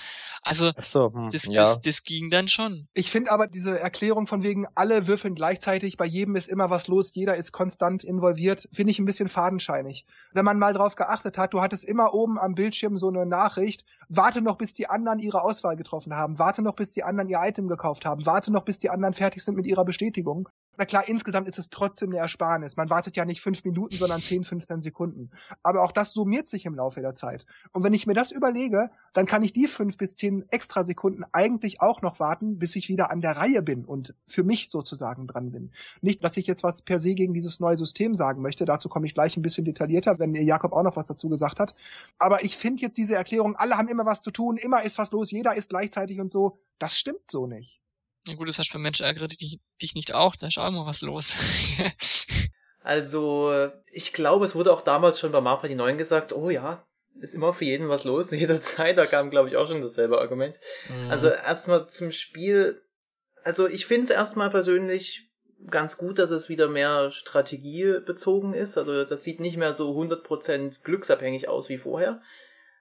Also 0.41 0.73
so, 0.81 1.13
hm, 1.13 1.29
das, 1.31 1.45
ja. 1.45 1.53
das, 1.53 1.83
das 1.83 2.03
ging 2.03 2.31
dann 2.31 2.49
schon. 2.49 2.89
Ich 2.95 3.11
finde 3.11 3.31
aber 3.31 3.47
diese 3.47 3.79
Erklärung 3.79 4.27
von 4.27 4.43
wegen, 4.43 4.67
alle 4.75 5.07
würfeln 5.07 5.35
gleichzeitig, 5.35 5.99
bei 5.99 6.07
jedem 6.07 6.35
ist 6.35 6.49
immer 6.49 6.71
was 6.71 6.89
los, 6.89 7.15
jeder 7.15 7.37
ist 7.37 7.53
konstant 7.53 8.05
involviert, 8.05 8.69
finde 8.73 8.93
ich 8.93 8.99
ein 8.99 9.05
bisschen 9.05 9.29
fadenscheinig. 9.29 10.07
Wenn 10.33 10.47
man 10.47 10.59
mal 10.59 10.73
drauf 10.73 10.95
geachtet 10.95 11.37
hat, 11.37 11.53
du 11.53 11.61
hattest 11.61 11.85
immer 11.85 12.15
oben 12.15 12.39
am 12.39 12.55
Bildschirm 12.55 12.97
so 12.97 13.09
eine 13.09 13.27
Nachricht, 13.27 13.85
warte 14.09 14.41
noch, 14.41 14.57
bis 14.57 14.73
die 14.73 14.89
anderen 14.89 15.19
ihre 15.19 15.43
Auswahl 15.43 15.77
getroffen 15.77 16.15
haben, 16.15 16.39
warte 16.39 16.63
noch, 16.63 16.75
bis 16.75 16.93
die 16.93 17.03
anderen 17.03 17.29
ihr 17.29 17.41
Item 17.43 17.69
gekauft 17.69 18.07
haben, 18.07 18.25
warte 18.25 18.51
noch, 18.51 18.65
bis 18.65 18.79
die 18.79 18.89
anderen 18.89 19.13
fertig 19.13 19.45
sind 19.45 19.57
mit 19.57 19.67
ihrer 19.67 19.85
Bestätigung. 19.85 20.49
Na 20.77 20.85
klar, 20.85 21.07
insgesamt 21.07 21.47
ist 21.47 21.59
es 21.59 21.71
trotzdem 21.71 22.11
eine 22.11 22.19
Ersparnis. 22.19 22.77
Man 22.77 22.91
wartet 22.91 23.17
ja 23.17 23.25
nicht 23.25 23.41
fünf 23.41 23.65
Minuten, 23.65 23.97
sondern 23.97 24.21
zehn, 24.21 24.43
15 24.43 24.81
Sekunden. 24.81 25.31
Aber 25.63 25.83
auch 25.83 25.93
das 25.93 26.13
summiert 26.13 26.47
sich 26.47 26.67
im 26.67 26.75
Laufe 26.75 27.01
der 27.01 27.13
Zeit. 27.13 27.47
Und 27.73 27.85
wenn 27.85 27.95
ich 27.95 28.07
mir 28.07 28.15
das 28.15 28.33
überlege, 28.33 28.91
dann 29.13 29.27
kann 29.27 29.43
ich 29.43 29.53
die 29.53 29.69
fünf 29.69 29.97
bis 29.97 30.17
zehn 30.17 30.45
extra 30.51 30.83
Sekunden 30.83 31.25
eigentlich 31.33 31.81
auch 31.81 32.03
noch 32.03 32.19
warten, 32.19 32.59
bis 32.59 32.75
ich 32.77 32.89
wieder 32.89 33.11
an 33.11 33.21
der 33.21 33.37
Reihe 33.37 33.63
bin 33.63 33.85
und 33.85 34.15
für 34.27 34.43
mich 34.43 34.69
sozusagen 34.69 35.27
dran 35.27 35.53
bin. 35.53 35.71
Nicht, 36.01 36.25
dass 36.25 36.37
ich 36.37 36.47
jetzt 36.47 36.65
was 36.65 36.83
per 36.83 36.99
se 36.99 37.15
gegen 37.15 37.35
dieses 37.35 37.61
neue 37.61 37.77
System 37.77 38.15
sagen 38.15 38.43
möchte. 38.43 38.65
Dazu 38.65 38.89
komme 38.89 39.07
ich 39.07 39.15
gleich 39.15 39.37
ein 39.37 39.43
bisschen 39.43 39.65
detaillierter, 39.65 40.19
wenn 40.19 40.35
Jakob 40.35 40.73
auch 40.73 40.83
noch 40.83 40.97
was 40.97 41.07
dazu 41.07 41.29
gesagt 41.29 41.61
hat. 41.61 41.75
Aber 42.19 42.43
ich 42.43 42.57
finde 42.57 42.83
jetzt 42.83 42.97
diese 42.97 43.15
Erklärung, 43.15 43.57
alle 43.57 43.77
haben 43.77 43.89
immer 43.89 44.07
was 44.07 44.23
zu 44.23 44.31
tun, 44.31 44.57
immer 44.57 44.83
ist 44.83 44.99
was 44.99 45.13
los, 45.13 45.31
jeder 45.31 45.55
ist 45.55 45.71
gleichzeitig 45.71 46.21
und 46.21 46.31
so, 46.31 46.59
das 46.79 46.99
stimmt 46.99 47.29
so 47.29 47.47
nicht. 47.47 47.84
Ja 48.27 48.35
gut, 48.35 48.49
das 48.49 48.59
hast 48.59 48.69
du 48.69 48.73
für 48.73 48.79
Menschen 48.79 49.05
ärgert 49.05 49.41
dich, 49.41 49.61
dich 49.81 49.95
nicht 49.95 50.15
auch, 50.15 50.37
da 50.37 50.47
ist 50.47 50.59
auch 50.59 50.69
immer 50.69 50.87
was 50.87 51.03
los. 51.03 51.35
also, 52.81 53.71
ich 53.93 54.13
glaube, 54.13 54.45
es 54.45 54.55
wurde 54.55 54.73
auch 54.73 54.83
damals 54.83 55.21
schon 55.21 55.33
bei 55.33 55.41
Mario 55.41 55.61
Party 55.61 55.75
9 55.75 55.99
gesagt, 55.99 56.33
oh 56.33 56.51
ja, 56.51 56.87
ist 57.21 57.35
immer 57.35 57.53
für 57.53 57.65
jeden 57.65 57.89
was 57.89 58.05
los, 58.05 58.31
jederzeit, 58.33 58.97
da 58.97 59.07
kam, 59.07 59.31
glaube 59.31 59.49
ich, 59.49 59.57
auch 59.57 59.69
schon 59.69 59.83
dasselbe 59.83 60.21
Argument. 60.21 60.59
Mhm. 60.89 61.11
Also 61.11 61.29
erstmal 61.29 61.89
zum 61.89 62.13
Spiel, 62.13 62.83
also 63.43 63.69
ich 63.69 63.87
finde 63.87 64.05
es 64.05 64.11
erstmal 64.11 64.51
persönlich 64.51 65.31
ganz 65.71 65.97
gut, 65.97 66.19
dass 66.19 66.31
es 66.31 66.49
wieder 66.49 66.69
mehr 66.69 67.11
Strategie 67.11 68.01
bezogen 68.05 68.55
ist. 68.55 68.77
Also 68.77 69.05
das 69.05 69.25
sieht 69.25 69.41
nicht 69.41 69.57
mehr 69.57 69.75
so 69.75 69.99
100% 69.99 70.83
glücksabhängig 70.83 71.49
aus 71.49 71.69
wie 71.69 71.79
vorher. 71.79 72.21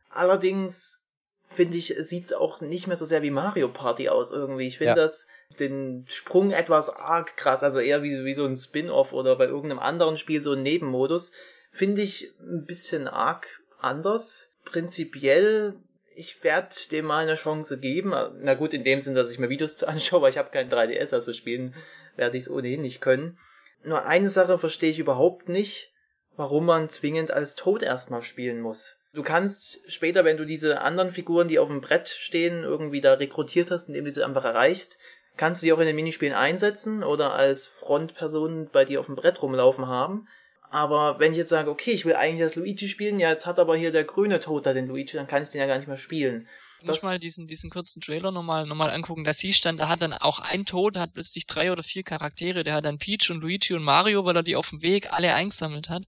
Allerdings 0.10 1.03
finde 1.44 1.78
ich, 1.78 1.96
sieht's 2.00 2.34
auch 2.34 2.62
nicht 2.62 2.88
mehr 2.88 2.98
so 2.98 3.06
sehr 3.06 3.22
wie 3.22 3.32
Mario 3.32 3.68
Party 3.68 4.10
aus 4.10 4.32
irgendwie. 4.32 4.68
Ich 4.68 4.78
finde 4.78 4.92
ja. 4.92 4.96
das 4.96 5.28
den 5.60 6.06
Sprung 6.10 6.52
etwas 6.52 6.90
arg 6.90 7.38
krass, 7.38 7.64
also 7.64 7.80
eher 7.80 8.02
wie, 8.02 8.26
wie 8.26 8.34
so 8.34 8.46
ein 8.46 8.58
Spin-off 8.58 9.14
oder 9.14 9.36
bei 9.36 9.46
irgendeinem 9.46 9.80
anderen 9.80 10.18
Spiel 10.18 10.42
so 10.42 10.54
ein 10.54 10.64
Nebenmodus. 10.64 11.32
Finde 11.72 12.02
ich 12.02 12.34
ein 12.40 12.66
bisschen 12.66 13.08
arg 13.08 13.48
anders. 13.80 14.50
Prinzipiell 14.66 15.76
ich 16.16 16.44
werde 16.44 16.76
dem 16.92 17.06
mal 17.06 17.24
eine 17.24 17.36
Chance 17.36 17.80
geben. 17.80 18.14
Na 18.42 18.54
gut, 18.54 18.74
in 18.74 18.84
dem 18.84 19.02
Sinn, 19.02 19.16
dass 19.16 19.32
ich 19.32 19.40
mir 19.40 19.50
Videos 19.50 19.78
zu 19.78 19.88
anschaue, 19.88 20.22
weil 20.22 20.30
ich 20.30 20.38
habe 20.38 20.52
kein 20.52 20.70
3DS, 20.70 21.14
also 21.14 21.34
spielen 21.34 21.74
werde 22.16 22.38
ich 22.38 22.44
es 22.44 22.50
ohnehin 22.50 22.82
nicht 22.82 23.02
können. 23.02 23.38
Nur 23.84 24.06
eine 24.06 24.30
Sache 24.30 24.58
verstehe 24.58 24.92
ich 24.92 25.00
überhaupt 25.00 25.50
nicht, 25.50 25.92
warum 26.36 26.66
man 26.66 26.90
zwingend 26.90 27.32
als 27.32 27.56
Toad 27.56 27.82
erstmal 27.82 28.22
spielen 28.22 28.62
muss. 28.62 28.98
Du 29.14 29.22
kannst 29.22 29.80
später, 29.92 30.26
wenn 30.26 30.38
du 30.38 30.46
diese 30.46 30.82
anderen 30.82 31.12
Figuren, 31.12 31.48
die 31.48 31.60
auf 31.60 31.68
dem 31.68 31.82
Brett 31.82 32.10
stehen, 32.10 32.64
irgendwie 32.64 33.00
da 33.00 33.14
rekrutiert 33.14 33.70
hast, 33.70 33.88
indem 33.88 34.06
du 34.06 34.12
sie 34.12 34.26
einfach 34.26 34.44
erreichst, 34.44 34.98
kannst 35.38 35.62
du 35.62 35.66
die 35.66 35.74
auch 35.74 35.80
in 35.80 35.86
den 35.86 35.96
Minispielen 35.96 36.34
einsetzen 36.34 37.04
oder 37.04 37.34
als 37.34 37.68
Frontperson 37.68 38.70
bei 38.72 38.86
dir 38.86 39.00
auf 39.00 39.06
dem 39.06 39.16
Brett 39.16 39.42
rumlaufen 39.42 39.88
haben. 39.88 40.28
Aber 40.72 41.20
wenn 41.20 41.32
ich 41.32 41.38
jetzt 41.38 41.50
sage, 41.50 41.70
okay, 41.70 41.92
ich 41.92 42.06
will 42.06 42.16
eigentlich 42.16 42.42
das 42.42 42.56
Luigi 42.56 42.90
spielen, 42.90 43.20
ja, 43.20 43.30
jetzt 43.30 43.46
hat 43.46 43.60
aber 43.60 43.78
hier 43.78 43.92
der 43.92 44.04
grüne 44.04 44.40
Tod 44.40 44.66
da 44.66 44.74
den 44.74 44.88
Luigi, 44.88 45.16
dann 45.16 45.28
kann 45.28 45.44
ich 45.44 45.50
den 45.50 45.62
ja 45.62 45.68
gar 45.68 45.78
nicht 45.78 45.88
mehr 45.88 45.98
spielen. 45.98 46.48
Muss 46.82 47.04
mal 47.04 47.20
diesen, 47.20 47.46
diesen 47.46 47.70
kurzen 47.70 48.02
Trailer 48.02 48.32
nochmal 48.32 48.66
noch 48.66 48.76
mal 48.76 48.90
angucken. 48.90 49.24
Da 49.24 49.32
siehst 49.32 49.66
dann, 49.66 49.78
da 49.78 49.88
hat 49.88 50.02
dann 50.02 50.14
auch 50.14 50.40
ein 50.40 50.66
Tod, 50.66 50.98
hat 50.98 51.14
plötzlich 51.14 51.46
drei 51.46 51.72
oder 51.72 51.84
vier 51.84 52.04
Charaktere. 52.04 52.64
Der 52.64 52.74
hat 52.74 52.86
dann 52.86 52.98
Peach 52.98 53.30
und 53.30 53.42
Luigi 53.42 53.76
und 53.76 53.84
Mario, 53.84 54.26
weil 54.26 54.36
er 54.36 54.44
die 54.44 54.56
auf 54.56 54.72
dem 54.72 54.82
Weg 54.82 55.14
alle 55.14 55.34
eingesammelt 55.36 55.90
hat. 55.90 56.04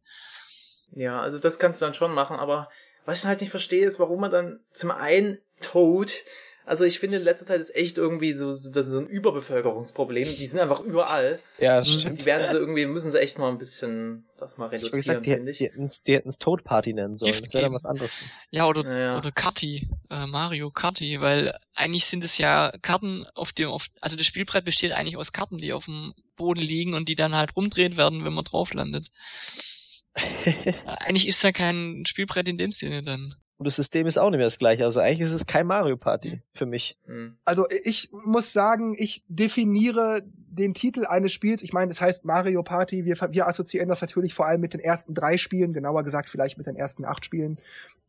Ja, 0.91 1.21
also 1.21 1.39
das 1.39 1.59
kannst 1.59 1.81
du 1.81 1.85
dann 1.85 1.93
schon 1.93 2.13
machen, 2.13 2.37
aber 2.37 2.69
was 3.05 3.19
ich 3.19 3.25
halt 3.25 3.41
nicht 3.41 3.51
verstehe, 3.51 3.85
ist, 3.85 3.99
warum 3.99 4.21
man 4.21 4.31
dann 4.31 4.59
zum 4.71 4.91
einen 4.91 5.39
Toad 5.61 6.11
also 6.65 6.83
ich 6.83 6.99
finde 6.99 7.17
in 7.17 7.23
letzter 7.23 7.45
Zeit 7.45 7.61
ist 7.61 7.75
echt 7.75 7.97
irgendwie 7.99 8.33
so, 8.33 8.51
so, 8.51 8.81
so 8.81 8.97
ein 8.97 9.05
Überbevölkerungsproblem. 9.05 10.27
Die 10.35 10.45
sind 10.47 10.59
einfach 10.59 10.79
überall. 10.79 11.39
Ja, 11.59 11.85
stimmt. 11.85 12.21
Die 12.21 12.25
werden 12.25 12.49
sie 12.49 12.57
irgendwie, 12.57 12.87
müssen 12.87 13.11
sie 13.11 13.19
echt 13.19 13.37
mal 13.37 13.49
ein 13.49 13.59
bisschen 13.59 14.25
das 14.39 14.57
mal 14.57 14.69
reduzieren, 14.69 15.23
finde 15.23 15.51
ich. 15.51 15.59
Die 15.59 16.13
hätten 16.13 16.29
es 16.29 16.39
Toad 16.39 16.63
Party 16.63 16.93
nennen 16.93 17.17
sollen. 17.17 17.35
Das 17.39 17.53
wäre 17.53 17.65
dann 17.65 17.73
was 17.73 17.85
anderes. 17.85 18.17
Ja, 18.49 18.65
oder, 18.65 18.99
ja. 18.99 19.17
oder 19.17 19.31
Karti, 19.31 19.89
äh, 20.09 20.25
Mario 20.25 20.71
Karti, 20.71 21.21
weil 21.21 21.55
eigentlich 21.75 22.05
sind 22.05 22.23
es 22.23 22.39
ja 22.39 22.73
Karten 22.81 23.27
auf 23.35 23.53
dem, 23.53 23.69
auf, 23.69 23.87
also 24.01 24.17
das 24.17 24.25
Spielbrett 24.25 24.65
besteht 24.65 24.91
eigentlich 24.91 25.17
aus 25.17 25.31
Karten, 25.31 25.59
die 25.59 25.71
auf 25.71 25.85
dem 25.85 26.15
Boden 26.35 26.61
liegen 26.61 26.95
und 26.95 27.09
die 27.09 27.15
dann 27.15 27.35
halt 27.35 27.55
rumdreht 27.55 27.95
werden, 27.95 28.25
wenn 28.25 28.33
man 28.33 28.43
drauf 28.43 28.73
landet. 28.73 29.11
Eigentlich 30.99 31.27
ist 31.27 31.43
ja 31.43 31.51
kein 31.51 32.03
Spielbrett 32.05 32.47
in 32.47 32.57
dem 32.57 32.71
Sinne 32.71 33.03
dann. 33.03 33.35
Und 33.57 33.65
das 33.65 33.77
System 33.77 34.05
ist 34.05 34.17
auch 34.17 34.29
nicht 34.29 34.37
mehr 34.37 34.47
das 34.47 34.59
gleiche. 34.59 34.83
Also 34.83 34.99
eigentlich 34.99 35.21
ist 35.21 35.33
es 35.33 35.45
kein 35.45 35.65
Mario 35.65 35.95
Party 35.95 36.41
für 36.53 36.65
mich. 36.65 36.97
Hm. 37.05 37.37
Also 37.45 37.65
ich 37.85 38.09
muss 38.11 38.51
sagen, 38.51 38.95
ich 38.97 39.23
definiere 39.29 40.23
den 40.25 40.73
Titel 40.73 41.05
eines 41.05 41.31
Spiels. 41.31 41.63
Ich 41.63 41.71
meine, 41.71 41.91
es 41.91 42.01
heißt 42.01 42.25
Mario 42.25 42.63
Party. 42.63 43.05
Wir, 43.05 43.15
wir 43.15 43.47
assoziieren 43.47 43.87
das 43.87 44.01
natürlich 44.01 44.33
vor 44.33 44.45
allem 44.45 44.59
mit 44.59 44.73
den 44.73 44.81
ersten 44.81 45.13
drei 45.13 45.37
Spielen, 45.37 45.71
genauer 45.71 46.03
gesagt 46.03 46.27
vielleicht 46.27 46.57
mit 46.57 46.67
den 46.67 46.75
ersten 46.75 47.05
acht 47.05 47.23
Spielen. 47.23 47.57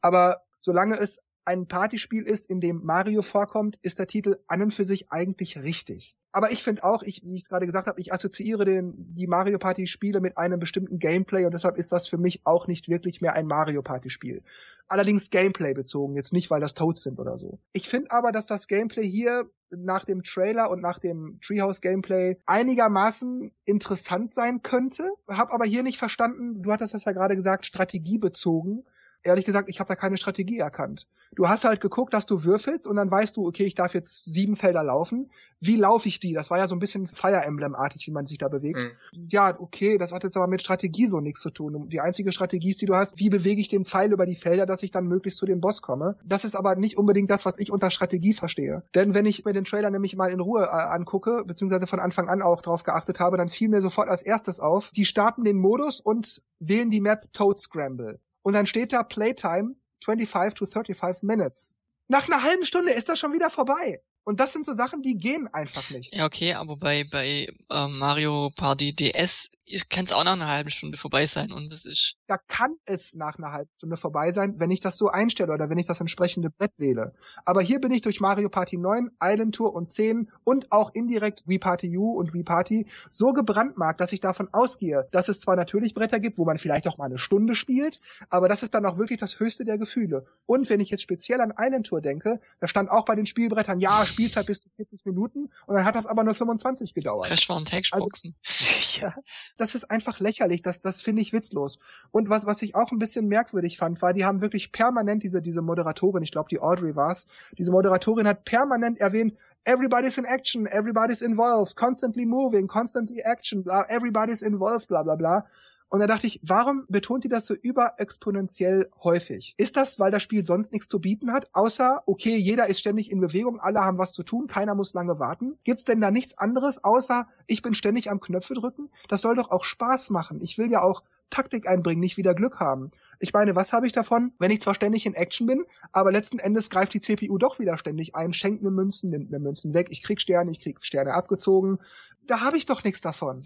Aber 0.01 0.43
solange 0.59 0.99
es 0.99 1.23
ein 1.45 1.69
Partyspiel 1.69 2.25
ist, 2.25 2.51
in 2.51 2.61
dem 2.61 2.83
Mario 2.85 3.23
vorkommt, 3.23 3.79
ist 3.83 4.01
der 4.01 4.09
Titel 4.09 4.39
an 4.49 4.63
und 4.63 4.75
für 4.75 4.85
sich 4.85 5.13
eigentlich 5.13 5.59
richtig. 5.59 6.17
Aber 6.37 6.53
ich 6.53 6.63
finde 6.63 6.85
auch, 6.85 7.03
ich, 7.03 7.23
wie 7.25 7.35
ich 7.35 7.45
es 7.45 7.49
gerade 7.49 7.65
gesagt 7.65 7.87
habe, 7.87 7.99
ich 7.99 8.13
assoziiere 8.13 8.67
den, 8.67 8.93
die 9.15 9.27
Mario 9.27 9.57
Party 9.57 9.87
Spiele 9.87 10.21
mit 10.21 10.37
einem 10.37 10.61
bestimmten 10.61 10.99
Gameplay 10.99 11.47
und 11.47 11.55
deshalb 11.55 11.79
ist 11.79 11.93
das 11.93 12.09
für 12.09 12.19
mich 12.19 12.43
auch 12.45 12.67
nicht 12.67 12.91
wirklich 12.91 13.23
mehr 13.23 13.33
ein 13.33 13.47
Mario 13.47 13.81
Party 13.81 14.11
Spiel. 14.11 14.43
Allerdings 14.87 15.31
Gameplay 15.31 15.73
bezogen, 15.73 16.15
jetzt 16.15 16.35
nicht, 16.35 16.51
weil 16.51 16.61
das 16.61 16.75
Toads 16.75 17.03
sind 17.05 17.19
oder 17.19 17.39
so. 17.39 17.59
Ich 17.73 17.89
finde 17.89 18.11
aber, 18.11 18.33
dass 18.33 18.45
das 18.45 18.67
Gameplay 18.67 19.09
hier 19.09 19.49
nach 19.71 20.05
dem 20.05 20.23
Trailer 20.23 20.69
und 20.69 20.83
nach 20.83 20.99
dem 20.99 21.39
Treehouse 21.41 21.81
Gameplay 21.81 22.37
einigermaßen 22.45 23.51
interessant 23.65 24.31
sein 24.31 24.61
könnte. 24.63 25.09
Hab 25.29 25.55
aber 25.55 25.65
hier 25.65 25.83
nicht 25.83 25.97
verstanden, 25.97 26.63
du 26.63 26.71
hattest 26.71 26.93
das 26.93 27.07
ja 27.07 27.13
gerade 27.13 27.35
gesagt, 27.35 27.65
strategiebezogen 27.65 28.85
ehrlich 29.27 29.45
gesagt, 29.45 29.69
ich 29.69 29.81
habe 29.81 29.89
da 29.89 29.97
keine 29.97 30.17
Strategie 30.17 30.59
erkannt. 30.59 31.07
Du 31.35 31.49
hast 31.49 31.65
halt 31.65 31.81
geguckt, 31.81 32.15
dass 32.15 32.27
du 32.27 32.45
würfelst 32.45 32.87
und 32.87 32.97
dann 32.97 33.11
weißt 33.11 33.37
du, 33.37 33.47
okay, 33.47 33.65
ich 33.65 33.75
darf 33.75 33.95
jetzt 33.95 34.25
sieben 34.25 34.57
Felder 34.57 34.83
laufen. 34.85 35.31
Wie 35.61 35.77
laufe 35.77 36.09
ich 36.09 36.21
die? 36.21 36.33
Das 36.33 36.51
war 36.51 36.59
ja 36.59 36.67
so 36.67 36.75
ein 36.75 36.79
bisschen 36.79 37.07
Fire 37.07 37.43
Emblem-artig, 37.45 38.07
wie 38.07 38.13
man 38.13 38.27
sich 38.27 38.39
da 38.39 38.49
bewegt. 38.49 38.85
Mhm. 38.85 39.27
Ja, 39.31 39.59
okay, 39.59 39.99
das 39.99 40.13
hat 40.13 40.25
jetzt 40.25 40.37
aber 40.37 40.47
mit 40.47 40.63
Strategie 40.63 41.07
so 41.07 41.21
nichts 41.21 41.41
zu 41.41 41.51
tun. 41.51 41.89
Die 41.89 42.01
einzige 42.01 42.33
Strategie 42.33 42.71
ist, 42.71 42.81
die 42.81 42.87
du 42.87 42.95
hast, 42.95 43.19
wie 43.19 43.29
bewege 43.29 43.61
ich 43.61 43.69
den 43.69 43.85
Pfeil 43.85 44.13
über 44.13 44.27
die 44.27 44.35
Felder, 44.35 44.67
dass 44.67 44.83
ich 44.83 44.91
dann 44.91 45.07
möglichst 45.07 45.39
zu 45.39 45.47
dem 45.47 45.61
Boss 45.61 45.83
komme. 45.83 46.17
Das 46.25 46.45
ist 46.45 46.55
aber 46.55 46.77
nicht 46.77 46.97
unbedingt 46.97 47.31
das, 47.31 47.45
was 47.45 47.59
ich 47.59 47.71
unter 47.71 47.91
Strategie 47.91 48.33
verstehe. 48.33 48.85
Denn 48.95 49.15
wenn 49.15 49.27
ich 49.27 49.45
mir 49.45 49.53
den 49.53 49.65
Trailer 49.65 49.91
nämlich 49.91 50.17
mal 50.17 50.31
in 50.31 50.41
Ruhe 50.41 50.65
äh, 50.65 50.69
angucke, 50.69 51.45
beziehungsweise 51.47 51.87
von 51.87 52.01
Anfang 52.01 52.29
an 52.29 52.43
auch 52.43 52.63
drauf 52.63 52.85
geachtet 52.85 53.21
habe, 53.21 53.37
dann 53.37 53.49
fiel 53.49 53.69
mir 53.69 53.81
sofort 53.81 54.09
als 54.09 54.23
erstes 54.23 54.61
auf, 54.61 54.91
die 54.91 55.05
starten 55.05 55.45
den 55.45 55.59
Modus 55.59 56.01
und 56.01 56.43
wählen 56.59 56.91
die 56.91 57.01
Map 57.01 57.33
Toad 57.33 57.59
Scramble. 57.59 58.21
Und 58.47 58.53
dann 58.53 58.67
steht 58.67 58.93
da 58.93 59.03
Playtime 59.03 59.75
25 60.05 60.55
to 60.55 60.67
35 60.67 61.25
Minutes. 61.25 61.75
Nach 62.07 62.29
einer 62.29 62.45
halben 62.45 62.65
Stunde 62.65 62.93
ist 62.93 63.09
das 63.09 63.19
schon 63.19 63.33
wieder 63.33 63.51
vorbei. 63.51 64.01
Und 64.23 64.39
das 64.39 64.53
sind 64.53 64.65
so 64.65 64.73
Sachen, 64.73 65.03
die 65.03 65.19
gehen 65.19 65.49
einfach 65.53 65.91
nicht. 65.91 66.15
Ja, 66.15 66.27
okay, 66.27 66.53
aber 66.53 66.77
bei, 66.77 67.03
bei 67.11 67.49
äh, 67.69 67.89
Mario 67.89 68.53
Party 68.57 68.95
DS 68.95 69.51
kann 69.91 70.05
es 70.05 70.13
auch 70.13 70.25
nach 70.25 70.33
einer 70.33 70.49
halben 70.49 70.71
Stunde 70.71 70.97
vorbei 70.97 71.27
sein 71.27 71.53
und 71.53 71.73
das 71.73 71.85
ist. 71.85 72.17
Da 72.27 72.39
kann 72.39 72.77
es 72.85 73.15
nach 73.15 73.39
einer 73.39 73.53
halben 73.53 73.71
Stunde 73.75 73.97
vorbei 73.97 74.31
sein, 74.31 74.59
wenn 74.59 74.71
ich 74.71 74.81
das 74.81 74.97
so 74.97 75.09
einstelle 75.09 75.53
oder 75.53 75.69
wenn 75.71 75.79
ich 75.79 75.87
das 75.87 76.01
entsprechende 76.01 76.51
Brett 76.51 76.79
wähle. 76.79 77.15
Aber 77.45 77.63
hier 77.63 77.81
bin 77.81 77.91
ich 77.91 78.03
durch 78.03 78.21
Mario 78.21 78.49
Party 78.49 78.77
9, 78.77 79.11
Island 79.23 79.55
Tour 79.55 79.75
und 79.75 79.91
10 79.91 80.31
und 80.45 80.71
auch 80.71 80.95
indirekt 80.95 81.47
Wii 81.47 81.59
Party 81.59 81.97
U 81.97 82.13
und 82.13 82.33
Wii 82.33 82.45
Party 82.45 82.87
so 83.11 83.33
gebrandmarkt, 83.33 84.01
dass 84.01 84.13
ich 84.13 84.21
davon 84.21 84.49
ausgehe, 84.53 85.09
dass 85.11 85.29
es 85.29 85.41
zwar 85.41 85.57
natürlich 85.57 85.95
Bretter 85.95 86.21
gibt, 86.21 86.39
wo 86.39 86.45
man 86.45 86.59
vielleicht 86.59 86.87
auch 86.89 86.99
mal 86.99 87.07
eine 87.07 87.19
Stunde 87.19 87.55
spielt, 87.55 87.99
aber 88.31 88.49
das 88.49 88.63
ist 88.63 88.75
dann 88.75 88.87
auch 88.87 88.99
wirklich 88.99 89.19
das 89.19 89.41
höchste 89.41 89.65
der 89.65 89.79
Gefühle. 89.79 90.27
Und 90.47 90.71
wenn 90.71 90.81
ich 90.81 90.91
jetzt 90.91 91.03
speziell 91.03 91.41
an 91.41 91.53
Island 91.59 91.87
Tour 91.87 92.01
denke, 92.01 92.41
da 92.61 92.69
stand 92.69 92.91
auch 92.91 93.05
bei 93.05 93.15
den 93.15 93.27
Spielbrettern, 93.27 93.81
ja, 93.81 94.07
Spielzeit 94.07 94.47
bis 94.47 94.61
zu 94.61 94.69
40 94.69 95.05
Minuten 95.07 95.51
und 95.67 95.75
dann 95.75 95.85
hat 95.85 95.97
das 95.97 96.07
aber 96.07 96.23
nur 96.23 96.35
25 96.35 96.95
gedauert. 96.95 97.27
Crash 97.27 97.51
und 97.51 97.69
Textboxen. 97.69 98.35
Also, 98.47 98.76
ja 99.01 99.15
das 99.57 99.75
ist 99.75 99.91
einfach 99.91 100.21
lächerlich. 100.21 100.63
Das, 100.63 100.81
das 100.81 101.03
finde 101.03 101.23
ich 101.23 101.33
witzlos. 101.33 101.79
Und 102.11 102.29
was, 102.29 102.47
was 102.47 102.63
ich 102.63 102.75
auch 102.75 102.93
ein 102.93 102.99
bisschen 102.99 103.27
merkwürdig 103.27 103.79
fand, 103.79 104.01
war, 104.03 104.13
die 104.13 104.25
haben 104.25 104.41
wirklich 104.41 104.73
permanent 104.73 105.23
diese, 105.23 105.43
diese 105.43 105.63
Moderatorin, 105.63 106.23
ich 106.23 106.33
glaube, 106.33 106.49
die 106.51 106.61
Audrey 106.61 106.95
war's, 106.95 107.27
diese 107.59 107.73
Moderatorin 107.73 108.27
hat 108.27 108.45
permanent 108.45 108.99
erwähnt, 108.99 109.35
everybody's 109.65 110.19
in 110.19 110.25
action, 110.25 110.67
everybody's 110.67 111.23
involved, 111.23 111.77
constantly 111.77 112.27
moving, 112.27 112.69
constantly 112.69 113.23
action, 113.23 113.65
everybody's 113.89 114.43
involved, 114.43 114.89
bla, 114.89 115.03
bla, 115.03 115.17
bla. 115.17 115.47
Und 115.89 116.01
da 116.01 116.07
dachte 116.07 116.27
ich, 116.27 116.41
warum 116.43 116.85
betont 116.89 117.25
die 117.25 117.29
das 117.29 117.47
so 117.47 117.55
überexponentiell 117.55 118.91
häufig? 119.05 119.55
Ist 119.57 119.77
das, 119.77 120.01
weil 120.01 120.11
das 120.11 120.23
Spiel 120.23 120.45
sonst 120.45 120.73
nichts 120.73 120.89
zu 120.89 121.01
bieten 121.01 121.33
hat, 121.33 121.49
außer, 121.53 122.03
okay, 122.07 122.37
jeder 122.37 122.67
ist 122.67 122.81
ständig 122.81 123.11
in 123.11 123.21
Bewegung, 123.21 123.61
alle 123.61 123.81
haben 123.81 123.99
was 123.99 124.13
zu 124.13 124.25
tun, 124.25 124.49
keiner 124.49 124.75
muss 124.75 124.95
lange 124.95 125.19
warten? 125.21 125.59
Gibt's 125.65 125.85
denn 125.85 126.01
da 126.01 126.11
nichts 126.11 126.37
anderes, 126.39 126.83
außer 126.83 127.29
ich 127.47 127.63
bin 127.63 127.75
ständig 127.75 128.11
am 128.11 128.21
Knöpfe 128.21 128.55
drücken? 128.55 128.91
Das 129.09 129.21
soll 129.21 129.37
doch 129.37 129.51
auch 129.51 129.65
Spaß 129.65 130.11
machen. 130.11 130.41
Ich 130.41 130.59
will 130.59 130.71
ja 130.71 130.83
auch 130.83 131.03
Taktik 131.31 131.69
einbringen, 131.69 132.01
nicht 132.01 132.17
wieder 132.17 132.35
Glück 132.35 132.61
haben. 132.61 132.91
Ich 133.19 133.33
meine, 133.33 133.57
was 133.57 133.73
habe 133.73 133.87
ich 133.87 133.93
davon, 133.93 134.33
wenn 134.39 134.51
ich 134.51 134.61
zwar 134.61 134.75
ständig 134.75 135.07
in 135.07 135.15
Action 135.15 135.47
bin, 135.47 135.65
aber 135.93 136.13
letzten 136.13 136.39
Endes 136.39 136.71
greift 136.71 136.95
die 136.95 137.01
CPU 137.01 137.39
doch 137.39 137.59
wieder 137.59 137.79
ständig 137.79 138.15
ein, 138.15 138.33
schenkt 138.33 138.63
mir 138.63 138.71
Münzen, 138.71 139.11
nimmt 139.11 139.31
mir 139.31 139.41
Münzen 139.41 139.75
weg, 139.75 139.89
ich 139.91 140.03
krieg 140.03 140.21
Sterne, 140.21 140.51
ich 140.51 140.61
krieg 140.61 140.83
Sterne 140.83 141.15
abgezogen. 141.15 141.79
Da 142.27 142.41
habe 142.41 142.57
ich 142.57 142.67
doch 142.67 142.85
nichts 142.85 143.01
davon. 143.01 143.45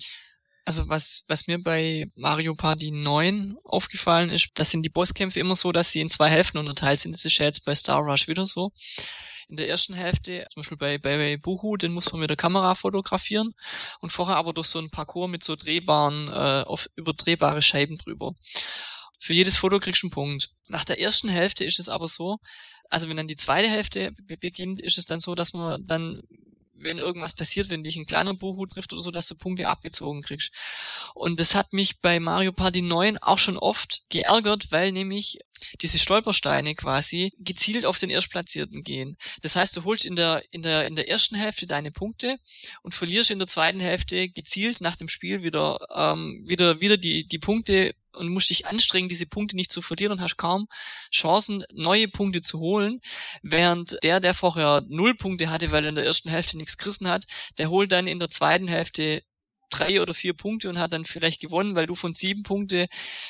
Also 0.71 0.89
was, 0.89 1.25
was 1.27 1.49
mir 1.49 1.61
bei 1.61 2.13
Mario 2.15 2.55
Party 2.55 2.93
9 2.93 3.57
aufgefallen 3.65 4.31
ist, 4.31 4.51
das 4.55 4.71
sind 4.71 4.85
die 4.85 4.89
Bosskämpfe 4.89 5.41
immer 5.41 5.57
so, 5.57 5.73
dass 5.73 5.91
sie 5.91 6.01
in 6.01 6.09
zwei 6.09 6.31
Hälften 6.31 6.59
unterteilt 6.59 7.01
sind. 7.01 7.11
Das 7.13 7.25
ist 7.25 7.37
ja 7.39 7.47
jetzt 7.47 7.65
bei 7.65 7.75
Star 7.75 7.99
Rush 8.03 8.29
wieder 8.29 8.47
so. 8.47 8.71
In 9.49 9.57
der 9.57 9.69
ersten 9.69 9.95
Hälfte, 9.95 10.47
zum 10.53 10.61
Beispiel 10.61 10.79
bei, 10.79 10.99
bei 10.99 11.37
Buhu, 11.39 11.77
den 11.77 11.91
muss 11.91 12.13
man 12.13 12.21
mit 12.21 12.31
der 12.31 12.37
Kamera 12.37 12.77
fotografieren 12.77 13.53
und 14.01 14.13
vorher 14.13 14.37
aber 14.37 14.53
durch 14.53 14.69
so 14.69 14.79
ein 14.79 14.91
Parcours 14.91 15.29
mit 15.29 15.43
so 15.43 15.57
drehbaren, 15.57 16.29
äh, 16.29 16.63
auf 16.65 16.89
überdrehbare 16.95 17.63
Scheiben 17.63 17.99
drüber. 17.99 18.37
Für 19.19 19.33
jedes 19.33 19.57
Foto 19.57 19.81
kriegst 19.81 20.05
du 20.05 20.07
einen 20.07 20.13
Punkt. 20.13 20.51
Nach 20.69 20.85
der 20.85 21.01
ersten 21.01 21.29
Hälfte 21.29 21.65
ist 21.65 21.81
es 21.81 21.89
aber 21.89 22.07
so, 22.07 22.39
also 22.91 23.09
wenn 23.09 23.17
dann 23.17 23.27
die 23.27 23.35
zweite 23.35 23.69
Hälfte 23.69 24.13
beginnt, 24.39 24.81
ist 24.81 24.99
es 24.99 25.05
dann 25.05 25.19
so, 25.19 25.35
dass 25.35 25.53
man 25.53 25.85
dann 25.85 26.23
wenn 26.83 26.99
irgendwas 26.99 27.35
passiert, 27.35 27.69
wenn 27.69 27.85
dich 27.85 27.97
ein 27.97 28.07
kleiner 28.07 28.35
Buhu 28.35 28.67
trifft 28.67 28.93
oder 28.93 29.03
so, 29.03 29.11
dass 29.11 29.29
du 29.29 29.35
Punkte 29.35 29.69
abgezogen 29.69 30.23
kriegst. 30.23 30.53
Und 31.15 31.41
das 31.41 31.55
hat 31.55 31.73
mich 31.73 32.01
bei 32.01 32.21
Mario 32.21 32.53
Party 32.53 32.83
9 32.83 33.19
auch 33.19 33.39
schon 33.39 33.57
oft 33.57 34.03
geärgert, 34.09 34.71
weil 34.71 34.93
nämlich 34.93 35.39
diese 35.81 35.99
Stolpersteine 35.99 36.75
quasi 36.75 37.33
gezielt 37.39 37.85
auf 37.85 37.99
den 37.99 38.11
Erstplatzierten 38.11 38.83
gehen. 38.83 39.17
Das 39.43 39.57
heißt, 39.57 39.77
du 39.77 39.85
holst 39.85 40.05
in 40.05 40.17
der, 40.17 40.43
in 40.51 40.63
der, 40.63 40.87
in 40.87 40.97
der 40.97 41.09
ersten 41.09 41.37
Hälfte 41.37 41.67
deine 41.67 41.93
Punkte 41.93 42.39
und 42.83 42.95
verlierst 42.95 43.31
in 43.31 43.39
der 43.39 43.49
zweiten 43.49 43.81
Hälfte 43.81 44.29
gezielt 44.29 44.81
nach 44.81 44.97
dem 44.97 45.09
Spiel 45.09 45.43
wieder, 45.43 45.79
ähm, 45.95 46.45
wieder, 46.47 46.81
wieder 46.81 46.97
die, 46.97 47.27
die 47.27 47.39
Punkte 47.39 47.95
und 48.13 48.29
musst 48.29 48.51
dich 48.51 48.67
anstrengen, 48.67 49.09
diese 49.09 49.27
Punkte 49.27 49.57
nicht 49.57 49.73
zu 49.73 49.83
verlieren 49.83 50.13
und 50.13 50.21
hast 50.21 50.37
kaum 50.37 50.67
Chancen, 51.13 51.65
neue 51.73 52.09
Punkte 52.09 52.41
zu 52.41 52.59
holen, 52.59 53.01
während 53.43 53.97
der, 54.03 54.21
der 54.21 54.35
vorher 54.35 54.83
null 54.89 55.15
Punkte 55.15 55.51
hatte, 55.51 55.71
weil 55.71 55.85
er 55.85 55.91
in 55.91 55.95
der 55.95 56.05
ersten 56.05 56.29
Hälfte 56.29 56.57
nichts 56.57 56.79
gerissen 56.79 57.09
hat, 57.09 57.25
der 57.59 57.71
holt 57.71 57.93
dann 57.93 58.07
in 58.07 58.19
der 58.19 58.31
zweiten 58.31 58.69
Hälfte 58.69 59.23
drei 59.71 60.01
oder 60.03 60.15
vier 60.15 60.35
Punkte 60.35 60.69
und 60.69 60.79
hat 60.79 60.93
dann 60.93 61.05
vielleicht 61.05 61.41
gewonnen, 61.41 61.75
weil 61.75 61.87
du 61.87 61.95
von 61.95 62.15
sieben 62.15 62.43
Punkte 62.43 62.89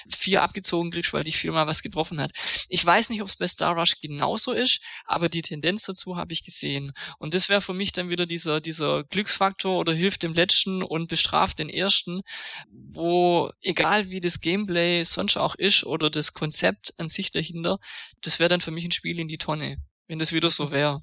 vier 0.08 0.42
abgezogen 0.42 0.90
kriegst, 0.90 1.12
weil 1.12 1.24
dich 1.24 1.36
viermal 1.36 1.66
was 1.66 1.82
getroffen 1.82 2.20
hat. 2.20 2.32
Ich 2.68 2.84
weiß 2.84 3.10
nicht, 3.10 3.22
ob 3.22 3.28
es 3.28 3.36
bei 3.36 3.46
Star 3.46 3.74
Rush 3.74 4.00
genauso 4.00 4.52
ist, 4.52 4.80
aber 5.04 5.28
die 5.28 5.42
Tendenz 5.42 5.84
dazu 5.84 6.16
habe 6.16 6.32
ich 6.32 6.44
gesehen. 6.44 6.92
Und 7.18 7.34
das 7.34 7.48
wäre 7.48 7.60
für 7.60 7.74
mich 7.74 7.92
dann 7.92 8.08
wieder 8.08 8.26
dieser, 8.26 8.60
dieser 8.60 9.04
Glücksfaktor 9.04 9.78
oder 9.78 9.92
hilft 9.92 10.22
dem 10.22 10.34
Letzten 10.34 10.82
und 10.82 11.08
bestraft 11.08 11.58
den 11.58 11.68
Ersten, 11.68 12.22
wo 12.70 13.50
egal 13.62 14.10
wie 14.10 14.20
das 14.20 14.40
Gameplay 14.40 15.04
sonst 15.04 15.36
auch 15.36 15.54
ist 15.54 15.84
oder 15.84 16.10
das 16.10 16.34
Konzept 16.34 16.94
an 16.98 17.08
sich 17.08 17.30
dahinter, 17.30 17.78
das 18.22 18.38
wäre 18.38 18.48
dann 18.48 18.60
für 18.60 18.70
mich 18.70 18.84
ein 18.84 18.92
Spiel 18.92 19.18
in 19.18 19.28
die 19.28 19.38
Tonne 19.38 19.78
wenn 20.10 20.18
das 20.18 20.32
wieder 20.32 20.50
so 20.50 20.72
wäre. 20.72 21.02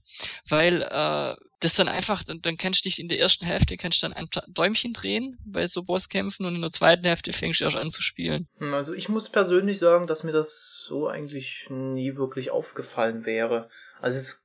Weil 0.50 0.82
äh, 0.82 1.36
das 1.62 1.76
dann 1.76 1.88
einfach, 1.88 2.24
dann, 2.24 2.42
dann 2.42 2.58
kannst 2.58 2.84
du 2.84 2.90
dich 2.90 3.00
in 3.00 3.08
der 3.08 3.20
ersten 3.20 3.46
Hälfte 3.46 3.78
kannst 3.78 4.04
dann 4.04 4.14
ein 4.14 4.28
Däumchen 4.50 4.94
drehen 4.94 5.40
bei 5.46 5.66
so 5.66 5.82
Bosskämpfen 5.82 6.46
und 6.46 6.56
in 6.56 6.62
der 6.62 6.72
zweiten 6.72 7.06
Hälfte 7.06 7.34
fängst 7.34 7.62
du 7.62 7.64
erst 7.64 7.78
an 7.78 7.90
zu 7.90 8.02
spielen. 8.02 8.48
Hm, 8.60 8.74
also 8.74 8.94
ich 8.94 9.10
muss 9.10 9.30
persönlich 9.30 9.80
sagen, 9.80 10.08
dass 10.08 10.24
mir 10.24 10.34
das 10.34 10.84
so 10.86 11.08
eigentlich 11.08 11.68
nie 11.70 12.16
wirklich 12.18 12.52
aufgefallen 12.52 13.26
wäre. 13.26 13.70
Also 14.02 14.20
ich 14.20 14.36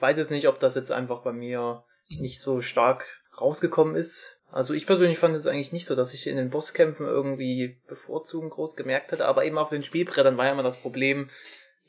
weiß 0.00 0.18
jetzt 0.18 0.32
nicht, 0.32 0.48
ob 0.48 0.58
das 0.58 0.74
jetzt 0.74 0.90
einfach 0.90 1.22
bei 1.22 1.32
mir 1.32 1.84
mhm. 2.08 2.22
nicht 2.22 2.40
so 2.40 2.60
stark 2.60 3.06
rausgekommen 3.40 3.94
ist. 3.94 4.40
Also 4.50 4.74
ich 4.74 4.86
persönlich 4.86 5.18
fand 5.18 5.36
es 5.36 5.46
eigentlich 5.46 5.72
nicht 5.72 5.86
so, 5.86 5.94
dass 5.94 6.12
ich 6.12 6.26
in 6.26 6.36
den 6.36 6.50
Bosskämpfen 6.50 7.06
irgendwie 7.06 7.80
bevorzugen 7.86 8.50
groß 8.50 8.74
gemerkt 8.74 9.12
hätte, 9.12 9.26
aber 9.26 9.44
eben 9.44 9.58
auf 9.58 9.68
den 9.68 9.84
Spielbrettern 9.84 10.36
war 10.36 10.46
ja 10.46 10.52
immer 10.52 10.62
das 10.62 10.78
Problem, 10.78 11.30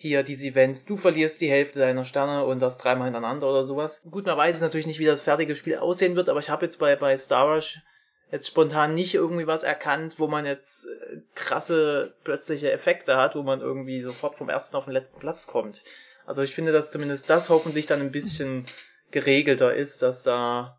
hier 0.02 0.24
diese 0.24 0.48
Events, 0.48 0.86
du 0.86 0.96
verlierst 0.96 1.42
die 1.42 1.50
Hälfte 1.50 1.80
deiner 1.80 2.06
Sterne 2.06 2.46
und 2.46 2.62
das 2.62 2.78
dreimal 2.78 3.08
hintereinander 3.08 3.50
oder 3.50 3.66
sowas. 3.66 4.02
Gut, 4.10 4.26
man 4.26 4.38
weiß 4.38 4.62
natürlich 4.62 4.88
nicht, 4.88 5.00
wie 5.00 5.06
das 5.06 5.20
fertige 5.20 5.58
Spiel 5.58 5.78
aussehen 5.78 6.16
wird, 6.16 6.30
aber 6.30 6.40
ich 6.40 6.50
habe 6.50 6.66
jetzt 6.66 6.80
bei, 6.80 6.96
bei 6.96 7.18
Star 7.18 7.54
Rush 7.54 7.82
jetzt 8.32 8.48
spontan 8.48 8.96
nicht 8.96 9.14
irgendwie 9.14 9.46
was 9.46 9.64
erkannt, 9.64 10.16
wo 10.18 10.28
man 10.28 10.46
jetzt 10.46 10.88
äh, 10.88 11.18
krasse 11.36 12.14
plötzliche 12.24 12.72
Effekte 12.72 13.18
hat, 13.18 13.36
wo 13.36 13.44
man 13.44 13.60
irgendwie 13.60 14.02
sofort 14.02 14.38
vom 14.38 14.48
ersten 14.48 14.78
auf 14.78 14.86
den 14.86 14.94
letzten 14.94 15.20
Platz 15.20 15.48
kommt. 15.48 15.84
Also 16.26 16.44
ich 16.44 16.56
finde, 16.56 16.72
dass 16.72 16.92
zumindest 16.92 17.30
das 17.30 17.50
hoffentlich 17.50 17.86
dann 17.86 18.00
ein 18.00 18.14
bisschen 18.14 18.66
geregelter 19.12 19.74
ist, 19.74 20.02
dass 20.02 20.24
da 20.24 20.79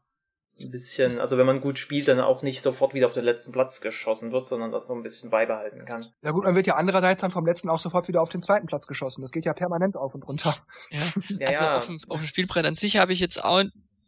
ein 0.61 0.71
bisschen, 0.71 1.19
also 1.19 1.39
wenn 1.39 1.47
man 1.47 1.61
gut 1.61 1.79
spielt, 1.79 2.09
dann 2.09 2.21
auch 2.21 2.43
nicht 2.43 2.63
sofort 2.63 2.95
wieder 2.95 3.07
auf 3.07 3.13
den 3.13 3.25
letzten 3.25 3.53
Platz 3.53 3.81
geschossen 3.81 4.33
wird, 4.33 4.47
sondern 4.47 4.73
das 4.73 4.87
so 4.87 4.95
ein 4.95 5.03
bisschen 5.03 5.31
beibehalten 5.31 5.85
kann. 5.85 6.07
Ja 6.23 6.31
gut, 6.31 6.45
man 6.45 6.55
wird 6.55 6.67
ja 6.67 6.77
andererseits 6.77 7.21
dann 7.21 7.31
vom 7.31 7.47
letzten 7.47 7.69
auch 7.69 7.79
sofort 7.79 8.09
wieder 8.09 8.23
auf 8.23 8.29
den 8.29 8.43
zweiten 8.43 8.67
Platz 8.67 8.87
geschossen. 8.87 9.23
Das 9.23 9.33
geht 9.33 9.45
ja 9.45 9.55
permanent 9.55 9.97
auf 9.97 10.15
und 10.15 10.23
runter. 10.23 10.57
Ja, 10.91 11.01
ja 11.39 11.49
also 11.49 11.63
ja. 11.63 11.77
Auf, 11.79 11.87
dem, 11.87 12.01
auf 12.09 12.21
dem 12.21 12.27
Spielbrett 12.27 12.67
an 12.67 12.77
sich 12.77 12.97
habe 12.97 13.13
ich 13.13 13.21
jetzt 13.21 13.43
auch 13.43 13.65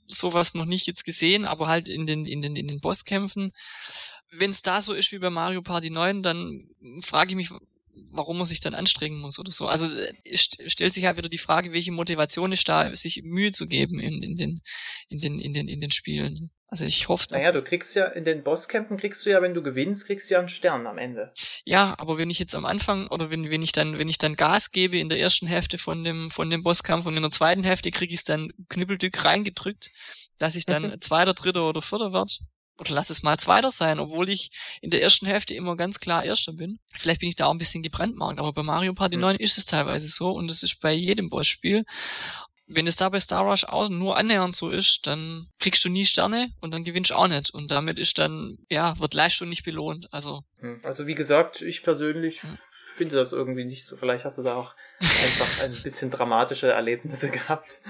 sowas 0.06 0.54
noch 0.54 0.66
nicht 0.66 0.86
jetzt 0.86 1.04
gesehen, 1.04 1.44
aber 1.44 1.68
halt 1.68 1.88
in 1.88 2.06
den, 2.06 2.26
in 2.26 2.42
den, 2.42 2.56
in 2.56 2.68
den 2.68 2.80
Bosskämpfen. 2.80 3.52
Wenn 4.30 4.50
es 4.50 4.62
da 4.62 4.80
so 4.80 4.94
ist 4.94 5.12
wie 5.12 5.18
bei 5.18 5.30
Mario 5.30 5.62
Party 5.62 5.90
9, 5.90 6.22
dann 6.22 6.68
frage 7.02 7.30
ich 7.30 7.36
mich, 7.36 7.50
warum 8.10 8.38
man 8.38 8.46
sich 8.46 8.60
dann 8.60 8.74
anstrengen 8.74 9.20
muss 9.20 9.38
oder 9.38 9.52
so. 9.52 9.66
Also 9.66 9.86
äh, 9.98 10.12
stellt 10.36 10.92
sich 10.92 11.04
halt 11.04 11.16
wieder 11.16 11.28
die 11.28 11.38
Frage, 11.38 11.72
welche 11.72 11.92
Motivation 11.92 12.52
ist 12.52 12.68
da, 12.68 12.94
sich 12.94 13.22
Mühe 13.24 13.52
zu 13.52 13.66
geben 13.66 14.00
in, 14.00 14.22
in 14.22 14.36
den, 14.36 14.62
in 15.08 15.20
den, 15.20 15.38
in 15.38 15.54
den, 15.54 15.68
in 15.68 15.80
den 15.80 15.90
Spielen. 15.90 16.50
Also 16.72 16.86
ich 16.86 17.08
hoffe, 17.08 17.26
dass. 17.28 17.38
Naja, 17.38 17.52
du 17.52 17.62
kriegst 17.62 17.94
ja 17.96 18.06
in 18.06 18.24
den 18.24 18.42
Bosskämpfen 18.42 18.96
kriegst 18.96 19.26
du 19.26 19.30
ja, 19.30 19.42
wenn 19.42 19.52
du 19.52 19.62
gewinnst, 19.62 20.06
kriegst 20.06 20.30
du 20.30 20.34
ja 20.34 20.40
einen 20.40 20.48
Stern 20.48 20.86
am 20.86 20.96
Ende. 20.96 21.34
Ja, 21.64 21.94
aber 21.98 22.16
wenn 22.16 22.30
ich 22.30 22.38
jetzt 22.38 22.54
am 22.54 22.64
Anfang 22.64 23.08
oder 23.08 23.30
wenn, 23.30 23.50
wenn 23.50 23.60
ich 23.60 23.72
dann, 23.72 23.98
wenn 23.98 24.08
ich 24.08 24.16
dann 24.16 24.36
Gas 24.36 24.70
gebe 24.70 24.98
in 24.98 25.10
der 25.10 25.18
ersten 25.18 25.46
Hälfte 25.46 25.76
von 25.76 26.02
dem, 26.02 26.30
von 26.30 26.48
dem 26.48 26.62
Bosskampf 26.62 27.04
und 27.04 27.14
in 27.14 27.22
der 27.22 27.30
zweiten 27.30 27.62
Hälfte 27.62 27.90
kriege 27.90 28.14
ich 28.14 28.20
es 28.20 28.24
dann 28.24 28.54
knüppeldück 28.70 29.22
reingedrückt, 29.22 29.90
dass 30.38 30.56
ich 30.56 30.64
dann 30.64 30.92
mhm. 30.92 31.00
zweiter, 31.00 31.34
dritter 31.34 31.68
oder 31.68 31.82
vierter 31.82 32.14
wird, 32.14 32.40
oder 32.78 32.94
lass 32.94 33.10
es 33.10 33.22
mal 33.22 33.38
Zweiter 33.38 33.70
sein, 33.70 34.00
obwohl 34.00 34.28
ich 34.28 34.50
in 34.80 34.90
der 34.90 35.02
ersten 35.02 35.26
Hälfte 35.26 35.54
immer 35.54 35.76
ganz 35.76 36.00
klar 36.00 36.24
Erster 36.24 36.52
bin. 36.52 36.78
Vielleicht 36.94 37.20
bin 37.20 37.28
ich 37.28 37.36
da 37.36 37.46
auch 37.46 37.52
ein 37.52 37.58
bisschen 37.58 37.82
gebrandmarkt, 37.82 38.38
aber 38.38 38.52
bei 38.52 38.62
Mario 38.62 38.94
Party 38.94 39.16
9 39.16 39.36
ist 39.36 39.58
es 39.58 39.66
teilweise 39.66 40.08
so 40.08 40.30
und 40.30 40.50
es 40.50 40.62
ist 40.62 40.80
bei 40.80 40.92
jedem 40.92 41.30
Bossspiel. 41.30 41.84
Wenn 42.66 42.86
es 42.86 42.96
da 42.96 43.08
bei 43.08 43.20
Star 43.20 43.42
Rush 43.42 43.64
auch 43.64 43.88
nur 43.88 44.16
annähernd 44.16 44.56
so 44.56 44.70
ist, 44.70 45.06
dann 45.06 45.48
kriegst 45.58 45.84
du 45.84 45.90
nie 45.90 46.06
Sterne 46.06 46.50
und 46.60 46.70
dann 46.70 46.84
gewinnst 46.84 47.10
du 47.10 47.14
auch 47.14 47.28
nicht. 47.28 47.50
Und 47.50 47.70
damit 47.70 47.98
ist 47.98 48.18
dann, 48.18 48.56
ja, 48.70 48.98
wird 48.98 49.14
Leistung 49.14 49.48
nicht 49.48 49.64
belohnt. 49.64 50.08
Also, 50.12 50.42
hm. 50.58 50.80
also 50.82 51.06
wie 51.06 51.14
gesagt, 51.14 51.60
ich 51.60 51.82
persönlich 51.82 52.42
hm. 52.42 52.58
finde 52.96 53.16
das 53.16 53.32
irgendwie 53.32 53.64
nicht 53.64 53.84
so. 53.84 53.96
Vielleicht 53.96 54.24
hast 54.24 54.38
du 54.38 54.42
da 54.42 54.54
auch 54.54 54.74
einfach 55.00 55.64
ein 55.64 55.76
bisschen 55.82 56.10
dramatische 56.10 56.70
Erlebnisse 56.70 57.30
gehabt. 57.30 57.80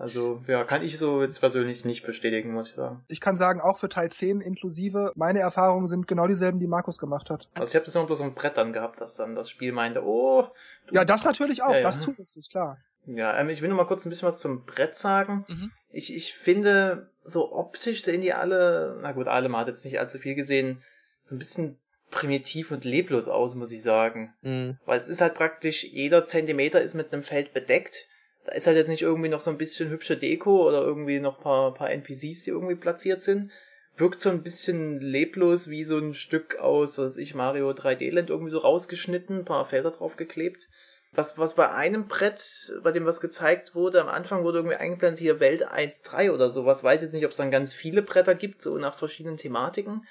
Also, 0.00 0.42
ja, 0.46 0.64
kann 0.64 0.82
ich 0.82 0.96
so 0.96 1.22
jetzt 1.22 1.40
persönlich 1.40 1.84
nicht 1.84 2.06
bestätigen, 2.06 2.54
muss 2.54 2.70
ich 2.70 2.74
sagen. 2.74 3.04
Ich 3.08 3.20
kann 3.20 3.36
sagen, 3.36 3.60
auch 3.60 3.76
für 3.76 3.90
Teil 3.90 4.10
10 4.10 4.40
inklusive, 4.40 5.12
meine 5.14 5.40
Erfahrungen 5.40 5.86
sind 5.88 6.08
genau 6.08 6.26
dieselben, 6.26 6.58
die 6.58 6.66
Markus 6.66 6.98
gemacht 6.98 7.28
hat. 7.28 7.50
Also 7.52 7.68
ich 7.68 7.74
habe 7.74 7.84
das 7.84 7.94
immer 7.94 8.06
bloß 8.06 8.22
ein 8.22 8.34
Brett 8.34 8.56
dann 8.56 8.72
gehabt, 8.72 9.02
dass 9.02 9.12
dann 9.12 9.34
das 9.34 9.50
Spiel 9.50 9.72
meinte, 9.72 10.02
oh. 10.02 10.48
Ja, 10.90 11.04
das 11.04 11.26
natürlich 11.26 11.62
auch, 11.62 11.74
ja, 11.74 11.80
das 11.82 11.98
ja. 11.98 12.04
tut 12.06 12.18
es 12.18 12.34
nicht, 12.34 12.50
klar. 12.50 12.78
Ja, 13.04 13.38
ähm, 13.38 13.50
ich 13.50 13.60
will 13.60 13.68
nur 13.68 13.76
mal 13.76 13.84
kurz 13.84 14.06
ein 14.06 14.08
bisschen 14.08 14.26
was 14.26 14.38
zum 14.38 14.64
Brett 14.64 14.96
sagen. 14.96 15.44
Mhm. 15.48 15.70
Ich, 15.90 16.16
ich 16.16 16.32
finde, 16.32 17.10
so 17.22 17.52
optisch 17.52 18.02
sehen 18.02 18.22
die 18.22 18.32
alle, 18.32 18.98
na 19.02 19.12
gut, 19.12 19.28
alle, 19.28 19.50
man 19.50 19.60
hat 19.60 19.68
jetzt 19.68 19.84
nicht 19.84 20.00
allzu 20.00 20.16
viel 20.16 20.34
gesehen, 20.34 20.82
so 21.22 21.34
ein 21.34 21.38
bisschen 21.38 21.78
primitiv 22.10 22.70
und 22.70 22.86
leblos 22.86 23.28
aus, 23.28 23.54
muss 23.54 23.70
ich 23.70 23.82
sagen. 23.82 24.32
Mhm. 24.40 24.78
Weil 24.86 24.98
es 24.98 25.08
ist 25.08 25.20
halt 25.20 25.34
praktisch, 25.34 25.84
jeder 25.84 26.26
Zentimeter 26.26 26.80
ist 26.80 26.94
mit 26.94 27.12
einem 27.12 27.22
Feld 27.22 27.52
bedeckt 27.52 28.06
da 28.50 28.56
ist 28.56 28.66
halt 28.66 28.76
jetzt 28.76 28.88
nicht 28.88 29.02
irgendwie 29.02 29.28
noch 29.28 29.40
so 29.40 29.50
ein 29.50 29.58
bisschen 29.58 29.90
hübsche 29.90 30.16
Deko 30.16 30.66
oder 30.66 30.82
irgendwie 30.82 31.20
noch 31.20 31.40
paar, 31.40 31.72
paar 31.72 31.90
NPCs, 31.92 32.42
die 32.42 32.50
irgendwie 32.50 32.74
platziert 32.74 33.22
sind. 33.22 33.52
Wirkt 33.96 34.18
so 34.18 34.28
ein 34.28 34.42
bisschen 34.42 35.00
leblos 35.00 35.68
wie 35.68 35.84
so 35.84 35.98
ein 35.98 36.14
Stück 36.14 36.58
aus, 36.58 36.98
was 36.98 37.16
ich, 37.16 37.36
Mario 37.36 37.70
3D 37.70 38.10
Land 38.12 38.28
irgendwie 38.28 38.50
so 38.50 38.58
rausgeschnitten, 38.58 39.44
paar 39.44 39.66
Felder 39.66 39.92
draufgeklebt. 39.92 40.66
Was, 41.12 41.38
was 41.38 41.54
bei 41.54 41.70
einem 41.70 42.08
Brett, 42.08 42.72
bei 42.82 42.90
dem 42.90 43.06
was 43.06 43.20
gezeigt 43.20 43.76
wurde, 43.76 44.00
am 44.00 44.08
Anfang 44.08 44.42
wurde 44.42 44.58
irgendwie 44.58 44.76
eingeblendet 44.76 45.20
hier 45.20 45.38
Welt 45.38 45.68
1.3 45.68 46.32
oder 46.32 46.50
sowas. 46.50 46.82
Weiß 46.82 47.02
jetzt 47.02 47.14
nicht, 47.14 47.24
ob 47.24 47.30
es 47.30 47.36
dann 47.36 47.52
ganz 47.52 47.72
viele 47.72 48.02
Bretter 48.02 48.34
gibt, 48.34 48.62
so 48.62 48.78
nach 48.78 48.98
verschiedenen 48.98 49.36
Thematiken. 49.36 50.04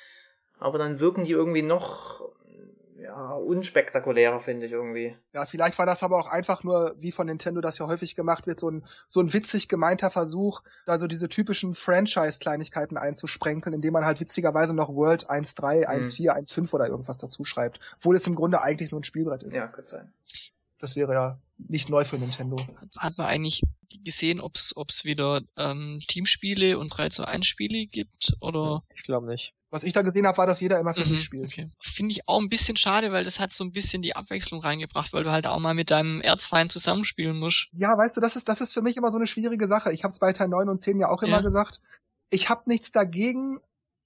Aber 0.60 0.78
dann 0.78 1.02
wirken 1.02 1.26
die 1.26 1.34
irgendwie 1.34 1.62
noch 1.62 2.32
ja, 3.10 3.34
unspektakulärer, 3.34 4.40
finde 4.40 4.68
ich 4.68 4.72
irgendwie. 4.72 5.16
Ja, 5.34 5.46
vielleicht 5.46 5.80
war 5.80 5.88
das 5.88 6.04
aber 6.04 6.20
auch 6.20 6.28
einfach 6.28 6.64
nur, 6.64 6.94
wie 6.98 7.12
von 7.12 7.26
Nintendo 7.26 7.60
das 7.60 7.80
ja 7.80 7.88
häufig 7.88 8.16
gemacht 8.16 8.46
wird, 8.46 8.60
so 8.60 8.70
ein, 8.70 8.86
so 9.08 9.20
ein 9.20 9.34
witzig 9.34 9.68
gemeinter 9.68 10.12
Versuch, 10.12 10.62
da 10.86 11.00
so 11.00 11.08
diese 11.08 11.28
typischen 11.28 11.74
Franchise-Kleinigkeiten 11.74 12.98
einzusprenkeln, 12.98 13.74
indem 13.74 13.94
man 13.94 14.06
halt 14.06 14.20
witzigerweise 14.20 14.76
noch 14.76 14.90
World 14.90 15.28
1.3, 15.30 15.88
1.4, 15.88 16.30
1.5 16.32 16.74
oder 16.74 16.88
irgendwas 16.88 17.18
dazu 17.18 17.44
schreibt. 17.46 17.80
Obwohl 17.98 18.16
es 18.16 18.28
im 18.28 18.36
Grunde 18.36 18.62
eigentlich 18.62 18.92
nur 18.92 19.02
ein 19.02 19.06
Spielbrett 19.06 19.42
ist. 19.42 19.56
Ja, 19.56 19.68
könnte 19.68 19.90
sein. 19.90 20.14
Das 20.78 20.96
wäre 20.96 21.14
ja 21.14 21.40
nicht 21.58 21.90
neu 21.90 22.06
für 22.06 22.18
Nintendo. 22.18 22.58
Hat 22.96 23.18
man 23.18 23.28
eigentlich 23.28 23.64
gesehen, 24.04 24.40
ob 24.40 24.56
es 24.56 25.04
wieder 25.04 25.42
ähm, 25.58 26.00
Teamspiele 26.08 26.78
und 26.78 26.90
3 26.90 27.10
zu 27.10 27.26
1 27.26 27.46
Spiele 27.46 27.88
gibt? 27.88 28.38
Oder? 28.40 28.84
Ich 28.96 29.04
glaube 29.04 29.28
nicht. 29.28 29.54
Was 29.72 29.84
ich 29.84 29.94
da 29.94 30.02
gesehen 30.02 30.26
habe, 30.26 30.38
war, 30.38 30.48
dass 30.48 30.62
jeder 30.62 30.80
immer 30.80 30.94
für 30.94 31.02
mhm, 31.02 31.06
sich 31.06 31.24
spielt. 31.24 31.46
Okay. 31.46 31.70
Finde 31.80 32.12
ich 32.12 32.28
auch 32.28 32.40
ein 32.40 32.50
bisschen 32.50 32.76
schade, 32.76 33.12
weil 33.12 33.24
das 33.24 33.40
hat 33.40 33.52
so 33.52 33.64
ein 33.64 33.72
bisschen 33.72 34.02
die 34.02 34.16
Abwechslung 34.16 34.62
reingebracht, 34.62 35.14
weil 35.14 35.24
du 35.24 35.32
halt 35.32 35.46
auch 35.46 35.60
mal 35.60 35.76
mit 35.76 35.92
deinem 35.92 36.22
Erzfeind 36.22 36.72
zusammenspielen 36.72 37.38
musst. 37.38 37.68
Ja, 37.74 37.96
weißt 37.96 38.18
du, 38.18 38.22
das 38.22 38.36
ist, 38.36 38.50
das 38.50 38.62
ist 38.62 38.74
für 38.74 38.82
mich 38.82 38.98
immer 38.98 39.12
so 39.12 39.18
eine 39.18 39.28
schwierige 39.28 39.68
Sache. 39.68 39.92
Ich 39.92 40.04
habe 40.04 40.12
es 40.12 40.20
bei 40.20 40.34
Teil 40.34 40.48
9 40.48 40.70
und 40.70 40.80
10 40.80 41.00
ja 41.00 41.10
auch 41.10 41.22
immer 41.22 41.38
ja. 41.38 41.42
gesagt. 41.42 41.82
Ich 42.32 42.50
habe 42.50 42.64
nichts 42.66 42.92
dagegen, 42.92 43.60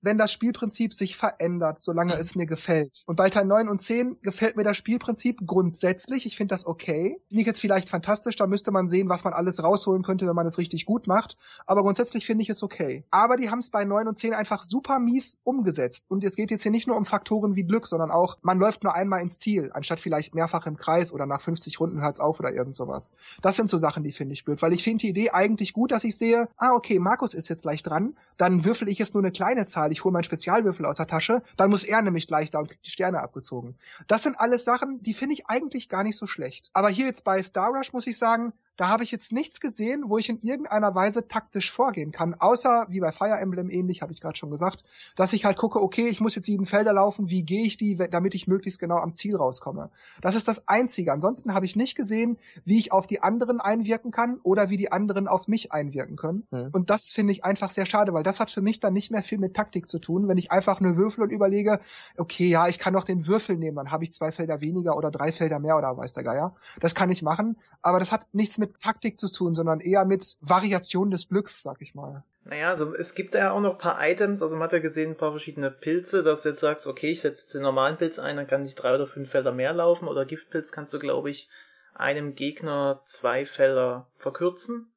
wenn 0.04 0.18
das 0.18 0.32
Spielprinzip 0.32 0.94
sich 0.94 1.18
verändert, 1.18 1.80
solange 1.80 2.14
mhm. 2.14 2.20
es 2.20 2.36
mir 2.36 2.46
gefällt. 2.46 3.04
Und 3.06 3.16
bei 3.16 3.30
Teil 3.30 3.46
9 3.46 3.68
und 3.70 3.80
10 3.80 4.18
gefällt 4.22 4.58
mir 4.58 4.64
das 4.64 4.78
Spielprinzip 4.78 5.40
grundsätzlich. 5.46 6.26
Ich 6.26 6.36
finde 6.36 6.54
das 6.54 6.66
okay. 6.66 7.18
Finde 7.30 7.42
ich 7.42 7.48
jetzt 7.48 7.62
vielleicht 7.62 7.90
fantastisch, 7.90 8.36
da 8.36 8.48
müsste 8.48 8.72
man 8.72 8.88
sehen, 8.88 9.10
was 9.10 9.24
man 9.24 9.34
alles 9.34 9.64
rausholen 9.64 10.04
könnte, 10.04 10.28
wenn 10.28 10.36
man 10.36 10.46
es 10.46 10.58
richtig 10.58 10.86
gut 10.86 11.08
macht. 11.08 11.38
Aber 11.66 11.82
grundsätzlich 11.82 12.26
finde 12.26 12.44
ich 12.44 12.50
es 12.50 12.62
okay. 12.64 13.06
Aber 13.12 13.38
die 13.38 13.50
haben 13.50 13.60
es 13.60 13.70
bei 13.70 13.86
9 13.86 14.08
und 14.08 14.18
10 14.18 14.34
einfach 14.34 14.62
super 14.62 15.00
mies 15.00 15.40
umgesetzt. 15.44 16.06
Und 16.10 16.24
es 16.24 16.36
geht 16.36 16.52
jetzt 16.52 16.64
hier 16.64 16.72
nicht 16.72 16.88
nur 16.88 16.98
um 16.98 17.06
Faktoren 17.06 17.56
wie 17.56 17.64
Glück, 17.64 17.88
sondern 17.88 18.12
auch, 18.12 18.38
man 18.42 18.60
läuft 18.60 18.84
nur 18.84 18.94
einmal 18.94 19.22
ins 19.22 19.40
Ziel, 19.40 19.72
anstatt 19.74 20.00
vielleicht 20.00 20.36
mehrfach 20.36 20.68
im 20.68 20.78
Kreis 20.78 21.14
oder 21.14 21.26
nach 21.26 21.42
50 21.42 21.80
Runden 21.80 22.02
hört's 22.02 22.20
auf 22.20 22.40
oder 22.40 22.54
irgend 22.54 22.76
sowas. 22.76 23.16
Das 23.42 23.56
sind 23.56 23.70
so 23.70 23.78
Sachen, 23.78 24.04
die 24.04 24.12
finde 24.12 24.34
ich 24.34 24.44
blöd, 24.44 24.62
weil 24.62 24.74
ich 24.74 24.84
finde 24.84 25.00
die 25.00 25.10
Idee 25.10 25.30
eigentlich 25.30 25.72
gut, 25.72 25.92
dass 25.92 26.04
ich 26.04 26.18
sehe, 26.18 26.50
ah, 26.58 26.74
okay, 26.74 27.00
Markus 27.00 27.34
ist 27.34 27.50
jetzt 27.50 27.64
gleich 27.64 27.84
dran, 27.84 28.18
dann 28.38 28.66
würfel 28.66 28.90
ich 28.90 29.00
jetzt 29.00 29.14
nur 29.14 29.24
eine 29.24 29.32
kleine 29.32 29.66
Zahl 29.66 29.93
ich 29.94 30.04
hole 30.04 30.12
meinen 30.12 30.24
Spezialwürfel 30.24 30.86
aus 30.86 30.98
der 30.98 31.08
Tasche, 31.08 31.42
dann 31.56 31.70
muss 31.70 31.84
er 31.84 32.02
nämlich 32.02 32.28
gleich 32.28 32.52
da 32.52 32.60
und 32.60 32.68
kriegt 32.68 32.86
die 32.86 32.92
Sterne 32.92 33.22
abgezogen. 33.22 33.78
Das 34.08 34.24
sind 34.24 34.38
alles 34.38 34.66
Sachen, 34.66 35.02
die 35.02 35.14
finde 35.14 35.34
ich 35.34 35.48
eigentlich 35.48 35.88
gar 35.88 36.04
nicht 36.04 36.18
so 36.18 36.28
schlecht. 36.28 36.70
Aber 36.74 36.90
hier 36.90 37.06
jetzt 37.06 37.24
bei 37.24 37.42
Star 37.42 37.70
Rush 37.70 37.94
muss 37.94 38.08
ich 38.08 38.18
sagen, 38.18 38.54
da 38.76 38.90
habe 38.90 39.04
ich 39.04 39.12
jetzt 39.12 39.32
nichts 39.32 39.60
gesehen, 39.60 40.04
wo 40.08 40.18
ich 40.18 40.30
in 40.30 40.38
irgendeiner 40.38 40.96
Weise 40.96 41.28
taktisch 41.28 41.72
vorgehen 41.72 42.12
kann, 42.12 42.34
außer 42.34 42.88
wie 42.90 43.00
bei 43.00 43.12
Fire 43.12 43.40
Emblem 43.40 43.70
ähnlich, 43.70 44.02
habe 44.02 44.12
ich 44.12 44.22
gerade 44.22 44.38
schon 44.38 44.50
gesagt, 44.50 44.84
dass 45.16 45.34
ich 45.34 45.46
halt 45.46 45.58
gucke, 45.58 45.82
okay, 45.82 46.08
ich 46.08 46.20
muss 46.20 46.36
jetzt 46.36 46.46
sieben 46.46 46.66
Felder 46.66 46.94
laufen, 46.94 47.30
wie 47.30 47.44
gehe 47.44 47.66
ich 47.66 47.78
die, 47.78 47.96
damit 47.96 48.34
ich 48.36 48.48
möglichst 48.48 48.80
genau 48.80 48.98
am 48.98 49.14
Ziel 49.14 49.36
rauskomme. 49.36 49.92
Das 50.22 50.36
ist 50.36 50.48
das 50.48 50.68
Einzige. 50.68 51.12
Ansonsten 51.14 51.54
habe 51.54 51.66
ich 51.66 51.76
nicht 51.76 51.96
gesehen, 51.96 52.38
wie 52.64 52.80
ich 52.80 52.92
auf 52.92 53.06
die 53.06 53.22
anderen 53.22 53.60
einwirken 53.60 54.12
kann 54.12 54.40
oder 54.44 54.70
wie 54.70 54.78
die 54.78 54.92
anderen 54.92 55.28
auf 55.28 55.48
mich 55.48 55.72
einwirken 55.72 56.16
können. 56.16 56.48
Mhm. 56.52 56.70
Und 56.72 56.90
das 56.90 57.12
finde 57.12 57.34
ich 57.34 57.46
einfach 57.46 57.70
sehr 57.70 57.86
schade, 57.86 58.14
weil 58.14 58.24
das 58.24 58.40
hat 58.40 58.50
für 58.50 58.62
mich 58.62 58.80
dann 58.80 58.94
nicht 58.94 59.12
mehr 59.12 59.22
viel 59.22 59.38
mit 59.38 59.56
Taktik 59.56 59.88
zu 59.88 60.00
tun, 60.00 60.28
wenn 60.28 60.38
ich 60.38 60.52
einfach 60.52 60.80
nur 60.80 60.98
würfel 60.98 61.24
und 61.24 61.30
überlege, 61.30 61.80
okay, 62.18 62.48
ja, 62.48 62.68
ich 62.68 62.80
kann 62.80 62.94
doch 62.94 63.04
den 63.04 63.28
Würfel 63.28 63.58
nehmen, 63.58 63.78
dann 63.78 63.92
habe 63.92 64.04
ich 64.04 64.14
zwei 64.14 64.32
Felder 64.32 64.62
weniger 64.62 64.98
oder 64.98 65.12
drei 65.12 65.32
Felder 65.32 65.60
mehr 65.60 65.78
oder 65.78 65.96
weiß 65.96 66.14
der 66.14 66.24
Geier. 66.24 66.56
Das 66.80 66.96
kann 66.96 67.12
ich 67.12 67.22
machen, 67.22 67.58
aber 67.82 68.00
das 68.00 68.12
hat 68.12 68.28
nichts 68.32 68.58
mit 68.64 68.82
Taktik 68.82 69.20
zu 69.20 69.30
tun, 69.32 69.54
sondern 69.56 69.80
eher 69.80 70.06
mit 70.06 70.38
Variation 70.42 71.12
des 71.12 71.28
Glücks, 71.28 71.62
sag 71.62 71.82
ich 71.82 71.96
mal. 71.96 72.24
Naja, 72.46 72.70
also 72.70 72.94
es 72.96 73.16
gibt 73.16 73.36
ja 73.36 73.52
auch 73.52 73.62
noch 73.62 73.74
ein 73.74 73.78
paar 73.78 73.98
Items, 74.02 74.42
also 74.42 74.56
man 74.56 74.64
hat 74.64 74.74
ja 74.74 74.80
gesehen, 74.80 75.12
ein 75.12 75.18
paar 75.18 75.32
verschiedene 75.32 75.72
Pilze, 75.72 76.24
dass 76.24 76.44
du 76.44 76.50
jetzt 76.50 76.60
sagst, 76.60 76.88
okay, 76.88 77.12
ich 77.12 77.22
setze 77.22 77.54
den 77.54 77.62
normalen 77.62 77.98
Pilz 77.98 78.20
ein, 78.20 78.36
dann 78.36 78.48
kann 78.48 78.66
ich 78.66 78.76
drei 78.76 78.96
oder 78.96 79.08
fünf 79.08 79.32
Felder 79.32 79.54
mehr 79.54 79.74
laufen, 79.74 80.08
oder 80.08 80.26
Giftpilz 80.26 80.72
kannst 80.72 80.94
du, 80.94 81.00
glaube 81.00 81.30
ich, 81.30 81.50
einem 81.94 82.36
Gegner 82.36 83.02
zwei 83.06 83.46
Felder 83.46 84.08
verkürzen. 84.18 84.92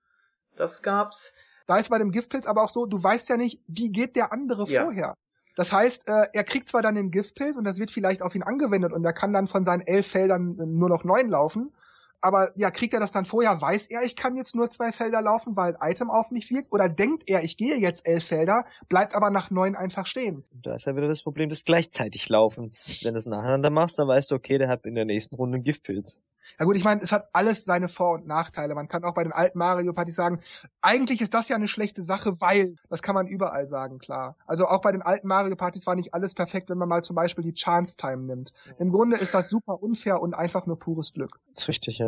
Das 0.57 0.83
gab's. 0.83 1.33
Da 1.67 1.77
ist 1.77 1.91
bei 1.91 1.99
dem 1.99 2.11
Giftpilz 2.11 2.47
aber 2.47 2.63
auch 2.63 2.71
so, 2.71 2.87
du 2.87 3.03
weißt 3.03 3.29
ja 3.29 3.37
nicht, 3.37 3.61
wie 3.67 3.91
geht 3.91 4.17
der 4.17 4.33
andere 4.33 4.65
ja. 4.65 4.85
vorher. 4.85 5.15
Das 5.57 5.73
heißt, 5.73 6.09
äh, 6.09 6.27
er 6.33 6.45
kriegt 6.45 6.69
zwar 6.69 6.83
dann 6.83 6.95
den 6.95 7.11
Giftpilz 7.11 7.57
und 7.57 7.65
das 7.65 7.79
wird 7.79 7.91
vielleicht 7.91 8.23
auf 8.23 8.35
ihn 8.35 8.43
angewendet 8.43 8.93
und 8.93 9.05
er 9.05 9.13
kann 9.13 9.33
dann 9.33 9.47
von 9.47 9.65
seinen 9.65 9.81
elf 9.81 10.07
Feldern 10.07 10.57
nur 10.57 10.89
noch 10.89 11.05
neun 11.05 11.31
laufen, 11.31 11.73
aber 12.21 12.51
ja, 12.57 12.71
kriegt 12.71 12.95
er 12.95 13.01
das 13.01 13.13
dann 13.13 13.25
vorher? 13.25 13.61
Weiß 13.61 13.89
er, 13.89 14.03
ich 14.03 14.17
kann 14.17 14.37
jetzt 14.37 14.55
nur 14.55 14.71
zwei 14.71 14.93
Felder 14.93 15.21
laufen, 15.23 15.57
weil 15.57 15.77
ein 15.77 15.91
Item 15.93 16.11
auf 16.11 16.31
mich 16.31 16.51
wirkt? 16.51 16.73
Oder 16.73 16.89
denkt 16.89 17.25
er, 17.29 17.43
ich 17.43 17.57
gehe 17.57 17.77
jetzt 17.77 18.07
elf 18.07 18.25
Felder, 18.25 18.65
bleibt 18.89 19.15
aber 19.15 19.31
nach 19.31 19.51
neun 19.51 19.77
einfach 19.77 20.07
stehen? 20.07 20.45
Da 20.53 20.75
ist 20.75 20.87
ja 20.87 20.97
wieder 20.97 21.09
das 21.09 21.23
Problem 21.23 21.49
des 21.49 21.65
gleichzeitig 21.65 22.29
Laufens. 22.29 23.01
Wenn 23.05 23.15
du 23.15 23.19
es 23.19 23.27
nacheinander 23.27 23.71
machst, 23.71 23.99
dann 23.99 24.09
weißt 24.09 24.31
du, 24.31 24.35
okay, 24.35 24.59
der 24.59 24.69
hat 24.69 24.85
in 24.87 24.95
der 24.95 25.05
nächsten 25.05 25.37
Runde 25.37 25.57
einen 25.57 25.65
Giftpilz. 25.65 26.23
Ja 26.59 26.65
gut, 26.65 26.77
ich 26.77 26.85
meine, 26.85 27.01
es 27.03 27.13
hat 27.13 27.29
alles 27.33 27.65
seine 27.65 27.89
Vor- 27.89 28.15
und 28.15 28.27
Nachteile. 28.27 28.75
Man 28.75 28.89
kann 28.89 29.05
auch 29.05 29.15
bei 29.15 29.25
den 29.25 29.33
alten 29.33 29.59
Mario 29.59 29.93
Partys 29.93 30.15
sagen, 30.15 30.41
eigentlich 30.81 31.21
ist 31.21 31.35
das 31.35 31.49
ja 31.49 31.57
eine 31.57 31.69
schlechte 31.69 32.03
Sache, 32.03 32.41
weil, 32.41 32.77
das 32.89 33.03
kann 33.03 33.15
man 33.15 33.27
überall 33.27 33.67
sagen, 33.67 33.99
klar. 33.99 34.37
Also 34.47 34.67
auch 34.67 34.81
bei 34.81 34.93
den 34.93 35.03
alten 35.03 35.27
Mario 35.27 35.57
Partys 35.57 35.87
war 35.87 35.97
nicht 35.97 36.15
alles 36.15 36.35
perfekt, 36.35 36.71
wenn 36.71 36.79
man 36.79 36.89
mal 36.89 37.03
zum 37.03 37.17
Beispiel 37.17 37.45
die 37.45 37.55
Chance 37.55 37.97
Time 37.97 38.25
nimmt. 38.25 38.53
Im 38.79 38.91
Grunde 38.91 39.17
ist 39.17 39.35
das 39.35 39.49
super 39.49 39.83
unfair 39.83 40.21
und 40.21 40.35
einfach 40.35 40.67
nur 40.67 40.79
pures 40.79 41.13
Glück. 41.13 41.41
Das 41.55 41.65
ist 41.65 41.69
richtig, 41.69 41.99
ja. 41.99 42.06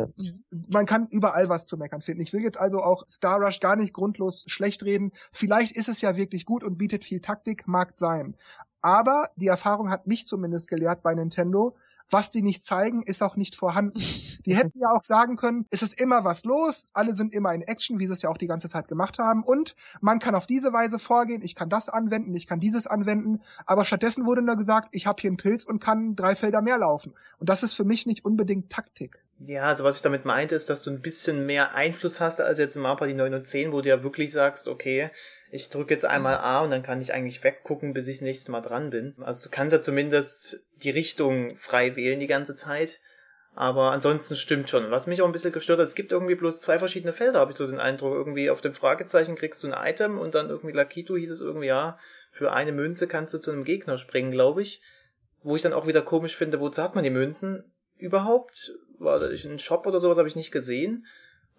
Man 0.51 0.85
kann 0.85 1.07
überall 1.09 1.49
was 1.49 1.65
zu 1.65 1.77
meckern 1.77 2.01
finden. 2.01 2.21
Ich 2.21 2.33
will 2.33 2.41
jetzt 2.41 2.59
also 2.59 2.81
auch 2.81 3.03
Star 3.07 3.39
Rush 3.39 3.59
gar 3.59 3.75
nicht 3.75 3.93
grundlos 3.93 4.45
schlecht 4.47 4.83
reden. 4.83 5.11
Vielleicht 5.31 5.75
ist 5.75 5.89
es 5.89 6.01
ja 6.01 6.15
wirklich 6.15 6.45
gut 6.45 6.63
und 6.63 6.77
bietet 6.77 7.03
viel 7.03 7.21
Taktik, 7.21 7.67
mag 7.67 7.97
sein. 7.97 8.35
Aber 8.81 9.29
die 9.35 9.47
Erfahrung 9.47 9.89
hat 9.89 10.07
mich 10.07 10.25
zumindest 10.25 10.69
gelehrt 10.69 11.03
bei 11.03 11.13
Nintendo, 11.13 11.75
was 12.09 12.31
die 12.31 12.41
nicht 12.41 12.63
zeigen, 12.63 13.01
ist 13.01 13.21
auch 13.21 13.35
nicht 13.35 13.55
vorhanden. 13.55 13.99
Die 14.45 14.55
hätten 14.55 14.79
ja 14.79 14.89
auch 14.89 15.03
sagen 15.03 15.35
können, 15.35 15.65
es 15.69 15.81
ist 15.81 15.99
immer 15.99 16.23
was 16.23 16.43
los, 16.43 16.89
alle 16.93 17.13
sind 17.13 17.33
immer 17.33 17.53
in 17.53 17.61
Action, 17.61 17.99
wie 17.99 18.07
sie 18.07 18.13
es 18.13 18.21
ja 18.21 18.29
auch 18.29 18.37
die 18.37 18.47
ganze 18.47 18.69
Zeit 18.69 18.87
gemacht 18.87 19.19
haben. 19.19 19.43
Und 19.43 19.75
man 20.01 20.19
kann 20.19 20.33
auf 20.33 20.47
diese 20.47 20.73
Weise 20.73 20.97
vorgehen, 20.97 21.41
ich 21.43 21.55
kann 21.55 21.69
das 21.69 21.89
anwenden, 21.89 22.33
ich 22.33 22.47
kann 22.47 22.59
dieses 22.59 22.87
anwenden. 22.87 23.41
Aber 23.65 23.85
stattdessen 23.85 24.25
wurde 24.25 24.41
nur 24.41 24.55
gesagt, 24.55 24.89
ich 24.91 25.05
habe 25.05 25.21
hier 25.21 25.29
einen 25.29 25.37
Pilz 25.37 25.65
und 25.65 25.79
kann 25.79 26.15
drei 26.15 26.35
Felder 26.35 26.61
mehr 26.61 26.79
laufen. 26.79 27.13
Und 27.37 27.49
das 27.49 27.63
ist 27.63 27.73
für 27.73 27.83
mich 27.83 28.05
nicht 28.05 28.25
unbedingt 28.25 28.71
Taktik. 28.71 29.21
Ja, 29.45 29.63
also 29.63 29.83
was 29.83 29.97
ich 29.97 30.01
damit 30.01 30.25
meinte, 30.25 30.55
ist, 30.55 30.69
dass 30.69 30.81
du 30.81 30.91
ein 30.91 31.01
bisschen 31.01 31.45
mehr 31.45 31.73
Einfluss 31.73 32.19
hast 32.19 32.41
als 32.41 32.59
jetzt 32.59 32.75
im 32.75 32.81
Mario 32.81 32.97
Party 32.97 33.13
9 33.13 33.33
und 33.33 33.47
10, 33.47 33.71
wo 33.71 33.81
du 33.81 33.89
ja 33.89 34.03
wirklich 34.03 34.31
sagst, 34.31 34.67
okay, 34.67 35.11
ich 35.51 35.69
drücke 35.69 35.93
jetzt 35.93 36.05
einmal 36.05 36.37
A 36.37 36.61
und 36.61 36.71
dann 36.71 36.83
kann 36.83 37.01
ich 37.01 37.13
eigentlich 37.13 37.43
weggucken, 37.43 37.93
bis 37.93 38.07
ich 38.07 38.17
das 38.17 38.23
nächste 38.23 38.51
Mal 38.51 38.61
dran 38.61 38.89
bin. 38.89 39.15
Also 39.21 39.49
du 39.49 39.55
kannst 39.55 39.73
ja 39.73 39.81
zumindest 39.81 40.63
die 40.83 40.91
Richtung 40.91 41.57
frei 41.57 41.95
wählen 41.95 42.19
die 42.19 42.27
ganze 42.27 42.55
Zeit. 42.55 42.99
Aber 43.55 43.91
ansonsten 43.91 44.35
stimmt 44.35 44.69
schon. 44.69 44.91
Was 44.91 45.07
mich 45.07 45.21
auch 45.21 45.25
ein 45.25 45.31
bisschen 45.31 45.51
gestört 45.51 45.79
hat, 45.79 45.87
es 45.87 45.95
gibt 45.95 46.11
irgendwie 46.11 46.35
bloß 46.35 46.59
zwei 46.59 46.77
verschiedene 46.77 47.13
Felder, 47.13 47.39
habe 47.39 47.51
ich 47.51 47.57
so 47.57 47.65
den 47.65 47.79
Eindruck. 47.79 48.13
Irgendwie 48.13 48.49
auf 48.49 48.61
dem 48.61 48.73
Fragezeichen 48.73 49.35
kriegst 49.35 49.63
du 49.63 49.71
ein 49.71 49.89
Item 49.89 50.17
und 50.17 50.35
dann 50.35 50.49
irgendwie 50.49 50.75
Lakito 50.75 51.17
hieß 51.17 51.31
es 51.31 51.41
irgendwie, 51.41 51.67
ja, 51.67 51.97
für 52.31 52.53
eine 52.53 52.71
Münze 52.71 53.07
kannst 53.07 53.33
du 53.33 53.39
zu 53.39 53.51
einem 53.51 53.65
Gegner 53.65 53.97
springen, 53.97 54.31
glaube 54.31 54.61
ich. 54.61 54.81
Wo 55.41 55.55
ich 55.55 55.61
dann 55.61 55.73
auch 55.73 55.87
wieder 55.87 56.01
komisch 56.01 56.35
finde, 56.35 56.59
wozu 56.59 56.83
hat 56.83 56.95
man 56.95 57.03
die 57.03 57.09
Münzen 57.09 57.63
überhaupt? 57.97 58.71
War 58.97 59.19
das 59.19 59.43
ein 59.43 59.59
Shop 59.59 59.87
oder 59.87 59.99
sowas, 59.99 60.17
habe 60.17 60.27
ich 60.27 60.35
nicht 60.35 60.51
gesehen. 60.51 61.05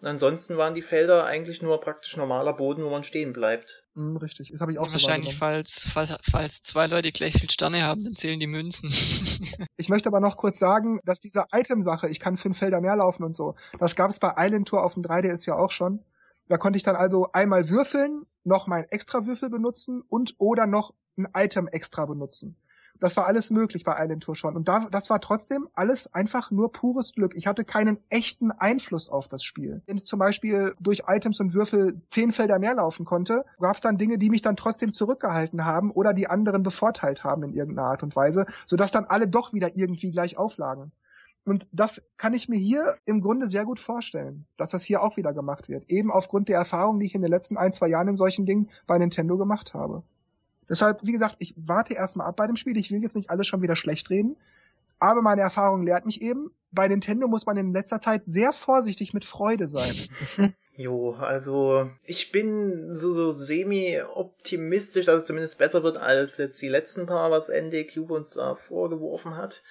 Und 0.00 0.06
ansonsten 0.06 0.56
waren 0.56 0.74
die 0.74 0.80
Felder 0.80 1.26
eigentlich 1.26 1.60
nur 1.60 1.78
praktisch 1.80 2.16
normaler 2.16 2.54
Boden, 2.54 2.82
wo 2.84 2.88
man 2.88 3.04
stehen 3.04 3.34
bleibt. 3.34 3.84
Mm, 3.94 4.16
richtig, 4.16 4.50
das 4.50 4.62
habe 4.62 4.72
ich 4.72 4.78
auch 4.78 4.84
ja, 4.84 4.88
so 4.88 4.94
Wahrscheinlich, 4.94 5.36
falls, 5.36 5.86
falls, 5.92 6.14
falls 6.30 6.62
zwei 6.62 6.86
Leute 6.86 7.12
gleich 7.12 7.34
viel 7.34 7.50
Sterne 7.50 7.82
haben, 7.82 8.04
dann 8.04 8.14
zählen 8.14 8.40
die 8.40 8.46
Münzen. 8.46 8.88
ich 9.76 9.90
möchte 9.90 10.08
aber 10.08 10.20
noch 10.20 10.38
kurz 10.38 10.58
sagen, 10.58 11.00
dass 11.04 11.20
diese 11.20 11.44
Item-Sache, 11.52 12.08
ich 12.08 12.18
kann 12.18 12.38
fünf 12.38 12.58
Felder 12.58 12.80
mehr 12.80 12.96
laufen 12.96 13.24
und 13.24 13.34
so, 13.34 13.56
das 13.78 13.94
gab 13.94 14.08
es 14.08 14.18
bei 14.18 14.32
Island 14.38 14.68
Tour 14.68 14.84
auf 14.84 14.94
dem 14.94 15.02
3DS 15.02 15.46
ja 15.46 15.56
auch 15.56 15.70
schon. 15.70 16.02
Da 16.48 16.56
konnte 16.56 16.78
ich 16.78 16.82
dann 16.82 16.96
also 16.96 17.28
einmal 17.32 17.68
würfeln, 17.68 18.24
noch 18.42 18.66
mein 18.66 18.84
Extra-Würfel 18.84 19.50
benutzen 19.50 20.02
und 20.08 20.34
oder 20.38 20.66
noch 20.66 20.94
ein 21.18 21.28
Item 21.34 21.68
extra 21.68 22.06
benutzen. 22.06 22.56
Das 22.98 23.16
war 23.16 23.26
alles 23.26 23.50
möglich 23.50 23.84
bei 23.84 23.96
Island 23.98 24.22
Tour 24.22 24.34
schon. 24.34 24.56
Und 24.56 24.68
da, 24.68 24.86
das 24.90 25.10
war 25.10 25.20
trotzdem 25.20 25.68
alles 25.74 26.12
einfach 26.12 26.50
nur 26.50 26.72
pures 26.72 27.14
Glück. 27.14 27.34
Ich 27.34 27.46
hatte 27.46 27.64
keinen 27.64 27.98
echten 28.08 28.50
Einfluss 28.50 29.08
auf 29.08 29.28
das 29.28 29.42
Spiel. 29.42 29.82
Wenn 29.86 29.96
ich 29.96 30.04
zum 30.04 30.18
Beispiel 30.18 30.74
durch 30.80 31.04
Items 31.06 31.40
und 31.40 31.54
Würfel 31.54 32.00
zehn 32.06 32.32
Felder 32.32 32.58
mehr 32.58 32.74
laufen 32.74 33.04
konnte, 33.04 33.44
gab 33.58 33.76
es 33.76 33.80
dann 33.82 33.96
Dinge, 33.96 34.18
die 34.18 34.30
mich 34.30 34.42
dann 34.42 34.56
trotzdem 34.56 34.92
zurückgehalten 34.92 35.64
haben 35.64 35.90
oder 35.90 36.12
die 36.12 36.28
anderen 36.28 36.62
bevorteilt 36.62 37.24
haben 37.24 37.42
in 37.42 37.54
irgendeiner 37.54 37.88
Art 37.88 38.02
und 38.02 38.14
Weise, 38.16 38.46
sodass 38.66 38.92
dann 38.92 39.06
alle 39.06 39.28
doch 39.28 39.52
wieder 39.52 39.70
irgendwie 39.74 40.10
gleich 40.10 40.36
auflagen. 40.36 40.92
Und 41.44 41.68
das 41.72 42.06
kann 42.16 42.34
ich 42.34 42.48
mir 42.48 42.58
hier 42.58 42.96
im 43.06 43.22
Grunde 43.22 43.46
sehr 43.46 43.64
gut 43.64 43.80
vorstellen, 43.80 44.46
dass 44.56 44.70
das 44.70 44.84
hier 44.84 45.02
auch 45.02 45.16
wieder 45.16 45.32
gemacht 45.32 45.68
wird. 45.68 45.90
Eben 45.90 46.10
aufgrund 46.10 46.48
der 46.48 46.58
Erfahrung, 46.58 47.00
die 47.00 47.06
ich 47.06 47.14
in 47.14 47.22
den 47.22 47.30
letzten 47.30 47.56
ein, 47.56 47.72
zwei 47.72 47.88
Jahren 47.88 48.08
in 48.08 48.16
solchen 48.16 48.44
Dingen 48.44 48.68
bei 48.86 48.98
Nintendo 48.98 49.38
gemacht 49.38 49.72
habe. 49.72 50.02
Deshalb, 50.70 51.00
wie 51.02 51.12
gesagt, 51.12 51.36
ich 51.40 51.54
warte 51.56 51.94
erstmal 51.94 52.28
ab 52.28 52.36
bei 52.36 52.46
dem 52.46 52.56
Spiel. 52.56 52.78
Ich 52.78 52.90
will 52.90 53.02
jetzt 53.02 53.16
nicht 53.16 53.28
alles 53.28 53.48
schon 53.48 53.60
wieder 53.60 53.76
schlecht 53.76 54.08
reden. 54.08 54.36
Aber 55.00 55.22
meine 55.22 55.40
Erfahrung 55.40 55.82
lehrt 55.82 56.04
mich 56.06 56.20
eben, 56.20 56.50
bei 56.72 56.86
Nintendo 56.86 57.26
muss 57.26 57.46
man 57.46 57.56
in 57.56 57.72
letzter 57.72 58.00
Zeit 58.00 58.24
sehr 58.24 58.52
vorsichtig 58.52 59.14
mit 59.14 59.24
Freude 59.24 59.66
sein. 59.66 59.96
jo, 60.76 61.14
also 61.14 61.90
ich 62.04 62.32
bin 62.32 62.96
so, 62.96 63.14
so 63.14 63.32
semi-optimistisch, 63.32 65.06
dass 65.06 65.22
es 65.22 65.24
zumindest 65.24 65.58
besser 65.58 65.82
wird 65.82 65.96
als 65.96 66.36
jetzt 66.36 66.60
die 66.60 66.68
letzten 66.68 67.06
paar, 67.06 67.30
was 67.30 67.48
ND 67.50 67.92
Cube 67.92 68.14
uns 68.14 68.32
da 68.32 68.54
vorgeworfen 68.54 69.36
hat. 69.36 69.62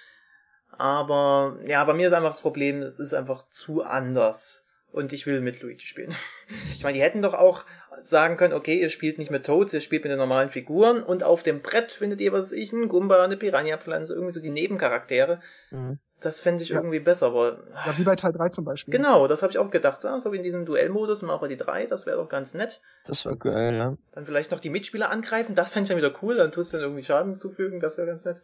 Aber 0.72 1.58
ja, 1.64 1.84
bei 1.84 1.94
mir 1.94 2.08
ist 2.08 2.14
einfach 2.14 2.30
das 2.30 2.42
Problem, 2.42 2.82
es 2.82 2.98
ist 2.98 3.14
einfach 3.14 3.48
zu 3.48 3.82
anders. 3.82 4.64
Und 4.92 5.12
ich 5.12 5.24
will 5.26 5.40
mit 5.40 5.62
Luigi 5.62 5.86
spielen. 5.86 6.14
Ich 6.74 6.82
meine, 6.82 6.94
die 6.94 7.02
hätten 7.02 7.22
doch 7.22 7.34
auch 7.34 7.64
sagen 8.02 8.36
können, 8.36 8.54
okay, 8.54 8.80
ihr 8.80 8.90
spielt 8.90 9.18
nicht 9.18 9.30
mit 9.30 9.46
Toads, 9.46 9.74
ihr 9.74 9.80
spielt 9.80 10.04
mit 10.04 10.10
den 10.10 10.18
normalen 10.18 10.50
Figuren 10.50 11.02
und 11.02 11.22
auf 11.22 11.42
dem 11.42 11.62
Brett 11.62 11.92
findet 11.92 12.20
ihr, 12.20 12.32
was 12.32 12.46
weiß 12.46 12.52
ich, 12.52 12.72
ein 12.72 12.88
Gumba, 12.88 13.22
eine 13.22 13.36
Piranha-Pflanze, 13.36 14.14
irgendwie 14.14 14.32
so 14.32 14.40
die 14.40 14.50
Nebencharaktere. 14.50 15.40
Mhm. 15.70 15.98
Das 16.20 16.42
fände 16.42 16.62
ich 16.62 16.68
ja. 16.68 16.76
irgendwie 16.76 17.00
besser, 17.00 17.26
aber. 17.26 17.64
Ja, 17.86 17.96
wie 17.96 18.04
bei 18.04 18.14
Teil 18.14 18.32
3 18.32 18.50
zum 18.50 18.64
Beispiel. 18.64 18.92
Genau, 18.92 19.26
das 19.26 19.42
habe 19.42 19.52
ich 19.52 19.58
auch 19.58 19.70
gedacht. 19.70 20.02
So 20.02 20.32
wie 20.32 20.36
in 20.36 20.42
diesem 20.42 20.66
Duellmodus, 20.66 21.22
mal 21.22 21.40
die 21.48 21.56
3, 21.56 21.86
das 21.86 22.06
wäre 22.06 22.18
doch 22.18 22.28
ganz 22.28 22.52
nett. 22.52 22.82
Das 23.06 23.24
wäre 23.24 23.36
geil, 23.36 23.74
ja. 23.74 23.96
Dann 24.12 24.26
vielleicht 24.26 24.50
noch 24.50 24.60
die 24.60 24.70
Mitspieler 24.70 25.10
angreifen, 25.10 25.54
das 25.54 25.70
fände 25.70 25.84
ich 25.84 25.88
dann 25.88 25.98
wieder 25.98 26.22
cool, 26.22 26.36
dann 26.36 26.52
tust 26.52 26.72
du 26.72 26.76
dann 26.76 26.84
irgendwie 26.84 27.04
Schaden 27.04 27.40
zufügen, 27.40 27.80
das 27.80 27.96
wäre 27.96 28.06
ganz 28.06 28.24
nett. 28.24 28.42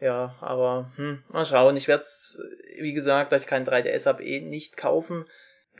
Ja, 0.00 0.36
aber 0.40 0.92
hm, 0.94 1.24
mal 1.28 1.44
schauen. 1.44 1.76
Ich 1.76 1.88
werde 1.88 2.04
es, 2.04 2.40
wie 2.78 2.92
gesagt, 2.92 3.32
da 3.32 3.36
ich 3.36 3.48
keinen 3.48 3.66
3DS 3.66 4.06
habe, 4.06 4.22
eh 4.22 4.40
nicht 4.40 4.76
kaufen 4.76 5.24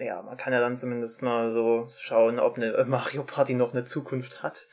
ja, 0.00 0.22
man 0.22 0.36
kann 0.36 0.52
ja 0.52 0.60
dann 0.60 0.76
zumindest 0.76 1.22
mal 1.22 1.52
so 1.52 1.86
schauen, 1.88 2.38
ob 2.38 2.56
eine 2.56 2.84
Mario 2.86 3.24
Party 3.24 3.54
noch 3.54 3.72
eine 3.72 3.84
Zukunft 3.84 4.42
hat. 4.42 4.68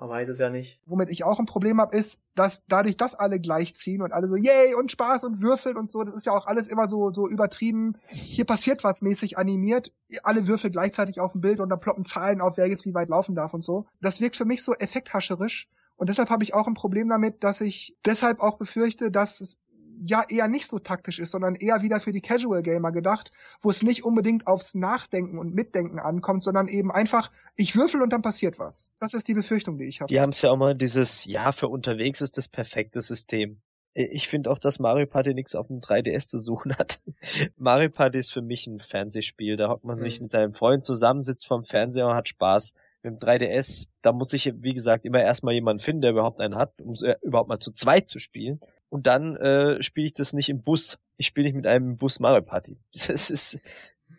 Man 0.00 0.08
weiß 0.08 0.28
es 0.28 0.38
ja 0.38 0.50
nicht. 0.50 0.80
Womit 0.86 1.08
ich 1.10 1.22
auch 1.24 1.38
ein 1.38 1.46
Problem 1.46 1.80
habe, 1.80 1.96
ist, 1.96 2.20
dass 2.34 2.66
dadurch, 2.66 2.96
dass 2.96 3.14
alle 3.14 3.38
gleichziehen 3.38 4.02
und 4.02 4.12
alle 4.12 4.26
so 4.26 4.34
yay 4.34 4.74
und 4.74 4.90
Spaß 4.90 5.22
und 5.24 5.40
würfeln 5.40 5.76
und 5.76 5.88
so, 5.88 6.02
das 6.02 6.14
ist 6.14 6.26
ja 6.26 6.32
auch 6.32 6.46
alles 6.46 6.66
immer 6.66 6.88
so 6.88 7.12
so 7.12 7.28
übertrieben. 7.28 7.96
Hier 8.08 8.44
passiert 8.44 8.82
was 8.82 9.02
mäßig 9.02 9.38
animiert, 9.38 9.92
alle 10.24 10.48
würfeln 10.48 10.72
gleichzeitig 10.72 11.20
auf 11.20 11.32
dem 11.32 11.40
Bild 11.40 11.60
und 11.60 11.68
dann 11.68 11.80
ploppen 11.80 12.04
Zahlen 12.04 12.40
auf, 12.40 12.56
wer 12.56 12.66
jetzt 12.66 12.84
wie 12.86 12.94
weit 12.94 13.08
laufen 13.08 13.36
darf 13.36 13.54
und 13.54 13.62
so. 13.62 13.86
Das 14.00 14.20
wirkt 14.20 14.36
für 14.36 14.44
mich 14.44 14.64
so 14.64 14.74
effekthascherisch. 14.74 15.68
Und 15.96 16.08
deshalb 16.08 16.28
habe 16.28 16.42
ich 16.42 16.54
auch 16.54 16.66
ein 16.66 16.74
Problem 16.74 17.08
damit, 17.08 17.44
dass 17.44 17.60
ich 17.60 17.96
deshalb 18.04 18.40
auch 18.40 18.58
befürchte, 18.58 19.12
dass 19.12 19.40
es 19.40 19.60
ja 20.04 20.22
eher 20.28 20.48
nicht 20.48 20.68
so 20.68 20.78
taktisch 20.78 21.18
ist, 21.18 21.30
sondern 21.30 21.54
eher 21.54 21.82
wieder 21.82 21.98
für 21.98 22.12
die 22.12 22.20
Casual 22.20 22.62
Gamer 22.62 22.92
gedacht, 22.92 23.32
wo 23.60 23.70
es 23.70 23.82
nicht 23.82 24.04
unbedingt 24.04 24.46
aufs 24.46 24.74
Nachdenken 24.74 25.38
und 25.38 25.54
Mitdenken 25.54 25.98
ankommt, 25.98 26.42
sondern 26.42 26.68
eben 26.68 26.92
einfach, 26.92 27.30
ich 27.56 27.74
würfel 27.74 28.02
und 28.02 28.12
dann 28.12 28.22
passiert 28.22 28.58
was. 28.58 28.92
Das 29.00 29.14
ist 29.14 29.28
die 29.28 29.34
Befürchtung, 29.34 29.78
die 29.78 29.84
ich 29.84 30.00
habe. 30.00 30.08
Die 30.08 30.20
haben 30.20 30.30
es 30.30 30.42
ja 30.42 30.50
auch 30.50 30.56
mal 30.56 30.74
dieses, 30.74 31.24
ja, 31.24 31.52
für 31.52 31.68
unterwegs 31.68 32.20
ist 32.20 32.36
das 32.36 32.48
perfekte 32.48 33.00
System. 33.00 33.60
Ich 33.96 34.26
finde 34.26 34.50
auch, 34.50 34.58
dass 34.58 34.80
Mario 34.80 35.06
Party 35.06 35.34
nichts 35.34 35.54
auf 35.54 35.68
dem 35.68 35.80
3DS 35.80 36.28
zu 36.28 36.38
suchen 36.38 36.76
hat. 36.76 37.00
Mario 37.56 37.90
Party 37.90 38.18
ist 38.18 38.32
für 38.32 38.42
mich 38.42 38.66
ein 38.66 38.80
Fernsehspiel. 38.80 39.56
Da 39.56 39.68
hockt 39.68 39.84
man 39.84 39.96
mhm. 39.96 40.00
sich 40.00 40.20
mit 40.20 40.32
seinem 40.32 40.52
Freund 40.52 40.84
zusammen, 40.84 41.22
sitzt 41.22 41.46
vorm 41.46 41.64
Fernseher 41.64 42.08
und 42.08 42.14
hat 42.14 42.28
Spaß. 42.28 42.74
Mit 43.04 43.12
dem 43.12 43.18
3DS, 43.18 43.86
da 44.02 44.12
muss 44.12 44.32
ich, 44.32 44.52
wie 44.62 44.74
gesagt, 44.74 45.04
immer 45.04 45.20
erstmal 45.20 45.54
jemanden 45.54 45.82
finden, 45.82 46.02
der 46.02 46.10
überhaupt 46.10 46.40
einen 46.40 46.56
hat, 46.56 46.80
um 46.80 46.92
es 46.92 47.02
äh, 47.02 47.14
überhaupt 47.22 47.48
mal 47.48 47.60
zu 47.60 47.70
zweit 47.72 48.08
zu 48.08 48.18
spielen. 48.18 48.60
Und 48.88 49.06
dann 49.06 49.36
äh, 49.36 49.82
spiele 49.82 50.06
ich 50.06 50.14
das 50.14 50.32
nicht 50.32 50.48
im 50.48 50.62
Bus. 50.62 50.98
Ich 51.16 51.26
spiele 51.26 51.46
nicht 51.46 51.56
mit 51.56 51.66
einem 51.66 51.96
Bus 51.96 52.20
Mario 52.20 52.42
Party. 52.42 52.78
Das 53.06 53.30
ist, 53.30 53.58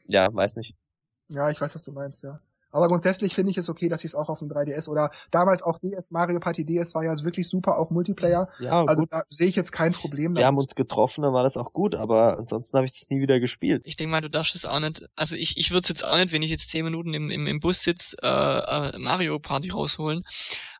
ja, 0.07 0.33
weiß 0.33 0.57
nicht. 0.57 0.75
Ja, 1.29 1.49
ich 1.49 1.59
weiß, 1.59 1.75
was 1.75 1.83
du 1.83 1.91
meinst, 1.91 2.23
ja. 2.23 2.39
Aber 2.75 2.89
grundsätzlich 2.89 3.33
finde 3.33 3.51
ich 3.51 3.57
es 3.57 3.69
okay, 3.69 3.87
dass 3.87 4.01
ich 4.01 4.09
es 4.09 4.15
auch 4.15 4.27
auf 4.27 4.39
dem 4.39 4.49
3DS 4.49 4.89
oder 4.89 5.09
damals 5.31 5.63
auch 5.63 5.77
DS, 5.77 6.11
Mario 6.11 6.41
Party 6.41 6.65
DS 6.65 6.93
war 6.93 7.05
ja 7.05 7.13
wirklich 7.23 7.47
super, 7.47 7.77
auch 7.77 7.89
Multiplayer. 7.89 8.49
Ja, 8.59 8.83
also 8.83 9.03
gut. 9.03 9.13
da 9.13 9.21
sehe 9.29 9.47
ich 9.47 9.55
jetzt 9.55 9.71
kein 9.71 9.93
Problem. 9.93 10.31
Wir 10.31 10.41
damit. 10.41 10.45
haben 10.45 10.57
uns 10.57 10.75
getroffen, 10.75 11.21
dann 11.21 11.33
war 11.33 11.43
das 11.43 11.55
auch 11.55 11.71
gut, 11.71 11.95
aber 11.95 12.37
ansonsten 12.37 12.75
habe 12.75 12.85
ich 12.85 12.91
das 12.91 13.09
nie 13.09 13.21
wieder 13.21 13.39
gespielt. 13.39 13.81
Ich 13.85 13.95
denke 13.95 14.11
mal, 14.11 14.19
du 14.19 14.29
darfst 14.29 14.55
es 14.55 14.65
auch 14.65 14.81
nicht, 14.81 15.07
also 15.15 15.37
ich, 15.37 15.55
ich 15.55 15.71
würde 15.71 15.83
es 15.83 15.87
jetzt 15.87 16.03
auch 16.03 16.17
nicht, 16.17 16.33
wenn 16.33 16.41
ich 16.41 16.51
jetzt 16.51 16.69
zehn 16.69 16.83
Minuten 16.83 17.13
im, 17.13 17.31
im, 17.31 17.47
im 17.47 17.61
Bus 17.61 17.81
sitze, 17.81 18.17
äh, 18.21 18.27
äh, 18.27 18.97
Mario 18.97 19.39
Party 19.39 19.69
rausholen. 19.69 20.23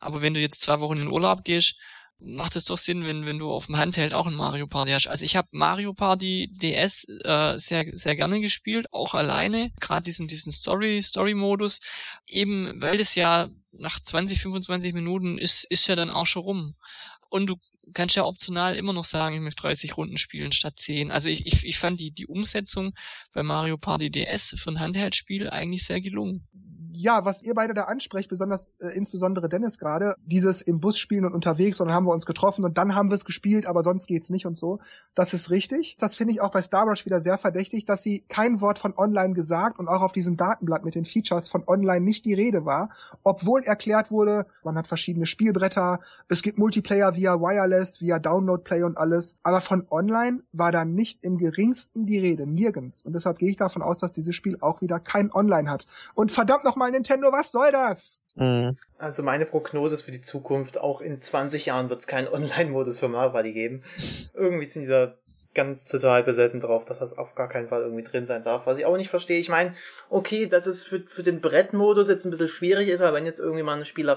Aber 0.01 0.21
wenn 0.21 0.33
du 0.33 0.41
jetzt 0.41 0.59
zwei 0.59 0.81
Wochen 0.81 0.97
in 0.97 1.07
Urlaub 1.07 1.45
gehst, 1.45 1.77
macht 2.19 2.55
es 2.55 2.65
doch 2.65 2.77
Sinn, 2.77 3.05
wenn, 3.05 3.25
wenn 3.25 3.39
du 3.39 3.51
auf 3.51 3.67
dem 3.67 3.77
Handheld 3.77 4.13
auch 4.13 4.25
ein 4.27 4.35
Mario 4.35 4.67
Party 4.67 4.91
hast. 4.91 5.07
Also 5.07 5.25
ich 5.25 5.35
habe 5.35 5.47
Mario 5.51 5.93
Party 5.93 6.49
DS 6.51 7.07
äh, 7.23 7.57
sehr, 7.57 7.85
sehr 7.97 8.15
gerne 8.15 8.39
gespielt, 8.39 8.91
auch 8.91 9.13
alleine, 9.13 9.71
gerade 9.79 10.03
diesen, 10.03 10.27
diesen 10.27 10.51
Story, 10.51 11.01
Story-Modus, 11.01 11.81
eben 12.27 12.81
weil 12.81 12.99
es 12.99 13.15
ja 13.15 13.49
nach 13.71 13.99
20, 13.99 14.41
25 14.41 14.93
Minuten 14.93 15.37
ist, 15.37 15.65
ist 15.65 15.87
ja 15.87 15.95
dann 15.95 16.09
auch 16.09 16.25
schon 16.25 16.43
rum. 16.43 16.75
Und 17.29 17.47
du 17.47 17.57
kannst 17.93 18.15
ja 18.15 18.25
optional 18.25 18.75
immer 18.75 18.93
noch 18.93 19.05
sagen, 19.05 19.35
ich 19.35 19.41
möchte 19.41 19.61
30 19.63 19.97
Runden 19.97 20.17
spielen 20.17 20.51
statt 20.51 20.75
10. 20.77 21.11
Also 21.11 21.29
ich, 21.29 21.45
ich, 21.45 21.65
ich 21.65 21.77
fand 21.79 21.99
die, 21.99 22.11
die 22.11 22.27
Umsetzung 22.27 22.93
bei 23.33 23.43
Mario 23.43 23.77
Party 23.77 24.09
DS 24.09 24.55
für 24.57 24.71
ein 24.71 24.79
Handheld-Spiel 24.79 25.49
eigentlich 25.49 25.85
sehr 25.85 26.01
gelungen 26.01 26.47
ja, 26.95 27.25
was 27.25 27.41
ihr 27.43 27.53
beide 27.53 27.73
da 27.73 27.83
ansprecht, 27.83 28.29
besonders 28.29 28.67
äh, 28.79 28.87
insbesondere 28.95 29.49
Dennis 29.49 29.77
gerade, 29.77 30.15
dieses 30.25 30.61
im 30.61 30.79
Bus 30.79 30.97
spielen 30.97 31.25
und 31.25 31.33
unterwegs 31.33 31.79
und 31.79 31.87
dann 31.87 31.95
haben 31.95 32.05
wir 32.05 32.13
uns 32.13 32.25
getroffen 32.25 32.63
und 32.63 32.77
dann 32.77 32.95
haben 32.95 33.09
wir 33.09 33.15
es 33.15 33.25
gespielt, 33.25 33.65
aber 33.65 33.81
sonst 33.81 34.07
geht's 34.07 34.29
nicht 34.29 34.45
und 34.45 34.57
so. 34.57 34.79
Das 35.13 35.33
ist 35.33 35.49
richtig. 35.49 35.97
Das 35.99 36.15
finde 36.15 36.33
ich 36.33 36.41
auch 36.41 36.51
bei 36.51 36.61
Star 36.61 36.87
Wars 36.87 37.05
wieder 37.05 37.19
sehr 37.19 37.37
verdächtig, 37.37 37.85
dass 37.85 38.03
sie 38.03 38.21
kein 38.27 38.61
Wort 38.61 38.79
von 38.79 38.93
online 38.97 39.33
gesagt 39.33 39.79
und 39.79 39.87
auch 39.87 40.01
auf 40.01 40.11
diesem 40.11 40.37
Datenblatt 40.37 40.85
mit 40.85 40.95
den 40.95 41.05
Features 41.05 41.49
von 41.49 41.63
online 41.67 42.01
nicht 42.01 42.25
die 42.25 42.33
Rede 42.33 42.65
war, 42.65 42.89
obwohl 43.23 43.63
erklärt 43.63 44.11
wurde, 44.11 44.45
man 44.63 44.77
hat 44.77 44.87
verschiedene 44.87 45.25
Spielbretter, 45.25 45.99
es 46.29 46.41
gibt 46.41 46.57
Multiplayer 46.57 47.15
via 47.15 47.39
Wireless, 47.39 47.74
via 48.01 48.19
Download 48.19 48.63
Play 48.63 48.83
und 48.83 48.97
alles, 48.97 49.37
aber 49.43 49.59
von 49.59 49.85
online 49.89 50.43
war 50.53 50.71
da 50.71 50.85
nicht 50.85 51.23
im 51.23 51.37
geringsten 51.37 52.05
die 52.05 52.19
Rede, 52.19 52.47
nirgends. 52.47 53.01
Und 53.01 53.13
deshalb 53.13 53.37
gehe 53.37 53.49
ich 53.49 53.57
davon 53.57 53.81
aus, 53.81 53.97
dass 53.97 54.13
dieses 54.13 54.35
Spiel 54.35 54.57
auch 54.61 54.81
wieder 54.81 54.99
kein 54.99 55.33
Online 55.33 55.69
hat. 55.69 55.87
Und 56.13 56.31
verdammt 56.31 56.63
nochmal 56.63 56.85
mal, 56.85 56.91
Nintendo, 56.91 57.31
was 57.31 57.51
soll 57.51 57.71
das? 57.71 58.23
Mhm. 58.35 58.77
Also 58.97 59.23
meine 59.23 59.45
Prognose 59.45 59.95
ist 59.95 60.03
für 60.03 60.11
die 60.11 60.21
Zukunft, 60.21 60.79
auch 60.79 61.01
in 61.01 61.21
20 61.21 61.65
Jahren 61.65 61.89
wird 61.89 62.01
es 62.01 62.07
keinen 62.07 62.27
Online-Modus 62.27 62.99
für 62.99 63.07
Mario 63.07 63.31
Party 63.31 63.53
geben. 63.53 63.83
Irgendwie 64.33 64.65
sind 64.65 64.83
die 64.83 64.89
da 64.89 65.15
ganz 65.53 65.85
total 65.85 66.23
besessen 66.23 66.59
drauf, 66.59 66.85
dass 66.85 66.99
das 66.99 67.17
auf 67.17 67.33
gar 67.33 67.47
keinen 67.47 67.69
Fall 67.69 67.81
irgendwie 67.81 68.03
drin 68.03 68.27
sein 68.27 68.43
darf. 68.43 68.65
Was 68.65 68.77
ich 68.77 68.85
auch 68.85 68.97
nicht 68.97 69.09
verstehe. 69.09 69.39
Ich 69.39 69.49
meine, 69.49 69.73
okay, 70.09 70.47
dass 70.47 70.65
es 70.65 70.83
für, 70.83 70.99
für 71.07 71.23
den 71.23 71.39
Brettmodus 71.41 72.09
jetzt 72.09 72.25
ein 72.25 72.31
bisschen 72.31 72.49
schwierig 72.49 72.89
ist, 72.89 73.01
aber 73.01 73.15
wenn 73.15 73.25
jetzt 73.25 73.39
irgendwie 73.39 73.63
mal 73.63 73.77
ein 73.77 73.85
Spieler 73.85 74.13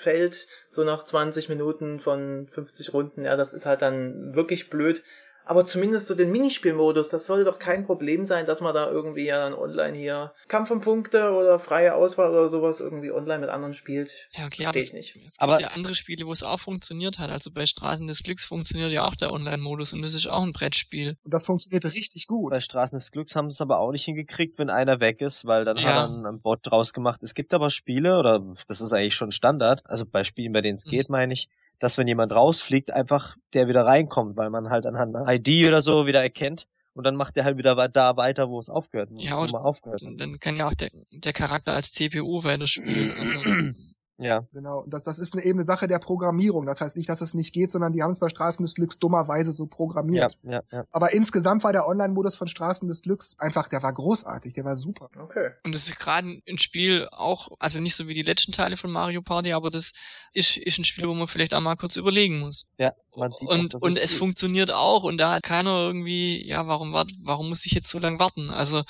rausfällt, 0.00 0.46
so 0.70 0.84
nach 0.84 1.02
20 1.02 1.48
Minuten 1.48 2.00
von 2.00 2.48
50 2.52 2.92
Runden, 2.92 3.24
ja, 3.24 3.36
das 3.36 3.52
ist 3.52 3.66
halt 3.66 3.82
dann 3.82 4.34
wirklich 4.34 4.70
blöd. 4.70 5.02
Aber 5.50 5.66
zumindest 5.66 6.06
so 6.06 6.14
den 6.14 6.30
Minispielmodus, 6.30 7.08
das 7.08 7.26
sollte 7.26 7.44
doch 7.44 7.58
kein 7.58 7.84
Problem 7.84 8.24
sein, 8.24 8.46
dass 8.46 8.60
man 8.60 8.72
da 8.72 8.88
irgendwie 8.88 9.24
ja 9.24 9.38
dann 9.40 9.52
online 9.52 9.98
hier 9.98 10.32
Kampf 10.46 10.70
um 10.70 10.80
Punkte 10.80 11.32
oder 11.32 11.58
freie 11.58 11.96
Auswahl 11.96 12.30
oder 12.30 12.48
sowas 12.48 12.78
irgendwie 12.78 13.10
online 13.10 13.40
mit 13.40 13.48
anderen 13.50 13.74
spielt. 13.74 14.28
Ja, 14.30 14.46
okay, 14.46 14.62
Verstehe 14.62 14.84
ich 14.84 14.92
nicht. 14.92 15.16
Es 15.16 15.38
gibt 15.38 15.42
aber 15.42 15.60
ja 15.60 15.72
andere 15.74 15.96
Spiele, 15.96 16.24
wo 16.24 16.30
es 16.30 16.44
auch 16.44 16.60
funktioniert 16.60 17.18
hat. 17.18 17.30
Also 17.30 17.50
bei 17.50 17.66
Straßen 17.66 18.06
des 18.06 18.22
Glücks 18.22 18.44
funktioniert 18.44 18.92
ja 18.92 19.04
auch 19.04 19.16
der 19.16 19.32
Online-Modus 19.32 19.92
und 19.92 20.02
das 20.02 20.14
ist 20.14 20.28
auch 20.28 20.44
ein 20.44 20.52
Brettspiel. 20.52 21.16
Und 21.24 21.34
das 21.34 21.46
funktioniert 21.46 21.84
richtig 21.84 22.28
gut. 22.28 22.52
Bei 22.52 22.60
Straßen 22.60 22.96
des 23.00 23.10
Glücks 23.10 23.34
haben 23.34 23.50
sie 23.50 23.56
es 23.56 23.60
aber 23.60 23.80
auch 23.80 23.90
nicht 23.90 24.04
hingekriegt, 24.04 24.56
wenn 24.56 24.70
einer 24.70 25.00
weg 25.00 25.20
ist, 25.20 25.46
weil 25.46 25.64
dann 25.64 25.78
ja. 25.78 25.82
hat 25.82 26.10
er 26.10 26.28
ein 26.30 26.40
Bot 26.40 26.60
draus 26.62 26.92
gemacht. 26.92 27.24
Es 27.24 27.34
gibt 27.34 27.52
aber 27.52 27.70
Spiele, 27.70 28.20
oder 28.20 28.40
das 28.68 28.80
ist 28.80 28.92
eigentlich 28.92 29.16
schon 29.16 29.32
Standard, 29.32 29.82
also 29.84 30.06
bei 30.06 30.22
Spielen, 30.22 30.52
bei 30.52 30.60
denen 30.60 30.76
es 30.76 30.86
mhm. 30.86 30.90
geht, 30.90 31.08
meine 31.08 31.32
ich, 31.32 31.48
dass 31.80 31.98
wenn 31.98 32.06
jemand 32.06 32.32
rausfliegt, 32.32 32.92
einfach 32.92 33.36
der 33.54 33.66
wieder 33.66 33.84
reinkommt, 33.84 34.36
weil 34.36 34.50
man 34.50 34.70
halt 34.70 34.86
anhand 34.86 35.16
einer 35.16 35.32
ID 35.32 35.66
oder 35.66 35.80
so 35.80 36.06
wieder 36.06 36.22
erkennt 36.22 36.68
und 36.94 37.04
dann 37.04 37.16
macht 37.16 37.36
er 37.36 37.44
halt 37.44 37.56
wieder 37.56 37.74
da 37.88 38.16
weiter, 38.16 38.48
wo 38.48 38.58
es 38.58 38.68
aufgehört, 38.68 39.10
wo 39.10 39.18
ja, 39.18 39.36
man 39.36 39.54
aufgehört. 39.54 40.02
Dann 40.02 40.38
kann 40.38 40.56
ja 40.56 40.68
auch 40.68 40.74
der, 40.74 40.90
der 41.10 41.32
Charakter 41.32 41.72
als 41.72 41.92
CPU 41.92 42.44
weiter 42.44 42.66
spielen. 42.66 43.12
Also 43.18 43.38
Ja. 44.20 44.46
Genau. 44.52 44.80
Und 44.80 44.92
das, 44.92 45.04
das 45.04 45.18
ist 45.18 45.34
eine, 45.34 45.44
eben 45.44 45.58
eine 45.58 45.64
Sache 45.64 45.86
der 45.88 45.98
Programmierung. 45.98 46.66
Das 46.66 46.80
heißt 46.80 46.96
nicht, 46.96 47.08
dass 47.08 47.20
es 47.20 47.34
nicht 47.34 47.52
geht, 47.52 47.70
sondern 47.70 47.92
die 47.92 48.02
haben 48.02 48.10
es 48.10 48.20
bei 48.20 48.28
Straßen 48.28 48.64
des 48.64 48.74
Glücks 48.74 48.98
dummerweise 48.98 49.52
so 49.52 49.66
programmiert. 49.66 50.38
Ja, 50.42 50.52
ja, 50.52 50.60
ja. 50.70 50.84
Aber 50.92 51.12
insgesamt 51.12 51.64
war 51.64 51.72
der 51.72 51.86
Online-Modus 51.86 52.34
von 52.34 52.48
Straßen 52.48 52.88
des 52.88 53.02
Glücks 53.02 53.36
einfach, 53.38 53.68
der 53.68 53.82
war 53.82 53.92
großartig, 53.92 54.54
der 54.54 54.64
war 54.64 54.76
super. 54.76 55.08
Okay. 55.18 55.50
Und 55.64 55.74
es 55.74 55.88
ist 55.88 55.98
gerade 55.98 56.40
ein 56.48 56.58
Spiel 56.58 57.08
auch, 57.10 57.48
also 57.58 57.80
nicht 57.80 57.96
so 57.96 58.06
wie 58.08 58.14
die 58.14 58.22
letzten 58.22 58.52
Teile 58.52 58.76
von 58.76 58.90
Mario 58.90 59.22
Party, 59.22 59.52
aber 59.52 59.70
das 59.70 59.92
ist, 60.32 60.56
ist 60.56 60.78
ein 60.78 60.84
Spiel, 60.84 61.08
wo 61.08 61.14
man 61.14 61.28
vielleicht 61.28 61.54
auch 61.54 61.60
mal 61.60 61.76
kurz 61.76 61.96
überlegen 61.96 62.40
muss. 62.40 62.66
Ja, 62.78 62.92
man 63.16 63.32
sieht 63.32 63.48
Und, 63.48 63.74
auch, 63.74 63.82
und 63.82 63.98
es 63.98 64.12
gut. 64.12 64.18
funktioniert 64.18 64.70
auch 64.70 65.04
und 65.04 65.18
da 65.18 65.32
hat 65.32 65.42
keiner 65.42 65.72
irgendwie, 65.78 66.46
ja, 66.46 66.66
warum, 66.66 66.92
warum 66.92 67.48
muss 67.48 67.66
ich 67.66 67.72
jetzt 67.72 67.88
so 67.88 67.98
lange 67.98 68.18
warten? 68.18 68.50
Also, 68.50 68.82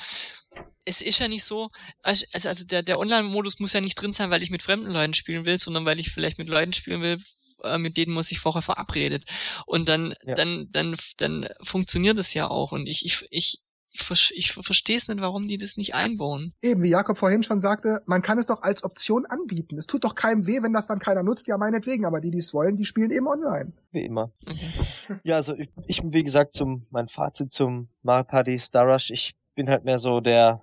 es 0.84 1.02
ist 1.02 1.18
ja 1.18 1.28
nicht 1.28 1.44
so, 1.44 1.70
also, 2.02 2.26
also 2.32 2.66
der, 2.66 2.82
der 2.82 2.98
Online-Modus 2.98 3.60
muss 3.60 3.72
ja 3.72 3.80
nicht 3.80 3.94
drin 3.94 4.12
sein, 4.12 4.30
weil 4.30 4.42
ich 4.42 4.50
mit 4.50 4.62
fremden 4.62 4.90
Leuten 4.90 5.14
spielen 5.14 5.44
will, 5.44 5.58
sondern 5.58 5.84
weil 5.84 6.00
ich 6.00 6.10
vielleicht 6.10 6.38
mit 6.38 6.48
Leuten 6.48 6.72
spielen 6.72 7.02
will, 7.02 7.18
äh, 7.62 7.78
mit 7.78 7.96
denen 7.96 8.14
man 8.14 8.24
sich 8.24 8.40
vorher 8.40 8.62
verabredet. 8.62 9.24
Und 9.66 9.88
dann, 9.88 10.14
ja. 10.24 10.34
dann, 10.34 10.68
dann, 10.70 10.96
dann 11.18 11.48
funktioniert 11.62 12.18
es 12.18 12.34
ja 12.34 12.48
auch. 12.48 12.72
Und 12.72 12.86
ich, 12.86 13.04
ich, 13.04 13.26
ich, 13.30 13.60
ich, 13.92 14.32
ich 14.34 14.52
verstehe 14.52 14.96
es 14.96 15.08
nicht, 15.08 15.20
warum 15.20 15.46
die 15.46 15.58
das 15.58 15.76
nicht 15.76 15.94
einbauen. 15.94 16.54
Eben, 16.62 16.82
wie 16.82 16.90
Jakob 16.90 17.18
vorhin 17.18 17.42
schon 17.42 17.60
sagte, 17.60 18.00
man 18.06 18.22
kann 18.22 18.38
es 18.38 18.46
doch 18.46 18.62
als 18.62 18.82
Option 18.82 19.26
anbieten. 19.26 19.76
Es 19.76 19.86
tut 19.86 20.04
doch 20.04 20.14
keinem 20.14 20.46
weh, 20.46 20.62
wenn 20.62 20.72
das 20.72 20.86
dann 20.86 20.98
keiner 20.98 21.22
nutzt, 21.22 21.48
ja 21.48 21.58
meinetwegen, 21.58 22.06
aber 22.06 22.20
die, 22.20 22.30
die 22.30 22.38
es 22.38 22.54
wollen, 22.54 22.76
die 22.76 22.86
spielen 22.86 23.10
eben 23.10 23.26
online. 23.26 23.72
Wie 23.92 24.04
immer. 24.04 24.32
Okay. 24.46 25.18
Ja, 25.24 25.36
also 25.36 25.54
ich, 25.54 25.68
ich 25.86 26.02
wie 26.04 26.22
gesagt, 26.22 26.54
zum 26.54 26.86
mein 26.90 27.08
Fazit 27.08 27.52
zum 27.52 27.86
Mario 28.02 28.24
Party 28.24 28.58
Star 28.58 28.86
Rush, 28.86 29.10
ich 29.10 29.34
bin 29.54 29.68
halt 29.68 29.84
mehr 29.84 29.98
so 29.98 30.20
der 30.20 30.62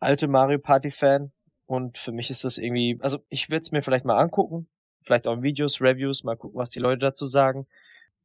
alte 0.00 0.28
Mario 0.28 0.58
Party 0.58 0.90
Fan 0.90 1.30
und 1.66 1.98
für 1.98 2.12
mich 2.12 2.30
ist 2.30 2.44
das 2.44 2.58
irgendwie, 2.58 2.98
also 3.00 3.18
ich 3.28 3.50
würde 3.50 3.62
es 3.62 3.72
mir 3.72 3.82
vielleicht 3.82 4.04
mal 4.04 4.18
angucken, 4.18 4.68
vielleicht 5.02 5.26
auch 5.26 5.34
in 5.34 5.42
Videos, 5.42 5.80
Reviews, 5.80 6.24
mal 6.24 6.36
gucken, 6.36 6.58
was 6.58 6.70
die 6.70 6.78
Leute 6.78 6.98
dazu 6.98 7.26
sagen. 7.26 7.66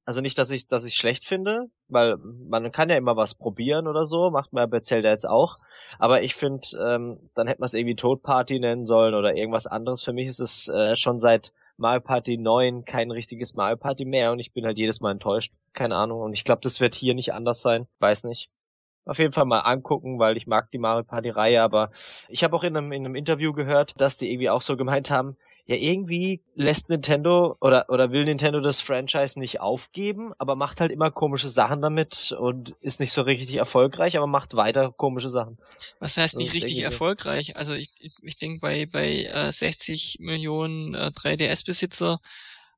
Also 0.06 0.20
nicht, 0.20 0.38
dass 0.38 0.52
ich 0.52 0.68
dass 0.68 0.86
ich 0.86 0.95
schlecht 0.95 1.26
finde, 1.26 1.70
weil 1.88 2.18
man 2.18 2.72
kann 2.72 2.90
ja 2.90 2.98
immer 2.98 3.15
was 3.15 3.36
probieren 3.36 3.88
oder 3.88 4.06
so, 4.06 4.32
macht 4.32 4.52
man 4.52 4.70
bei 4.70 4.82
Zelda 4.82 5.10
jetzt 5.10 5.28
auch. 5.28 5.57
Aber 5.98 6.24
ich 6.24 6.36
finde, 6.36 6.68
ähm, 6.86 7.30
dann 7.36 7.48
hätte 7.48 7.61
man 7.61 7.68
es 7.68 7.74
irgendwie 7.74 7.95
Toad 7.95 8.22
Party 8.22 8.60
nennen 8.60 8.86
sollen 8.86 9.14
oder 9.14 9.36
irgendwas 9.36 9.68
anderes. 9.68 10.03
Für 10.03 10.11
mich 10.14 10.28
ist 10.28 10.41
es 10.41 10.68
äh, 10.68 10.95
schon 10.98 11.20
seit 11.20 11.53
Mario 11.78 12.02
Party 12.02 12.38
9 12.38 12.84
kein 12.86 13.11
richtiges 13.11 13.56
Mario 13.56 13.78
Party 13.78 14.03
mehr 14.03 14.32
und 14.34 14.40
ich 14.40 14.52
bin 14.52 14.65
halt 14.65 14.78
jedes 14.78 14.99
Mal 14.99 15.11
enttäuscht. 15.11 15.53
Keine 15.74 15.95
Ahnung. 15.95 16.22
Und 16.22 16.34
ich 16.34 16.44
glaube, 16.44 16.61
das 16.61 16.82
wird 16.82 16.95
hier 16.95 17.14
nicht 17.14 17.34
anders 17.34 17.61
sein. 17.61 17.88
Weiß 17.99 18.26
nicht 18.26 18.49
auf 19.06 19.20
jeden 19.20 19.34
Fall 19.34 19.46
mal 19.46 19.60
angucken, 19.60 20.20
weil 20.20 20.38
ich 20.38 20.48
mag 20.48 20.72
die 20.72 20.78
Mario 20.78 21.04
Party 21.04 21.30
Reihe, 21.30 21.62
aber 21.62 21.92
ich 22.30 22.44
habe 22.44 22.56
auch 22.56 22.64
in 22.64 22.78
einem, 22.78 22.92
in 22.92 23.06
einem 23.06 23.16
Interview 23.16 23.54
gehört, 23.54 24.00
dass 24.00 24.18
die 24.18 24.32
irgendwie 24.32 24.50
auch 24.50 24.62
so 24.62 24.78
gemeint 24.78 25.12
haben, 25.12 25.38
ja 25.66 25.76
irgendwie 25.78 26.42
lässt 26.56 26.90
Nintendo 26.90 27.56
oder 27.62 27.86
oder 27.90 28.12
will 28.12 28.26
Nintendo 28.26 28.60
das 28.60 28.82
Franchise 28.82 29.40
nicht 29.40 29.62
aufgeben, 29.62 30.34
aber 30.38 30.56
macht 30.56 30.82
halt 30.82 30.92
immer 30.92 31.10
komische 31.10 31.50
Sachen 31.50 31.82
damit 31.82 32.36
und 32.38 32.76
ist 32.82 33.00
nicht 33.00 33.14
so 33.14 33.22
richtig 33.22 33.56
erfolgreich, 33.56 34.18
aber 34.18 34.28
macht 34.28 34.56
weiter 34.56 34.92
komische 34.92 35.30
Sachen. 35.30 35.58
Was 36.00 36.18
heißt 36.18 36.36
nicht 36.36 36.54
richtig 36.54 36.84
erfolgreich? 36.84 37.56
Also 37.56 37.74
ich 37.74 37.90
ich, 38.22 38.38
denke 38.38 38.60
bei 38.60 38.86
bei 38.86 39.24
äh, 39.24 39.52
60 39.52 40.18
Millionen 40.20 40.96
äh, 40.96 41.12
3DS 41.16 41.66
Besitzer 41.66 42.20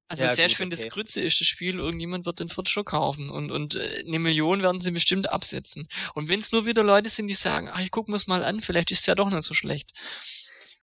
also 0.07 0.23
ja, 0.23 0.35
selbst 0.35 0.55
gut, 0.55 0.59
wenn 0.59 0.73
okay. 0.73 0.83
das 0.83 0.93
Grütze 0.93 1.21
ist, 1.21 1.41
das 1.41 1.47
Spiel, 1.47 1.79
irgendjemand 1.79 2.25
wird 2.25 2.39
den 2.39 2.49
Furt 2.49 2.69
schon 2.69 2.85
kaufen 2.85 3.29
und, 3.29 3.51
und 3.51 3.75
äh, 3.75 4.03
eine 4.05 4.19
Million 4.19 4.61
werden 4.61 4.81
sie 4.81 4.91
bestimmt 4.91 5.29
absetzen. 5.29 5.87
Und 6.13 6.29
wenn 6.29 6.39
es 6.39 6.51
nur 6.51 6.65
wieder 6.65 6.83
Leute 6.83 7.09
sind, 7.09 7.27
die 7.27 7.33
sagen, 7.33 7.69
ach, 7.71 7.79
ich 7.79 7.91
guck 7.91 8.07
mir's 8.07 8.27
mal 8.27 8.43
an, 8.43 8.61
vielleicht 8.61 8.91
ist 8.91 8.99
es 8.99 9.05
ja 9.07 9.15
doch 9.15 9.29
nicht 9.29 9.43
so 9.43 9.55
schlecht. 9.55 9.93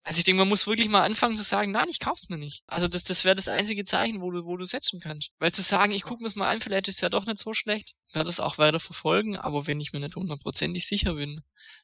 Also 0.02 0.18
ich 0.18 0.24
denke, 0.24 0.38
man 0.38 0.48
muss 0.48 0.68
wirklich 0.68 0.88
mal 0.88 1.02
anfangen 1.02 1.36
zu 1.36 1.42
sagen, 1.42 1.72
nein, 1.72 1.88
ich 1.88 1.98
kauf's 1.98 2.28
mir 2.28 2.38
nicht. 2.38 2.62
Also 2.66 2.86
das, 2.88 3.02
das 3.04 3.24
wäre 3.24 3.34
das 3.34 3.48
einzige 3.48 3.84
Zeichen, 3.84 4.20
wo 4.20 4.30
du, 4.30 4.44
wo 4.44 4.56
du 4.56 4.64
setzen 4.64 5.00
kannst. 5.00 5.30
Weil 5.38 5.52
zu 5.52 5.62
sagen, 5.62 5.92
ich 5.92 6.02
guck 6.02 6.20
mir's 6.20 6.36
mal 6.36 6.48
an, 6.48 6.60
vielleicht 6.60 6.88
ist 6.88 6.96
es 6.96 7.00
ja 7.00 7.08
doch 7.08 7.26
nicht 7.26 7.38
so 7.38 7.54
schlecht, 7.54 7.94
werde 8.12 8.30
es 8.30 8.40
auch 8.40 8.58
weiter 8.58 8.80
verfolgen, 8.80 9.36
aber 9.36 9.66
wenn 9.66 9.80
ich 9.80 9.92
mir 9.92 10.00
nicht 10.00 10.16
hundertprozentig 10.16 10.86
sicher 10.86 11.14
bin, 11.14 11.42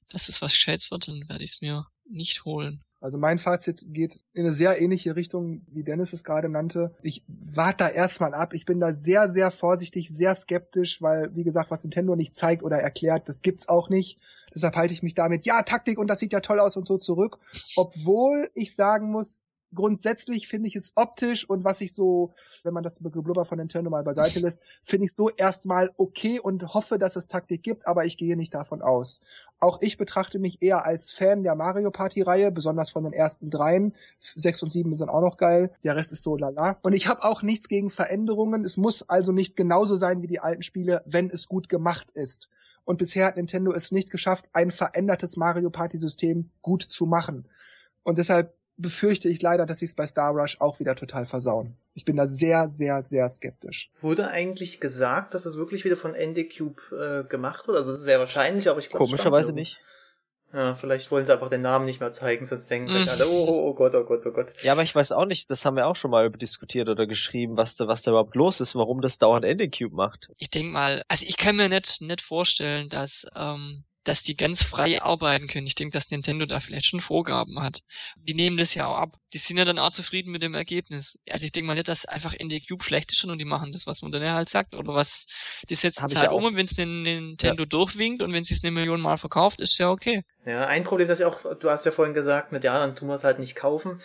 dass 0.09 0.29
es 0.29 0.43
was 0.43 0.55
Gescheites 0.55 0.91
wird, 0.91 1.09
dann 1.09 1.29
werde 1.29 1.45
ich 1.45 1.51
es 1.51 1.61
mir 1.61 1.87
nicht 2.05 2.45
holen. 2.45 2.85
Also 3.03 3.19
mein 3.19 3.39
Fazit 3.39 3.85
geht 3.89 4.23
in 4.33 4.45
eine 4.45 4.53
sehr 4.53 4.81
ähnliche 4.81 5.17
Richtung, 5.17 5.63
wie 5.69 5.83
Dennis 5.83 6.13
es 6.13 6.23
gerade 6.23 6.49
nannte. 6.49 6.95
Ich 7.03 7.25
warte 7.27 7.79
da 7.79 7.89
erstmal 7.89 8.33
ab. 8.33 8.55
Ich 8.55 8.65
bin 8.65 8.79
da 8.79 8.95
sehr, 8.95 9.29
sehr 9.29 9.51
vorsichtig, 9.51 10.09
sehr 10.09 10.33
skeptisch, 10.35 11.03
weil, 11.03 11.35
wie 11.35 11.43
gesagt, 11.43 11.73
was 11.73 11.83
Nintendo 11.83 12.15
nicht 12.15 12.37
zeigt 12.37 12.63
oder 12.63 12.79
erklärt, 12.79 13.29
das 13.29 13.43
gibt's 13.43 13.69
auch 13.69 13.89
nicht. 13.89 14.21
Deshalb 14.55 14.77
halte 14.77 14.95
ich 14.95 15.03
mich 15.03 15.15
damit, 15.15 15.45
ja, 15.45 15.63
Taktik 15.63 15.99
und 15.99 16.07
das 16.07 16.21
sieht 16.21 16.33
ja 16.33 16.39
toll 16.39 16.61
aus 16.61 16.77
und 16.77 16.87
so 16.87 16.97
zurück. 16.97 17.39
Obwohl 17.75 18.49
ich 18.55 18.77
sagen 18.77 19.11
muss, 19.11 19.43
grundsätzlich 19.75 20.49
finde 20.49 20.69
ich 20.69 20.77
es 20.77 20.93
optisch 20.97 21.49
und 21.49 21.65
was 21.65 21.81
ich 21.81 21.95
so, 21.95 22.33
wenn 22.63 22.75
man 22.75 22.83
das 22.83 23.01
Geblubber 23.03 23.45
von 23.45 23.59
Nintendo 23.59 23.91
mal 23.91 24.03
beiseite 24.03 24.41
lässt, 24.41 24.63
finde 24.83 25.07
ich 25.07 25.15
so 25.15 25.31
erstmal 25.31 25.91
okay 25.97 26.41
und 26.41 26.75
hoffe, 26.75 26.99
dass 26.99 27.17
es 27.17 27.29
Taktik 27.29 27.63
gibt, 27.63 27.87
aber 27.87 28.05
ich 28.05 28.17
gehe 28.17 28.37
nicht 28.37 28.55
davon 28.55 28.83
aus. 28.83 29.21
Auch 29.59 29.81
ich 29.81 29.97
betrachte 29.97 30.39
mich 30.39 30.61
eher 30.61 30.85
als 30.85 31.13
Fan 31.13 31.45
der 31.45 31.55
Mario 31.55 31.91
Party 31.91 32.23
Reihe, 32.23 32.51
besonders 32.51 32.91
von 32.91 33.05
den 33.05 33.13
ersten 33.13 33.49
dreien. 33.49 33.95
Sechs 34.19 34.63
und 34.63 34.69
sieben 34.69 34.95
sind 34.97 35.09
auch 35.09 35.21
noch 35.21 35.37
geil. 35.37 35.71
Der 35.85 35.95
Rest 35.95 36.11
ist 36.11 36.25
so 36.25 36.37
lala. 36.37 36.79
Und 36.83 36.95
ich 36.95 37.07
habe 37.07 37.23
auch 37.23 37.43
nichts 37.43 37.69
gegen 37.69 37.89
Veränderungen. 37.89 38.65
Es 38.65 38.77
muss 38.77 39.09
also 39.09 39.31
nicht 39.31 39.57
genauso 39.57 39.95
sein 39.95 40.21
wie 40.21 40.27
die 40.27 40.41
alten 40.41 40.63
Spiele, 40.63 41.03
wenn 41.07 41.31
es 41.31 41.47
gut 41.47 41.69
gemacht 41.69 42.11
ist. 42.11 42.49
Und 42.85 42.99
bisher 42.99 43.27
hat 43.27 43.37
Nintendo 43.37 43.73
es 43.73 43.93
nicht 43.93 44.11
geschafft, 44.11 44.47
ein 44.53 44.73
verändertes 44.73 45.37
Mario 45.37 45.71
Party 45.71 45.99
System 45.99 46.51
gut 46.61 46.83
zu 46.83 47.07
machen. 47.07 47.47
Und 48.03 48.19
deshalb 48.19 48.55
befürchte 48.83 49.29
ich 49.29 49.41
leider, 49.41 49.65
dass 49.65 49.79
sie 49.79 49.87
es 49.87 49.95
bei 49.95 50.07
Star 50.07 50.33
Rush 50.33 50.61
auch 50.61 50.81
wieder 50.81 50.95
total 50.95 51.25
versauen. 51.25 51.77
Ich 51.95 52.05
bin 52.05 52.17
da 52.17 52.27
sehr, 52.27 52.69
sehr, 52.69 53.03
sehr 53.03 53.29
skeptisch. 53.29 53.91
Wurde 53.99 54.29
eigentlich 54.29 54.81
gesagt, 54.81 55.35
dass 55.35 55.45
das 55.45 55.57
wirklich 55.57 55.85
wieder 55.85 55.97
von 55.97 56.13
ND-Cube 56.13 56.83
äh, 56.93 57.29
gemacht 57.29 57.67
wird? 57.67 57.79
Also 57.79 57.93
es 57.93 58.01
ist 58.01 58.05
sehr 58.05 58.19
wahrscheinlich, 58.19 58.69
aber 58.69 58.81
ich 58.81 58.91
glaube 58.91 59.05
Komischerweise 59.05 59.53
nicht. 59.53 59.81
Ja, 60.53 60.75
vielleicht 60.75 61.11
wollen 61.11 61.25
sie 61.25 61.33
einfach 61.33 61.49
den 61.49 61.63
Namen 61.63 61.87
nicht 61.87 62.01
mehr 62.01 62.13
zeigen, 62.13 62.45
sonst 62.45 62.69
denken 62.69 62.93
mm. 62.93 63.09
alle, 63.09 63.27
oh, 63.27 63.47
oh, 63.49 63.69
oh 63.71 63.75
Gott, 63.75 63.95
oh 63.95 64.05
Gott, 64.05 64.27
oh 64.27 64.33
Gott. 64.33 64.53
Ja, 64.63 64.73
aber 64.73 64.83
ich 64.83 64.95
weiß 64.95 65.13
auch 65.13 65.25
nicht, 65.25 65.51
das 65.51 65.65
haben 65.65 65.77
wir 65.77 65.87
auch 65.87 65.97
schon 65.97 66.11
mal 66.11 66.31
diskutiert 66.31 66.91
oder 66.91 67.07
geschrieben, 67.07 67.57
was 67.57 67.77
da, 67.77 67.89
was 67.89 68.03
da 68.03 68.11
überhaupt 68.11 68.37
los 68.37 68.61
ist, 68.61 68.75
warum 68.75 69.01
das 69.01 69.19
dauernd 69.19 69.47
ND-Cube 69.47 69.95
macht. 69.95 70.29
Ich 70.37 70.51
denk 70.51 70.71
mal, 70.71 71.03
also 71.09 71.25
ich 71.27 71.39
kann 71.39 71.57
mir 71.57 71.71
nicht, 71.71 72.03
nicht 72.03 72.21
vorstellen, 72.21 72.91
dass 72.91 73.27
ähm, 73.35 73.85
dass 74.05 74.23
die 74.23 74.37
ganz 74.37 74.63
frei 74.65 75.01
arbeiten 75.01 75.47
können. 75.47 75.67
Ich 75.67 75.75
denke, 75.75 75.93
dass 75.93 76.11
Nintendo 76.11 76.45
da 76.47 76.61
vielleicht 76.61 76.87
schon 76.87 77.01
Vorgaben 77.01 77.61
hat. 77.61 77.83
Die 78.17 78.35
nehmen 78.35 78.57
das 78.57 78.75
ja 78.75 78.87
auch 78.87 78.97
ab. 78.97 79.17
Die 79.33 79.39
sind 79.39 79.59
ja 79.59 79.65
dann 79.65 79.79
auch 79.79 79.91
zufrieden 79.91 80.33
mit 80.33 80.43
dem 80.43 80.55
Ergebnis. 80.55 81.19
Also 81.31 81.45
ich 81.45 81.53
denke 81.53 81.69
mal 81.69 81.75
nicht, 81.75 81.89
dass 81.89 82.05
einfach 82.05 82.33
in 82.35 82.49
der 82.49 82.61
Cube 82.61 82.83
schlecht 82.83 83.13
ist 83.13 83.19
schon 83.19 83.31
und 83.31 83.39
die 83.39 83.45
machen 83.45 83.73
das, 83.73 83.87
was 83.87 84.03
man 84.03 84.11
dann 84.11 84.29
halt 84.33 84.49
sagt. 84.49 84.75
Oder 84.75 84.95
was, 84.95 85.27
die 85.71 85.77
setzen 85.77 86.07
es 86.07 86.17
halt 86.17 86.33
um 86.33 86.45
und 86.45 86.57
wenn 86.57 86.65
es 86.65 86.75
den 86.75 87.03
Nintendo 87.03 87.63
ja. 87.63 87.69
durchwinkt 87.69 88.23
und 88.23 88.33
wenn 88.33 88.45
sie 88.45 88.55
es 88.55 88.65
eine 88.65 88.73
Million 88.73 89.01
Mal 89.01 89.19
verkauft, 89.19 89.61
ist 89.61 89.79
ja 89.79 89.91
okay. 89.91 90.25
Ja, 90.45 90.67
ein 90.67 90.85
Problem, 90.85 91.07
das 91.07 91.21
ja 91.21 91.29
auch, 91.29 91.41
du 91.59 91.71
hast 91.71 91.87
ja 91.87 91.93
vorhin 91.93 92.15
gesagt, 92.15 92.51
mit 92.51 92.65
ja, 92.65 92.79
dann 92.79 92.97
tun 92.97 93.09
wir 93.09 93.15
es 93.15 93.25
halt 93.25 93.39
nicht 93.39 93.55
kaufen. 93.55 94.01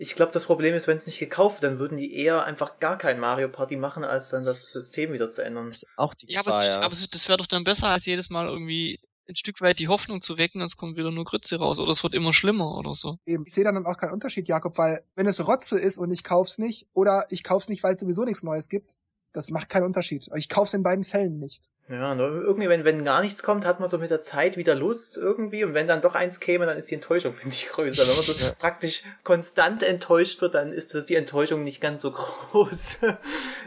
Ich 0.00 0.14
glaube, 0.14 0.30
das 0.30 0.46
Problem 0.46 0.74
ist, 0.74 0.86
wenn 0.86 0.96
es 0.96 1.06
nicht 1.06 1.18
gekauft 1.18 1.60
wird, 1.60 1.72
dann 1.72 1.80
würden 1.80 1.98
die 1.98 2.14
eher 2.14 2.44
einfach 2.44 2.78
gar 2.78 2.98
kein 2.98 3.18
Mario 3.18 3.48
Party 3.48 3.76
machen, 3.76 4.04
als 4.04 4.30
dann 4.30 4.44
das 4.44 4.72
System 4.72 5.12
wieder 5.12 5.30
zu 5.30 5.44
ändern. 5.44 5.66
Das 5.66 5.82
ist 5.82 5.88
auch 5.96 6.14
die 6.14 6.26
Gefahr, 6.26 6.44
ja, 6.44 6.52
aber, 6.52 6.64
ja. 6.64 6.80
aber 6.82 6.94
das 6.94 7.28
wäre 7.28 7.38
doch 7.38 7.46
dann 7.46 7.64
besser, 7.64 7.88
als 7.88 8.06
jedes 8.06 8.30
Mal 8.30 8.46
irgendwie 8.46 9.00
ein 9.28 9.36
Stück 9.36 9.60
weit 9.60 9.78
die 9.78 9.88
Hoffnung 9.88 10.20
zu 10.20 10.38
wecken, 10.38 10.60
es 10.60 10.76
kommt 10.76 10.96
wieder 10.96 11.10
nur 11.10 11.24
Grütze 11.24 11.56
raus 11.56 11.78
oder 11.78 11.90
es 11.90 12.02
wird 12.02 12.14
immer 12.14 12.32
schlimmer 12.32 12.76
oder 12.76 12.94
so. 12.94 13.18
Eben. 13.26 13.44
Ich 13.46 13.54
sehe 13.54 13.64
dann 13.64 13.84
auch 13.86 13.96
keinen 13.96 14.12
Unterschied, 14.12 14.48
Jakob, 14.48 14.78
weil 14.78 15.02
wenn 15.14 15.26
es 15.26 15.46
Rotze 15.46 15.78
ist 15.78 15.98
und 15.98 16.10
ich 16.10 16.24
kauf's 16.24 16.58
nicht 16.58 16.86
oder 16.94 17.26
ich 17.30 17.44
kauf's 17.44 17.68
nicht, 17.68 17.82
weil 17.82 17.94
es 17.94 18.00
sowieso 18.00 18.24
nichts 18.24 18.42
Neues 18.42 18.68
gibt, 18.68 18.96
das 19.32 19.50
macht 19.50 19.68
keinen 19.68 19.84
Unterschied. 19.84 20.28
Ich 20.34 20.48
kauf's 20.48 20.74
in 20.74 20.82
beiden 20.82 21.04
Fällen 21.04 21.38
nicht. 21.38 21.64
Ja, 21.90 22.14
nur 22.14 22.28
irgendwie, 22.28 22.68
wenn, 22.68 22.84
wenn 22.84 23.04
gar 23.04 23.22
nichts 23.22 23.42
kommt, 23.42 23.64
hat 23.64 23.80
man 23.80 23.88
so 23.88 23.96
mit 23.96 24.10
der 24.10 24.20
Zeit 24.20 24.58
wieder 24.58 24.74
Lust 24.74 25.16
irgendwie. 25.16 25.64
Und 25.64 25.72
wenn 25.72 25.86
dann 25.86 26.02
doch 26.02 26.14
eins 26.14 26.38
käme, 26.38 26.66
dann 26.66 26.76
ist 26.76 26.90
die 26.90 26.94
Enttäuschung, 26.94 27.32
finde 27.34 27.54
ich, 27.54 27.68
größer. 27.68 28.06
Wenn 28.06 28.14
man 28.14 28.24
so 28.24 28.32
ja. 28.44 28.52
praktisch 28.58 29.04
konstant 29.24 29.82
enttäuscht 29.82 30.40
wird, 30.42 30.54
dann 30.54 30.72
ist 30.72 30.94
das 30.94 31.06
die 31.06 31.14
Enttäuschung 31.14 31.64
nicht 31.64 31.80
ganz 31.80 32.02
so 32.02 32.12
groß. 32.52 32.98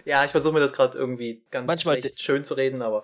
ja, 0.06 0.24
ich 0.24 0.32
versuche 0.32 0.54
mir 0.54 0.60
das 0.60 0.74
gerade 0.74 0.98
irgendwie 0.98 1.42
ganz 1.50 1.68
Manchmal 1.68 2.02
schön 2.16 2.44
zu 2.44 2.54
reden, 2.54 2.82
aber 2.82 3.04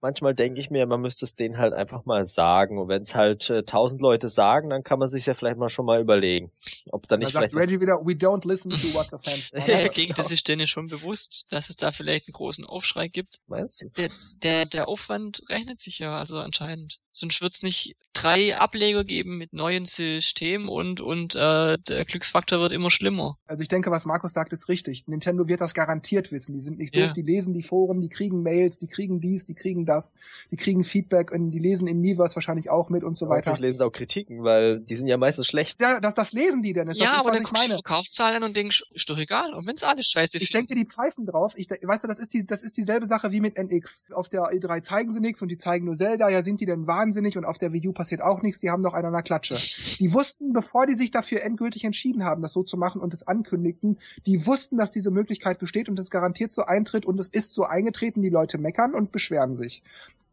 manchmal 0.00 0.34
denke 0.34 0.60
ich 0.60 0.70
mir, 0.70 0.86
man 0.86 1.00
müsste 1.00 1.24
es 1.24 1.34
denen 1.34 1.58
halt 1.58 1.72
einfach 1.72 2.04
mal 2.04 2.24
sagen. 2.24 2.78
Und 2.78 2.88
wenn 2.88 3.02
es 3.02 3.14
halt 3.14 3.50
äh, 3.50 3.62
tausend 3.64 4.00
äh, 4.00 4.02
Leute 4.02 4.28
sagen, 4.28 4.70
dann 4.70 4.82
kann 4.82 4.98
man 4.98 5.08
sich 5.08 5.26
ja 5.26 5.34
vielleicht 5.34 5.58
mal 5.58 5.68
schon 5.68 5.86
mal 5.86 6.00
überlegen, 6.00 6.50
ob 6.90 7.06
da 7.08 7.16
nicht 7.16 7.34
man 7.34 7.42
vielleicht. 7.42 7.52
Sagt 7.52 7.62
Reggie 7.62 7.80
wieder, 7.80 7.94
we 8.04 8.12
don't 8.12 8.46
listen 8.46 8.70
to 8.70 8.94
what 8.94 9.06
the 9.10 9.18
fans 9.18 9.52
want. 9.52 9.68
ja, 9.68 9.80
ich 9.82 9.90
denke, 9.90 10.14
das 10.14 10.30
ist 10.30 10.46
denen 10.48 10.66
schon 10.66 10.88
bewusst, 10.88 11.46
dass 11.50 11.70
es 11.70 11.76
da 11.76 11.92
vielleicht 11.92 12.28
einen 12.28 12.34
großen 12.34 12.64
Aufschrei 12.64 13.08
gibt. 13.08 13.38
Meinst 13.46 13.82
du? 13.82 13.88
Der, 13.96 14.10
der, 14.42 14.66
der 14.66 14.88
Aufwand 14.88 15.42
rechnet 15.48 15.80
sich 15.80 15.98
ja 15.98 16.14
also 16.16 16.38
anscheinend. 16.38 16.98
Sonst 17.18 17.42
wird 17.42 17.54
es 17.54 17.62
nicht 17.62 17.96
drei 18.12 18.56
Ableger 18.56 19.04
geben 19.04 19.38
mit 19.38 19.52
neuen 19.52 19.84
Systemen 19.84 20.68
und, 20.68 21.00
und 21.00 21.34
äh, 21.34 21.78
der 21.78 22.04
Glücksfaktor 22.04 22.60
wird 22.60 22.72
immer 22.72 22.90
schlimmer. 22.90 23.38
Also 23.46 23.62
ich 23.62 23.68
denke, 23.68 23.90
was 23.90 24.06
Markus 24.06 24.32
sagt, 24.32 24.52
ist 24.52 24.68
richtig. 24.68 25.06
Nintendo 25.06 25.46
wird 25.46 25.60
das 25.60 25.74
garantiert 25.74 26.32
wissen. 26.32 26.54
Die 26.54 26.60
sind 26.60 26.78
nicht 26.78 26.96
doof, 26.96 27.12
die 27.12 27.22
lesen 27.22 27.54
die 27.54 27.62
Foren, 27.62 28.00
die 28.00 28.08
kriegen 28.08 28.42
Mails, 28.42 28.78
die 28.78 28.88
kriegen 28.88 29.20
dies, 29.20 29.46
die 29.46 29.54
kriegen 29.54 29.86
das, 29.86 30.16
die 30.50 30.56
kriegen 30.56 30.84
Feedback 30.84 31.30
und 31.30 31.50
die 31.50 31.58
lesen 31.58 31.86
im 31.86 32.00
Miiverse 32.00 32.36
wahrscheinlich 32.36 32.70
auch 32.70 32.88
mit 32.88 33.04
und 33.04 33.16
so 33.16 33.28
weiter. 33.28 33.52
Ich 33.54 33.60
lesen 33.60 33.82
auch 33.82 33.90
Kritiken, 33.90 34.42
weil 34.42 34.80
die 34.80 34.96
sind 34.96 35.08
ja 35.08 35.16
meistens 35.16 35.46
schlecht. 35.46 35.80
Ja, 35.80 36.00
das, 36.00 36.14
das 36.14 36.32
lesen 36.32 36.62
die 36.62 36.72
denn. 36.72 36.88
Das 36.88 36.98
ja, 36.98 37.04
ist, 37.04 37.12
aber 37.14 37.30
was 37.30 37.36
dann 37.36 37.42
ich 37.46 37.52
meine. 37.52 37.74
Verkaufszahlen 37.74 38.42
und 38.42 38.56
denkst, 38.56 38.84
ist 38.92 39.08
doch 39.10 39.18
egal. 39.18 39.54
Und 39.54 39.66
wenn's 39.66 39.82
alles 39.82 40.06
scheiße 40.06 40.38
Ich 40.38 40.50
denke, 40.50 40.74
die 40.74 40.86
pfeifen 40.86 41.26
drauf. 41.26 41.54
Ich, 41.56 41.68
weißt 41.68 42.04
du, 42.04 42.08
das 42.08 42.18
ist 42.18 42.34
die, 42.34 42.46
das 42.46 42.62
ist 42.62 42.76
dieselbe 42.76 43.06
Sache 43.06 43.32
wie 43.32 43.40
mit 43.40 43.56
NX. 43.56 44.04
Auf 44.12 44.28
der 44.28 44.42
E3 44.42 44.82
zeigen 44.82 45.12
sie 45.12 45.20
nichts 45.20 45.42
und 45.42 45.48
die 45.48 45.56
zeigen 45.56 45.84
nur 45.84 45.94
Zelda. 45.94 46.28
Ja, 46.28 46.42
sind 46.42 46.60
die 46.60 46.66
denn 46.66 46.86
wahnsinnig 47.08 47.38
und 47.38 47.44
auf 47.44 47.58
der 47.58 47.72
Wii 47.72 47.88
U 47.88 47.92
passiert 47.92 48.20
auch 48.20 48.42
nichts. 48.42 48.60
Die 48.60 48.70
haben 48.70 48.82
doch 48.82 48.94
einer 48.94 49.22
Klatsche. 49.22 49.56
Die 49.98 50.12
wussten, 50.12 50.52
bevor 50.52 50.86
die 50.86 50.94
sich 50.94 51.10
dafür 51.10 51.42
endgültig 51.42 51.84
entschieden 51.84 52.24
haben, 52.24 52.42
das 52.42 52.52
so 52.52 52.62
zu 52.62 52.76
machen 52.76 53.00
und 53.00 53.14
es 53.14 53.26
ankündigten, 53.26 53.98
die 54.26 54.46
wussten, 54.46 54.76
dass 54.76 54.90
diese 54.90 55.10
Möglichkeit 55.10 55.58
besteht 55.58 55.88
und 55.88 55.98
es 55.98 56.10
garantiert 56.10 56.52
so 56.52 56.64
eintritt 56.64 57.06
und 57.06 57.18
es 57.18 57.28
ist 57.28 57.54
so 57.54 57.64
eingetreten. 57.64 58.22
Die 58.22 58.28
Leute 58.28 58.58
meckern 58.58 58.94
und 58.94 59.10
beschweren 59.12 59.54
sich 59.54 59.82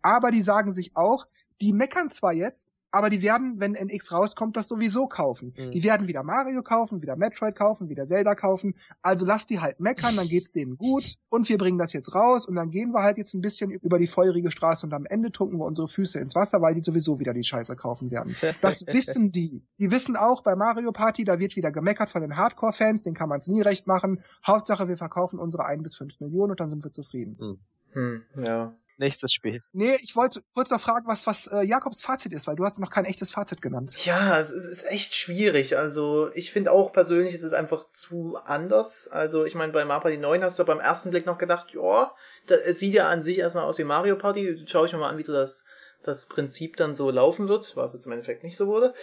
aber 0.06 0.30
die 0.30 0.44
sagen 0.44 0.72
sich 0.72 0.96
auch, 0.96 1.26
die 1.62 1.74
meckern 1.74 2.12
zwar 2.12 2.32
jetzt, 2.32 2.75
aber 2.92 3.10
die 3.10 3.22
werden, 3.22 3.60
wenn 3.60 3.74
NX 3.74 4.14
rauskommt, 4.14 4.56
das 4.56 4.68
sowieso 4.68 5.08
kaufen. 5.08 5.54
Mhm. 5.58 5.72
Die 5.72 5.84
werden 5.84 6.08
wieder 6.08 6.24
Mario 6.24 6.64
kaufen, 6.64 7.02
wieder 7.02 7.16
Metroid 7.16 7.56
kaufen, 7.56 7.90
wieder 7.90 8.06
Zelda 8.06 8.36
kaufen. 8.36 8.76
Also 9.02 9.26
lass 9.26 9.46
die 9.46 9.60
halt 9.60 9.80
meckern, 9.80 10.16
dann 10.16 10.28
geht's 10.28 10.52
denen 10.52 10.78
gut 10.78 11.16
und 11.30 11.48
wir 11.50 11.58
bringen 11.58 11.78
das 11.78 11.94
jetzt 11.94 12.16
raus 12.16 12.46
und 12.46 12.56
dann 12.56 12.70
gehen 12.70 12.94
wir 12.94 13.04
halt 13.04 13.18
jetzt 13.18 13.34
ein 13.34 13.42
bisschen 13.42 13.72
über 13.72 14.00
die 14.00 14.08
feurige 14.08 14.52
Straße 14.52 14.86
und 14.86 14.94
am 14.94 15.06
Ende 15.06 15.32
tunken 15.32 15.60
wir 15.60 15.66
unsere 15.66 15.88
Füße 15.88 16.20
ins 16.20 16.36
Wasser, 16.36 16.62
weil 16.62 16.76
die 16.76 16.84
sowieso 16.84 17.20
wieder 17.20 17.34
die 17.34 17.44
Scheiße 17.44 17.76
kaufen 17.76 18.12
werden. 18.12 18.36
Das 18.62 18.88
wissen 18.94 19.32
die. 19.32 19.64
Die 19.78 19.92
wissen 19.92 20.16
auch 20.16 20.42
bei 20.42 20.56
Mario 20.56 20.92
Party, 20.92 21.24
da 21.24 21.40
wird 21.40 21.56
wieder 21.56 21.72
gemeckert 21.72 22.10
von 22.10 22.22
den 22.22 22.38
Hardcore-Fans, 22.38 23.04
den 23.04 23.14
kann 23.14 23.30
man 23.30 23.38
es 23.38 23.48
nie 23.48 23.62
recht 23.62 23.88
machen. 23.88 24.22
Hauptsache, 24.46 24.88
wir 24.88 24.98
verkaufen 24.98 25.40
unsere 25.40 25.66
ein 25.66 25.84
bis 25.84 25.96
fünf 25.96 26.20
Millionen 26.20 26.52
und 26.52 26.60
dann 26.60 26.70
sind 26.70 26.84
wir 26.84 26.92
zufrieden. 26.92 27.38
Mhm. 27.40 27.60
Hm, 27.94 28.24
ja. 28.44 28.76
Nächstes 28.98 29.34
Spiel. 29.34 29.62
Nee, 29.74 29.96
ich 30.04 30.16
wollte 30.16 30.42
kurz 30.54 30.72
noch 30.72 30.80
fragen, 30.80 31.06
was, 31.08 31.28
was 31.28 31.48
äh, 31.48 31.64
Jakobs 31.64 32.02
Fazit 32.02 32.32
ist, 32.32 32.48
weil 32.48 32.56
du 32.56 32.64
hast 32.64 32.80
noch 32.80 32.90
kein 32.90 33.04
echtes 33.06 33.30
Fazit 33.30 33.62
genannt. 33.62 34.06
Ja, 34.06 34.40
es 34.40 34.52
ist, 34.52 34.66
ist 34.66 34.86
echt 34.86 35.16
schwierig. 35.16 35.78
Also 35.78 36.30
ich 36.34 36.54
finde 36.54 36.72
auch 36.72 36.94
persönlich 36.94 37.34
ist 37.34 37.44
es 37.44 37.54
einfach 37.54 37.92
zu 37.92 38.38
anders. 38.38 39.10
Also 39.10 39.44
ich 39.44 39.56
meine, 39.56 39.74
bei 39.74 39.84
Mario 39.84 40.02
Party 40.02 40.18
9 40.18 40.44
hast 40.44 40.60
du 40.60 40.64
beim 40.64 40.80
ersten 40.80 41.12
Blick 41.12 41.26
noch 41.26 41.38
gedacht, 41.38 41.74
ja, 41.74 42.14
es 42.48 42.80
sieht 42.80 42.94
ja 42.94 43.10
an 43.10 43.22
sich 43.22 43.40
erstmal 43.40 43.66
aus 43.66 43.78
wie 43.78 43.84
Mario 43.84 44.16
Party. 44.16 44.64
Schau 44.68 44.86
ich 44.86 44.94
mir 44.94 45.00
mal 45.00 45.10
an, 45.10 45.18
wie 45.18 45.24
so 45.24 45.34
das, 45.34 45.66
das 46.04 46.28
Prinzip 46.28 46.78
dann 46.78 46.96
so 46.96 47.10
laufen 47.12 47.50
wird, 47.50 47.76
was 47.76 47.94
jetzt 47.94 48.06
im 48.06 48.14
Endeffekt 48.14 48.44
nicht 48.44 48.56
so 48.56 48.68
wurde. 48.68 48.94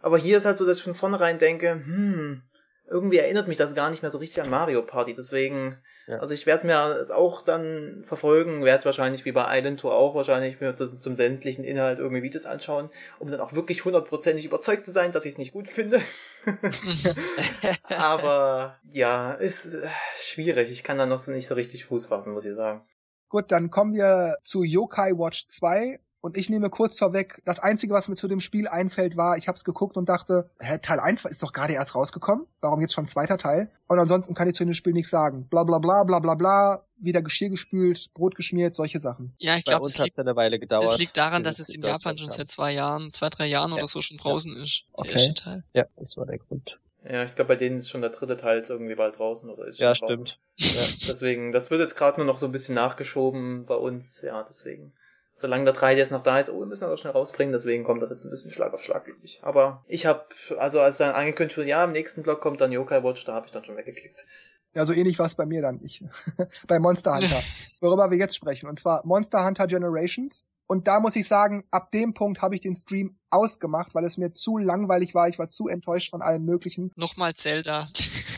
Aber 0.00 0.16
hier 0.16 0.38
ist 0.38 0.44
halt 0.44 0.58
so, 0.58 0.66
dass 0.66 0.78
ich 0.78 0.84
von 0.84 0.94
vornherein 0.94 1.38
denke, 1.38 1.72
hm, 1.72 2.42
irgendwie 2.90 3.18
erinnert 3.18 3.46
mich 3.46 3.56
das 3.56 3.74
gar 3.74 3.88
nicht 3.88 4.02
mehr 4.02 4.10
so 4.10 4.18
richtig 4.18 4.42
an 4.42 4.50
Mario 4.50 4.82
Party. 4.82 5.14
Deswegen, 5.14 5.78
ja. 6.08 6.18
also 6.18 6.34
ich 6.34 6.44
werde 6.44 6.66
mir 6.66 6.96
es 7.00 7.12
auch 7.12 7.42
dann 7.42 8.02
verfolgen, 8.04 8.64
werde 8.64 8.84
wahrscheinlich 8.84 9.24
wie 9.24 9.30
bei 9.30 9.58
Island 9.58 9.78
Tour 9.78 9.94
auch 9.94 10.16
wahrscheinlich 10.16 10.60
mir 10.60 10.74
zum, 10.74 11.00
zum 11.00 11.14
sämtlichen 11.14 11.64
Inhalt 11.64 12.00
irgendwie 12.00 12.22
Videos 12.22 12.46
anschauen, 12.46 12.90
um 13.20 13.30
dann 13.30 13.40
auch 13.40 13.52
wirklich 13.52 13.84
hundertprozentig 13.84 14.44
überzeugt 14.44 14.84
zu 14.84 14.92
sein, 14.92 15.12
dass 15.12 15.24
ich 15.24 15.32
es 15.32 15.38
nicht 15.38 15.52
gut 15.52 15.68
finde. 15.68 16.02
Aber 17.84 18.78
ja, 18.90 19.34
ist 19.34 19.72
äh, 19.72 19.88
schwierig. 20.16 20.72
Ich 20.72 20.82
kann 20.82 20.98
da 20.98 21.06
noch 21.06 21.20
so 21.20 21.30
nicht 21.30 21.46
so 21.46 21.54
richtig 21.54 21.84
Fuß 21.84 22.06
fassen, 22.06 22.34
muss 22.34 22.44
ich 22.44 22.56
sagen. 22.56 22.84
Gut, 23.28 23.52
dann 23.52 23.70
kommen 23.70 23.94
wir 23.94 24.36
zu 24.42 24.64
Yokai 24.64 25.12
Watch 25.12 25.46
2 25.46 26.00
und 26.20 26.36
ich 26.36 26.50
nehme 26.50 26.68
kurz 26.68 26.98
vorweg, 26.98 27.40
das 27.44 27.60
Einzige, 27.60 27.94
was 27.94 28.08
mir 28.08 28.14
zu 28.14 28.28
dem 28.28 28.40
Spiel 28.40 28.68
einfällt, 28.68 29.16
war, 29.16 29.36
ich 29.36 29.48
habe 29.48 29.56
es 29.56 29.64
geguckt 29.64 29.96
und 29.96 30.08
dachte, 30.08 30.50
hä, 30.58 30.78
Teil 30.78 31.00
1 31.00 31.24
ist 31.24 31.42
doch 31.42 31.52
gerade 31.52 31.72
erst 31.72 31.94
rausgekommen. 31.94 32.46
Warum 32.60 32.80
jetzt 32.80 32.92
schon 32.92 33.06
zweiter 33.06 33.38
Teil? 33.38 33.70
Und 33.88 33.98
ansonsten 33.98 34.34
kann 34.34 34.46
ich 34.46 34.54
zu 34.54 34.64
dem 34.64 34.74
Spiel 34.74 34.92
nichts 34.92 35.10
sagen. 35.10 35.48
Bla 35.48 35.64
bla 35.64 35.78
bla 35.78 36.04
bla 36.04 36.18
bla 36.18 36.34
bla, 36.34 36.84
wieder 36.98 37.22
Geschirr 37.22 37.48
gespült, 37.48 38.12
Brot 38.12 38.34
geschmiert, 38.34 38.76
solche 38.76 39.00
Sachen. 39.00 39.34
Ja, 39.38 39.56
ich 39.56 39.64
glaube, 39.64 39.86
es 39.86 39.98
hat 39.98 40.18
eine 40.18 40.36
Weile 40.36 40.58
gedauert. 40.58 40.84
Das 40.84 40.98
liegt 40.98 41.16
daran, 41.16 41.42
dass 41.42 41.58
es 41.58 41.70
in 41.70 41.82
Japan 41.82 42.18
schon 42.18 42.30
seit 42.30 42.50
zwei 42.50 42.72
Jahren, 42.72 43.12
zwei, 43.12 43.30
drei 43.30 43.46
Jahren 43.46 43.70
ja. 43.70 43.78
oder 43.78 43.86
so 43.86 44.02
schon 44.02 44.18
draußen 44.18 44.54
ja. 44.56 44.62
ist. 44.62 44.84
Der 44.92 45.00
okay. 45.00 45.12
erste 45.12 45.34
Teil. 45.34 45.64
Ja, 45.72 45.84
das 45.96 46.16
war 46.16 46.26
der 46.26 46.38
Grund. 46.38 46.78
Ja, 47.02 47.24
ich 47.24 47.34
glaube, 47.34 47.48
bei 47.48 47.56
denen 47.56 47.78
ist 47.78 47.88
schon 47.88 48.02
der 48.02 48.10
dritte 48.10 48.36
Teil 48.36 48.62
irgendwie 48.68 48.94
bald 48.94 49.18
draußen 49.18 49.48
oder 49.48 49.64
ist 49.64 49.78
schon 49.78 49.84
Ja, 49.84 49.94
draußen. 49.94 50.26
stimmt. 50.26 50.38
Ja, 50.58 50.82
deswegen, 51.08 51.50
das 51.50 51.70
wird 51.70 51.80
jetzt 51.80 51.96
gerade 51.96 52.18
nur 52.18 52.26
noch 52.26 52.38
so 52.38 52.44
ein 52.44 52.52
bisschen 52.52 52.74
nachgeschoben 52.74 53.64
bei 53.64 53.74
uns, 53.74 54.20
ja, 54.20 54.44
deswegen 54.46 54.92
solange 55.40 55.64
der 55.64 55.74
3DS 55.74 56.12
noch 56.12 56.22
da 56.22 56.38
ist, 56.38 56.50
oh, 56.50 56.60
wir 56.60 56.66
müssen 56.66 56.88
das 56.88 57.00
schnell 57.00 57.12
rausbringen, 57.12 57.52
deswegen 57.52 57.82
kommt 57.82 58.02
das 58.02 58.10
jetzt 58.10 58.24
ein 58.24 58.30
bisschen 58.30 58.52
Schlag 58.52 58.74
auf 58.74 58.82
Schlag, 58.82 59.04
glücklich. 59.04 59.40
Aber 59.42 59.84
ich 59.88 60.04
habe, 60.06 60.26
also 60.58 60.80
als 60.80 60.98
dann 60.98 61.14
angekündigt 61.14 61.56
wurde, 61.56 61.68
ja, 61.68 61.82
im 61.82 61.92
nächsten 61.92 62.22
Block 62.22 62.40
kommt 62.40 62.60
dann 62.60 62.72
Yokai 62.72 63.02
Watch, 63.02 63.24
da 63.24 63.32
habe 63.32 63.46
ich 63.46 63.52
dann 63.52 63.64
schon 63.64 63.76
weggeklickt. 63.76 64.26
Ja, 64.74 64.84
so 64.84 64.92
ähnlich 64.92 65.18
war 65.18 65.26
es 65.26 65.34
bei 65.34 65.46
mir 65.46 65.62
dann. 65.62 65.80
Ich, 65.82 66.04
bei 66.68 66.78
Monster 66.78 67.16
Hunter. 67.16 67.42
worüber 67.80 68.10
wir 68.10 68.18
jetzt 68.18 68.36
sprechen. 68.36 68.68
Und 68.68 68.78
zwar 68.78 69.04
Monster 69.04 69.44
Hunter 69.44 69.66
Generations. 69.66 70.46
Und 70.70 70.86
da 70.86 71.00
muss 71.00 71.16
ich 71.16 71.26
sagen, 71.26 71.64
ab 71.72 71.90
dem 71.90 72.14
Punkt 72.14 72.42
habe 72.42 72.54
ich 72.54 72.60
den 72.60 72.74
Stream 72.74 73.18
ausgemacht, 73.28 73.92
weil 73.96 74.04
es 74.04 74.18
mir 74.18 74.30
zu 74.30 74.56
langweilig 74.56 75.16
war. 75.16 75.26
Ich 75.26 75.36
war 75.36 75.48
zu 75.48 75.66
enttäuscht 75.66 76.10
von 76.10 76.22
allem 76.22 76.44
Möglichen. 76.44 76.92
Nochmal 76.94 77.34
Zelda. 77.34 77.88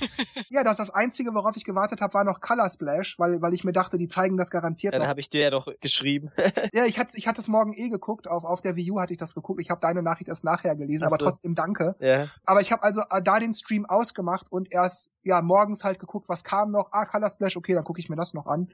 ja, 0.49 0.65
das, 0.65 0.79
das 0.79 0.89
Einzige, 0.89 1.35
worauf 1.35 1.57
ich 1.57 1.65
gewartet 1.65 2.01
habe, 2.01 2.15
war 2.15 2.25
noch 2.25 2.41
Color 2.41 2.71
Splash, 2.71 3.19
weil, 3.19 3.43
weil 3.43 3.53
ich 3.53 3.65
mir 3.65 3.73
dachte, 3.73 3.99
die 3.99 4.09
zeigen 4.09 4.39
das 4.39 4.51
garantiert. 4.51 4.95
Dann 4.95 5.07
habe 5.07 5.21
ich 5.21 5.29
dir 5.29 5.43
ja 5.43 5.51
doch 5.51 5.69
geschrieben. 5.83 6.31
ja, 6.73 6.87
ich 6.87 6.99
hatte 6.99 7.19
ich 7.19 7.27
hatte 7.27 7.43
es 7.43 7.49
morgen 7.49 7.75
eh 7.75 7.91
geguckt. 7.91 8.27
Auf, 8.27 8.45
auf 8.47 8.63
der 8.63 8.77
Wii 8.77 8.93
U 8.93 9.01
hatte 9.01 9.13
ich 9.13 9.19
das 9.19 9.35
geguckt. 9.35 9.61
Ich 9.61 9.69
habe 9.69 9.83
deine 9.83 10.03
Nachricht 10.03 10.29
erst 10.29 10.43
nachher 10.43 10.75
gelesen, 10.75 11.05
Ach 11.05 11.09
aber 11.09 11.23
so. 11.23 11.29
trotzdem 11.29 11.55
danke. 11.55 11.97
Ja. 12.01 12.29
Aber 12.47 12.63
ich 12.63 12.73
habe 12.73 12.83
also 12.83 13.03
äh, 13.11 13.21
da 13.23 13.41
den 13.41 13.53
Stream 13.53 13.85
ausgemacht 13.85 14.51
und 14.51 14.73
erst 14.73 15.13
ja 15.23 15.43
morgens 15.43 15.85
halt 15.85 15.99
geguckt, 15.99 16.31
was 16.31 16.45
kam 16.45 16.71
noch. 16.71 16.93
Ah, 16.93 17.05
Color 17.05 17.29
Splash, 17.29 17.59
okay, 17.59 17.75
dann 17.75 17.85
gucke 17.85 18.01
ich 18.01 18.09
mir 18.09 18.17
das 18.17 18.33
noch 18.33 18.47
an. 18.47 18.73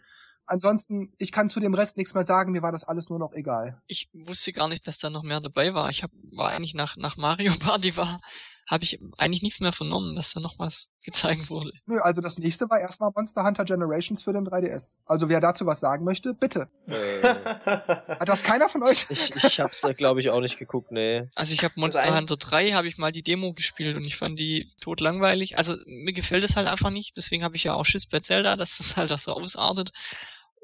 Ansonsten, 0.48 1.12
ich 1.18 1.30
kann 1.30 1.50
zu 1.50 1.60
dem 1.60 1.74
Rest 1.74 1.96
nichts 1.98 2.14
mehr 2.14 2.24
sagen, 2.24 2.52
mir 2.52 2.62
war 2.62 2.72
das 2.72 2.84
alles 2.84 3.10
nur 3.10 3.18
noch 3.18 3.32
egal. 3.34 3.80
Ich 3.86 4.08
wusste 4.12 4.52
gar 4.52 4.68
nicht, 4.68 4.86
dass 4.86 4.98
da 4.98 5.10
noch 5.10 5.22
mehr 5.22 5.40
dabei 5.40 5.74
war. 5.74 5.90
Ich 5.90 6.02
hab, 6.02 6.10
war 6.32 6.48
eigentlich 6.50 6.74
nach, 6.74 6.96
nach 6.96 7.16
Mario 7.16 7.52
Party 7.58 7.96
war, 7.96 8.20
habe 8.68 8.84
ich 8.84 9.00
eigentlich 9.16 9.42
nichts 9.42 9.60
mehr 9.60 9.72
vernommen, 9.72 10.14
dass 10.14 10.34
da 10.34 10.40
noch 10.40 10.58
was 10.58 10.90
gezeigt 11.02 11.48
wurde. 11.48 11.72
Nö, 11.86 12.00
also 12.00 12.20
das 12.20 12.38
nächste 12.38 12.68
war 12.68 12.78
erstmal 12.78 13.10
Monster 13.14 13.42
Hunter 13.42 13.64
Generations 13.64 14.22
für 14.22 14.34
den 14.34 14.46
3DS. 14.46 15.00
Also 15.06 15.30
wer 15.30 15.40
dazu 15.40 15.64
was 15.64 15.80
sagen 15.80 16.04
möchte, 16.04 16.34
bitte. 16.34 16.68
Äh. 16.86 17.22
Hat 17.22 18.28
das 18.28 18.42
keiner 18.42 18.68
von 18.68 18.82
euch? 18.82 19.06
Ich, 19.08 19.34
ich 19.36 19.60
hab's 19.60 19.80
da 19.80 19.92
glaube 19.92 20.20
ich 20.20 20.28
auch 20.28 20.40
nicht 20.40 20.58
geguckt, 20.58 20.92
nee. 20.92 21.30
Also 21.34 21.54
ich 21.54 21.64
habe 21.64 21.74
Monster 21.76 22.14
Hunter 22.14 22.36
3 22.36 22.72
habe 22.72 22.88
ich 22.88 22.98
mal 22.98 23.10
die 23.10 23.22
Demo 23.22 23.54
gespielt 23.54 23.96
und 23.96 24.04
ich 24.04 24.16
fand 24.16 24.38
die 24.38 24.70
tot 24.80 25.00
langweilig. 25.00 25.56
Also 25.56 25.76
mir 25.86 26.12
gefällt 26.12 26.44
es 26.44 26.56
halt 26.56 26.68
einfach 26.68 26.90
nicht, 26.90 27.16
deswegen 27.16 27.44
habe 27.44 27.56
ich 27.56 27.64
ja 27.64 27.72
auch 27.72 27.86
Schiss 27.86 28.06
bei 28.06 28.20
Zelda, 28.20 28.56
dass 28.56 28.78
das 28.78 28.96
halt 28.98 29.12
auch 29.12 29.18
so 29.18 29.32
ausartet. 29.32 29.92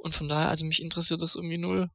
Und 0.04 0.14
von 0.14 0.28
daher, 0.28 0.50
also 0.50 0.66
mich 0.66 0.82
interessiert 0.82 1.22
das 1.22 1.34
irgendwie 1.34 1.56
null. 1.56 1.88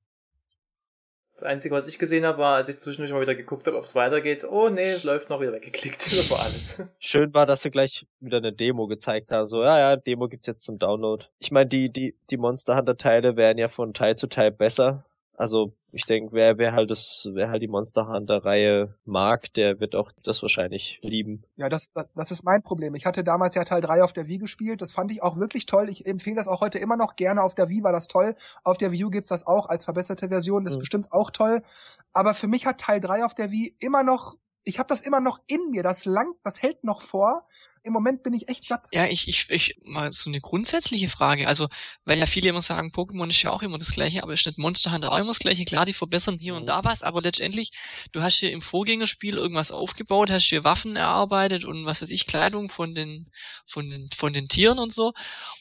Das 1.33 1.43
Einzige, 1.43 1.75
was 1.75 1.87
ich 1.87 1.99
gesehen 1.99 2.25
habe, 2.25 2.39
war, 2.39 2.55
als 2.55 2.67
ich 2.67 2.79
zwischendurch 2.79 3.13
mal 3.13 3.21
wieder 3.21 3.35
geguckt 3.35 3.67
habe, 3.67 3.77
ob 3.77 3.83
es 3.83 3.93
weitergeht. 3.93 4.43
Oh 4.43 4.67
nee, 4.67 4.81
es 4.81 5.03
läuft 5.03 5.29
noch 5.29 5.39
wieder 5.39 5.53
weggeklickt. 5.53 6.09
Das 6.17 6.31
war 6.31 6.39
alles. 6.39 6.83
Schön 6.97 7.31
war, 7.35 7.45
dass 7.45 7.61
sie 7.61 7.69
gleich 7.69 8.07
wieder 8.19 8.37
eine 8.37 8.51
Demo 8.51 8.87
gezeigt 8.87 9.29
haben. 9.29 9.45
So, 9.45 9.61
ja, 9.61 9.79
ja, 9.79 9.95
Demo 9.95 10.27
gibt's 10.27 10.47
jetzt 10.47 10.65
zum 10.65 10.79
Download. 10.79 11.23
Ich 11.37 11.51
meine, 11.51 11.69
die, 11.69 11.91
die, 11.91 12.17
die 12.31 12.37
Monster 12.37 12.75
Hunter 12.75 12.97
Teile 12.97 13.37
werden 13.37 13.59
ja 13.59 13.67
von 13.67 13.93
Teil 13.93 14.17
zu 14.17 14.25
Teil 14.25 14.51
besser. 14.51 15.05
Also 15.39 15.71
ich 15.93 16.05
denke, 16.05 16.33
wer, 16.33 16.57
wer 16.57 16.73
halt 16.73 16.91
das, 16.91 17.29
wer 17.31 17.49
halt 17.49 17.61
die 17.61 17.69
Monster 17.69 18.09
Hunter 18.09 18.43
Reihe 18.43 18.93
mag, 19.05 19.53
der 19.53 19.79
wird 19.79 19.95
auch 19.95 20.11
das 20.21 20.41
wahrscheinlich 20.41 20.99
lieben. 21.01 21.45
Ja, 21.55 21.69
das, 21.69 21.93
das 21.93 22.31
ist 22.31 22.43
mein 22.43 22.61
Problem. 22.61 22.93
Ich 22.93 23.05
hatte 23.05 23.23
damals 23.23 23.55
ja 23.55 23.63
Teil 23.63 23.79
3 23.79 24.03
auf 24.03 24.11
der 24.11 24.27
Wii 24.27 24.39
gespielt. 24.39 24.81
Das 24.81 24.91
fand 24.91 25.13
ich 25.13 25.23
auch 25.23 25.37
wirklich 25.37 25.65
toll. 25.65 25.87
Ich 25.87 26.05
empfehle 26.05 26.35
das 26.35 26.49
auch 26.49 26.59
heute 26.59 26.77
immer 26.79 26.97
noch 26.97 27.15
gerne. 27.15 27.41
Auf 27.41 27.55
der 27.55 27.69
Wii 27.69 27.83
war 27.83 27.93
das 27.93 28.09
toll. 28.09 28.35
Auf 28.65 28.77
der 28.77 28.91
Wii 28.91 29.05
U 29.05 29.09
gibt's 29.09 29.29
das 29.29 29.47
auch 29.47 29.69
als 29.69 29.85
verbesserte 29.85 30.27
Version. 30.27 30.65
Das 30.65 30.73
ist 30.73 30.79
mhm. 30.79 30.81
bestimmt 30.81 31.13
auch 31.13 31.31
toll. 31.31 31.63
Aber 32.11 32.33
für 32.33 32.47
mich 32.47 32.65
hat 32.65 32.81
Teil 32.81 32.99
3 32.99 33.23
auf 33.23 33.33
der 33.33 33.49
Wii 33.49 33.73
immer 33.79 34.03
noch 34.03 34.35
ich 34.65 34.77
habe 34.77 34.87
das 34.87 35.01
immer 35.01 35.21
noch 35.21 35.39
in 35.47 35.71
mir, 35.71 35.83
das 35.83 36.05
langt, 36.05 36.35
das 36.43 36.61
hält 36.61 36.83
noch 36.83 37.01
vor 37.01 37.47
im 37.83 37.93
Moment 37.93 38.23
bin 38.23 38.33
ich 38.33 38.47
echt 38.49 38.65
satt. 38.65 38.81
Ja, 38.91 39.05
ich, 39.05 39.27
ich, 39.27 39.49
ich, 39.49 39.77
mal 39.85 40.11
so 40.11 40.29
eine 40.29 40.41
grundsätzliche 40.41 41.07
Frage. 41.07 41.47
Also, 41.47 41.67
weil 42.05 42.19
ja 42.19 42.25
viele 42.25 42.49
immer 42.49 42.61
sagen, 42.61 42.91
Pokémon 42.91 43.29
ist 43.29 43.41
ja 43.41 43.51
auch 43.51 43.61
immer 43.61 43.77
das 43.77 43.91
Gleiche, 43.91 44.23
aber 44.23 44.33
ist 44.33 44.45
nicht 44.45 44.57
Monster 44.57 44.91
Hunter 44.91 45.11
auch 45.11 45.17
immer 45.17 45.27
das 45.27 45.39
Gleiche? 45.39 45.65
Klar, 45.65 45.85
die 45.85 45.93
verbessern 45.93 46.37
hier 46.39 46.53
mhm. 46.53 46.59
und 46.59 46.65
da 46.69 46.83
was, 46.83 47.03
aber 47.03 47.21
letztendlich, 47.21 47.71
du 48.11 48.21
hast 48.21 48.35
hier 48.35 48.51
im 48.51 48.61
Vorgängerspiel 48.61 49.37
irgendwas 49.37 49.71
aufgebaut, 49.71 50.29
hast 50.29 50.45
hier 50.45 50.63
Waffen 50.63 50.95
erarbeitet 50.95 51.65
und 51.65 51.85
was 51.85 52.01
weiß 52.01 52.09
ich, 52.09 52.27
Kleidung 52.27 52.69
von 52.69 52.95
den, 52.95 53.31
von 53.65 53.89
den, 53.89 54.09
von 54.15 54.33
den 54.33 54.47
Tieren 54.47 54.79
und 54.79 54.91
so. 54.91 55.13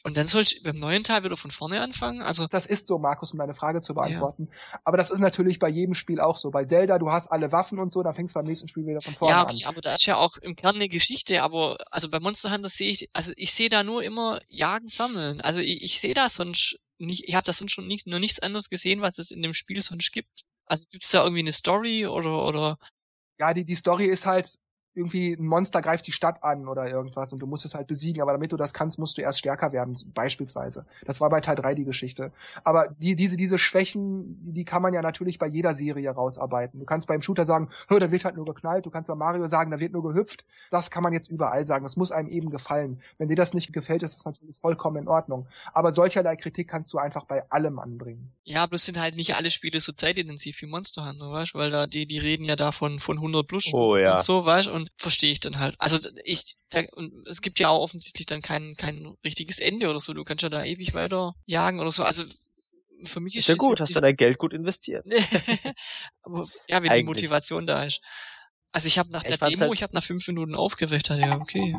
Und 0.03 0.17
dann 0.17 0.27
sollst 0.27 0.59
du 0.59 0.63
beim 0.63 0.79
neuen 0.79 1.03
Teil 1.03 1.23
wieder 1.23 1.37
von 1.37 1.51
vorne 1.51 1.81
anfangen. 1.81 2.21
Also. 2.21 2.47
Das 2.47 2.65
ist 2.65 2.87
so, 2.87 2.99
Markus, 2.99 3.31
um 3.33 3.39
deine 3.39 3.53
Frage 3.53 3.79
zu 3.79 3.93
beantworten. 3.93 4.49
Ja. 4.51 4.79
Aber 4.83 4.97
das 4.97 5.11
ist 5.11 5.19
natürlich 5.19 5.59
bei 5.59 5.69
jedem 5.69 5.93
Spiel 5.93 6.19
auch 6.19 6.35
so. 6.35 6.51
Bei 6.51 6.65
Zelda, 6.65 6.99
du 6.99 7.11
hast 7.11 7.31
alle 7.31 7.51
Waffen 7.51 7.79
und 7.79 7.93
so, 7.93 8.03
dann 8.03 8.13
fängst 8.13 8.35
du 8.35 8.39
beim 8.39 8.45
nächsten 8.45 8.67
Spiel 8.67 8.85
wieder 8.85 9.01
von 9.01 9.15
vorne 9.15 9.35
an. 9.35 9.41
Ja, 9.41 9.53
okay, 9.53 9.63
an. 9.65 9.69
aber 9.69 9.81
da 9.81 9.95
ist 9.95 10.05
ja 10.05 10.17
auch 10.17 10.37
im 10.37 10.55
Kern 10.55 10.75
eine 10.75 10.89
Geschichte, 10.89 11.41
aber, 11.43 11.77
also 11.91 12.08
bei 12.09 12.19
Monster 12.19 12.51
Hunter 12.51 12.69
sehe 12.69 12.89
ich, 12.91 13.09
also 13.13 13.31
ich 13.35 13.51
sehe 13.51 13.69
da 13.69 13.83
nur 13.83 14.03
immer 14.03 14.41
Jagen, 14.47 14.89
Sammeln. 14.89 15.41
Also 15.41 15.59
ich, 15.59 15.81
ich 15.81 15.99
sehe 15.99 16.13
da 16.13 16.29
sonst 16.29 16.79
nicht, 16.97 17.27
ich 17.27 17.35
habe 17.35 17.45
da 17.45 17.53
sonst 17.53 17.71
schon 17.71 17.87
nicht, 17.87 18.07
nur 18.07 18.19
nichts 18.19 18.39
anderes 18.39 18.69
gesehen, 18.69 19.01
was 19.01 19.17
es 19.17 19.31
in 19.31 19.41
dem 19.41 19.53
Spiel 19.53 19.81
sonst 19.81 20.11
gibt. 20.11 20.43
Also 20.65 20.85
gibt's 20.91 21.11
da 21.11 21.23
irgendwie 21.23 21.39
eine 21.39 21.53
Story 21.53 22.05
oder, 22.05 22.45
oder? 22.45 22.77
Ja, 23.39 23.53
die, 23.53 23.65
die 23.65 23.75
Story 23.75 24.05
ist 24.05 24.25
halt, 24.25 24.49
irgendwie 24.93 25.33
ein 25.33 25.45
Monster 25.45 25.81
greift 25.81 26.07
die 26.07 26.11
Stadt 26.11 26.43
an 26.43 26.67
oder 26.67 26.89
irgendwas 26.89 27.31
und 27.31 27.39
du 27.39 27.47
musst 27.47 27.65
es 27.65 27.75
halt 27.75 27.87
besiegen, 27.87 28.21
aber 28.21 28.33
damit 28.33 28.51
du 28.51 28.57
das 28.57 28.73
kannst, 28.73 28.99
musst 28.99 29.17
du 29.17 29.21
erst 29.21 29.39
stärker 29.39 29.71
werden, 29.71 29.95
beispielsweise. 30.13 30.85
Das 31.05 31.21
war 31.21 31.29
bei 31.29 31.41
Teil 31.41 31.55
3 31.55 31.75
die 31.75 31.85
Geschichte. 31.85 32.31
Aber 32.63 32.87
die, 32.97 33.15
diese, 33.15 33.37
diese 33.37 33.59
Schwächen, 33.59 34.37
die 34.53 34.65
kann 34.65 34.81
man 34.81 34.93
ja 34.93 35.01
natürlich 35.01 35.39
bei 35.39 35.47
jeder 35.47 35.73
Serie 35.73 36.11
rausarbeiten. 36.11 36.79
Du 36.79 36.85
kannst 36.85 37.07
beim 37.07 37.21
Shooter 37.21 37.45
sagen, 37.45 37.69
hör, 37.87 37.99
da 37.99 38.11
wird 38.11 38.25
halt 38.25 38.35
nur 38.35 38.45
geknallt, 38.45 38.85
du 38.85 38.89
kannst 38.89 39.09
bei 39.09 39.15
Mario 39.15 39.47
sagen, 39.47 39.71
da 39.71 39.79
wird 39.79 39.93
nur 39.93 40.03
gehüpft. 40.03 40.45
Das 40.71 40.91
kann 40.91 41.03
man 41.03 41.13
jetzt 41.13 41.29
überall 41.29 41.65
sagen. 41.65 41.83
Das 41.83 41.97
muss 41.97 42.11
einem 42.11 42.29
eben 42.29 42.49
gefallen. 42.49 42.99
Wenn 43.17 43.29
dir 43.29 43.35
das 43.35 43.53
nicht 43.53 43.71
gefällt, 43.71 44.03
ist 44.03 44.15
das 44.15 44.25
natürlich 44.25 44.57
vollkommen 44.57 45.03
in 45.03 45.07
Ordnung. 45.07 45.47
Aber 45.73 45.91
solcherlei 45.91 46.35
Kritik 46.35 46.67
kannst 46.67 46.91
du 46.93 46.97
einfach 46.97 47.25
bei 47.25 47.49
allem 47.49 47.79
anbringen. 47.79 48.31
Ja, 48.43 48.65
bloß 48.65 48.85
sind 48.85 48.99
halt 48.99 49.15
nicht 49.15 49.35
alle 49.35 49.51
Spiele 49.51 49.79
so 49.79 49.91
zeitintensiv 49.91 50.61
wie 50.61 50.65
Monster 50.65 51.07
Hunter, 51.07 51.31
weißt 51.31 51.55
Weil 51.55 51.71
da, 51.71 51.87
die, 51.87 52.05
die 52.05 52.17
reden 52.17 52.45
ja 52.45 52.55
davon 52.55 52.99
von 52.99 53.17
100 53.17 53.47
plus 53.47 53.63
Stunden 53.65 53.85
oh, 53.85 53.97
ja. 53.97 54.13
und 54.13 54.21
so, 54.21 54.45
weißt 54.45 54.67
und 54.79 54.91
verstehe 54.97 55.31
ich 55.31 55.39
dann 55.39 55.59
halt. 55.59 55.75
Also 55.79 55.97
ich, 56.23 56.55
da, 56.69 56.81
und 56.93 57.27
es 57.27 57.41
gibt 57.41 57.59
ja 57.59 57.69
auch 57.69 57.81
offensichtlich 57.81 58.25
dann 58.25 58.41
kein, 58.41 58.75
kein 58.75 59.15
richtiges 59.23 59.59
Ende 59.59 59.89
oder 59.89 59.99
so. 59.99 60.13
Du 60.13 60.23
kannst 60.23 60.43
ja 60.43 60.49
da 60.49 60.63
ewig 60.63 60.93
weiter 60.93 61.35
jagen 61.45 61.79
oder 61.79 61.91
so. 61.91 62.03
Also 62.03 62.23
für 63.05 63.19
mich 63.19 63.35
ist, 63.35 63.49
ist 63.49 63.55
ja 63.59 63.67
gut, 63.67 63.79
hast 63.79 63.95
du 63.95 64.01
dein 64.01 64.15
Geld 64.15 64.37
gut 64.37 64.53
investiert. 64.53 65.05
Aber 66.23 66.45
ja, 66.67 66.81
wenn 66.81 66.89
Eigentlich. 66.89 66.99
die 66.99 67.03
Motivation 67.03 67.67
da 67.67 67.83
ist. 67.83 68.01
Also 68.71 68.87
ich 68.87 68.99
habe 68.99 69.09
nach 69.11 69.23
der 69.23 69.37
Demo, 69.37 69.61
halt 69.61 69.73
ich 69.73 69.83
habe 69.83 69.93
nach 69.93 70.03
fünf 70.03 70.27
Minuten 70.27 70.53
aufgeregt, 70.53 71.09
ja 71.09 71.39
okay, 71.39 71.75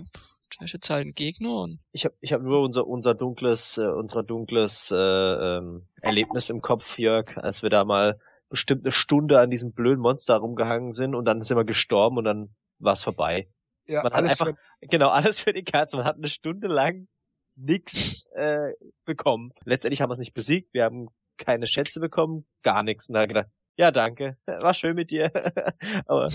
da 0.58 0.64
ist 0.64 0.72
jetzt 0.72 0.90
halt 0.90 1.06
ein 1.06 1.14
Gegner 1.14 1.62
und. 1.62 1.78
Ich 1.92 2.04
habe 2.04 2.16
ich 2.20 2.32
hab 2.32 2.42
nur 2.42 2.62
unser 2.62 2.86
unser 2.86 3.14
dunkles, 3.14 3.78
äh, 3.78 3.86
unser 3.86 4.24
dunkles 4.24 4.90
äh, 4.90 4.96
ähm, 4.96 5.86
Erlebnis 6.00 6.50
im 6.50 6.62
Kopf, 6.62 6.98
Jörg, 6.98 7.36
als 7.36 7.62
wir 7.62 7.70
da 7.70 7.84
mal 7.84 8.18
bestimmt 8.48 8.84
eine 8.84 8.92
Stunde 8.92 9.38
an 9.38 9.50
diesem 9.50 9.72
blöden 9.72 10.00
Monster 10.00 10.36
rumgehangen 10.36 10.92
sind 10.92 11.14
und 11.14 11.24
dann 11.24 11.40
sind 11.42 11.56
wir 11.56 11.64
gestorben 11.64 12.18
und 12.18 12.24
dann 12.24 12.54
war 12.80 12.92
es 12.92 13.02
vorbei. 13.02 13.48
Ja, 13.86 14.02
man 14.02 14.12
alles 14.12 14.32
hat 14.32 14.48
einfach, 14.48 14.60
für... 14.80 14.86
genau, 14.88 15.08
alles 15.08 15.38
für 15.40 15.52
die 15.52 15.64
Katze. 15.64 15.96
Man 15.96 16.06
hat 16.06 16.16
eine 16.16 16.28
Stunde 16.28 16.68
lang 16.68 17.08
nix 17.56 18.26
äh, 18.34 18.72
bekommen. 19.04 19.52
Letztendlich 19.64 20.00
haben 20.00 20.08
wir 20.08 20.14
es 20.14 20.18
nicht 20.18 20.34
besiegt, 20.34 20.72
wir 20.72 20.84
haben 20.84 21.08
keine 21.38 21.66
Schätze 21.66 22.00
bekommen, 22.00 22.46
gar 22.62 22.82
nichts. 22.82 23.08
Und 23.08 23.14
da 23.14 23.26
gedacht, 23.26 23.48
ja, 23.76 23.90
danke. 23.90 24.36
War 24.46 24.74
schön 24.74 24.94
mit 24.94 25.10
dir. 25.10 25.30
Aber 26.06 26.30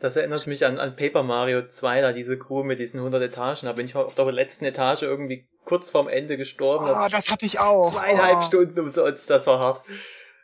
das 0.00 0.16
erinnert 0.16 0.46
mich 0.46 0.66
an, 0.66 0.78
an 0.78 0.96
Paper 0.96 1.22
Mario 1.22 1.66
2, 1.66 2.00
da 2.02 2.12
diese 2.12 2.38
Crew 2.38 2.62
mit 2.62 2.78
diesen 2.78 2.98
100 2.98 3.22
Etagen. 3.22 3.66
Da 3.66 3.72
bin 3.72 3.86
ich 3.86 3.96
auf 3.96 4.14
der 4.14 4.30
letzten 4.32 4.64
Etage 4.64 5.02
irgendwie 5.02 5.48
kurz 5.64 5.90
vorm 5.90 6.08
Ende 6.08 6.36
gestorben. 6.36 6.86
Ah, 6.86 7.08
das 7.08 7.30
hatte 7.30 7.46
ich 7.46 7.58
auch. 7.58 7.92
Zweieinhalb 7.92 8.38
oh. 8.38 8.42
Stunden 8.42 8.78
umsonst, 8.80 9.30
das 9.30 9.46
war 9.46 9.58
hart. 9.58 9.82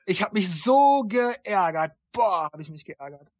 Ich 0.07 0.23
habe 0.23 0.33
mich 0.35 0.51
so 0.51 1.05
geärgert. 1.07 1.93
Boah, 2.13 2.49
habe 2.53 2.63
ich 2.63 2.71
mich 2.71 2.85
geärgert. 2.85 3.31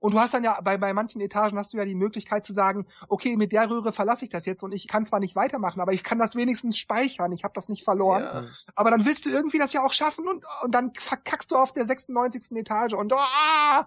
Und 0.00 0.14
du 0.14 0.20
hast 0.20 0.34
dann 0.34 0.44
ja, 0.44 0.60
bei, 0.60 0.78
bei 0.78 0.92
manchen 0.92 1.20
Etagen 1.20 1.58
hast 1.58 1.72
du 1.72 1.78
ja 1.78 1.84
die 1.84 1.94
Möglichkeit 1.94 2.44
zu 2.44 2.52
sagen, 2.52 2.86
okay, 3.08 3.36
mit 3.36 3.52
der 3.52 3.68
Röhre 3.68 3.92
verlasse 3.92 4.24
ich 4.24 4.30
das 4.30 4.46
jetzt 4.46 4.62
und 4.62 4.72
ich 4.72 4.86
kann 4.86 5.04
zwar 5.04 5.20
nicht 5.20 5.34
weitermachen, 5.34 5.80
aber 5.80 5.92
ich 5.92 6.04
kann 6.04 6.18
das 6.18 6.36
wenigstens 6.36 6.78
speichern, 6.78 7.32
ich 7.32 7.44
habe 7.44 7.54
das 7.54 7.68
nicht 7.68 7.84
verloren. 7.84 8.22
Ja. 8.22 8.44
Aber 8.76 8.90
dann 8.90 9.04
willst 9.04 9.26
du 9.26 9.30
irgendwie 9.30 9.58
das 9.58 9.72
ja 9.72 9.84
auch 9.84 9.92
schaffen 9.92 10.28
und, 10.28 10.44
und 10.62 10.74
dann 10.74 10.92
verkackst 10.94 11.50
du 11.50 11.56
auf 11.56 11.72
der 11.72 11.84
96. 11.84 12.56
Etage 12.56 12.92
und 12.92 13.12
oh, 13.12 13.84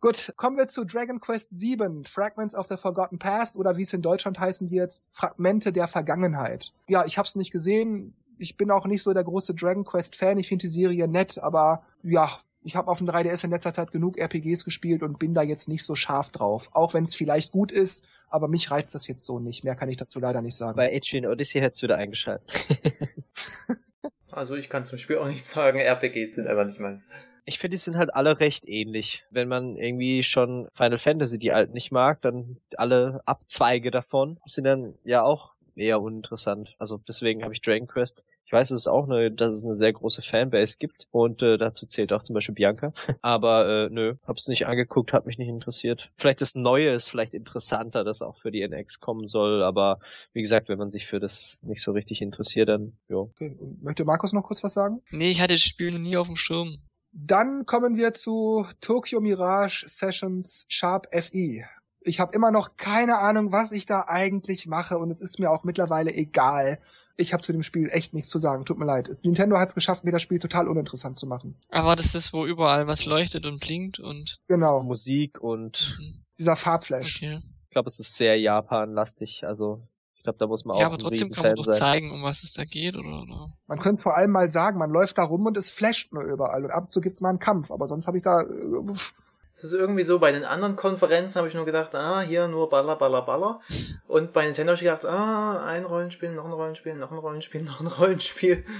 Gut, 0.00 0.32
kommen 0.36 0.56
wir 0.56 0.66
zu 0.66 0.84
Dragon 0.84 1.20
Quest 1.20 1.52
7, 1.52 2.04
Fragments 2.04 2.54
of 2.54 2.66
the 2.66 2.78
Forgotten 2.78 3.18
Past 3.18 3.56
oder 3.56 3.76
wie 3.76 3.82
es 3.82 3.92
in 3.92 4.00
Deutschland 4.00 4.40
heißen 4.40 4.70
wird, 4.70 5.02
Fragmente 5.10 5.72
der 5.72 5.86
Vergangenheit. 5.86 6.72
Ja, 6.88 7.04
ich 7.04 7.18
habe 7.18 7.26
es 7.26 7.36
nicht 7.36 7.52
gesehen. 7.52 8.14
Ich 8.38 8.56
bin 8.56 8.70
auch 8.70 8.86
nicht 8.86 9.02
so 9.02 9.12
der 9.12 9.24
große 9.24 9.54
Dragon 9.54 9.84
Quest 9.84 10.16
Fan. 10.16 10.38
Ich 10.38 10.48
finde 10.48 10.62
die 10.62 10.68
Serie 10.68 11.06
nett, 11.06 11.38
aber 11.38 11.82
ja, 12.02 12.30
ich 12.62 12.76
habe 12.76 12.88
auf 12.88 12.98
dem 12.98 13.08
3DS 13.08 13.44
in 13.44 13.50
letzter 13.50 13.72
Zeit 13.72 13.90
genug 13.90 14.18
RPGs 14.18 14.64
gespielt 14.64 15.02
und 15.02 15.18
bin 15.18 15.32
da 15.32 15.42
jetzt 15.42 15.68
nicht 15.68 15.84
so 15.84 15.94
scharf 15.94 16.30
drauf. 16.32 16.68
Auch 16.72 16.94
wenn 16.94 17.04
es 17.04 17.14
vielleicht 17.14 17.52
gut 17.52 17.72
ist, 17.72 18.06
aber 18.28 18.48
mich 18.48 18.70
reizt 18.70 18.94
das 18.94 19.08
jetzt 19.08 19.24
so 19.24 19.38
nicht. 19.38 19.64
Mehr 19.64 19.76
kann 19.76 19.88
ich 19.88 19.96
dazu 19.96 20.20
leider 20.20 20.42
nicht 20.42 20.56
sagen. 20.56 20.76
Bei 20.76 20.94
Age 20.94 21.26
Odyssey 21.26 21.60
hättest 21.60 21.82
du 21.82 21.84
wieder 21.86 21.96
eingeschaltet. 21.96 22.66
also 24.30 24.56
ich 24.56 24.68
kann 24.68 24.84
zum 24.84 24.98
Spiel 24.98 25.18
auch 25.18 25.28
nicht 25.28 25.46
sagen, 25.46 25.78
RPGs 25.78 26.34
sind 26.34 26.46
einfach 26.46 26.66
nicht 26.66 26.80
meins. 26.80 27.08
Ich 27.46 27.58
finde, 27.58 27.76
die 27.76 27.80
sind 27.82 27.96
halt 27.96 28.14
alle 28.14 28.38
recht 28.38 28.68
ähnlich. 28.68 29.24
Wenn 29.30 29.48
man 29.48 29.76
irgendwie 29.76 30.22
schon 30.22 30.68
Final 30.74 30.98
Fantasy 30.98 31.38
die 31.38 31.52
alten 31.52 31.72
nicht 31.72 31.90
mag, 31.90 32.20
dann 32.20 32.58
alle 32.76 33.22
Abzweige 33.24 33.90
davon 33.90 34.38
sind 34.44 34.64
dann 34.64 34.94
ja 35.04 35.22
auch 35.22 35.54
eher 35.74 36.00
uninteressant. 36.00 36.76
Also 36.78 36.98
deswegen 37.08 37.42
habe 37.42 37.54
ich 37.54 37.62
Dragon 37.62 37.88
Quest 37.88 38.24
Ich 38.50 38.52
weiß, 38.52 38.72
es 38.72 38.80
ist 38.80 38.88
auch 38.88 39.08
eine, 39.08 39.30
dass 39.30 39.52
es 39.52 39.64
eine 39.64 39.76
sehr 39.76 39.92
große 39.92 40.22
Fanbase 40.22 40.76
gibt 40.80 41.06
und 41.12 41.40
äh, 41.40 41.56
dazu 41.56 41.86
zählt 41.86 42.12
auch 42.12 42.24
zum 42.24 42.34
Beispiel 42.34 42.56
Bianca. 42.56 42.92
Aber 43.22 43.84
äh, 43.84 43.88
nö, 43.90 44.16
hab's 44.26 44.48
nicht 44.48 44.66
angeguckt, 44.66 45.12
hat 45.12 45.24
mich 45.24 45.38
nicht 45.38 45.46
interessiert. 45.46 46.10
Vielleicht 46.16 46.40
das 46.40 46.56
Neue 46.56 46.90
ist 46.90 47.08
vielleicht 47.08 47.32
interessanter, 47.32 48.02
das 48.02 48.22
auch 48.22 48.38
für 48.38 48.50
die 48.50 48.62
NX 48.62 48.98
kommen 48.98 49.28
soll, 49.28 49.62
aber 49.62 50.00
wie 50.32 50.40
gesagt, 50.42 50.68
wenn 50.68 50.78
man 50.78 50.90
sich 50.90 51.06
für 51.06 51.20
das 51.20 51.60
nicht 51.62 51.80
so 51.80 51.92
richtig 51.92 52.22
interessiert, 52.22 52.68
dann 52.68 52.94
jo. 53.08 53.30
Okay. 53.36 53.56
Möchte 53.82 54.04
Markus 54.04 54.32
noch 54.32 54.42
kurz 54.42 54.64
was 54.64 54.74
sagen? 54.74 55.00
Nee, 55.12 55.30
ich 55.30 55.40
hatte 55.40 55.54
das 55.54 55.62
Spiel 55.62 55.92
noch 55.92 56.00
nie 56.00 56.16
auf 56.16 56.26
dem 56.26 56.34
Schirm. 56.34 56.78
Dann 57.12 57.66
kommen 57.66 57.96
wir 57.96 58.14
zu 58.14 58.66
Tokyo 58.80 59.20
Mirage 59.20 59.84
Sessions 59.86 60.66
Sharp 60.68 61.06
FE. 61.12 61.66
Ich 62.02 62.18
habe 62.18 62.32
immer 62.34 62.50
noch 62.50 62.76
keine 62.78 63.18
Ahnung, 63.18 63.52
was 63.52 63.72
ich 63.72 63.84
da 63.84 64.04
eigentlich 64.08 64.66
mache 64.66 64.96
und 64.96 65.10
es 65.10 65.20
ist 65.20 65.38
mir 65.38 65.50
auch 65.50 65.64
mittlerweile 65.64 66.10
egal. 66.14 66.78
Ich 67.16 67.32
habe 67.34 67.42
zu 67.42 67.52
dem 67.52 67.62
Spiel 67.62 67.88
echt 67.90 68.14
nichts 68.14 68.30
zu 68.30 68.38
sagen. 68.38 68.64
Tut 68.64 68.78
mir 68.78 68.86
leid. 68.86 69.18
Nintendo 69.22 69.58
hat 69.58 69.68
es 69.68 69.74
geschafft, 69.74 70.04
mir 70.04 70.12
das 70.12 70.22
Spiel 70.22 70.38
total 70.38 70.66
uninteressant 70.68 71.18
zu 71.18 71.26
machen. 71.26 71.56
Aber 71.68 71.96
das 71.96 72.14
ist, 72.14 72.32
wo 72.32 72.46
überall 72.46 72.86
was 72.86 73.04
leuchtet 73.04 73.44
und 73.44 73.60
blinkt 73.60 73.98
und. 74.00 74.38
Genau. 74.48 74.82
Musik 74.82 75.40
und 75.40 75.96
Mhm. 76.00 76.24
Dieser 76.38 76.56
Farbflash. 76.56 77.16
Okay. 77.16 77.40
ich 77.64 77.70
glaube, 77.70 77.88
es 77.88 78.00
ist 78.00 78.16
sehr 78.16 78.38
Japan-lastig. 78.40 79.44
Also 79.46 79.82
ich 80.14 80.22
glaube, 80.22 80.38
da 80.38 80.46
muss 80.46 80.64
man 80.64 80.76
auch 80.76 80.80
Ja, 80.80 80.86
aber 80.86 80.96
ein 80.96 81.00
trotzdem 81.00 81.30
kann 81.30 81.44
man 81.44 81.54
doch 81.56 81.64
sein. 81.64 81.74
zeigen, 81.78 82.12
um 82.12 82.22
was 82.22 82.42
es 82.42 82.52
da 82.52 82.64
geht, 82.64 82.96
oder? 82.96 83.22
oder? 83.22 83.52
Man 83.66 83.78
könnte 83.78 83.96
es 83.96 84.02
vor 84.02 84.16
allem 84.16 84.30
mal 84.30 84.48
sagen, 84.48 84.78
man 84.78 84.90
läuft 84.90 85.18
da 85.18 85.24
rum 85.24 85.44
und 85.46 85.56
es 85.58 85.70
flasht 85.70 86.12
nur 86.14 86.22
überall 86.24 86.64
und 86.64 86.70
ab 86.70 86.84
und 86.84 86.92
zu 86.92 87.00
gibt's 87.02 87.20
mal 87.20 87.28
einen 87.28 87.38
Kampf, 87.38 87.70
aber 87.70 87.86
sonst 87.86 88.06
habe 88.06 88.16
ich 88.16 88.22
da 88.22 88.40
äh, 88.40 88.46
pff, 88.92 89.14
Es 89.60 89.64
ist 89.64 89.72
irgendwie 89.74 90.04
so, 90.04 90.18
bei 90.18 90.32
den 90.32 90.46
anderen 90.46 90.74
Konferenzen 90.74 91.36
habe 91.36 91.48
ich 91.48 91.52
nur 91.52 91.66
gedacht, 91.66 91.94
ah, 91.94 92.22
hier 92.22 92.48
nur 92.48 92.70
Baller, 92.70 92.96
Baller, 92.96 93.20
Baller. 93.20 93.60
Und 94.08 94.32
bei 94.32 94.46
Nintendo 94.46 94.72
habe 94.72 94.76
ich 94.76 94.88
gedacht, 94.88 95.04
ah, 95.04 95.62
ein 95.66 95.84
Rollenspiel, 95.84 96.32
noch 96.32 96.46
ein 96.46 96.52
Rollenspiel, 96.52 96.94
noch 96.94 97.10
ein 97.10 97.18
Rollenspiel, 97.18 97.62
noch 97.62 97.80
ein 97.80 97.86
Rollenspiel. 97.86 98.64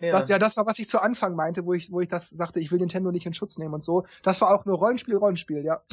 Ja. 0.00 0.10
Das, 0.10 0.28
ja, 0.28 0.36
das 0.36 0.56
war, 0.56 0.66
was 0.66 0.80
ich 0.80 0.88
zu 0.88 1.00
Anfang 1.00 1.36
meinte, 1.36 1.64
wo 1.64 1.74
ich, 1.74 1.92
wo 1.92 2.00
ich 2.00 2.08
das 2.08 2.28
sagte, 2.28 2.58
ich 2.58 2.72
will 2.72 2.80
Nintendo 2.80 3.12
nicht 3.12 3.24
in 3.24 3.34
Schutz 3.34 3.56
nehmen 3.56 3.72
und 3.72 3.84
so. 3.84 4.04
Das 4.24 4.40
war 4.40 4.52
auch 4.52 4.64
nur 4.64 4.76
Rollenspiel, 4.76 5.14
Rollenspiel, 5.14 5.64
ja. 5.64 5.80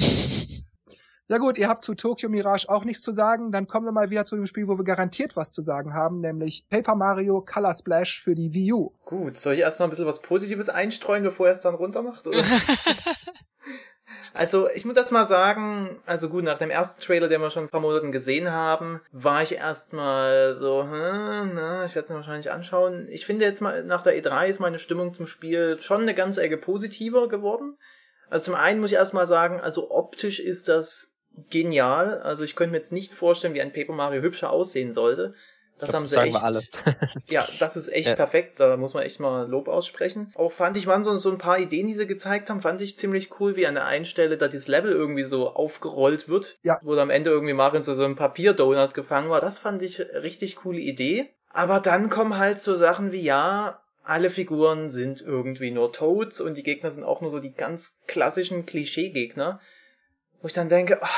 Ja 1.28 1.38
gut, 1.38 1.58
ihr 1.58 1.68
habt 1.68 1.84
zu 1.84 1.94
Tokyo 1.94 2.28
Mirage 2.28 2.68
auch 2.68 2.84
nichts 2.84 3.02
zu 3.02 3.12
sagen. 3.12 3.52
Dann 3.52 3.68
kommen 3.68 3.86
wir 3.86 3.92
mal 3.92 4.10
wieder 4.10 4.24
zu 4.24 4.34
dem 4.34 4.46
Spiel, 4.46 4.66
wo 4.66 4.76
wir 4.76 4.84
garantiert 4.84 5.36
was 5.36 5.52
zu 5.52 5.62
sagen 5.62 5.94
haben, 5.94 6.20
nämlich 6.20 6.66
Paper 6.70 6.96
Mario 6.96 7.40
Color 7.40 7.74
Splash 7.74 8.20
für 8.20 8.34
die 8.34 8.52
Wii 8.52 8.72
U. 8.72 8.90
Gut, 9.04 9.36
soll 9.36 9.54
ich 9.54 9.60
erst 9.60 9.78
noch 9.78 9.86
ein 9.86 9.90
bisschen 9.90 10.06
was 10.06 10.22
Positives 10.22 10.68
einstreuen, 10.68 11.22
bevor 11.22 11.46
er 11.46 11.52
es 11.52 11.60
dann 11.60 11.76
runter 11.76 12.02
macht? 12.02 12.26
Oder? 12.26 12.42
Also, 14.34 14.68
ich 14.70 14.84
muss 14.84 14.94
das 14.94 15.10
mal 15.10 15.26
sagen, 15.26 16.00
also 16.06 16.28
gut, 16.28 16.44
nach 16.44 16.58
dem 16.58 16.70
ersten 16.70 17.00
Trailer, 17.00 17.28
den 17.28 17.40
wir 17.40 17.50
schon 17.50 17.64
ein 17.64 17.70
paar 17.70 17.80
Monaten 17.80 18.12
gesehen 18.12 18.50
haben, 18.50 19.00
war 19.12 19.42
ich 19.42 19.56
erstmal 19.56 20.54
so, 20.56 20.82
hm, 20.82 21.52
na, 21.54 21.84
ich 21.84 21.94
werde 21.94 22.04
es 22.04 22.10
mir 22.10 22.16
wahrscheinlich 22.16 22.50
anschauen. 22.50 23.08
Ich 23.10 23.26
finde 23.26 23.44
jetzt 23.44 23.60
mal, 23.60 23.84
nach 23.84 24.02
der 24.02 24.16
E3 24.16 24.46
ist 24.48 24.60
meine 24.60 24.78
Stimmung 24.78 25.14
zum 25.14 25.26
Spiel 25.26 25.80
schon 25.80 26.02
eine 26.02 26.14
ganze 26.14 26.42
Ecke 26.42 26.56
positiver 26.56 27.28
geworden. 27.28 27.76
Also 28.28 28.44
zum 28.46 28.54
einen 28.54 28.80
muss 28.80 28.92
ich 28.92 28.96
erstmal 28.96 29.26
sagen, 29.26 29.60
also 29.60 29.90
optisch 29.90 30.38
ist 30.38 30.68
das 30.68 31.16
genial. 31.50 32.20
Also 32.20 32.44
ich 32.44 32.56
könnte 32.56 32.72
mir 32.72 32.78
jetzt 32.78 32.92
nicht 32.92 33.12
vorstellen, 33.12 33.54
wie 33.54 33.62
ein 33.62 33.72
Paper 33.72 33.92
Mario 33.92 34.22
hübscher 34.22 34.50
aussehen 34.50 34.92
sollte. 34.92 35.34
Das 35.80 35.90
glaub, 35.90 36.00
haben 36.00 36.06
sie 36.06 36.14
sagen 36.14 36.28
echt, 36.30 36.36
wir 36.36 36.44
alle. 36.44 36.62
ja, 37.28 37.46
das 37.58 37.76
ist 37.76 37.88
echt 37.88 38.10
Ja. 38.10 38.14
perfekt. 38.16 38.60
Da 38.60 38.76
muss 38.76 38.94
man 38.94 39.02
echt 39.02 39.18
mal 39.20 39.48
Lob 39.48 39.68
aussprechen. 39.68 40.32
Auch 40.34 40.52
fand 40.52 40.76
ich, 40.76 40.86
waren 40.86 41.02
so, 41.02 41.16
so 41.16 41.30
ein 41.30 41.38
paar 41.38 41.58
Ideen, 41.58 41.86
die 41.86 41.94
sie 41.94 42.06
gezeigt 42.06 42.50
haben, 42.50 42.60
fand 42.60 42.80
ich 42.82 42.98
ziemlich 42.98 43.40
cool, 43.40 43.56
wie 43.56 43.66
an 43.66 43.74
der 43.74 43.86
einen 43.86 44.04
Stelle 44.04 44.36
da 44.36 44.48
dieses 44.48 44.68
Level 44.68 44.92
irgendwie 44.92 45.24
so 45.24 45.48
aufgerollt 45.50 46.28
wird. 46.28 46.58
Ja. 46.62 46.78
Wo 46.82 46.94
dann 46.94 47.04
am 47.04 47.10
Ende 47.10 47.30
irgendwie 47.30 47.54
Mario 47.54 47.78
in 47.78 47.82
so, 47.82 47.94
so 47.94 48.04
einem 48.04 48.16
Papierdonut 48.16 48.94
gefangen 48.94 49.30
war. 49.30 49.40
Das 49.40 49.58
fand 49.58 49.82
ich 49.82 50.00
richtig 50.00 50.56
coole 50.56 50.80
Idee. 50.80 51.30
Aber 51.52 51.80
dann 51.80 52.10
kommen 52.10 52.36
halt 52.38 52.60
so 52.60 52.76
Sachen 52.76 53.10
wie, 53.10 53.22
ja, 53.22 53.80
alle 54.04 54.30
Figuren 54.30 54.90
sind 54.90 55.20
irgendwie 55.20 55.70
nur 55.70 55.92
Toads 55.92 56.40
und 56.40 56.56
die 56.56 56.62
Gegner 56.62 56.90
sind 56.90 57.04
auch 57.04 57.20
nur 57.20 57.30
so 57.30 57.38
die 57.40 57.52
ganz 57.52 58.00
klassischen 58.06 58.66
Klischee-Gegner. 58.66 59.60
Wo 60.40 60.46
ich 60.46 60.52
dann 60.52 60.68
denke, 60.68 61.02
ah, 61.02 61.08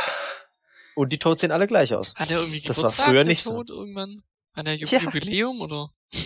Und 0.94 1.12
die 1.12 1.18
Toads 1.18 1.40
sehen 1.40 1.52
alle 1.52 1.66
gleich 1.66 1.94
aus. 1.94 2.14
Hat 2.16 2.30
er 2.30 2.38
irgendwie 2.38 2.60
Das 2.60 2.76
war 2.78 2.84
Geburtstag, 2.84 3.06
früher 3.08 3.24
nicht 3.24 3.42
so. 3.42 3.50
Tod 3.52 3.70
irgendwann? 3.70 4.22
Hat 4.54 4.66
er 4.66 4.74
Ju 4.74 4.86
Ja. 4.86 5.00
Jubiläum 5.00 5.60
oder? 5.60 5.90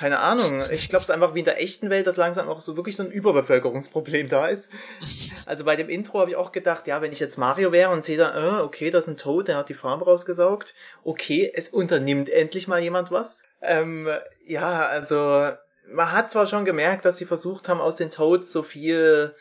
keine 0.00 0.20
Ahnung. 0.20 0.64
Ich 0.70 0.88
glaube, 0.88 1.02
es 1.02 1.10
ist 1.10 1.14
einfach 1.14 1.34
wie 1.34 1.40
in 1.40 1.44
der 1.44 1.60
echten 1.60 1.90
Welt, 1.90 2.06
dass 2.06 2.16
langsam 2.16 2.48
auch 2.48 2.60
so 2.60 2.74
wirklich 2.74 2.96
so 2.96 3.02
ein 3.02 3.10
Überbevölkerungsproblem 3.10 4.28
da 4.28 4.48
ist. 4.48 4.70
Also 5.46 5.64
bei 5.64 5.74
dem 5.74 5.88
Intro 5.88 6.20
habe 6.20 6.30
ich 6.30 6.36
auch 6.36 6.52
gedacht, 6.52 6.86
ja, 6.86 7.02
wenn 7.02 7.10
ich 7.10 7.18
jetzt 7.18 7.36
Mario 7.36 7.72
wäre 7.72 7.90
und 7.90 8.04
sehe 8.04 8.16
da, 8.16 8.60
äh, 8.60 8.62
okay, 8.62 8.90
das 8.90 9.08
ist 9.08 9.14
ein 9.14 9.16
Toad, 9.16 9.48
der 9.48 9.56
hat 9.56 9.68
die 9.68 9.74
Farbe 9.74 10.04
rausgesaugt. 10.04 10.74
Okay, 11.02 11.50
es 11.52 11.70
unternimmt 11.70 12.30
endlich 12.30 12.68
mal 12.68 12.80
jemand 12.80 13.10
was. 13.10 13.42
Ähm, 13.60 14.08
ja, 14.46 14.86
also 14.86 15.50
man 15.88 16.12
hat 16.12 16.30
zwar 16.30 16.46
schon 16.46 16.64
gemerkt, 16.64 17.04
dass 17.04 17.18
sie 17.18 17.24
versucht 17.24 17.68
haben, 17.68 17.80
aus 17.80 17.96
den 17.96 18.10
Toads 18.10 18.52
so 18.52 18.62
viel 18.62 19.34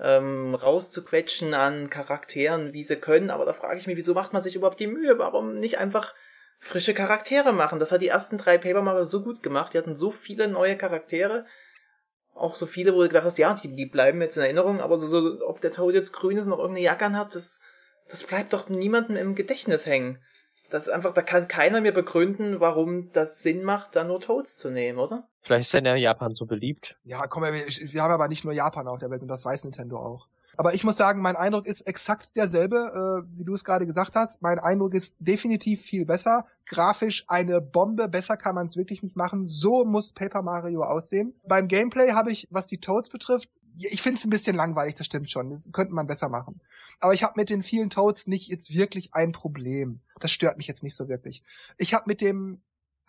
ähm, 0.00 0.56
rauszuquetschen 0.56 1.54
an 1.54 1.90
Charakteren, 1.90 2.72
wie 2.72 2.82
sie 2.82 2.96
können, 2.96 3.30
aber 3.30 3.44
da 3.44 3.52
frage 3.52 3.78
ich 3.78 3.86
mich, 3.86 3.96
wieso 3.96 4.14
macht 4.14 4.32
man 4.32 4.42
sich 4.42 4.56
überhaupt 4.56 4.80
die 4.80 4.88
Mühe? 4.88 5.18
Warum 5.18 5.60
nicht 5.60 5.78
einfach 5.78 6.12
frische 6.62 6.94
Charaktere 6.94 7.52
machen? 7.52 7.80
Das 7.80 7.90
hat 7.90 8.02
die 8.02 8.08
ersten 8.08 8.38
drei 8.38 8.56
Paper 8.56 8.82
Mario 8.82 9.04
so 9.04 9.22
gut 9.22 9.42
gemacht. 9.42 9.74
Die 9.74 9.78
hatten 9.78 9.96
so 9.96 10.10
viele 10.12 10.48
neue 10.48 10.78
Charaktere. 10.78 11.44
Auch 12.34 12.56
so 12.56 12.66
viele, 12.66 12.94
wo 12.94 13.02
du 13.02 13.08
gedacht 13.08 13.24
hast, 13.24 13.38
ja, 13.38 13.52
die, 13.54 13.74
die 13.74 13.84
bleiben 13.86 14.22
jetzt 14.22 14.36
in 14.36 14.44
Erinnerung, 14.44 14.80
aber 14.80 14.96
so, 14.96 15.06
so, 15.06 15.46
ob 15.46 15.60
der 15.60 15.72
Toad 15.72 15.94
jetzt 15.94 16.12
grün 16.12 16.38
ist 16.38 16.44
und 16.44 16.50
noch 16.50 16.60
irgendeine 16.60 16.86
Jacke 16.86 17.04
anhat, 17.04 17.34
das, 17.34 17.60
das 18.08 18.22
bleibt 18.22 18.54
doch 18.54 18.68
niemandem 18.70 19.16
im 19.16 19.34
Gedächtnis 19.34 19.84
hängen. 19.84 20.18
Das 20.70 20.86
ist 20.86 20.92
einfach, 20.92 21.12
da 21.12 21.20
kann 21.20 21.48
keiner 21.48 21.82
mir 21.82 21.92
begründen, 21.92 22.60
warum 22.60 23.12
das 23.12 23.42
Sinn 23.42 23.62
macht, 23.64 23.94
da 23.94 24.04
nur 24.04 24.20
Toads 24.20 24.56
zu 24.56 24.70
nehmen, 24.70 24.98
oder? 24.98 25.28
Vielleicht 25.42 25.66
ist 25.66 25.74
er 25.74 25.94
in 25.94 26.00
Japan 26.00 26.34
so 26.34 26.46
beliebt. 26.46 26.96
Ja, 27.02 27.26
komm, 27.26 27.42
wir, 27.42 27.52
wir 27.52 28.02
haben 28.02 28.12
aber 28.12 28.28
nicht 28.28 28.44
nur 28.44 28.54
Japan 28.54 28.88
auf 28.88 28.98
der 28.98 29.10
Welt 29.10 29.20
und 29.20 29.28
das 29.28 29.44
weiß 29.44 29.64
Nintendo 29.64 29.98
auch. 29.98 30.28
Aber 30.56 30.74
ich 30.74 30.84
muss 30.84 30.96
sagen, 30.96 31.22
mein 31.22 31.36
Eindruck 31.36 31.66
ist 31.66 31.82
exakt 31.82 32.36
derselbe, 32.36 33.24
äh, 33.24 33.38
wie 33.38 33.44
du 33.44 33.54
es 33.54 33.64
gerade 33.64 33.86
gesagt 33.86 34.14
hast. 34.14 34.42
Mein 34.42 34.58
Eindruck 34.58 34.94
ist 34.94 35.16
definitiv 35.18 35.80
viel 35.80 36.04
besser. 36.04 36.46
Grafisch 36.66 37.24
eine 37.28 37.60
Bombe, 37.60 38.08
besser 38.08 38.36
kann 38.36 38.54
man 38.54 38.66
es 38.66 38.76
wirklich 38.76 39.02
nicht 39.02 39.16
machen. 39.16 39.46
So 39.46 39.84
muss 39.84 40.12
Paper 40.12 40.42
Mario 40.42 40.84
aussehen. 40.84 41.34
Beim 41.46 41.68
Gameplay 41.68 42.12
habe 42.12 42.30
ich, 42.30 42.48
was 42.50 42.66
die 42.66 42.78
Toads 42.78 43.08
betrifft, 43.10 43.60
ich 43.76 44.02
finde 44.02 44.18
es 44.18 44.24
ein 44.24 44.30
bisschen 44.30 44.56
langweilig, 44.56 44.94
das 44.94 45.06
stimmt 45.06 45.30
schon. 45.30 45.50
Das 45.50 45.70
könnte 45.72 45.94
man 45.94 46.06
besser 46.06 46.28
machen. 46.28 46.60
Aber 47.00 47.14
ich 47.14 47.22
habe 47.22 47.34
mit 47.36 47.50
den 47.50 47.62
vielen 47.62 47.90
Toads 47.90 48.26
nicht 48.26 48.48
jetzt 48.48 48.74
wirklich 48.74 49.14
ein 49.14 49.32
Problem. 49.32 50.00
Das 50.20 50.30
stört 50.30 50.56
mich 50.56 50.66
jetzt 50.66 50.82
nicht 50.82 50.96
so 50.96 51.08
wirklich. 51.08 51.42
Ich 51.78 51.94
habe 51.94 52.04
mit 52.06 52.20
dem 52.20 52.62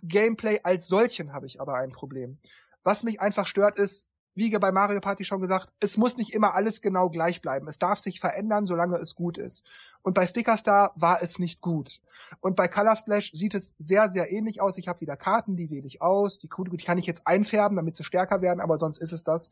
Gameplay 0.03 0.59
als 0.63 0.87
solchen 0.87 1.33
habe 1.33 1.45
ich 1.45 1.61
aber 1.61 1.75
ein 1.75 1.91
Problem. 1.91 2.37
Was 2.83 3.03
mich 3.03 3.21
einfach 3.21 3.47
stört 3.47 3.79
ist, 3.79 4.11
wie 4.35 4.49
bei 4.57 4.71
Mario 4.71 4.99
Party 4.99 5.25
schon 5.25 5.41
gesagt, 5.41 5.73
es 5.79 5.97
muss 5.97 6.17
nicht 6.17 6.33
immer 6.33 6.55
alles 6.55 6.81
genau 6.81 7.09
gleich 7.09 7.41
bleiben. 7.41 7.67
Es 7.67 7.79
darf 7.79 7.99
sich 7.99 8.19
verändern, 8.19 8.65
solange 8.65 8.97
es 8.97 9.15
gut 9.15 9.37
ist. 9.37 9.65
Und 10.01 10.13
bei 10.13 10.25
Sticker 10.25 10.57
Star 10.57 10.91
war 10.95 11.21
es 11.21 11.39
nicht 11.39 11.61
gut. 11.61 12.01
Und 12.41 12.55
bei 12.55 12.67
Color 12.67 12.95
Splash 12.95 13.31
sieht 13.33 13.53
es 13.53 13.75
sehr, 13.77 14.09
sehr 14.09 14.31
ähnlich 14.31 14.61
aus. 14.61 14.77
Ich 14.77 14.87
habe 14.87 15.01
wieder 15.01 15.15
Karten, 15.17 15.55
die 15.55 15.69
wähle 15.69 15.85
ich 15.85 16.01
aus. 16.01 16.39
Die, 16.39 16.49
die 16.49 16.85
kann 16.85 16.97
ich 16.97 17.05
jetzt 17.05 17.27
einfärben, 17.27 17.75
damit 17.75 17.95
sie 17.95 18.03
stärker 18.03 18.41
werden, 18.41 18.59
aber 18.59 18.77
sonst 18.77 18.97
ist 18.97 19.13
es 19.13 19.23
das. 19.23 19.51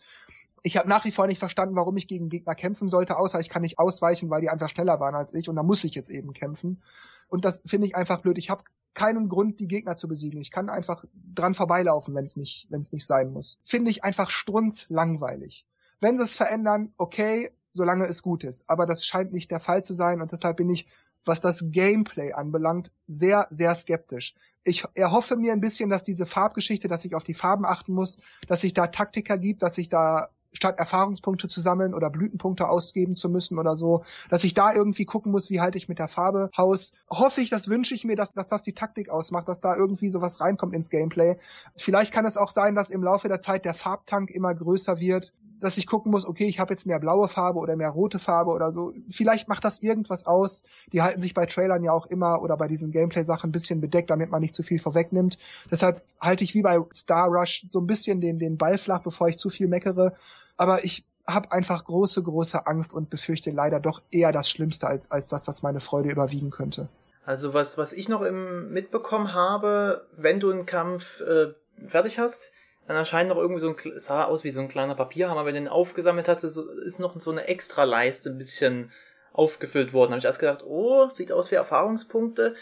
Ich 0.64 0.78
habe 0.78 0.90
nach 0.90 1.06
wie 1.06 1.12
vor 1.12 1.28
nicht 1.28 1.40
verstanden, 1.40 1.76
warum 1.76 1.98
ich 1.98 2.08
gegen 2.08 2.30
Gegner 2.30 2.54
kämpfen 2.54 2.88
sollte, 2.88 3.18
außer 3.18 3.40
ich 3.40 3.50
kann 3.50 3.64
nicht 3.64 3.80
ausweichen, 3.80 4.30
weil 4.30 4.42
die 4.42 4.50
einfach 4.50 4.70
schneller 4.70 5.00
waren 5.00 5.16
als 5.16 5.34
ich. 5.34 5.50
Und 5.50 5.56
da 5.56 5.64
muss 5.64 5.84
ich 5.84 5.96
jetzt 5.96 6.10
eben 6.10 6.34
kämpfen. 6.34 6.82
Und 7.30 7.46
das 7.46 7.64
finde 7.66 7.88
ich 7.88 7.96
einfach 7.96 8.22
blöd. 8.22 8.38
Ich 8.38 8.50
habe 8.50 8.64
keinen 8.94 9.30
Grund, 9.30 9.60
die 9.60 9.68
Gegner 9.68 9.96
zu 9.96 10.08
besiegen. 10.08 10.42
Ich 10.42 10.52
kann 10.52 10.70
einfach 10.70 11.06
dran 11.14 11.54
vorbeilaufen, 11.54 12.14
wenn 12.16 12.26
es 12.26 12.36
nicht, 12.36 12.68
wenn 12.70 12.82
es 12.82 12.92
nicht 12.92 13.06
sein 13.06 13.32
muss. 13.32 13.58
Finde 13.62 13.92
ich 13.92 14.04
einfach 14.04 14.30
strunz 14.30 14.88
langweilig. 14.90 15.66
Wenn 16.00 16.18
sie 16.18 16.24
es 16.24 16.36
verändern, 16.36 16.94
okay, 16.98 17.52
solange 17.72 18.06
es 18.08 18.22
gut 18.22 18.44
ist. 18.44 18.70
Aber 18.70 18.86
das 18.86 19.06
scheint 19.06 19.34
nicht 19.34 19.52
der 19.52 19.60
Fall 19.60 19.84
zu 19.84 19.94
sein 19.94 20.22
und 20.22 20.32
deshalb 20.32 20.58
bin 20.58 20.70
ich, 20.70 20.88
was 21.24 21.42
das 21.42 21.72
Gameplay 21.72 22.34
anbelangt, 22.34 22.92
sehr, 23.08 23.48
sehr 23.50 23.76
skeptisch. 23.76 24.36
Ich 24.64 24.86
erhoffe 24.94 25.38
mir 25.38 25.54
ein 25.54 25.62
bisschen, 25.62 25.90
dass 25.90 26.04
diese 26.04 26.26
Farbgeschichte, 26.26 26.88
dass 26.88 27.06
ich 27.06 27.16
auf 27.16 27.24
die 27.24 27.34
Farben 27.34 27.66
achten 27.66 27.94
muss, 27.94 28.20
dass 28.48 28.62
sich 28.62 28.74
da 28.74 28.88
Taktiker 28.88 29.38
gibt, 29.38 29.64
dass 29.64 29.78
ich 29.78 29.90
da 29.90 30.30
statt 30.54 30.78
Erfahrungspunkte 30.78 31.48
zu 31.48 31.62
sammeln 31.62 31.94
oder 31.94 32.10
Blütenpunkte 32.10 32.68
ausgeben 32.68 33.16
zu 33.16 33.30
müssen 33.30 33.58
oder 33.58 33.76
so, 33.76 34.04
dass 34.30 34.44
ich 34.44 34.54
da 34.54 34.74
irgendwie 34.74 35.06
gucken 35.06 35.32
muss, 35.32 35.50
wie 35.50 35.62
halte 35.62 35.78
ich 35.78 35.90
mit 35.90 36.00
der 36.00 36.08
Farbe 36.08 36.50
Haus. 36.58 36.94
Hoffe 37.10 37.42
ich, 37.42 37.50
das 37.50 37.70
wünsche 37.70 37.94
ich 37.94 38.04
mir, 38.04 38.16
dass, 38.16 38.34
dass 38.34 38.50
das 38.50 38.64
die 38.64 38.74
Taktik 38.74 39.10
ausmacht, 39.10 39.48
dass 39.48 39.62
da 39.62 39.76
irgendwie 39.76 40.10
sowas 40.10 40.42
reinkommt 40.42 40.74
ins 40.74 40.90
Gameplay. 40.90 41.38
Vielleicht 41.76 42.14
kann 42.14 42.26
es 42.26 42.38
auch 42.38 42.50
sein, 42.50 42.76
dass 42.76 42.90
im 42.90 43.04
Laufe 43.04 43.28
der 43.28 43.40
Zeit 43.40 43.66
der 43.66 43.74
Farbtank 43.74 44.30
immer 44.30 44.54
größer 44.54 45.00
wird, 45.00 45.34
dass 45.62 45.78
ich 45.78 45.88
gucken 45.88 46.12
muss, 46.12 46.26
okay, 46.26 46.46
ich 46.46 46.60
habe 46.60 46.74
jetzt 46.74 46.86
mehr 46.86 47.00
blaue 47.00 47.28
Farbe 47.28 47.60
oder 47.60 47.76
mehr 47.76 47.90
rote 47.90 48.20
Farbe 48.20 48.52
oder 48.52 48.72
so. 48.72 48.94
Vielleicht 49.10 49.48
macht 49.48 49.64
das 49.64 49.82
irgendwas 49.82 50.26
aus. 50.26 50.64
Die 50.92 51.02
halten 51.02 51.20
sich 51.20 51.34
bei 51.34 51.46
Trailern 51.46 51.84
ja 51.84 51.92
auch 51.92 52.08
immer 52.08 52.42
oder 52.42 52.58
bei 52.58 52.68
diesen 52.68 52.92
Gameplay-Sachen 52.92 53.50
ein 53.50 53.52
bisschen 53.52 53.82
bedeckt, 53.82 54.10
damit 54.10 54.30
man 54.30 54.42
nicht 54.42 54.56
zu 54.56 54.64
viel 54.64 54.80
vorwegnimmt. 54.80 55.38
Deshalb 55.70 56.02
halte 56.20 56.44
ich 56.44 56.54
wie 56.54 56.62
bei 56.62 56.80
Star 56.94 57.28
Rush 57.28 57.66
so 57.70 57.80
ein 57.80 57.88
bisschen 57.88 58.22
den, 58.22 58.40
den 58.40 58.58
Ball 58.58 58.78
flach, 58.78 59.02
bevor 59.02 59.30
ich 59.30 59.38
zu 59.38 59.50
viel 59.50 59.68
meckere. 59.68 60.14
Aber 60.58 60.84
ich 60.84 61.06
habe 61.28 61.52
einfach 61.52 61.86
große, 61.86 62.24
große 62.24 62.66
Angst 62.68 62.94
und 62.94 63.10
befürchte 63.10 63.52
leider 63.52 63.80
doch 63.80 64.02
eher 64.12 64.32
das 64.32 64.50
Schlimmste, 64.50 64.88
als, 64.88 65.12
als 65.12 65.30
dass 65.30 65.46
das 65.46 65.64
meine 65.64 65.80
Freude 65.80 66.10
überwiegen 66.10 66.50
könnte. 66.50 66.90
Also 67.26 67.54
was, 67.54 67.78
was 67.78 67.94
ich 67.94 68.10
noch 68.10 68.22
im, 68.22 68.72
mitbekommen 68.72 69.34
habe, 69.34 70.08
wenn 70.18 70.40
du 70.40 70.52
einen 70.52 70.66
Kampf 70.66 71.22
äh, 71.22 71.54
fertig 71.88 72.20
hast, 72.20 72.52
dann 72.92 73.00
erscheint 73.00 73.30
noch 73.30 73.38
irgendwie 73.38 73.62
so 73.62 73.70
ein, 73.70 74.00
sah 74.00 74.26
aus 74.26 74.44
wie 74.44 74.52
so 74.52 74.60
ein 74.60 74.68
kleiner 74.68 74.96
Papierhammer, 74.96 75.46
wenn 75.46 75.56
du 75.56 75.62
den 75.62 75.68
aufgesammelt 75.68 76.28
hast, 76.28 76.44
ist 76.44 77.00
noch 77.00 77.20
so 77.20 77.32
eine 77.32 77.48
extra 77.48 77.84
Leiste 77.84 78.30
ein 78.30 78.38
bisschen 78.38 78.92
aufgefüllt 79.34 79.94
worden. 79.94 80.10
Da 80.10 80.14
habe 80.14 80.20
ich 80.20 80.26
erst 80.26 80.40
gedacht, 80.40 80.64
oh, 80.66 81.10
sieht 81.12 81.32
aus 81.32 81.52
wie 81.52 81.56
Erfahrungspunkte, 81.56 82.56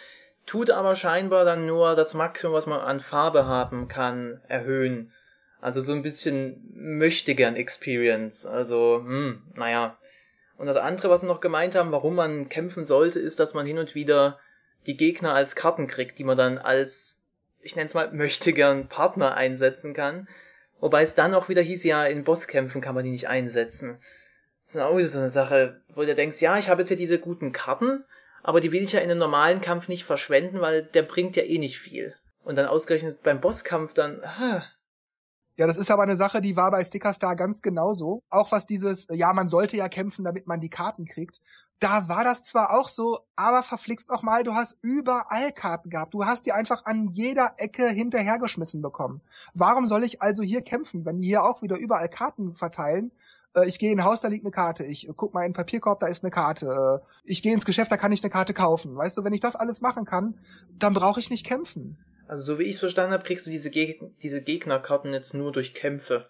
tut 0.46 0.70
aber 0.70 0.96
scheinbar 0.96 1.46
dann 1.46 1.66
nur 1.66 1.96
das 1.96 2.14
Maximum, 2.14 2.54
was 2.54 2.68
man 2.68 2.80
an 2.80 3.00
Farbe 3.00 3.46
haben 3.46 3.88
kann, 3.88 4.42
erhöhen. 4.48 5.12
Also 5.62 5.82
so 5.82 5.94
ein 5.94 6.04
bisschen 6.04 6.72
möchte 6.74 7.36
gern 7.36 7.56
Experience. 7.56 8.46
Also, 8.46 9.04
hm, 9.04 9.42
naja. 9.56 9.98
Und 10.58 10.68
das 10.68 10.78
andere, 10.78 11.10
was 11.10 11.22
sie 11.22 11.28
noch 11.28 11.42
gemeint 11.42 11.76
haben, 11.76 11.92
warum 11.92 12.16
man 12.16 12.50
kämpfen 12.50 12.86
sollte, 12.86 13.20
ist, 13.20 13.40
dass 13.40 13.54
man 13.54 13.66
hin 13.66 13.78
und 13.78 13.96
wieder 13.96 14.40
die 14.86 14.98
Gegner 14.98 15.34
als 15.34 15.56
Karten 15.56 15.88
kriegt, 15.88 16.20
die 16.20 16.24
man 16.24 16.38
dann 16.38 16.58
als, 16.58 17.19
ich 17.62 17.76
nenne 17.76 17.88
es 17.88 17.94
mal, 17.94 18.12
möchte 18.12 18.54
gern 18.54 18.88
Partner 18.88 19.36
einsetzen 19.36 19.94
kann. 19.94 20.28
Wobei 20.80 21.04
es 21.04 21.16
dann 21.16 21.34
auch 21.34 21.50
wieder 21.50 21.62
hieß, 21.62 21.84
ja, 21.84 22.06
in 22.06 22.24
Bosskämpfen 22.24 22.82
kann 22.82 22.96
man 22.96 23.04
die 23.04 23.12
nicht 23.12 23.28
einsetzen. 23.28 24.00
Das 24.66 24.76
ist 24.76 24.82
auch 24.82 25.00
so 25.00 25.20
eine 25.20 25.30
Sache, 25.30 25.82
wo 25.94 26.02
du 26.04 26.16
denkst, 26.16 26.42
ja, 26.42 26.58
ich 26.58 26.70
habe 26.70 26.82
jetzt 26.82 26.90
hier 26.90 26.98
diese 26.98 27.20
guten 27.20 27.52
Karten, 27.52 28.04
aber 28.44 28.62
die 28.62 28.72
will 28.72 28.84
ich 28.84 28.94
ja 28.94 29.00
in 29.00 29.10
einem 29.10 29.20
normalen 29.20 29.62
Kampf 29.62 29.88
nicht 29.88 30.06
verschwenden, 30.06 30.62
weil 30.62 30.84
der 30.84 31.02
bringt 31.04 31.36
ja 31.36 31.44
eh 31.44 31.58
nicht 31.58 31.80
viel. 31.80 32.16
Und 32.44 32.56
dann 32.56 32.68
ausgerechnet 32.68 33.22
beim 33.24 33.42
Bosskampf 33.42 33.94
dann, 33.94 34.22
ha, 34.24 34.66
ja, 35.60 35.68
das 35.68 35.78
ist 35.78 35.92
aber 35.92 36.04
eine 36.04 36.16
Sache, 36.16 36.40
die 36.40 36.56
war 36.56 36.72
bei 36.72 36.82
Stickerstar 36.82 37.36
ganz 37.36 37.62
genauso. 37.62 38.24
Auch 38.30 38.54
was 38.54 38.66
dieses, 38.66 39.10
ja, 39.12 39.34
man 39.34 39.50
sollte 39.50 39.76
ja 39.76 39.90
kämpfen, 39.90 40.24
damit 40.24 40.48
man 40.48 40.62
die 40.62 40.70
Karten 40.70 41.04
kriegt. 41.04 41.42
Da 41.80 42.08
war 42.08 42.24
das 42.24 42.46
zwar 42.46 42.74
auch 42.74 42.88
so, 42.88 43.20
aber 43.36 43.62
verflixt 43.62 44.10
noch 44.10 44.24
mal, 44.24 44.44
du 44.44 44.54
hast 44.54 44.80
überall 44.82 45.52
Karten 45.52 45.90
gehabt. 45.90 46.14
Du 46.14 46.24
hast 46.24 46.46
die 46.46 46.54
einfach 46.54 46.86
an 46.86 47.10
jeder 47.12 47.56
Ecke 47.58 47.90
hinterhergeschmissen 47.90 48.82
bekommen. 48.82 49.20
Warum 49.54 49.86
soll 49.86 50.06
ich 50.06 50.22
also 50.22 50.44
hier 50.44 50.62
kämpfen, 50.62 51.04
wenn 51.04 51.20
die 51.20 51.28
hier 51.28 51.44
auch 51.44 51.62
wieder 51.62 51.76
überall 51.76 52.08
Karten 52.08 52.54
verteilen? 52.54 53.12
Äh, 53.54 53.68
ich 53.68 53.80
gehe 53.80 53.92
in 53.92 54.00
ein 54.00 54.06
Haus, 54.06 54.22
da 54.22 54.30
liegt 54.30 54.46
eine 54.46 54.52
Karte. 54.52 54.86
Ich 54.86 55.10
guck 55.14 55.34
mal 55.34 55.42
in 55.42 55.50
den 55.52 55.58
Papierkorb, 55.58 56.00
da 56.00 56.08
ist 56.08 56.24
eine 56.24 56.32
Karte. 56.32 57.02
Äh, 57.04 57.08
ich 57.26 57.44
gehe 57.44 57.54
ins 57.54 57.66
Geschäft, 57.66 57.92
da 57.92 57.98
kann 57.98 58.14
ich 58.14 58.24
eine 58.24 58.30
Karte 58.30 58.54
kaufen. 58.54 58.96
Weißt 58.96 59.18
du, 59.18 59.26
wenn 59.26 59.34
ich 59.34 59.42
das 59.42 59.58
alles 59.58 59.82
machen 59.82 60.06
kann, 60.06 60.40
dann 60.78 60.94
brauche 60.94 61.20
ich 61.20 61.30
nicht 61.30 61.46
kämpfen. 61.46 61.98
Also 62.30 62.44
so 62.44 62.60
wie 62.60 62.64
ich 62.66 62.76
es 62.76 62.80
verstanden 62.80 63.14
habe, 63.14 63.24
kriegst 63.24 63.48
du 63.48 63.50
diese, 63.50 63.72
Geg 63.72 64.02
diese 64.22 64.44
Gegnerkarten 64.44 65.14
jetzt 65.14 65.34
nur 65.34 65.52
durch 65.52 65.74
Kämpfe. 65.74 66.30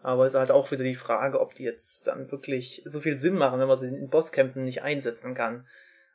Aber 0.00 0.24
es 0.24 0.34
ist 0.34 0.38
halt 0.38 0.52
auch 0.52 0.70
wieder 0.70 0.84
die 0.84 0.94
Frage, 0.94 1.40
ob 1.40 1.54
die 1.56 1.64
jetzt 1.64 2.06
dann 2.06 2.30
wirklich 2.30 2.82
so 2.84 3.00
viel 3.00 3.16
Sinn 3.16 3.34
machen, 3.34 3.58
wenn 3.58 3.66
man 3.66 3.76
sie 3.76 3.88
in 3.88 4.08
Bosskämpfen 4.08 4.64
nicht 4.64 4.82
einsetzen 4.82 5.34
kann. 5.34 5.66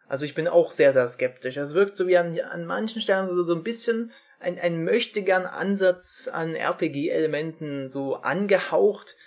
Also 0.07 0.23
ich 0.23 0.35
bin 0.35 0.47
auch 0.47 0.71
sehr, 0.71 0.93
sehr 0.93 1.09
skeptisch. 1.09 1.57
Es 1.57 1.73
wirkt 1.73 1.97
so 1.97 2.07
wie 2.07 2.17
an, 2.17 2.39
an 2.39 2.65
manchen 2.65 3.01
Stellen 3.01 3.27
so, 3.27 3.43
so 3.43 3.53
ein 3.53 3.63
bisschen 3.63 4.13
ein, 4.39 4.57
ein 4.57 4.85
möchtegern 4.85 5.45
Ansatz 5.45 6.29
an 6.31 6.55
RPG-Elementen 6.55 7.89
so 7.89 8.15
angehaucht. 8.15 9.17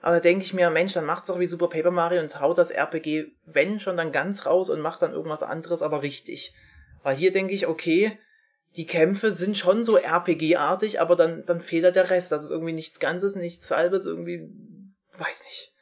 Aber 0.00 0.16
da 0.16 0.20
denke 0.20 0.44
ich 0.44 0.54
mir, 0.54 0.70
Mensch, 0.70 0.94
dann 0.94 1.06
macht's 1.06 1.28
doch 1.28 1.38
wie 1.38 1.46
Super 1.46 1.68
Paper 1.68 1.92
Mario 1.92 2.20
und 2.20 2.40
haut 2.40 2.58
das 2.58 2.72
RPG, 2.72 3.26
wenn 3.46 3.78
schon, 3.78 3.96
dann 3.96 4.10
ganz 4.10 4.44
raus 4.44 4.70
und 4.70 4.80
macht 4.80 5.02
dann 5.02 5.12
irgendwas 5.12 5.44
anderes, 5.44 5.82
aber 5.82 6.02
richtig. 6.02 6.52
Weil 7.04 7.14
hier 7.14 7.30
denke 7.30 7.54
ich, 7.54 7.68
okay, 7.68 8.18
die 8.76 8.86
Kämpfe 8.86 9.32
sind 9.32 9.58
schon 9.58 9.84
so 9.84 9.96
RPG-artig, 9.96 11.00
aber 11.00 11.16
dann, 11.16 11.44
dann 11.46 11.60
fehlt 11.60 11.84
da 11.84 11.90
der 11.90 12.10
Rest. 12.10 12.32
Das 12.32 12.42
ist 12.42 12.50
irgendwie 12.50 12.72
nichts 12.72 13.00
Ganzes, 13.00 13.36
nichts 13.36 13.70
Halbes, 13.70 14.06
irgendwie, 14.06 14.50
weiß 15.18 15.44
nicht. 15.44 15.74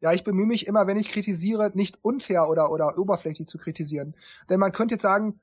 Ja, 0.00 0.12
ich 0.12 0.24
bemühe 0.24 0.46
mich 0.46 0.66
immer, 0.66 0.86
wenn 0.86 0.98
ich 0.98 1.08
kritisiere, 1.08 1.70
nicht 1.74 1.98
unfair 2.02 2.48
oder, 2.48 2.70
oder 2.70 2.98
oberflächlich 2.98 3.48
zu 3.48 3.58
kritisieren. 3.58 4.14
Denn 4.50 4.60
man 4.60 4.72
könnte 4.72 4.94
jetzt 4.94 5.02
sagen, 5.02 5.40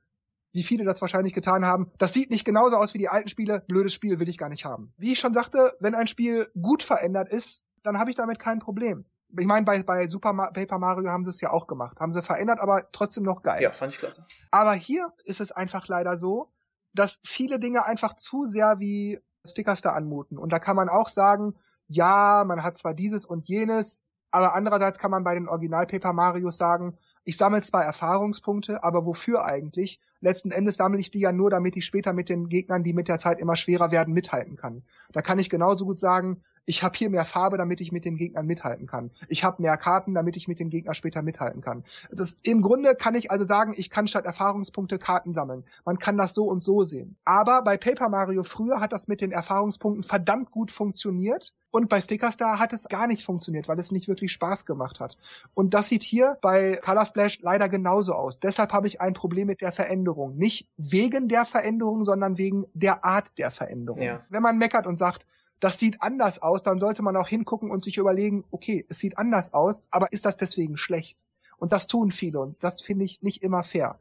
wie 0.52 0.64
viele 0.64 0.84
das 0.84 1.02
wahrscheinlich 1.02 1.34
getan 1.34 1.66
haben, 1.66 1.92
das 1.98 2.14
sieht 2.14 2.30
nicht 2.30 2.46
genauso 2.46 2.78
aus 2.78 2.94
wie 2.94 3.00
die 3.00 3.10
alten 3.10 3.30
Spiele, 3.30 3.64
blödes 3.68 3.94
Spiel 3.94 4.20
will 4.20 4.30
ich 4.30 4.38
gar 4.38 4.50
nicht 4.50 4.66
haben. 4.66 4.94
Wie 4.98 5.12
ich 5.12 5.20
schon 5.20 5.34
sagte, 5.34 5.76
wenn 5.80 5.96
ein 5.96 6.08
Spiel 6.08 6.50
gut 6.62 6.84
verändert 6.84 7.30
ist, 7.30 7.66
dann 7.82 7.98
habe 7.98 8.12
ich 8.12 8.16
damit 8.16 8.40
kein 8.40 8.60
Problem. 8.60 9.06
Ich 9.36 9.48
meine, 9.48 9.66
bei, 9.66 9.82
bei 9.82 10.08
Super 10.08 10.32
Ma 10.32 10.52
Paper 10.52 10.78
Mario 10.78 11.10
haben 11.10 11.24
sie 11.24 11.32
es 11.32 11.42
ja 11.42 11.50
auch 11.50 11.66
gemacht. 11.66 12.00
Haben 12.00 12.12
sie 12.12 12.22
verändert, 12.22 12.60
aber 12.60 12.88
trotzdem 12.92 13.24
noch 13.24 13.42
geil. 13.42 13.64
Ja, 13.64 13.72
fand 13.72 13.94
ich 13.94 14.00
klasse. 14.00 14.28
Aber 14.52 14.74
hier 14.74 15.12
ist 15.26 15.42
es 15.42 15.52
einfach 15.52 15.88
leider 15.88 16.16
so, 16.16 16.52
dass 16.94 17.22
viele 17.26 17.60
Dinge 17.60 17.86
einfach 17.86 18.14
zu 18.14 18.46
sehr 18.46 18.80
wie 18.80 19.20
Stickers 19.46 19.82
da 19.82 19.92
anmuten. 19.92 20.38
Und 20.38 20.54
da 20.54 20.60
kann 20.60 20.76
man 20.76 20.90
auch 20.90 21.10
sagen, 21.10 21.56
ja, 21.86 22.44
man 22.48 22.64
hat 22.64 22.78
zwar 22.78 22.94
dieses 22.94 23.26
und 23.26 23.48
jenes, 23.48 24.04
aber 24.32 24.56
andererseits 24.56 24.98
kann 24.98 25.12
man 25.12 25.24
bei 25.24 25.36
den 25.36 25.48
Original 25.48 25.86
Paper 25.86 26.14
Marios 26.14 26.58
sagen, 26.58 26.98
ich 27.24 27.38
sammle 27.38 27.62
zwar 27.62 27.84
Erfahrungspunkte, 27.84 28.84
aber 28.84 29.06
wofür 29.06 29.46
eigentlich? 29.46 30.00
Letzten 30.22 30.52
Endes 30.52 30.76
sammle 30.76 31.00
ich 31.00 31.12
die 31.12 31.20
ja 31.20 31.32
nur, 31.32 31.50
damit 31.50 31.78
ich 31.78 31.86
später 31.86 32.14
mit 32.14 32.30
den 32.30 32.50
Gegnern, 32.50 32.84
die 32.84 32.94
mit 32.94 33.08
der 33.08 33.20
Zeit 33.20 33.40
immer 33.40 33.56
schwerer 33.56 33.92
werden, 33.92 34.14
mithalten 34.14 34.56
kann. 34.56 34.84
Da 35.12 35.22
kann 35.22 35.40
ich 35.40 35.50
genauso 35.50 35.86
gut 35.86 36.00
sagen, 36.00 36.42
ich 36.66 36.84
habe 36.84 36.98
hier 36.98 37.10
mehr 37.10 37.26
Farbe, 37.26 37.58
damit 37.58 37.82
ich 37.82 37.92
mit 37.92 38.06
den 38.06 38.16
Gegnern 38.16 38.46
mithalten 38.46 38.88
kann. 38.88 39.12
Ich 39.28 39.44
habe 39.44 39.62
mehr 39.62 39.78
Karten, 39.78 40.14
damit 40.14 40.38
ich 40.38 40.48
mit 40.48 40.60
den 40.60 40.70
Gegnern 40.70 40.96
später 40.96 41.22
mithalten 41.22 41.62
kann. 41.62 41.84
Das, 42.12 42.38
Im 42.44 42.62
Grunde 42.62 42.96
kann 42.96 43.16
ich 43.16 43.32
also 43.32 43.44
sagen, 43.44 43.74
ich 43.76 43.90
kann 43.90 44.08
statt 44.08 44.26
Erfahrungspunkte 44.26 44.98
Karten 45.00 45.34
sammeln. 45.34 45.64
Man 45.86 45.98
kann 45.98 46.18
das 46.18 46.34
so 46.34 46.46
und 46.46 46.62
so 46.62 46.84
sehen. 46.84 47.18
Aber 47.26 47.62
bei 47.64 47.78
Paper 47.78 48.10
Mario 48.10 48.44
früher 48.44 48.80
hat 48.80 48.94
das 48.94 49.08
mit 49.08 49.22
den 49.22 49.32
Erfahrungspunkten 49.32 50.04
verdammt 50.04 50.52
gut 50.52 50.72
funktioniert. 50.72 51.54
Und 51.72 51.90
bei 51.90 52.00
Sticker 52.00 52.30
Star 52.30 52.60
hat 52.60 52.72
es 52.72 52.88
gar 52.88 53.08
nicht 53.08 53.26
funktioniert, 53.26 53.68
weil 53.68 53.80
es 53.80 53.92
nicht 53.92 54.08
wirklich 54.08 54.32
Spaß 54.32 54.66
gemacht 54.66 55.00
hat. 55.00 55.18
Und 55.56 55.74
das 55.74 55.90
sieht 55.90 56.04
hier 56.04 56.38
bei 56.42 56.78
Color 56.78 57.06
Splash 57.06 57.40
leider 57.42 57.68
genauso 57.68 58.14
aus. 58.14 58.40
Deshalb 58.40 58.74
habe 58.74 58.88
ich 58.88 59.02
ein 59.02 59.14
Problem 59.14 59.48
mit 59.48 59.62
der 59.62 59.72
Veränderung. 59.72 60.38
Nicht 60.38 60.70
wegen 60.78 61.28
der 61.28 61.46
Veränderung, 61.46 62.06
sondern 62.06 62.38
wegen 62.38 62.66
der 62.74 63.04
Art 63.04 63.38
der 63.40 63.50
Veränderung. 63.50 64.02
Ja. 64.02 64.22
Wenn 64.30 64.44
man 64.44 64.60
meckert 64.60 64.86
und 64.86 64.98
sagt, 64.98 65.26
das 65.64 65.80
sieht 65.80 66.02
anders 66.02 66.42
aus, 66.42 66.64
dann 66.64 66.78
sollte 66.78 67.02
man 67.02 67.16
auch 67.16 67.28
hingucken 67.28 67.72
und 67.72 67.84
sich 67.84 67.98
überlegen, 67.98 68.44
okay, 68.52 68.86
es 68.90 69.00
sieht 69.00 69.18
anders 69.18 69.54
aus, 69.54 69.88
aber 69.92 70.12
ist 70.12 70.26
das 70.26 70.36
deswegen 70.36 70.76
schlecht? 70.76 71.22
Und 71.58 71.72
das 71.72 71.88
tun 71.88 72.12
viele 72.12 72.40
und 72.40 72.62
das 72.62 72.82
finde 72.82 73.06
ich 73.06 73.22
nicht 73.22 73.44
immer 73.44 73.64
fair. 73.64 73.98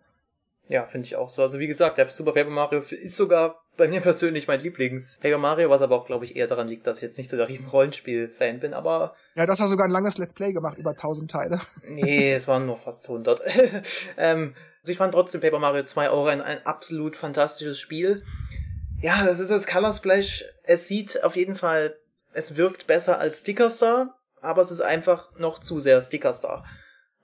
Ja, 0.68 0.86
finde 0.86 1.06
ich 1.06 1.16
auch 1.16 1.28
so. 1.28 1.42
Also 1.42 1.58
wie 1.58 1.66
gesagt, 1.66 1.98
der 1.98 2.08
Super 2.08 2.32
Paper 2.32 2.50
Mario 2.50 2.80
ist 2.80 3.16
sogar 3.16 3.62
bei 3.76 3.88
mir 3.88 4.00
persönlich 4.00 4.48
mein 4.48 4.60
Lieblings 4.60 5.18
Paper 5.20 5.38
Mario, 5.38 5.70
was 5.70 5.82
aber 5.82 5.96
auch, 5.96 6.06
glaube 6.06 6.24
ich, 6.24 6.34
eher 6.34 6.46
daran 6.46 6.66
liegt, 6.66 6.86
dass 6.86 6.98
ich 6.98 7.02
jetzt 7.02 7.18
nicht 7.18 7.30
so 7.30 7.36
der 7.36 7.48
riesen 7.48 7.68
Rollenspiel-Fan 7.68 8.60
bin, 8.60 8.74
aber... 8.74 9.14
Ja, 9.34 9.46
das 9.46 9.60
war 9.60 9.68
sogar 9.68 9.86
ein 9.86 9.92
langes 9.92 10.18
Let's 10.18 10.34
Play 10.34 10.52
gemacht, 10.52 10.78
über 10.78 10.90
1000 10.90 11.30
Teile. 11.30 11.58
nee, 11.88 12.32
es 12.32 12.48
waren 12.48 12.66
nur 12.66 12.76
fast 12.76 13.08
100. 13.08 13.40
ähm, 14.16 14.54
also 14.80 14.92
ich 14.92 14.98
fand 14.98 15.14
trotzdem 15.14 15.40
Paper 15.40 15.58
Mario 15.58 15.84
2 15.84 16.10
Euro 16.10 16.26
ein, 16.26 16.40
ein 16.40 16.66
absolut 16.66 17.16
fantastisches 17.16 17.78
Spiel 17.78 18.24
ja, 19.02 19.26
das 19.26 19.40
ist 19.40 19.50
das 19.50 19.66
Color 19.66 19.92
Splash. 19.92 20.44
Es 20.62 20.88
sieht 20.88 21.22
auf 21.22 21.36
jeden 21.36 21.56
Fall, 21.56 21.96
es 22.32 22.56
wirkt 22.56 22.86
besser 22.86 23.18
als 23.18 23.40
Stickerstar, 23.40 24.18
aber 24.40 24.62
es 24.62 24.70
ist 24.70 24.80
einfach 24.80 25.36
noch 25.38 25.58
zu 25.58 25.80
sehr 25.80 26.00
Stickerstar. 26.00 26.64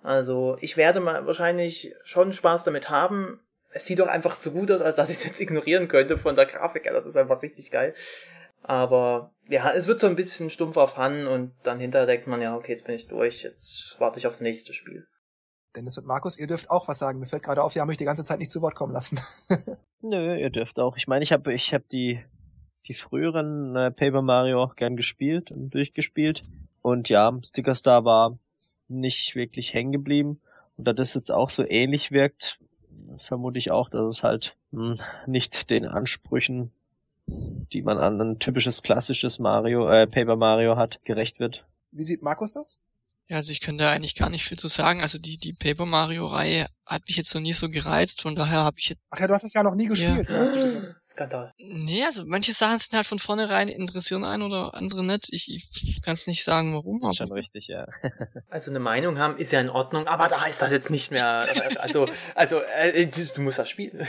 Also 0.02 0.56
ich 0.60 0.76
werde 0.76 1.00
mal 1.00 1.26
wahrscheinlich 1.26 1.94
schon 2.04 2.32
Spaß 2.32 2.64
damit 2.64 2.90
haben. 2.90 3.40
Es 3.70 3.86
sieht 3.86 3.98
doch 3.98 4.06
einfach 4.06 4.38
zu 4.38 4.52
gut 4.52 4.70
aus, 4.70 4.80
als 4.80 4.96
dass 4.96 5.10
ich 5.10 5.18
es 5.18 5.24
jetzt 5.24 5.40
ignorieren 5.40 5.88
könnte 5.88 6.18
von 6.18 6.36
der 6.36 6.46
Grafik 6.46 6.84
her. 6.84 6.92
Das 6.92 7.06
ist 7.06 7.16
einfach 7.16 7.42
richtig 7.42 7.70
geil. 7.70 7.94
Aber 8.62 9.32
ja, 9.48 9.72
es 9.72 9.86
wird 9.86 10.00
so 10.00 10.06
ein 10.06 10.16
bisschen 10.16 10.50
stumpfer 10.50 10.88
Fun 10.88 11.26
und 11.26 11.52
dann 11.62 11.78
hinterher 11.78 12.06
denkt 12.06 12.26
man 12.26 12.42
ja, 12.42 12.56
okay, 12.56 12.72
jetzt 12.72 12.86
bin 12.86 12.94
ich 12.94 13.08
durch, 13.08 13.42
jetzt 13.42 13.96
warte 13.98 14.18
ich 14.18 14.26
aufs 14.26 14.40
nächste 14.40 14.72
Spiel. 14.72 15.06
Dennis 15.78 15.96
und 15.96 16.06
Markus, 16.06 16.38
ihr 16.38 16.48
dürft 16.48 16.70
auch 16.70 16.88
was 16.88 16.98
sagen. 16.98 17.20
Mir 17.20 17.26
fällt 17.26 17.44
gerade 17.44 17.62
auf, 17.62 17.76
ihr 17.76 17.82
habt 17.82 17.88
mich 17.88 17.98
die 17.98 18.04
ganze 18.04 18.24
Zeit 18.24 18.40
nicht 18.40 18.50
zu 18.50 18.60
Wort 18.62 18.74
kommen 18.74 18.92
lassen. 18.92 19.20
Nö, 20.02 20.36
ihr 20.36 20.50
dürft 20.50 20.80
auch. 20.80 20.96
Ich 20.96 21.06
meine, 21.06 21.22
ich 21.22 21.32
habe 21.32 21.54
ich 21.54 21.72
hab 21.72 21.86
die, 21.88 22.20
die 22.86 22.94
früheren 22.94 23.76
äh, 23.76 23.90
Paper 23.92 24.22
Mario 24.22 24.60
auch 24.60 24.74
gern 24.74 24.96
gespielt 24.96 25.52
und 25.52 25.70
durchgespielt. 25.70 26.42
Und 26.82 27.08
ja, 27.08 27.32
Sticker 27.44 27.76
Star 27.76 28.04
war 28.04 28.36
nicht 28.88 29.36
wirklich 29.36 29.72
hängen 29.72 29.92
geblieben. 29.92 30.40
Und 30.76 30.88
da 30.88 30.92
das 30.92 31.14
jetzt 31.14 31.30
auch 31.30 31.50
so 31.50 31.64
ähnlich 31.64 32.10
wirkt, 32.10 32.58
vermute 33.18 33.58
ich 33.58 33.70
auch, 33.70 33.88
dass 33.88 34.10
es 34.10 34.22
halt 34.24 34.56
mh, 34.72 34.96
hm, 34.96 35.32
nicht 35.32 35.70
den 35.70 35.86
Ansprüchen, 35.86 36.72
die 37.26 37.82
man 37.82 37.98
an 37.98 38.20
ein 38.20 38.38
typisches 38.40 38.82
klassisches 38.82 39.38
Mario, 39.38 39.88
äh, 39.88 40.08
Paper 40.08 40.34
Mario 40.34 40.76
hat, 40.76 41.04
gerecht 41.04 41.38
wird. 41.38 41.64
Wie 41.92 42.04
sieht 42.04 42.22
Markus 42.22 42.52
das? 42.52 42.80
Ja, 43.28 43.36
also 43.36 43.52
ich 43.52 43.60
könnte 43.60 43.86
eigentlich 43.86 44.14
gar 44.14 44.30
nicht 44.30 44.44
viel 44.44 44.58
zu 44.58 44.68
sagen. 44.68 45.02
Also 45.02 45.18
die, 45.18 45.36
die 45.36 45.52
Paper 45.52 45.84
Mario-Reihe 45.84 46.68
hat 46.86 47.02
mich 47.06 47.16
jetzt 47.16 47.34
noch 47.34 47.42
nie 47.42 47.52
so 47.52 47.68
gereizt, 47.68 48.22
von 48.22 48.34
daher 48.34 48.60
habe 48.60 48.78
ich 48.78 48.88
jetzt. 48.88 49.02
Ach 49.10 49.20
ja, 49.20 49.26
du 49.26 49.34
hast 49.34 49.44
es 49.44 49.52
ja 49.52 49.62
noch 49.62 49.74
nie 49.74 49.86
gespielt. 49.86 50.26
Ja. 50.30 50.44
Ne? 50.44 50.96
Skandal. 51.06 51.52
Nee, 51.58 52.02
also 52.04 52.24
manche 52.24 52.54
Sachen 52.54 52.78
sind 52.78 52.94
halt 52.94 53.06
von 53.06 53.18
vornherein 53.18 53.68
interessieren 53.68 54.24
einen 54.24 54.42
oder 54.42 54.74
andere 54.74 55.04
nicht. 55.04 55.28
Ich, 55.30 55.46
ich 55.50 56.00
kann 56.00 56.14
es 56.14 56.26
nicht 56.26 56.42
sagen, 56.42 56.74
warum. 56.74 57.00
Das 57.00 57.10
ist 57.10 57.16
schon 57.18 57.32
richtig, 57.32 57.66
ja. 57.66 57.86
also 58.48 58.70
eine 58.70 58.80
Meinung 58.80 59.18
haben 59.18 59.36
ist 59.36 59.52
ja 59.52 59.60
in 59.60 59.68
Ordnung, 59.68 60.06
aber 60.06 60.28
da 60.28 60.46
ist 60.46 60.62
das 60.62 60.72
jetzt 60.72 60.90
nicht 60.90 61.10
mehr. 61.10 61.46
Also, 61.80 62.08
also 62.34 62.60
äh, 62.62 63.06
du 63.06 63.42
musst 63.42 63.58
das 63.58 63.68
spielen. 63.68 64.06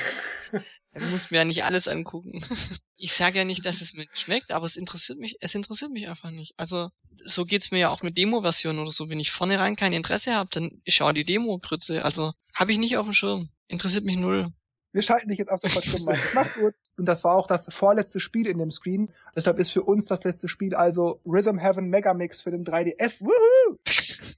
Du 0.94 1.06
musst 1.06 1.32
mir 1.32 1.38
ja 1.38 1.46
nicht 1.46 1.64
alles 1.64 1.88
angucken. 1.88 2.44
Ich 3.02 3.14
sage 3.14 3.38
ja 3.38 3.46
nicht, 3.46 3.66
dass 3.66 3.80
es 3.80 3.94
mir 3.94 4.08
schmeckt, 4.14 4.52
aber 4.52 4.66
es 4.66 4.76
interessiert 4.76 5.20
mich, 5.20 5.38
es 5.40 5.56
interessiert 5.56 5.92
mich 5.92 6.10
einfach 6.10 6.32
nicht. 6.32 6.54
Also, 6.58 6.90
so 7.26 7.46
geht's 7.46 7.72
mir 7.72 7.80
ja 7.80 7.90
auch 7.90 8.02
mit 8.02 8.18
Demo-Versionen 8.18 8.80
oder 8.80 8.92
so. 8.92 9.08
Wenn 9.08 9.22
ich 9.22 9.32
vornherein 9.32 9.78
kein 9.78 9.94
Interesse 9.94 10.36
habe, 10.36 10.50
dann 10.52 10.82
schau 10.86 11.14
die 11.14 11.24
Demo-Grütze. 11.24 12.04
Also, 12.04 12.34
habe 12.54 12.74
ich 12.74 12.78
nicht 12.78 12.98
auf 12.98 13.06
dem 13.06 13.14
Schirm. 13.14 13.50
Interessiert 13.68 14.04
mich 14.04 14.18
null. 14.18 14.52
Wir 14.92 15.02
schalten 15.02 15.30
dich 15.30 15.38
jetzt 15.38 15.50
ab 15.50 15.60
sofort 15.60 15.86
stumm 15.86 16.08
ein. 16.08 16.20
Das 16.22 16.34
machst 16.34 16.56
gut. 16.56 16.74
Und 16.98 17.06
das 17.06 17.24
war 17.24 17.36
auch 17.36 17.48
das 17.48 17.74
vorletzte 17.74 18.20
Spiel 18.20 18.48
in 18.48 18.58
dem 18.58 18.72
Screen. 18.72 19.10
Deshalb 19.36 19.60
ist 19.60 19.72
für 19.72 19.84
uns 19.84 20.08
das 20.08 20.24
letzte 20.24 20.48
Spiel 20.48 20.76
also 20.76 21.22
Rhythm 21.26 21.58
Heaven 21.58 21.90
Megamix 21.90 22.42
für 22.42 22.52
den 22.52 22.66
3DS. 22.66 23.26
Woohoo! 23.26 23.78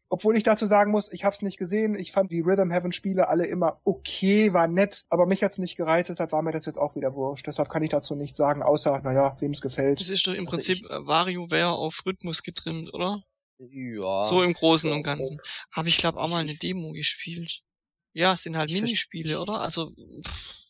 Obwohl 0.10 0.38
ich 0.38 0.44
dazu 0.44 0.66
sagen 0.66 0.92
muss, 0.92 1.12
ich 1.12 1.24
habe 1.24 1.34
es 1.34 1.42
nicht 1.42 1.58
gesehen. 1.58 1.96
Ich 1.96 2.12
fand 2.12 2.32
die 2.32 2.42
Rhythm 2.42 2.70
Heaven 2.70 2.92
Spiele 2.92 3.30
alle 3.30 3.46
immer 3.48 3.80
okay, 3.84 4.54
war 4.54 4.68
nett, 4.68 5.06
aber 5.10 5.26
mich 5.26 5.42
hat's 5.42 5.58
nicht 5.58 5.78
gereizt, 5.78 6.10
deshalb 6.10 6.32
war 6.34 6.42
mir 6.42 6.52
das 6.52 6.66
jetzt 6.66 6.78
auch 6.78 6.96
wieder 6.96 7.16
wurscht. 7.16 7.48
Deshalb 7.48 7.70
kann 7.70 7.82
ich 7.82 7.90
dazu 7.90 8.16
nichts 8.16 8.38
sagen, 8.38 8.62
außer, 8.62 9.00
naja, 9.02 9.36
wem 9.40 9.52
es 9.52 9.62
gefällt. 9.62 10.02
Das 10.02 10.10
ist 10.10 10.28
doch 10.28 10.34
im 10.34 10.46
Also 10.46 10.52
Prinzip 10.52 10.86
äh, 10.86 11.08
WarioWare 11.08 11.72
auf 11.72 12.02
Rhythmus 12.06 12.44
getrimmt, 12.44 12.94
oder? 12.94 13.24
Ja. 13.70 14.24
so 14.24 14.42
im 14.42 14.54
Großen 14.54 14.92
und 14.92 15.04
Ganzen. 15.04 15.40
Habe 15.72 15.88
ich 15.88 15.98
glaube 15.98 16.20
auch 16.20 16.28
mal 16.28 16.40
eine 16.40 16.56
Demo 16.56 16.92
gespielt. 16.94 17.62
Ja, 18.14 18.34
es 18.34 18.44
sind 18.44 18.58
halt 18.58 18.70
Ich 18.70 18.82
Minispiele, 18.82 19.40
oder? 19.40 19.62
Also 19.62 19.94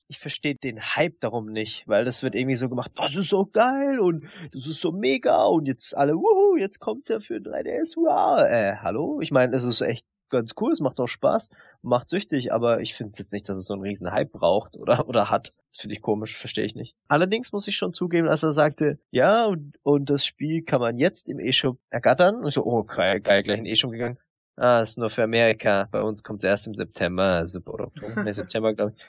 ich 0.08 0.20
verstehe 0.20 0.56
den 0.56 0.80
Hype 0.82 1.20
darum 1.22 1.52
nicht, 1.52 1.88
weil 1.88 2.04
das 2.04 2.22
wird 2.22 2.36
irgendwie 2.36 2.58
so 2.58 2.68
gemacht, 2.68 2.92
das 2.96 3.16
ist 3.16 3.30
so 3.30 3.46
geil 3.46 4.00
und 4.00 4.26
das 4.52 4.68
ist 4.68 4.82
so 4.82 4.92
mega 4.92 5.46
und 5.46 5.66
jetzt 5.66 5.96
alle, 5.96 6.14
wuhu, 6.14 6.58
jetzt 6.58 6.80
kommt's 6.80 7.08
ja 7.08 7.22
für 7.22 7.38
3DS, 7.38 7.96
wow. 7.96 8.42
Äh, 8.42 8.76
hallo? 8.82 9.22
Ich 9.22 9.32
meine, 9.32 9.56
es 9.56 9.64
ist 9.64 9.80
echt 9.80 10.06
ganz 10.30 10.54
cool, 10.60 10.72
es 10.72 10.82
macht 10.82 11.00
auch 11.00 11.08
Spaß, 11.08 11.50
macht 11.82 12.10
süchtig, 12.10 12.52
aber 12.52 12.82
ich 12.82 12.94
finde 12.94 13.14
jetzt 13.18 13.32
nicht, 13.32 13.48
dass 13.48 13.58
es 13.58 13.66
so 13.66 13.74
einen 13.74 13.84
riesen 13.84 14.12
Hype 14.12 14.32
braucht 14.32 14.76
oder, 14.76 15.06
oder 15.08 15.30
hat. 15.30 15.52
Das 15.74 15.84
finde 15.84 15.96
ich 15.96 16.02
komisch, 16.02 16.36
verstehe 16.36 16.66
ich 16.66 16.76
nicht. 16.76 16.96
Allerdings 17.08 17.54
muss 17.54 17.68
ich 17.68 17.78
schon 17.78 17.94
zugeben, 17.94 18.28
als 18.28 18.44
er 18.44 18.52
sagte, 18.52 19.00
ja, 19.12 19.46
und, 19.46 19.78
und 19.84 20.10
das 20.10 20.26
Spiel 20.26 20.64
kann 20.64 20.82
man 20.82 20.98
jetzt 20.98 21.30
im 21.30 21.40
E-Shop 21.40 21.78
ergattern. 21.90 22.36
Und 22.38 22.48
ich 22.48 22.56
so, 22.56 22.66
oh, 22.66 22.84
geil, 22.84 23.22
geil 23.22 23.44
gleich 23.44 23.60
in 23.60 23.64
den 23.64 23.72
E-Shop 23.72 23.92
gegangen. 23.92 24.18
Ah, 24.58 24.82
ist 24.82 24.98
nur 24.98 25.10
für 25.10 25.24
Amerika. 25.24 25.88
Bei 25.92 26.02
uns 26.02 26.24
kommt 26.24 26.44
es 26.44 26.48
erst 26.48 26.68
im 26.68 26.76
September, 26.76 27.24
also, 27.24 27.60
oder 27.66 27.86
Oktober, 27.88 28.24
nee, 28.24 28.32
September, 28.34 28.74
glaube 28.74 28.94
ich. 28.96 29.04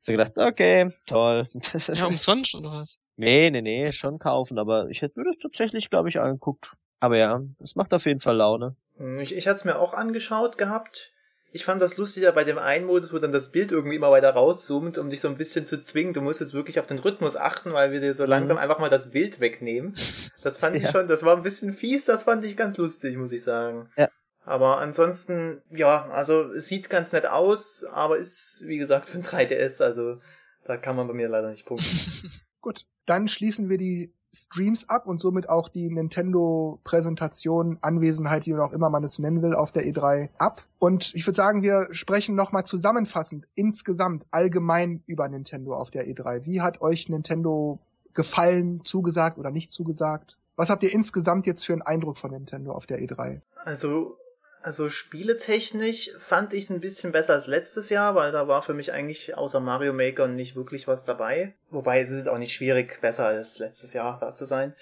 So 0.00 0.12
gedacht, 0.12 0.36
okay, 0.36 0.88
toll. 1.06 1.46
ja, 1.94 2.06
umsonst 2.06 2.54
oder 2.54 2.72
was? 2.72 2.98
nee, 3.16 3.50
nee, 3.50 3.62
nee, 3.62 3.92
schon 3.92 4.18
kaufen, 4.18 4.58
aber 4.58 4.88
ich 4.88 5.02
hätte 5.02 5.20
mir 5.20 5.26
das 5.26 5.38
tatsächlich, 5.40 5.90
glaube 5.90 6.08
ich, 6.08 6.18
angeguckt. 6.18 6.72
Aber 6.98 7.16
ja, 7.16 7.40
es 7.60 7.76
macht 7.76 7.92
auf 7.94 8.06
jeden 8.06 8.20
Fall 8.20 8.36
Laune. 8.36 8.74
Hm, 8.96 9.20
Ich, 9.20 9.34
ich 9.34 9.46
hatte 9.46 9.56
es 9.58 9.64
mir 9.64 9.78
auch 9.78 9.94
angeschaut 9.94 10.58
gehabt. 10.58 11.12
Ich 11.54 11.64
fand 11.66 11.82
das 11.82 11.98
lustiger 11.98 12.32
bei 12.32 12.44
dem 12.44 12.56
einen 12.58 12.86
Modus, 12.86 13.12
wo 13.12 13.18
dann 13.18 13.30
das 13.30 13.52
Bild 13.52 13.72
irgendwie 13.72 13.96
immer 13.96 14.10
weiter 14.10 14.30
rauszoomt, 14.30 14.96
um 14.96 15.10
dich 15.10 15.20
so 15.20 15.28
ein 15.28 15.36
bisschen 15.36 15.66
zu 15.66 15.82
zwingen. 15.82 16.14
Du 16.14 16.22
musst 16.22 16.40
jetzt 16.40 16.54
wirklich 16.54 16.80
auf 16.80 16.86
den 16.86 16.98
Rhythmus 16.98 17.36
achten, 17.36 17.74
weil 17.74 17.92
wir 17.92 18.00
dir 18.00 18.14
so 18.14 18.24
langsam 18.24 18.56
einfach 18.56 18.78
mal 18.78 18.88
das 18.88 19.10
Bild 19.10 19.38
wegnehmen. 19.38 19.94
Das 20.42 20.56
fand 20.56 20.76
ich 20.76 20.84
Ja. 20.84 20.90
schon, 20.90 21.08
das 21.08 21.22
war 21.24 21.36
ein 21.36 21.42
bisschen 21.42 21.74
fies, 21.74 22.06
das 22.06 22.22
fand 22.22 22.44
ich 22.44 22.56
ganz 22.56 22.78
lustig, 22.78 23.16
muss 23.18 23.32
ich 23.32 23.42
sagen. 23.44 23.90
Ja. 23.98 24.08
Aber 24.44 24.78
ansonsten, 24.78 25.62
ja, 25.70 26.08
also 26.10 26.52
es 26.52 26.66
sieht 26.66 26.90
ganz 26.90 27.12
nett 27.12 27.26
aus, 27.26 27.84
aber 27.84 28.16
ist, 28.16 28.62
wie 28.66 28.78
gesagt, 28.78 29.08
für 29.08 29.18
ein 29.18 29.24
3DS, 29.24 29.82
also 29.82 30.18
da 30.64 30.76
kann 30.76 30.96
man 30.96 31.06
bei 31.06 31.14
mir 31.14 31.28
leider 31.28 31.50
nicht 31.50 31.66
punkten. 31.66 31.86
Gut, 32.60 32.84
dann 33.06 33.28
schließen 33.28 33.68
wir 33.68 33.78
die 33.78 34.12
Streams 34.34 34.88
ab 34.88 35.06
und 35.06 35.20
somit 35.20 35.48
auch 35.48 35.68
die 35.68 35.90
Nintendo-Präsentation, 35.90 37.78
Anwesenheit, 37.82 38.46
wie 38.46 38.54
auch 38.54 38.72
immer 38.72 38.88
man 38.88 39.04
es 39.04 39.18
nennen 39.18 39.42
will, 39.42 39.54
auf 39.54 39.72
der 39.72 39.84
E3 39.84 40.30
ab. 40.38 40.62
Und 40.78 41.14
ich 41.14 41.26
würde 41.26 41.36
sagen, 41.36 41.62
wir 41.62 41.88
sprechen 41.90 42.34
nochmal 42.34 42.64
zusammenfassend, 42.64 43.46
insgesamt, 43.54 44.24
allgemein 44.30 45.02
über 45.06 45.28
Nintendo 45.28 45.74
auf 45.74 45.90
der 45.90 46.08
E3. 46.08 46.46
Wie 46.46 46.62
hat 46.62 46.80
euch 46.80 47.08
Nintendo 47.10 47.80
gefallen, 48.14 48.80
zugesagt 48.84 49.38
oder 49.38 49.50
nicht 49.50 49.70
zugesagt? 49.70 50.38
Was 50.56 50.70
habt 50.70 50.82
ihr 50.82 50.92
insgesamt 50.92 51.46
jetzt 51.46 51.64
für 51.64 51.72
einen 51.74 51.82
Eindruck 51.82 52.18
von 52.18 52.30
Nintendo 52.30 52.72
auf 52.72 52.86
der 52.86 53.00
E 53.00 53.06
E3? 53.06 53.42
Also, 53.64 54.16
also 54.62 54.88
spieletechnisch 54.88 56.12
fand 56.18 56.54
ich 56.54 56.64
es 56.64 56.70
ein 56.70 56.80
bisschen 56.80 57.12
besser 57.12 57.34
als 57.34 57.46
letztes 57.46 57.90
Jahr, 57.90 58.14
weil 58.14 58.32
da 58.32 58.48
war 58.48 58.62
für 58.62 58.74
mich 58.74 58.92
eigentlich 58.92 59.36
außer 59.36 59.60
Mario 59.60 59.92
Maker 59.92 60.28
nicht 60.28 60.56
wirklich 60.56 60.88
was 60.88 61.04
dabei. 61.04 61.54
Wobei 61.70 62.00
es 62.00 62.10
ist 62.10 62.28
auch 62.28 62.38
nicht 62.38 62.52
schwierig, 62.52 63.00
besser 63.00 63.26
als 63.26 63.58
letztes 63.58 63.92
Jahr 63.92 64.18
da 64.20 64.34
zu 64.34 64.44
sein. 64.44 64.74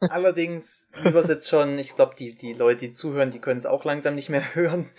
Allerdings, 0.10 0.88
wie 1.02 1.12
wir 1.12 1.20
es 1.20 1.28
jetzt 1.28 1.48
schon, 1.48 1.78
ich 1.78 1.96
glaube, 1.96 2.14
die, 2.18 2.34
die 2.34 2.52
Leute, 2.52 2.80
die 2.80 2.92
zuhören, 2.92 3.30
die 3.30 3.40
können 3.40 3.58
es 3.58 3.66
auch 3.66 3.84
langsam 3.84 4.14
nicht 4.14 4.28
mehr 4.28 4.54
hören. 4.54 4.90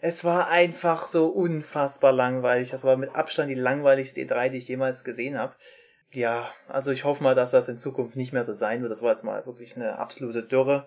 Es 0.00 0.24
war 0.24 0.48
einfach 0.48 1.08
so 1.08 1.28
unfassbar 1.28 2.12
langweilig. 2.12 2.70
Das 2.70 2.84
war 2.84 2.96
mit 2.96 3.14
Abstand 3.14 3.50
die 3.50 3.54
langweiligste 3.54 4.20
E3, 4.20 4.50
die 4.50 4.58
ich 4.58 4.68
jemals 4.68 5.04
gesehen 5.04 5.38
habe. 5.38 5.54
Ja, 6.12 6.50
also 6.68 6.92
ich 6.92 7.04
hoffe 7.04 7.22
mal, 7.22 7.34
dass 7.34 7.50
das 7.50 7.68
in 7.68 7.78
Zukunft 7.78 8.16
nicht 8.16 8.32
mehr 8.32 8.44
so 8.44 8.54
sein 8.54 8.82
wird. 8.82 8.90
Das 8.90 9.02
war 9.02 9.10
jetzt 9.10 9.24
mal 9.24 9.44
wirklich 9.46 9.76
eine 9.76 9.98
absolute 9.98 10.42
Dürre. 10.42 10.86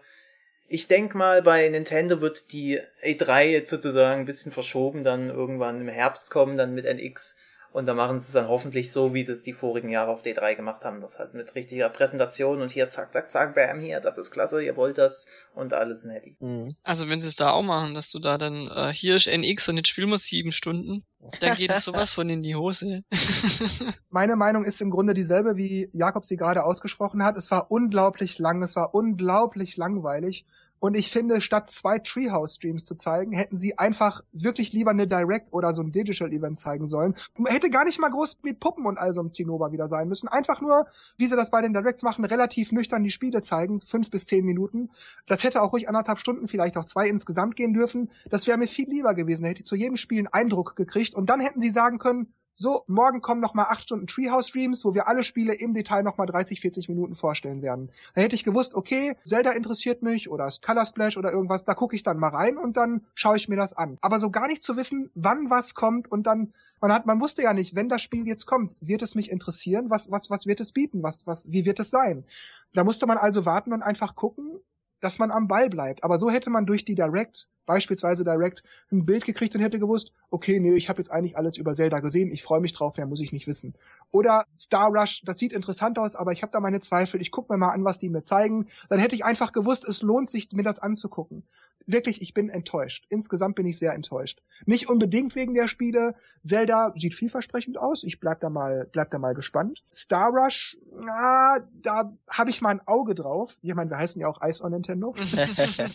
Ich 0.71 0.87
denk 0.87 1.15
mal, 1.15 1.41
bei 1.41 1.67
Nintendo 1.67 2.21
wird 2.21 2.51
die 2.51 2.79
E3 3.03 3.45
jetzt 3.45 3.71
sozusagen 3.71 4.21
ein 4.21 4.25
bisschen 4.25 4.51
verschoben, 4.51 5.03
dann 5.03 5.29
irgendwann 5.29 5.81
im 5.81 5.87
Herbst 5.87 6.29
kommen, 6.29 6.57
dann 6.57 6.75
mit 6.75 6.85
NX. 6.85 7.35
Und 7.71 7.85
da 7.85 7.93
machen 7.93 8.19
sie 8.19 8.25
es 8.25 8.33
dann 8.33 8.47
hoffentlich 8.47 8.91
so, 8.91 9.13
wie 9.13 9.23
sie 9.23 9.31
es 9.31 9.43
die 9.43 9.53
vorigen 9.53 9.89
Jahre 9.89 10.11
auf 10.11 10.23
D3 10.23 10.55
gemacht 10.55 10.85
haben. 10.85 11.01
Das 11.01 11.19
halt 11.19 11.33
mit 11.33 11.53
richtiger 11.55 11.89
Präsentation 11.89 12.61
und 12.61 12.71
hier 12.71 12.89
zack, 12.89 13.13
zack, 13.13 13.31
zack, 13.31 13.53
bam, 13.55 13.79
hier, 13.79 13.99
das 13.99 14.17
ist 14.17 14.31
klasse, 14.31 14.63
ihr 14.63 14.75
wollt 14.75 14.97
das 14.97 15.27
und 15.53 15.73
alles 15.73 16.01
sind 16.01 16.11
happy. 16.11 16.35
Mhm. 16.39 16.75
Also 16.83 17.09
wenn 17.09 17.21
sie 17.21 17.27
es 17.27 17.35
da 17.35 17.51
auch 17.51 17.61
machen, 17.61 17.93
dass 17.93 18.11
du 18.11 18.19
da 18.19 18.37
dann, 18.37 18.67
äh, 18.67 18.91
hier 18.93 19.15
ist 19.15 19.27
NX 19.27 19.69
und 19.69 19.77
jetzt 19.77 19.89
spielen 19.89 20.09
wir 20.09 20.17
sieben 20.17 20.51
Stunden, 20.51 21.03
dann 21.39 21.55
geht 21.55 21.71
es 21.71 21.83
sowas 21.83 22.09
von 22.11 22.29
in 22.29 22.41
die 22.41 22.55
Hose. 22.55 23.03
Meine 24.09 24.35
Meinung 24.35 24.63
ist 24.63 24.81
im 24.81 24.89
Grunde 24.89 25.13
dieselbe, 25.13 25.57
wie 25.57 25.89
Jakob 25.93 26.25
sie 26.25 26.37
gerade 26.37 26.63
ausgesprochen 26.63 27.23
hat. 27.23 27.35
Es 27.35 27.51
war 27.51 27.69
unglaublich 27.69 28.39
lang, 28.39 28.63
es 28.63 28.75
war 28.75 28.95
unglaublich 28.95 29.77
langweilig. 29.77 30.45
Und 30.80 30.95
ich 30.95 31.11
finde, 31.11 31.41
statt 31.41 31.69
zwei 31.69 31.99
Treehouse-Streams 31.99 32.85
zu 32.85 32.95
zeigen, 32.95 33.34
hätten 33.34 33.57
sie 33.57 33.77
einfach 33.77 34.22
wirklich 34.31 34.73
lieber 34.73 34.91
eine 34.91 35.07
Direct 35.07 35.53
oder 35.53 35.73
so 35.73 35.81
ein 35.81 35.91
Digital-Event 35.91 36.57
zeigen 36.57 36.88
sollen. 36.88 37.15
Hätte 37.45 37.69
gar 37.69 37.85
nicht 37.85 37.99
mal 37.99 38.10
groß 38.10 38.39
mit 38.43 38.60
Puppen 38.60 38.85
und 38.85 38.97
all 38.97 39.14
so 39.14 39.19
einem 39.19 39.31
Zinnober 39.31 39.72
wieder 39.72 39.88
sein 39.88 40.07
müssen. 40.07 40.27
Einfach 40.30 40.61
nur, 40.61 40.88
wie 41.18 41.27
sie 41.27 41.35
das 41.35 41.49
bei 41.49 41.61
den 41.61 41.73
Directs 41.73 42.03
machen, 42.03 42.26
relativ 42.26 42.72
nüchtern 42.72 43.03
die 43.03 43.11
Spiele 43.11 43.41
zeigen, 43.41 43.81
fünf 43.81 44.10
bis 44.10 44.26
zehn 44.26 44.45
Minuten. 44.45 44.89
Das 45.27 45.43
hätte 45.43 45.61
auch 45.61 45.73
ruhig 45.73 45.88
anderthalb 45.88 46.19
Stunden, 46.19 46.47
vielleicht 46.47 46.77
auch 46.77 46.85
zwei 46.85 47.07
insgesamt 47.07 47.56
gehen 47.56 47.73
dürfen. 47.73 48.11
Das 48.30 48.47
wäre 48.47 48.57
mir 48.57 48.68
viel 48.68 48.89
lieber 48.89 49.14
gewesen. 49.14 49.43
Da 49.43 49.49
hätte 49.49 49.61
ich 49.61 49.65
zu 49.65 49.76
jedem 49.76 49.97
Spiel 49.97 50.19
einen 50.19 50.27
Eindruck 50.27 50.76
gekriegt. 50.76 51.14
Und 51.15 51.30
dann 51.30 51.39
hätten 51.39 51.60
sie 51.60 51.69
sagen 51.69 51.99
können, 51.99 52.34
so, 52.53 52.84
morgen 52.88 53.21
kommen 53.21 53.39
noch 53.39 53.53
mal 53.53 53.67
acht 53.69 53.84
Stunden 53.84 54.07
Treehouse-Streams, 54.07 54.84
wo 54.84 54.93
wir 54.93 55.07
alle 55.07 55.23
Spiele 55.23 55.53
im 55.53 55.73
Detail 55.73 56.03
noch 56.03 56.17
mal 56.17 56.26
30, 56.26 56.59
40 56.59 56.89
Minuten 56.89 57.15
vorstellen 57.15 57.61
werden. 57.61 57.89
Da 58.15 58.21
hätte 58.21 58.35
ich 58.35 58.43
gewusst, 58.43 58.76
okay, 58.76 59.15
Zelda 59.26 59.51
interessiert 59.51 60.01
mich 60.01 60.30
oder 60.30 60.49
Color 60.61 60.85
Splash 60.85 61.17
oder 61.17 61.31
irgendwas, 61.31 61.63
da 61.63 61.73
gucke 61.73 61.95
ich 61.95 62.03
dann 62.03 62.19
mal 62.19 62.30
rein 62.30 62.57
und 62.57 62.76
dann 62.76 63.05
schaue 63.15 63.38
ich 63.38 63.47
mir 63.47 63.55
das 63.55 63.73
an. 63.73 63.97
Aber 64.01 64.19
so 64.19 64.30
gar 64.30 64.47
nicht 64.47 64.63
zu 64.63 64.76
wissen, 64.76 65.09
wann 65.15 65.49
was 65.49 65.73
kommt 65.73 66.11
und 66.11 66.27
dann, 66.27 66.53
man 66.81 66.91
hat, 66.91 67.05
man 67.05 67.21
wusste 67.21 67.43
ja 67.43 67.53
nicht, 67.53 67.76
wenn 67.76 67.89
das 67.89 68.01
Spiel 68.01 68.27
jetzt 68.27 68.45
kommt, 68.45 68.76
wird 68.81 69.01
es 69.01 69.15
mich 69.15 69.31
interessieren, 69.31 69.89
was, 69.89 70.11
was, 70.11 70.30
was 70.30 70.45
wird 70.45 70.59
es 70.59 70.73
bieten, 70.73 71.01
was, 71.01 71.27
was, 71.27 71.51
wie 71.51 71.65
wird 71.65 71.80
es 71.80 71.91
sein? 71.91 72.26
Da 72.73 72.84
musste 72.84 73.07
man 73.07 73.17
also 73.17 73.45
warten 73.45 73.73
und 73.73 73.81
einfach 73.81 74.15
gucken, 74.15 74.59
dass 74.99 75.19
man 75.19 75.31
am 75.31 75.47
Ball 75.47 75.69
bleibt. 75.69 76.03
Aber 76.03 76.17
so 76.17 76.30
hätte 76.30 76.49
man 76.49 76.65
durch 76.65 76.85
die 76.85 76.95
Direct, 76.95 77.47
beispielsweise 77.69 78.23
Direct, 78.23 78.63
ein 78.91 79.05
Bild 79.05 79.25
gekriegt 79.25 79.53
und 79.53 79.61
hätte 79.61 79.77
gewusst, 79.77 80.11
okay, 80.31 80.59
nee, 80.59 80.73
ich 80.73 80.89
habe 80.89 80.97
jetzt 80.97 81.11
eigentlich 81.11 81.37
alles 81.37 81.55
über 81.55 81.73
Zelda 81.73 81.99
gesehen, 81.99 82.31
ich 82.31 82.41
freue 82.41 82.61
mich 82.61 82.73
drauf, 82.73 82.97
mehr 82.97 83.05
muss 83.05 83.21
ich 83.21 83.31
nicht 83.31 83.45
wissen. 83.45 83.75
Oder 84.09 84.47
Star 84.57 84.89
Rush, 84.89 85.21
das 85.23 85.37
sieht 85.37 85.53
interessant 85.53 85.99
aus, 85.99 86.15
aber 86.15 86.31
ich 86.31 86.41
habe 86.41 86.51
da 86.51 86.61
meine 86.61 86.79
Zweifel, 86.79 87.21
ich 87.21 87.29
gucke 87.29 87.53
mir 87.53 87.59
mal 87.59 87.69
an, 87.69 87.85
was 87.85 87.99
die 87.99 88.09
mir 88.09 88.23
zeigen. 88.23 88.65
Dann 88.89 88.97
hätte 88.97 89.13
ich 89.15 89.23
einfach 89.23 89.51
gewusst, 89.51 89.87
es 89.87 90.01
lohnt 90.01 90.29
sich, 90.29 90.47
mir 90.53 90.63
das 90.63 90.79
anzugucken. 90.79 91.43
Wirklich, 91.85 92.23
ich 92.23 92.33
bin 92.33 92.49
enttäuscht. 92.49 93.05
Insgesamt 93.09 93.55
bin 93.55 93.67
ich 93.67 93.77
sehr 93.77 93.93
enttäuscht. 93.93 94.41
Nicht 94.65 94.89
unbedingt 94.89 95.35
wegen 95.35 95.53
der 95.53 95.67
Spiele. 95.67 96.15
Zelda 96.41 96.91
sieht 96.95 97.13
vielversprechend 97.13 97.77
aus. 97.77 98.03
Ich 98.03 98.19
bleib 98.19 98.39
da 98.39 98.49
mal, 98.49 98.89
bleib 98.91 99.09
da 99.09 99.19
mal 99.19 99.35
gespannt. 99.35 99.83
Star 99.93 100.31
Rush, 100.31 100.75
na, 100.91 101.59
da 101.83 102.17
habe 102.27 102.49
ich 102.49 102.61
mal 102.61 102.71
ein 102.71 102.87
Auge 102.87 103.13
drauf. 103.13 103.59
Ich 103.61 103.75
meine, 103.75 103.91
wir 103.91 103.97
heißen 103.97 104.19
ja 104.19 104.27
auch 104.27 104.41
Ice 104.41 104.63
on 104.63 104.71
Nintendo. 104.71 105.13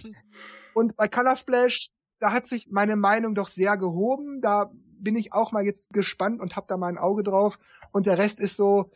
Und 0.74 0.96
bei 0.96 1.08
Color 1.08 1.36
Splash, 1.36 1.90
da 2.20 2.32
hat 2.32 2.46
sich 2.46 2.68
meine 2.70 2.96
Meinung 2.96 3.34
doch 3.34 3.48
sehr 3.48 3.76
gehoben. 3.76 4.40
Da 4.40 4.70
bin 4.98 5.16
ich 5.16 5.32
auch 5.32 5.52
mal 5.52 5.64
jetzt 5.64 5.92
gespannt 5.92 6.40
und 6.40 6.56
hab 6.56 6.66
da 6.66 6.76
mal 6.76 6.88
ein 6.88 6.98
Auge 6.98 7.22
drauf. 7.22 7.58
Und 7.92 8.06
der 8.06 8.18
Rest 8.18 8.40
ist 8.40 8.56
so, 8.56 8.90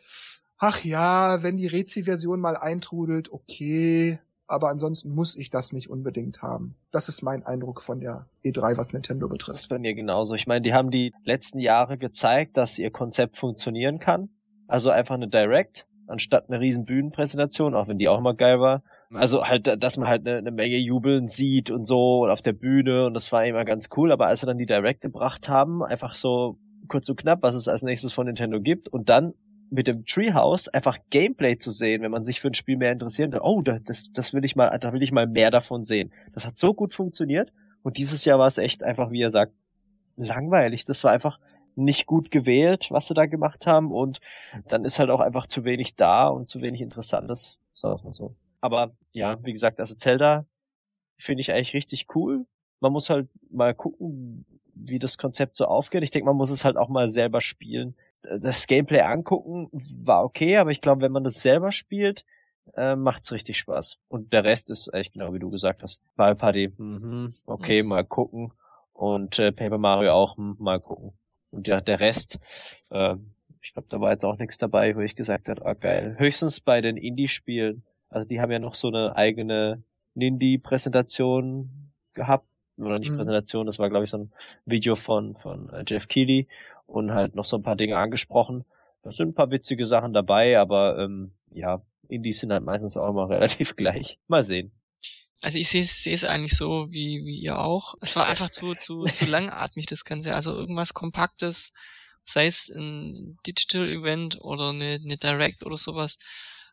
ach 0.57 0.83
ja, 0.83 1.41
wenn 1.43 1.57
die 1.57 1.67
Rezi-Version 1.67 2.39
mal 2.39 2.57
eintrudelt, 2.57 3.31
okay. 3.31 4.19
Aber 4.47 4.69
ansonsten 4.69 5.13
muss 5.13 5.37
ich 5.37 5.51
das 5.51 5.73
nicht 5.73 5.91
unbedingt 5.91 6.41
haben. 6.41 6.75
Das 6.89 7.07
ist 7.07 7.21
mein 7.21 7.45
Eindruck 7.45 7.83
von 7.83 7.99
der 7.99 8.27
E3, 8.43 8.77
was 8.77 8.93
Nintendo 8.93 9.27
Das 9.27 9.35
ist 9.35 9.45
betrifft. 9.45 9.69
bei 9.69 9.77
mir 9.77 9.93
genauso. 9.93 10.33
Ich 10.33 10.47
meine, 10.47 10.61
die 10.61 10.73
haben 10.73 10.89
die 10.89 11.13
letzten 11.23 11.59
Jahre 11.59 11.99
gezeigt, 11.99 12.57
dass 12.57 12.79
ihr 12.79 12.89
Konzept 12.89 13.37
funktionieren 13.37 13.99
kann. 13.99 14.29
Also 14.67 14.89
einfach 14.89 15.15
eine 15.15 15.27
Direct, 15.27 15.87
anstatt 16.07 16.49
eine 16.49 16.59
riesen 16.59 16.85
Bühnenpräsentation, 16.85 17.75
auch 17.75 17.87
wenn 17.87 17.99
die 17.99 18.07
auch 18.07 18.17
immer 18.17 18.33
geil 18.33 18.59
war. 18.59 18.83
Also 19.13 19.45
halt, 19.45 19.67
dass 19.81 19.97
man 19.97 20.07
halt 20.07 20.27
eine, 20.27 20.37
eine 20.37 20.51
Menge 20.51 20.77
Jubeln 20.77 21.27
sieht 21.27 21.71
und 21.71 21.85
so 21.85 22.23
und 22.23 22.29
auf 22.29 22.41
der 22.41 22.53
Bühne 22.53 23.05
und 23.07 23.13
das 23.15 23.31
war 23.31 23.45
immer 23.45 23.65
ganz 23.65 23.89
cool. 23.97 24.11
Aber 24.11 24.27
als 24.27 24.41
sie 24.41 24.45
dann 24.45 24.57
die 24.57 24.67
Direct 24.67 25.01
gebracht 25.01 25.49
haben, 25.49 25.83
einfach 25.83 26.15
so 26.15 26.59
kurz 26.87 27.09
und 27.09 27.19
knapp, 27.19 27.41
was 27.41 27.55
es 27.55 27.67
als 27.67 27.83
nächstes 27.83 28.13
von 28.13 28.27
Nintendo 28.27 28.59
gibt 28.61 28.87
und 28.87 29.09
dann 29.09 29.33
mit 29.71 29.87
dem 29.87 30.05
Treehouse 30.05 30.67
einfach 30.67 30.97
Gameplay 31.09 31.57
zu 31.57 31.69
sehen, 31.71 32.01
wenn 32.01 32.11
man 32.11 32.23
sich 32.23 32.39
für 32.39 32.47
ein 32.49 32.53
Spiel 32.55 32.77
mehr 32.77 32.91
interessiert, 32.91 33.35
oh, 33.39 33.61
da- 33.61 33.79
das, 33.79 34.11
das 34.13 34.33
will 34.33 34.43
ich 34.45 34.55
mal, 34.55 34.75
da 34.79 34.93
will 34.93 35.03
ich 35.03 35.11
mal 35.11 35.27
mehr 35.27 35.51
davon 35.51 35.83
sehen. 35.83 36.11
Das 36.33 36.45
hat 36.47 36.57
so 36.57 36.73
gut 36.73 36.93
funktioniert 36.93 37.51
und 37.83 37.97
dieses 37.97 38.25
Jahr 38.25 38.39
war 38.39 38.47
es 38.47 38.57
echt 38.57 38.83
einfach, 38.83 39.11
wie 39.11 39.21
er 39.21 39.29
sagt, 39.29 39.53
langweilig. 40.17 40.85
Das 40.85 41.03
war 41.03 41.11
einfach 41.11 41.39
nicht 41.75 42.05
gut 42.07 42.31
gewählt, 42.31 42.87
was 42.89 43.07
sie 43.07 43.13
da 43.13 43.25
gemacht 43.25 43.65
haben 43.67 43.91
und 43.91 44.19
dann 44.67 44.85
ist 44.85 44.99
halt 44.99 45.09
auch 45.09 45.19
einfach 45.19 45.47
zu 45.47 45.63
wenig 45.65 45.95
da 45.95 46.27
und 46.27 46.49
zu 46.49 46.61
wenig 46.61 46.81
Interessantes, 46.81 47.57
sagen 47.75 47.99
wir 47.99 48.05
mal 48.05 48.11
so. 48.11 48.35
Aber 48.61 48.91
ja, 49.11 49.43
wie 49.43 49.53
gesagt, 49.53 49.79
also 49.79 49.95
Zelda 49.95 50.45
finde 51.17 51.41
ich 51.41 51.51
eigentlich 51.51 51.73
richtig 51.73 52.07
cool. 52.15 52.45
Man 52.79 52.91
muss 52.93 53.09
halt 53.09 53.29
mal 53.49 53.73
gucken, 53.73 54.45
wie 54.73 54.99
das 54.99 55.17
Konzept 55.17 55.55
so 55.55 55.65
aufgeht. 55.65 56.03
Ich 56.03 56.11
denke, 56.11 56.27
man 56.27 56.37
muss 56.37 56.51
es 56.51 56.65
halt 56.65 56.77
auch 56.77 56.89
mal 56.89 57.09
selber 57.09 57.41
spielen. 57.41 57.95
Das 58.21 58.67
Gameplay 58.67 59.01
angucken 59.01 59.69
war 59.71 60.23
okay, 60.23 60.57
aber 60.57 60.71
ich 60.71 60.81
glaube, 60.81 61.01
wenn 61.01 61.11
man 61.11 61.23
das 61.23 61.41
selber 61.41 61.71
spielt, 61.71 62.25
äh, 62.75 62.95
macht's 62.95 63.31
richtig 63.31 63.57
Spaß. 63.57 63.97
Und 64.07 64.33
der 64.33 64.43
Rest 64.43 64.69
ist 64.69 64.93
echt 64.93 65.13
genau 65.13 65.33
wie 65.33 65.39
du 65.39 65.49
gesagt 65.49 65.83
hast. 65.83 66.01
Mario 66.15 66.35
Party, 66.35 66.73
mhm, 66.77 67.33
okay, 67.45 67.81
mhm. 67.81 67.89
mal 67.89 68.03
gucken. 68.03 68.53
Und 68.93 69.39
äh, 69.39 69.51
Paper 69.51 69.77
Mario 69.77 70.13
auch, 70.13 70.37
mh, 70.37 70.55
mal 70.59 70.79
gucken. 70.79 71.13
Und 71.51 71.67
ja, 71.67 71.81
der 71.81 71.99
Rest, 71.99 72.39
äh, 72.89 73.15
ich 73.61 73.73
glaube, 73.73 73.87
da 73.89 73.99
war 73.99 74.11
jetzt 74.11 74.25
auch 74.25 74.37
nichts 74.37 74.57
dabei, 74.57 74.95
wo 74.95 74.99
ich 74.99 75.15
gesagt 75.15 75.49
habe, 75.49 75.65
ah 75.65 75.73
geil. 75.73 76.15
Höchstens 76.17 76.59
bei 76.59 76.81
den 76.81 76.97
Indie-Spielen. 76.97 77.83
Also 78.09 78.27
die 78.27 78.41
haben 78.41 78.51
ja 78.51 78.59
noch 78.59 78.75
so 78.75 78.87
eine 78.87 79.15
eigene 79.15 79.83
Nindie-Präsentation 80.15 81.91
gehabt. 82.13 82.45
Oder 82.77 82.97
nicht 82.97 83.11
mhm. 83.11 83.17
Präsentation, 83.17 83.65
das 83.65 83.77
war, 83.77 83.89
glaube 83.89 84.05
ich, 84.05 84.09
so 84.09 84.17
ein 84.17 84.31
Video 84.65 84.95
von, 84.95 85.35
von 85.35 85.69
äh, 85.69 85.83
Jeff 85.85 86.07
Keighley 86.07 86.47
und 86.87 87.11
halt 87.11 87.35
noch 87.35 87.45
so 87.45 87.57
ein 87.57 87.63
paar 87.63 87.75
Dinge 87.75 87.97
angesprochen. 87.97 88.63
Da 89.03 89.11
sind 89.11 89.29
ein 89.29 89.33
paar 89.33 89.51
witzige 89.51 89.85
Sachen 89.85 90.13
dabei, 90.13 90.57
aber 90.57 90.97
ähm, 90.97 91.33
ja, 91.51 91.81
Indies 92.07 92.39
sind 92.39 92.51
halt 92.51 92.63
meistens 92.63 92.95
auch 92.95 93.09
immer 93.09 93.29
relativ 93.29 93.75
gleich. 93.75 94.17
Mal 94.27 94.43
sehen. 94.43 94.71
Also 95.41 95.57
ich 95.57 95.69
sehe 95.69 95.81
es 95.81 96.23
eigentlich 96.23 96.55
so 96.55 96.91
wie, 96.91 97.23
wie 97.25 97.39
ihr 97.39 97.59
auch. 97.59 97.95
Es 98.01 98.15
war 98.15 98.27
einfach 98.27 98.49
zu, 98.49 98.75
zu, 98.75 99.03
zu 99.03 99.25
langatmig, 99.29 99.85
das 99.85 100.03
Ganze. 100.03 100.35
Also 100.35 100.53
irgendwas 100.55 100.93
Kompaktes, 100.93 101.73
sei 102.25 102.47
es 102.47 102.69
ein 102.69 103.37
Digital-Event 103.47 104.39
oder 104.41 104.69
eine, 104.69 104.99
eine 105.03 105.17
Direct 105.17 105.65
oder 105.65 105.77
sowas, 105.77 106.19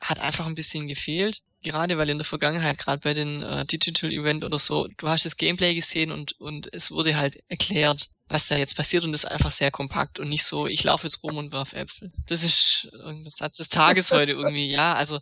hat 0.00 0.18
einfach 0.18 0.46
ein 0.46 0.54
bisschen 0.54 0.88
gefehlt. 0.88 1.42
Gerade 1.62 1.98
weil 1.98 2.10
in 2.10 2.18
der 2.18 2.24
Vergangenheit, 2.24 2.78
gerade 2.78 3.00
bei 3.00 3.12
den 3.12 3.42
äh, 3.42 3.66
Digital 3.66 4.12
Event 4.12 4.44
oder 4.44 4.58
so, 4.58 4.86
du 4.98 5.08
hast 5.08 5.24
das 5.24 5.36
Gameplay 5.36 5.74
gesehen 5.74 6.12
und, 6.12 6.38
und 6.40 6.72
es 6.72 6.90
wurde 6.90 7.16
halt 7.16 7.42
erklärt, 7.48 8.08
was 8.28 8.48
da 8.48 8.56
jetzt 8.56 8.76
passiert 8.76 9.04
und 9.04 9.12
das 9.12 9.24
ist 9.24 9.30
einfach 9.30 9.50
sehr 9.50 9.70
kompakt 9.70 10.20
und 10.20 10.28
nicht 10.28 10.44
so, 10.44 10.66
ich 10.66 10.84
laufe 10.84 11.06
jetzt 11.06 11.22
rum 11.22 11.38
und 11.38 11.52
werf 11.52 11.72
Äpfel. 11.72 12.12
Das 12.26 12.44
ist 12.44 12.88
irgendein 12.92 13.30
Satz 13.30 13.56
des 13.56 13.68
Tages 13.68 14.10
heute 14.12 14.32
irgendwie, 14.32 14.66
ja, 14.66 14.94
also 14.94 15.20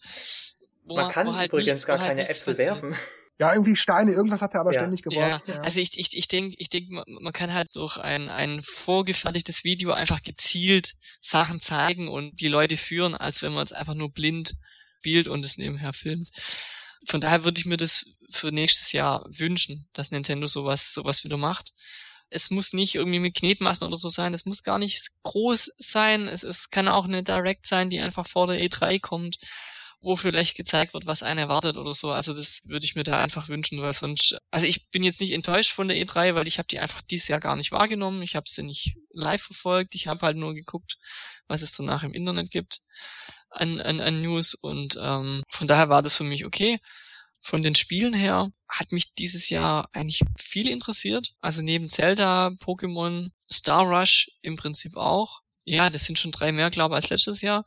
wo 0.85 0.97
man 0.97 1.11
kann 1.11 1.29
wo 1.29 1.35
halt 1.35 1.53
übrigens 1.53 1.73
nichts, 1.73 1.87
gar 1.87 1.99
halt 1.99 2.09
keine 2.09 2.29
Äpfel 2.29 2.55
passiert. 2.55 2.83
werfen. 2.83 2.97
Ja, 3.41 3.53
irgendwie 3.53 3.75
Steine, 3.75 4.13
irgendwas 4.13 4.43
hat 4.43 4.55
er 4.55 4.61
aber 4.61 4.73
ja. 4.73 4.81
ständig 4.81 5.03
geworfen. 5.03 5.43
Ja. 5.47 5.55
ja. 5.55 5.61
Also 5.63 5.81
ich, 5.81 5.99
ich, 5.99 6.17
ich 6.17 6.29
denke, 6.29 6.55
ich 6.59 6.69
denk, 6.69 6.89
man 6.91 7.33
kann 7.33 7.53
halt 7.53 7.75
durch 7.75 7.97
ein, 7.99 8.29
ein 8.29 8.63
vorgefertigtes 8.63 9.65
Video 9.65 9.93
einfach 9.93 10.23
gezielt 10.23 10.95
Sachen 11.21 11.61
zeigen 11.61 12.09
und 12.09 12.41
die 12.41 12.49
Leute 12.49 12.77
führen, 12.77 13.15
als 13.15 13.43
wenn 13.43 13.53
man 13.53 13.65
es 13.65 13.73
einfach 13.73 13.95
nur 13.95 14.13
blind 14.13 14.55
spielt 15.01 15.27
und 15.27 15.45
es 15.45 15.59
nebenher 15.59 15.93
filmt. 15.93 16.31
Von 17.07 17.21
daher 17.21 17.45
würde 17.45 17.59
ich 17.59 17.67
mir 17.67 17.77
das 17.77 18.07
für 18.31 18.53
nächstes 18.53 18.93
Jahr 18.93 19.27
wünschen, 19.29 19.87
dass 19.93 20.13
Nintendo 20.13 20.47
sowas, 20.47 20.95
sowas 20.95 21.25
wieder 21.25 21.37
macht. 21.37 21.73
Es 22.31 22.51
muss 22.51 22.73
nicht 22.73 22.95
irgendwie 22.95 23.19
mit 23.19 23.35
Knetmassen 23.35 23.87
oder 23.87 23.97
so 23.97 24.09
sein, 24.09 24.33
es 24.33 24.47
muss 24.47 24.63
gar 24.63 24.79
nicht 24.79 25.09
groß 25.25 25.73
sein, 25.77 26.27
es, 26.27 26.43
es 26.43 26.71
kann 26.71 26.89
auch 26.89 27.05
eine 27.05 27.23
Direct 27.23 27.67
sein, 27.67 27.91
die 27.91 28.01
einfach 28.01 28.27
vor 28.27 28.47
der 28.47 28.59
E3 28.59 29.01
kommt 29.01 29.39
wo 30.05 30.17
vielleicht 30.17 30.57
gezeigt 30.57 30.95
wird, 30.95 31.07
was 31.07 31.23
einen 31.23 31.39
erwartet 31.39 31.77
oder 31.77 31.95
so. 31.95 32.13
Also 32.13 32.35
das 32.35 32.61
würde 32.67 32.85
ich 32.85 32.95
mir 32.95 33.05
da 33.05 33.19
einfach 33.19 33.49
wünschen, 33.49 33.81
weil 33.81 33.93
sonst, 33.93 34.37
also 34.51 34.67
ich 34.67 34.91
bin 34.91 35.03
jetzt 35.03 35.21
nicht 35.21 35.33
enttäuscht 35.33 35.73
von 35.73 35.89
der 35.89 35.97
E3, 35.97 36.35
weil 36.35 36.47
ich 36.47 36.59
habe 36.59 36.69
die 36.69 36.79
einfach 36.79 37.03
dieses 37.03 37.29
Jahr 37.29 37.41
gar 37.41 37.57
nicht 37.57 37.73
wahrgenommen. 37.73 38.23
Ich 38.23 38.37
habe 38.37 38.47
sie 38.49 38.63
nicht 38.63 38.97
live 39.13 39.43
verfolgt. 39.43 39.95
Ich 39.95 40.07
habe 40.07 40.27
halt 40.27 40.37
nur 40.37 40.55
geguckt, 40.55 40.99
was 41.49 41.63
es 41.63 41.73
danach 41.73 42.03
im 42.03 42.13
Internet 42.13 42.51
gibt 42.51 42.83
an, 43.51 43.81
an, 43.81 44.01
an 44.01 44.21
News 44.21 44.55
und 44.55 44.99
ähm, 45.01 45.43
von 45.49 45.67
daher 45.67 45.89
war 45.89 46.03
das 46.03 46.17
für 46.17 46.25
mich 46.25 46.45
okay. 46.45 46.79
Von 47.41 47.63
den 47.63 47.75
Spielen 47.75 48.15
her 48.15 48.51
hat 48.69 48.91
mich 48.91 49.15
dieses 49.15 49.51
Jahr 49.51 49.89
eigentlich 49.93 50.23
viel 50.39 50.69
interessiert. 50.69 51.35
Also 51.41 51.63
neben 51.63 51.89
Zelda, 51.89 52.49
Pokémon, 52.49 53.29
Star 53.51 53.85
Rush 53.85 54.31
im 54.41 54.57
Prinzip 54.57 54.97
auch. 54.97 55.41
Ja, 55.67 55.89
das 55.89 56.05
sind 56.05 56.19
schon 56.19 56.31
drei 56.31 56.53
mehr, 56.53 56.71
glaube 56.71 56.95
ich, 56.95 56.97
als 56.97 57.11
letztes 57.11 57.41
Jahr. 57.41 57.65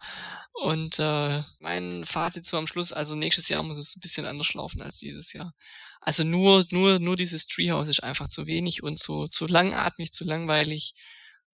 Und 0.54 1.00
äh, 1.00 1.44
mein 1.60 2.06
Fazit 2.06 2.46
so 2.46 2.58
am 2.58 2.68
Schluss, 2.68 2.92
also 2.94 3.16
nächstes 3.16 3.50
Jahr 3.50 3.64
muss 3.64 3.78
es 3.78 3.96
ein 3.96 4.02
bisschen 4.02 4.26
anders 4.26 4.54
laufen 4.54 4.82
als 4.82 4.98
dieses 4.98 5.34
Jahr. 5.34 5.54
Also 6.02 6.24
nur, 6.24 6.66
nur, 6.72 7.00
nur 7.00 7.16
dieses 7.16 7.48
Treehouse 7.48 7.90
ist 7.90 8.04
einfach 8.04 8.28
zu 8.30 8.46
wenig 8.46 8.84
und 8.84 8.98
zu, 9.00 9.28
zu 9.28 9.48
langatmig, 9.48 10.12
zu 10.12 10.26
langweilig, 10.26 10.94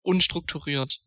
unstrukturiert. 0.02 1.02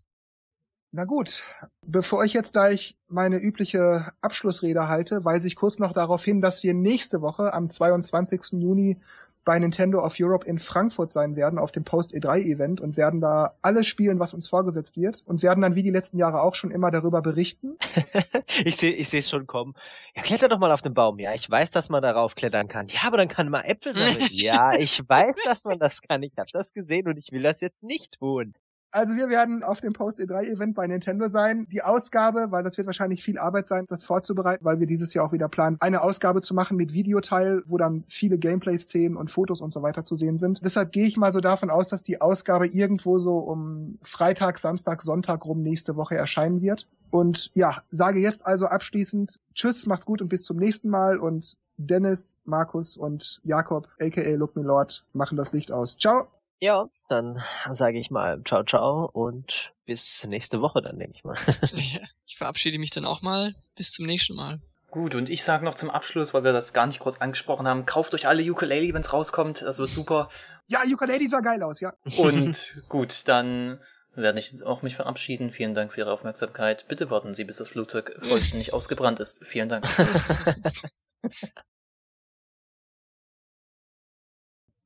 Na 0.92 1.04
gut, 1.04 1.44
bevor 1.82 2.24
ich 2.24 2.32
jetzt 2.32 2.54
gleich 2.54 2.96
meine 3.06 3.36
übliche 3.36 4.12
Abschlussrede 4.22 4.88
halte, 4.88 5.24
weise 5.24 5.46
ich 5.46 5.56
kurz 5.56 5.78
noch 5.78 5.92
darauf 5.92 6.24
hin, 6.24 6.40
dass 6.40 6.62
wir 6.62 6.72
nächste 6.72 7.20
Woche 7.20 7.52
am 7.52 7.68
22. 7.68 8.60
Juni 8.62 8.98
bei 9.47 9.59
Nintendo 9.60 10.05
of 10.05 10.16
Europe 10.18 10.44
in 10.47 10.59
Frankfurt 10.59 11.12
sein 11.12 11.36
werden 11.36 11.59
auf 11.59 11.70
dem 11.70 11.85
Post 11.85 12.12
E3 12.14 12.40
Event 12.40 12.81
und 12.81 12.97
werden 12.97 13.20
da 13.20 13.55
alles 13.62 13.86
spielen, 13.86 14.18
was 14.18 14.35
uns 14.35 14.48
vorgesetzt 14.48 14.97
wird 14.98 15.23
und 15.24 15.43
werden 15.43 15.62
dann 15.62 15.77
wie 15.77 15.85
die 15.85 15.90
letzten 15.90 16.18
Jahre 16.18 16.43
auch 16.43 16.56
schon 16.56 16.73
immer 16.73 16.90
darüber 16.90 17.23
berichten. 17.23 17.78
ich 18.64 18.77
sehe 18.77 18.93
ich 18.93 19.09
sehe 19.09 19.20
es 19.20 19.31
schon 19.31 19.47
kommen. 19.47 19.74
Ja, 20.16 20.23
kletter 20.23 20.48
doch 20.48 20.59
mal 20.59 20.73
auf 20.73 20.82
den 20.82 20.94
Baum. 20.94 21.20
Ja, 21.20 21.32
ich 21.32 21.48
weiß, 21.48 21.70
dass 21.70 21.90
man 21.90 22.02
darauf 22.02 22.35
klettern 22.35 22.66
kann. 22.66 22.89
Ja, 22.89 23.01
aber 23.05 23.18
dann 23.18 23.28
kann 23.28 23.48
man 23.48 23.64
Äpfel 23.64 23.94
sammeln. 23.94 24.16
ja, 24.31 24.73
ich 24.77 25.09
weiß, 25.09 25.36
dass 25.44 25.64
man 25.64 25.78
das 25.78 26.02
kann. 26.02 26.24
Ich 26.24 26.36
habe 26.39 26.51
das 26.52 26.73
gesehen 26.73 27.06
und 27.06 27.16
ich 27.16 27.31
will 27.31 27.43
das 27.43 27.60
jetzt 27.60 27.85
nicht 27.85 28.18
tun. 28.18 28.52
Also 28.97 29.14
wir 29.14 29.28
werden 29.28 29.62
auf 29.62 29.82
dem 29.82 29.93
Post 29.93 30.20
E3 30.20 30.52
Event 30.52 30.74
bei 30.74 30.86
Nintendo 30.86 31.28
sein. 31.28 31.66
Die 31.70 31.82
Ausgabe, 31.82 32.47
weil 32.48 32.62
das 32.62 32.78
wird 32.78 32.86
wahrscheinlich 32.86 33.23
viel 33.23 33.39
Arbeit 33.39 33.66
sein, 33.66 33.85
das 33.86 34.05
vorzubereiten, 34.05 34.64
weil 34.64 34.81
wir 34.81 34.86
dieses 34.86 35.12
Jahr 35.12 35.27
auch 35.27 35.32
wieder 35.32 35.51
planen, 35.51 35.77
eine 35.81 36.01
Ausgabe 36.01 36.40
zu 36.40 36.55
machen 36.55 36.78
mit 36.78 36.94
Videoteil, 36.94 37.62
wo 37.66 37.77
dann 37.77 38.05
viele 38.09 38.39
Gameplay-Szenen 38.39 39.18
und 39.18 39.31
Fotos 39.31 39.60
und 39.60 39.70
so 39.70 39.82
weiter 39.82 40.06
zu 40.06 40.16
sehen 40.16 40.39
sind. 40.39 40.64
Deshalb 40.64 40.93
gehe 40.93 41.06
ich 41.06 41.18
mal 41.18 41.31
so 41.31 41.40
davon 41.40 41.68
aus, 41.68 41.90
dass 41.90 42.05
die 42.05 42.23
Ausgabe 42.23 42.68
irgendwo 42.68 43.18
so 43.18 43.36
um 43.36 43.98
Freitag, 44.01 44.56
Samstag, 44.56 45.02
Sonntag 45.02 45.44
rum 45.44 45.62
nächste 45.62 45.97
Woche 45.97 46.16
erscheinen 46.16 46.62
wird. 46.62 46.89
Und 47.10 47.51
ja, 47.55 47.82
sage 47.90 48.20
jetzt 48.20 48.47
also 48.47 48.64
abschließend 48.64 49.40
Tschüss, 49.55 49.85
macht's 49.85 50.06
gut 50.06 50.23
und 50.23 50.28
bis 50.28 50.44
zum 50.44 50.56
nächsten 50.56 50.89
Mal 50.89 51.18
und 51.18 51.59
Dennis, 51.77 52.40
Markus 52.47 52.97
und 52.97 53.43
Jakob, 53.44 53.90
aka 54.01 54.35
Look 54.36 54.56
Me 54.56 54.62
Lord, 54.62 55.05
machen 55.12 55.36
das 55.36 55.52
Licht 55.52 55.70
aus. 55.70 55.98
Ciao! 55.98 56.28
Ja, 56.58 56.88
dann 57.08 57.42
sage 57.70 57.98
ich 57.98 58.10
mal 58.10 58.42
ciao 58.44 58.64
ciao 58.64 59.10
und 59.12 59.72
bis 59.84 60.24
nächste 60.24 60.60
Woche 60.60 60.82
dann, 60.82 60.98
denke 60.98 61.16
ich 61.16 61.24
mal. 61.24 61.36
ja, 61.72 62.00
ich 62.26 62.36
verabschiede 62.36 62.78
mich 62.78 62.90
dann 62.90 63.04
auch 63.04 63.22
mal. 63.22 63.54
Bis 63.76 63.92
zum 63.92 64.06
nächsten 64.06 64.34
Mal. 64.34 64.60
Gut, 64.90 65.14
und 65.14 65.28
ich 65.28 65.42
sage 65.42 65.64
noch 65.64 65.74
zum 65.74 65.90
Abschluss, 65.90 66.32
weil 66.32 66.44
wir 66.44 66.52
das 66.52 66.72
gar 66.72 66.86
nicht 66.86 67.00
groß 67.00 67.20
angesprochen 67.20 67.68
haben, 67.68 67.84
kauft 67.84 68.14
euch 68.14 68.26
alle 68.26 68.42
Ukulele, 68.50 68.94
wenn 68.94 69.02
es 69.02 69.12
rauskommt. 69.12 69.60
Das 69.60 69.78
wird 69.78 69.90
super. 69.90 70.30
Ja, 70.68 70.80
Ukulele 70.86 71.28
sah 71.28 71.40
geil 71.40 71.62
aus, 71.62 71.80
ja. 71.80 71.92
Und 72.18 72.82
gut, 72.88 73.28
dann 73.28 73.78
werde 74.14 74.38
ich 74.38 74.50
jetzt 74.50 74.64
auch 74.64 74.80
mich 74.80 74.96
verabschieden. 74.96 75.50
Vielen 75.50 75.74
Dank 75.74 75.92
für 75.92 76.00
Ihre 76.00 76.12
Aufmerksamkeit. 76.12 76.88
Bitte 76.88 77.10
warten 77.10 77.34
Sie, 77.34 77.44
bis 77.44 77.58
das 77.58 77.68
Flugzeug 77.68 78.18
vollständig 78.20 78.72
ausgebrannt 78.72 79.20
ist. 79.20 79.44
Vielen 79.44 79.68
Dank. 79.68 79.86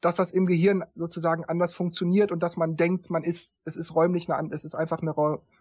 dass 0.01 0.17
das 0.17 0.31
im 0.31 0.47
Gehirn 0.47 0.85
sozusagen 0.95 1.45
anders 1.45 1.75
funktioniert 1.75 2.33
und 2.33 2.43
dass 2.43 2.57
man 2.57 2.77
denkt, 2.77 3.11
man 3.11 3.23
ist, 3.23 3.59
es 3.65 3.77
ist 3.77 3.95
räumlich 3.95 4.31
eine, 4.31 4.53
es 4.53 4.65
ist 4.65 4.75
einfach 4.75 5.03
eine, 5.03 5.13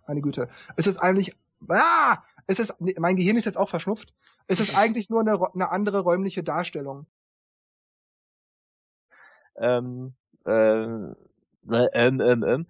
meine 0.07 0.21
Güte, 0.21 0.47
es 0.75 0.87
ist 0.87 0.97
eigentlich, 0.97 1.35
ah, 1.67 2.17
es 2.47 2.59
ist, 2.59 2.75
mein 2.79 3.15
Gehirn 3.15 3.37
ist 3.37 3.45
jetzt 3.45 3.57
auch 3.57 3.69
verschnupft. 3.69 4.13
Es 4.47 4.59
ist 4.59 4.75
eigentlich 4.77 5.09
nur 5.09 5.21
eine, 5.21 5.39
eine 5.53 5.71
andere 5.71 5.99
räumliche 5.99 6.43
Darstellung. 6.43 7.05
Ähm, 9.57 10.13
ähm, 10.45 11.15
ähm, 11.69 12.21
ähm, 12.21 12.43
ähm. 12.43 12.67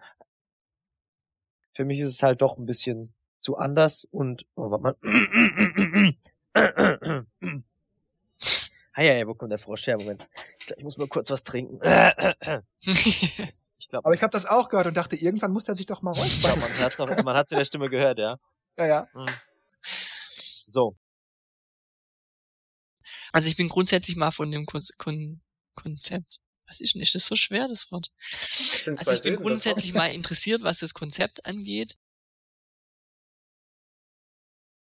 Für 1.75 1.85
mich 1.85 1.99
ist 1.99 2.09
es 2.09 2.23
halt 2.23 2.41
doch 2.41 2.57
ein 2.57 2.65
bisschen 2.65 3.13
zu 3.39 3.57
anders 3.57 4.05
und, 4.11 4.45
oh, 4.55 4.71
warte 4.71 4.83
mal. 4.83 4.95
Ah 8.99 9.03
ja, 9.03 9.13
ja, 9.13 9.25
wo 9.25 9.33
kommt 9.33 9.49
der 9.49 9.57
Frosch 9.57 9.87
her? 9.87 9.97
Moment. 9.97 10.27
Ich 10.75 10.83
muss 10.83 10.97
mal 10.97 11.07
kurz 11.07 11.29
was 11.29 11.43
trinken. 11.43 11.79
ich 12.81 13.87
glaub, 13.87 14.05
Aber 14.05 14.13
ich 14.13 14.21
habe 14.21 14.31
das 14.31 14.45
auch 14.45 14.67
gehört 14.67 14.87
und 14.87 14.97
dachte, 14.97 15.15
irgendwann 15.15 15.53
muss 15.53 15.63
der 15.63 15.73
sich 15.73 15.85
doch 15.85 16.01
mal 16.01 16.11
räuspern. 16.11 16.59
Ja, 16.59 16.67
man 16.67 16.77
hat's 16.79 16.97
man 16.97 17.37
hat's 17.37 17.51
in 17.51 17.59
der 17.59 17.63
Stimme 17.63 17.89
gehört, 17.89 18.19
ja. 18.19 18.37
Ja, 18.75 18.85
ja. 18.85 19.07
Hm. 19.13 19.25
So. 20.67 20.97
Also 23.31 23.47
ich 23.47 23.55
bin 23.55 23.69
grundsätzlich 23.69 24.17
mal 24.17 24.31
von 24.31 24.51
dem 24.51 24.65
Kon 24.65 24.81
Kon 24.97 25.41
Konzept. 25.75 26.41
Was 26.67 26.81
ist 26.81 26.95
denn? 26.95 27.01
Ist 27.01 27.15
das 27.15 27.25
so 27.25 27.37
schwer, 27.37 27.69
das 27.69 27.89
Wort? 27.93 28.11
Das 28.31 28.85
also 28.85 29.13
ich 29.13 29.23
bin 29.23 29.37
grundsätzlich 29.37 29.93
mal 29.93 30.07
interessiert, 30.07 30.61
was 30.63 30.79
das 30.79 30.93
Konzept 30.93 31.45
angeht. 31.45 31.95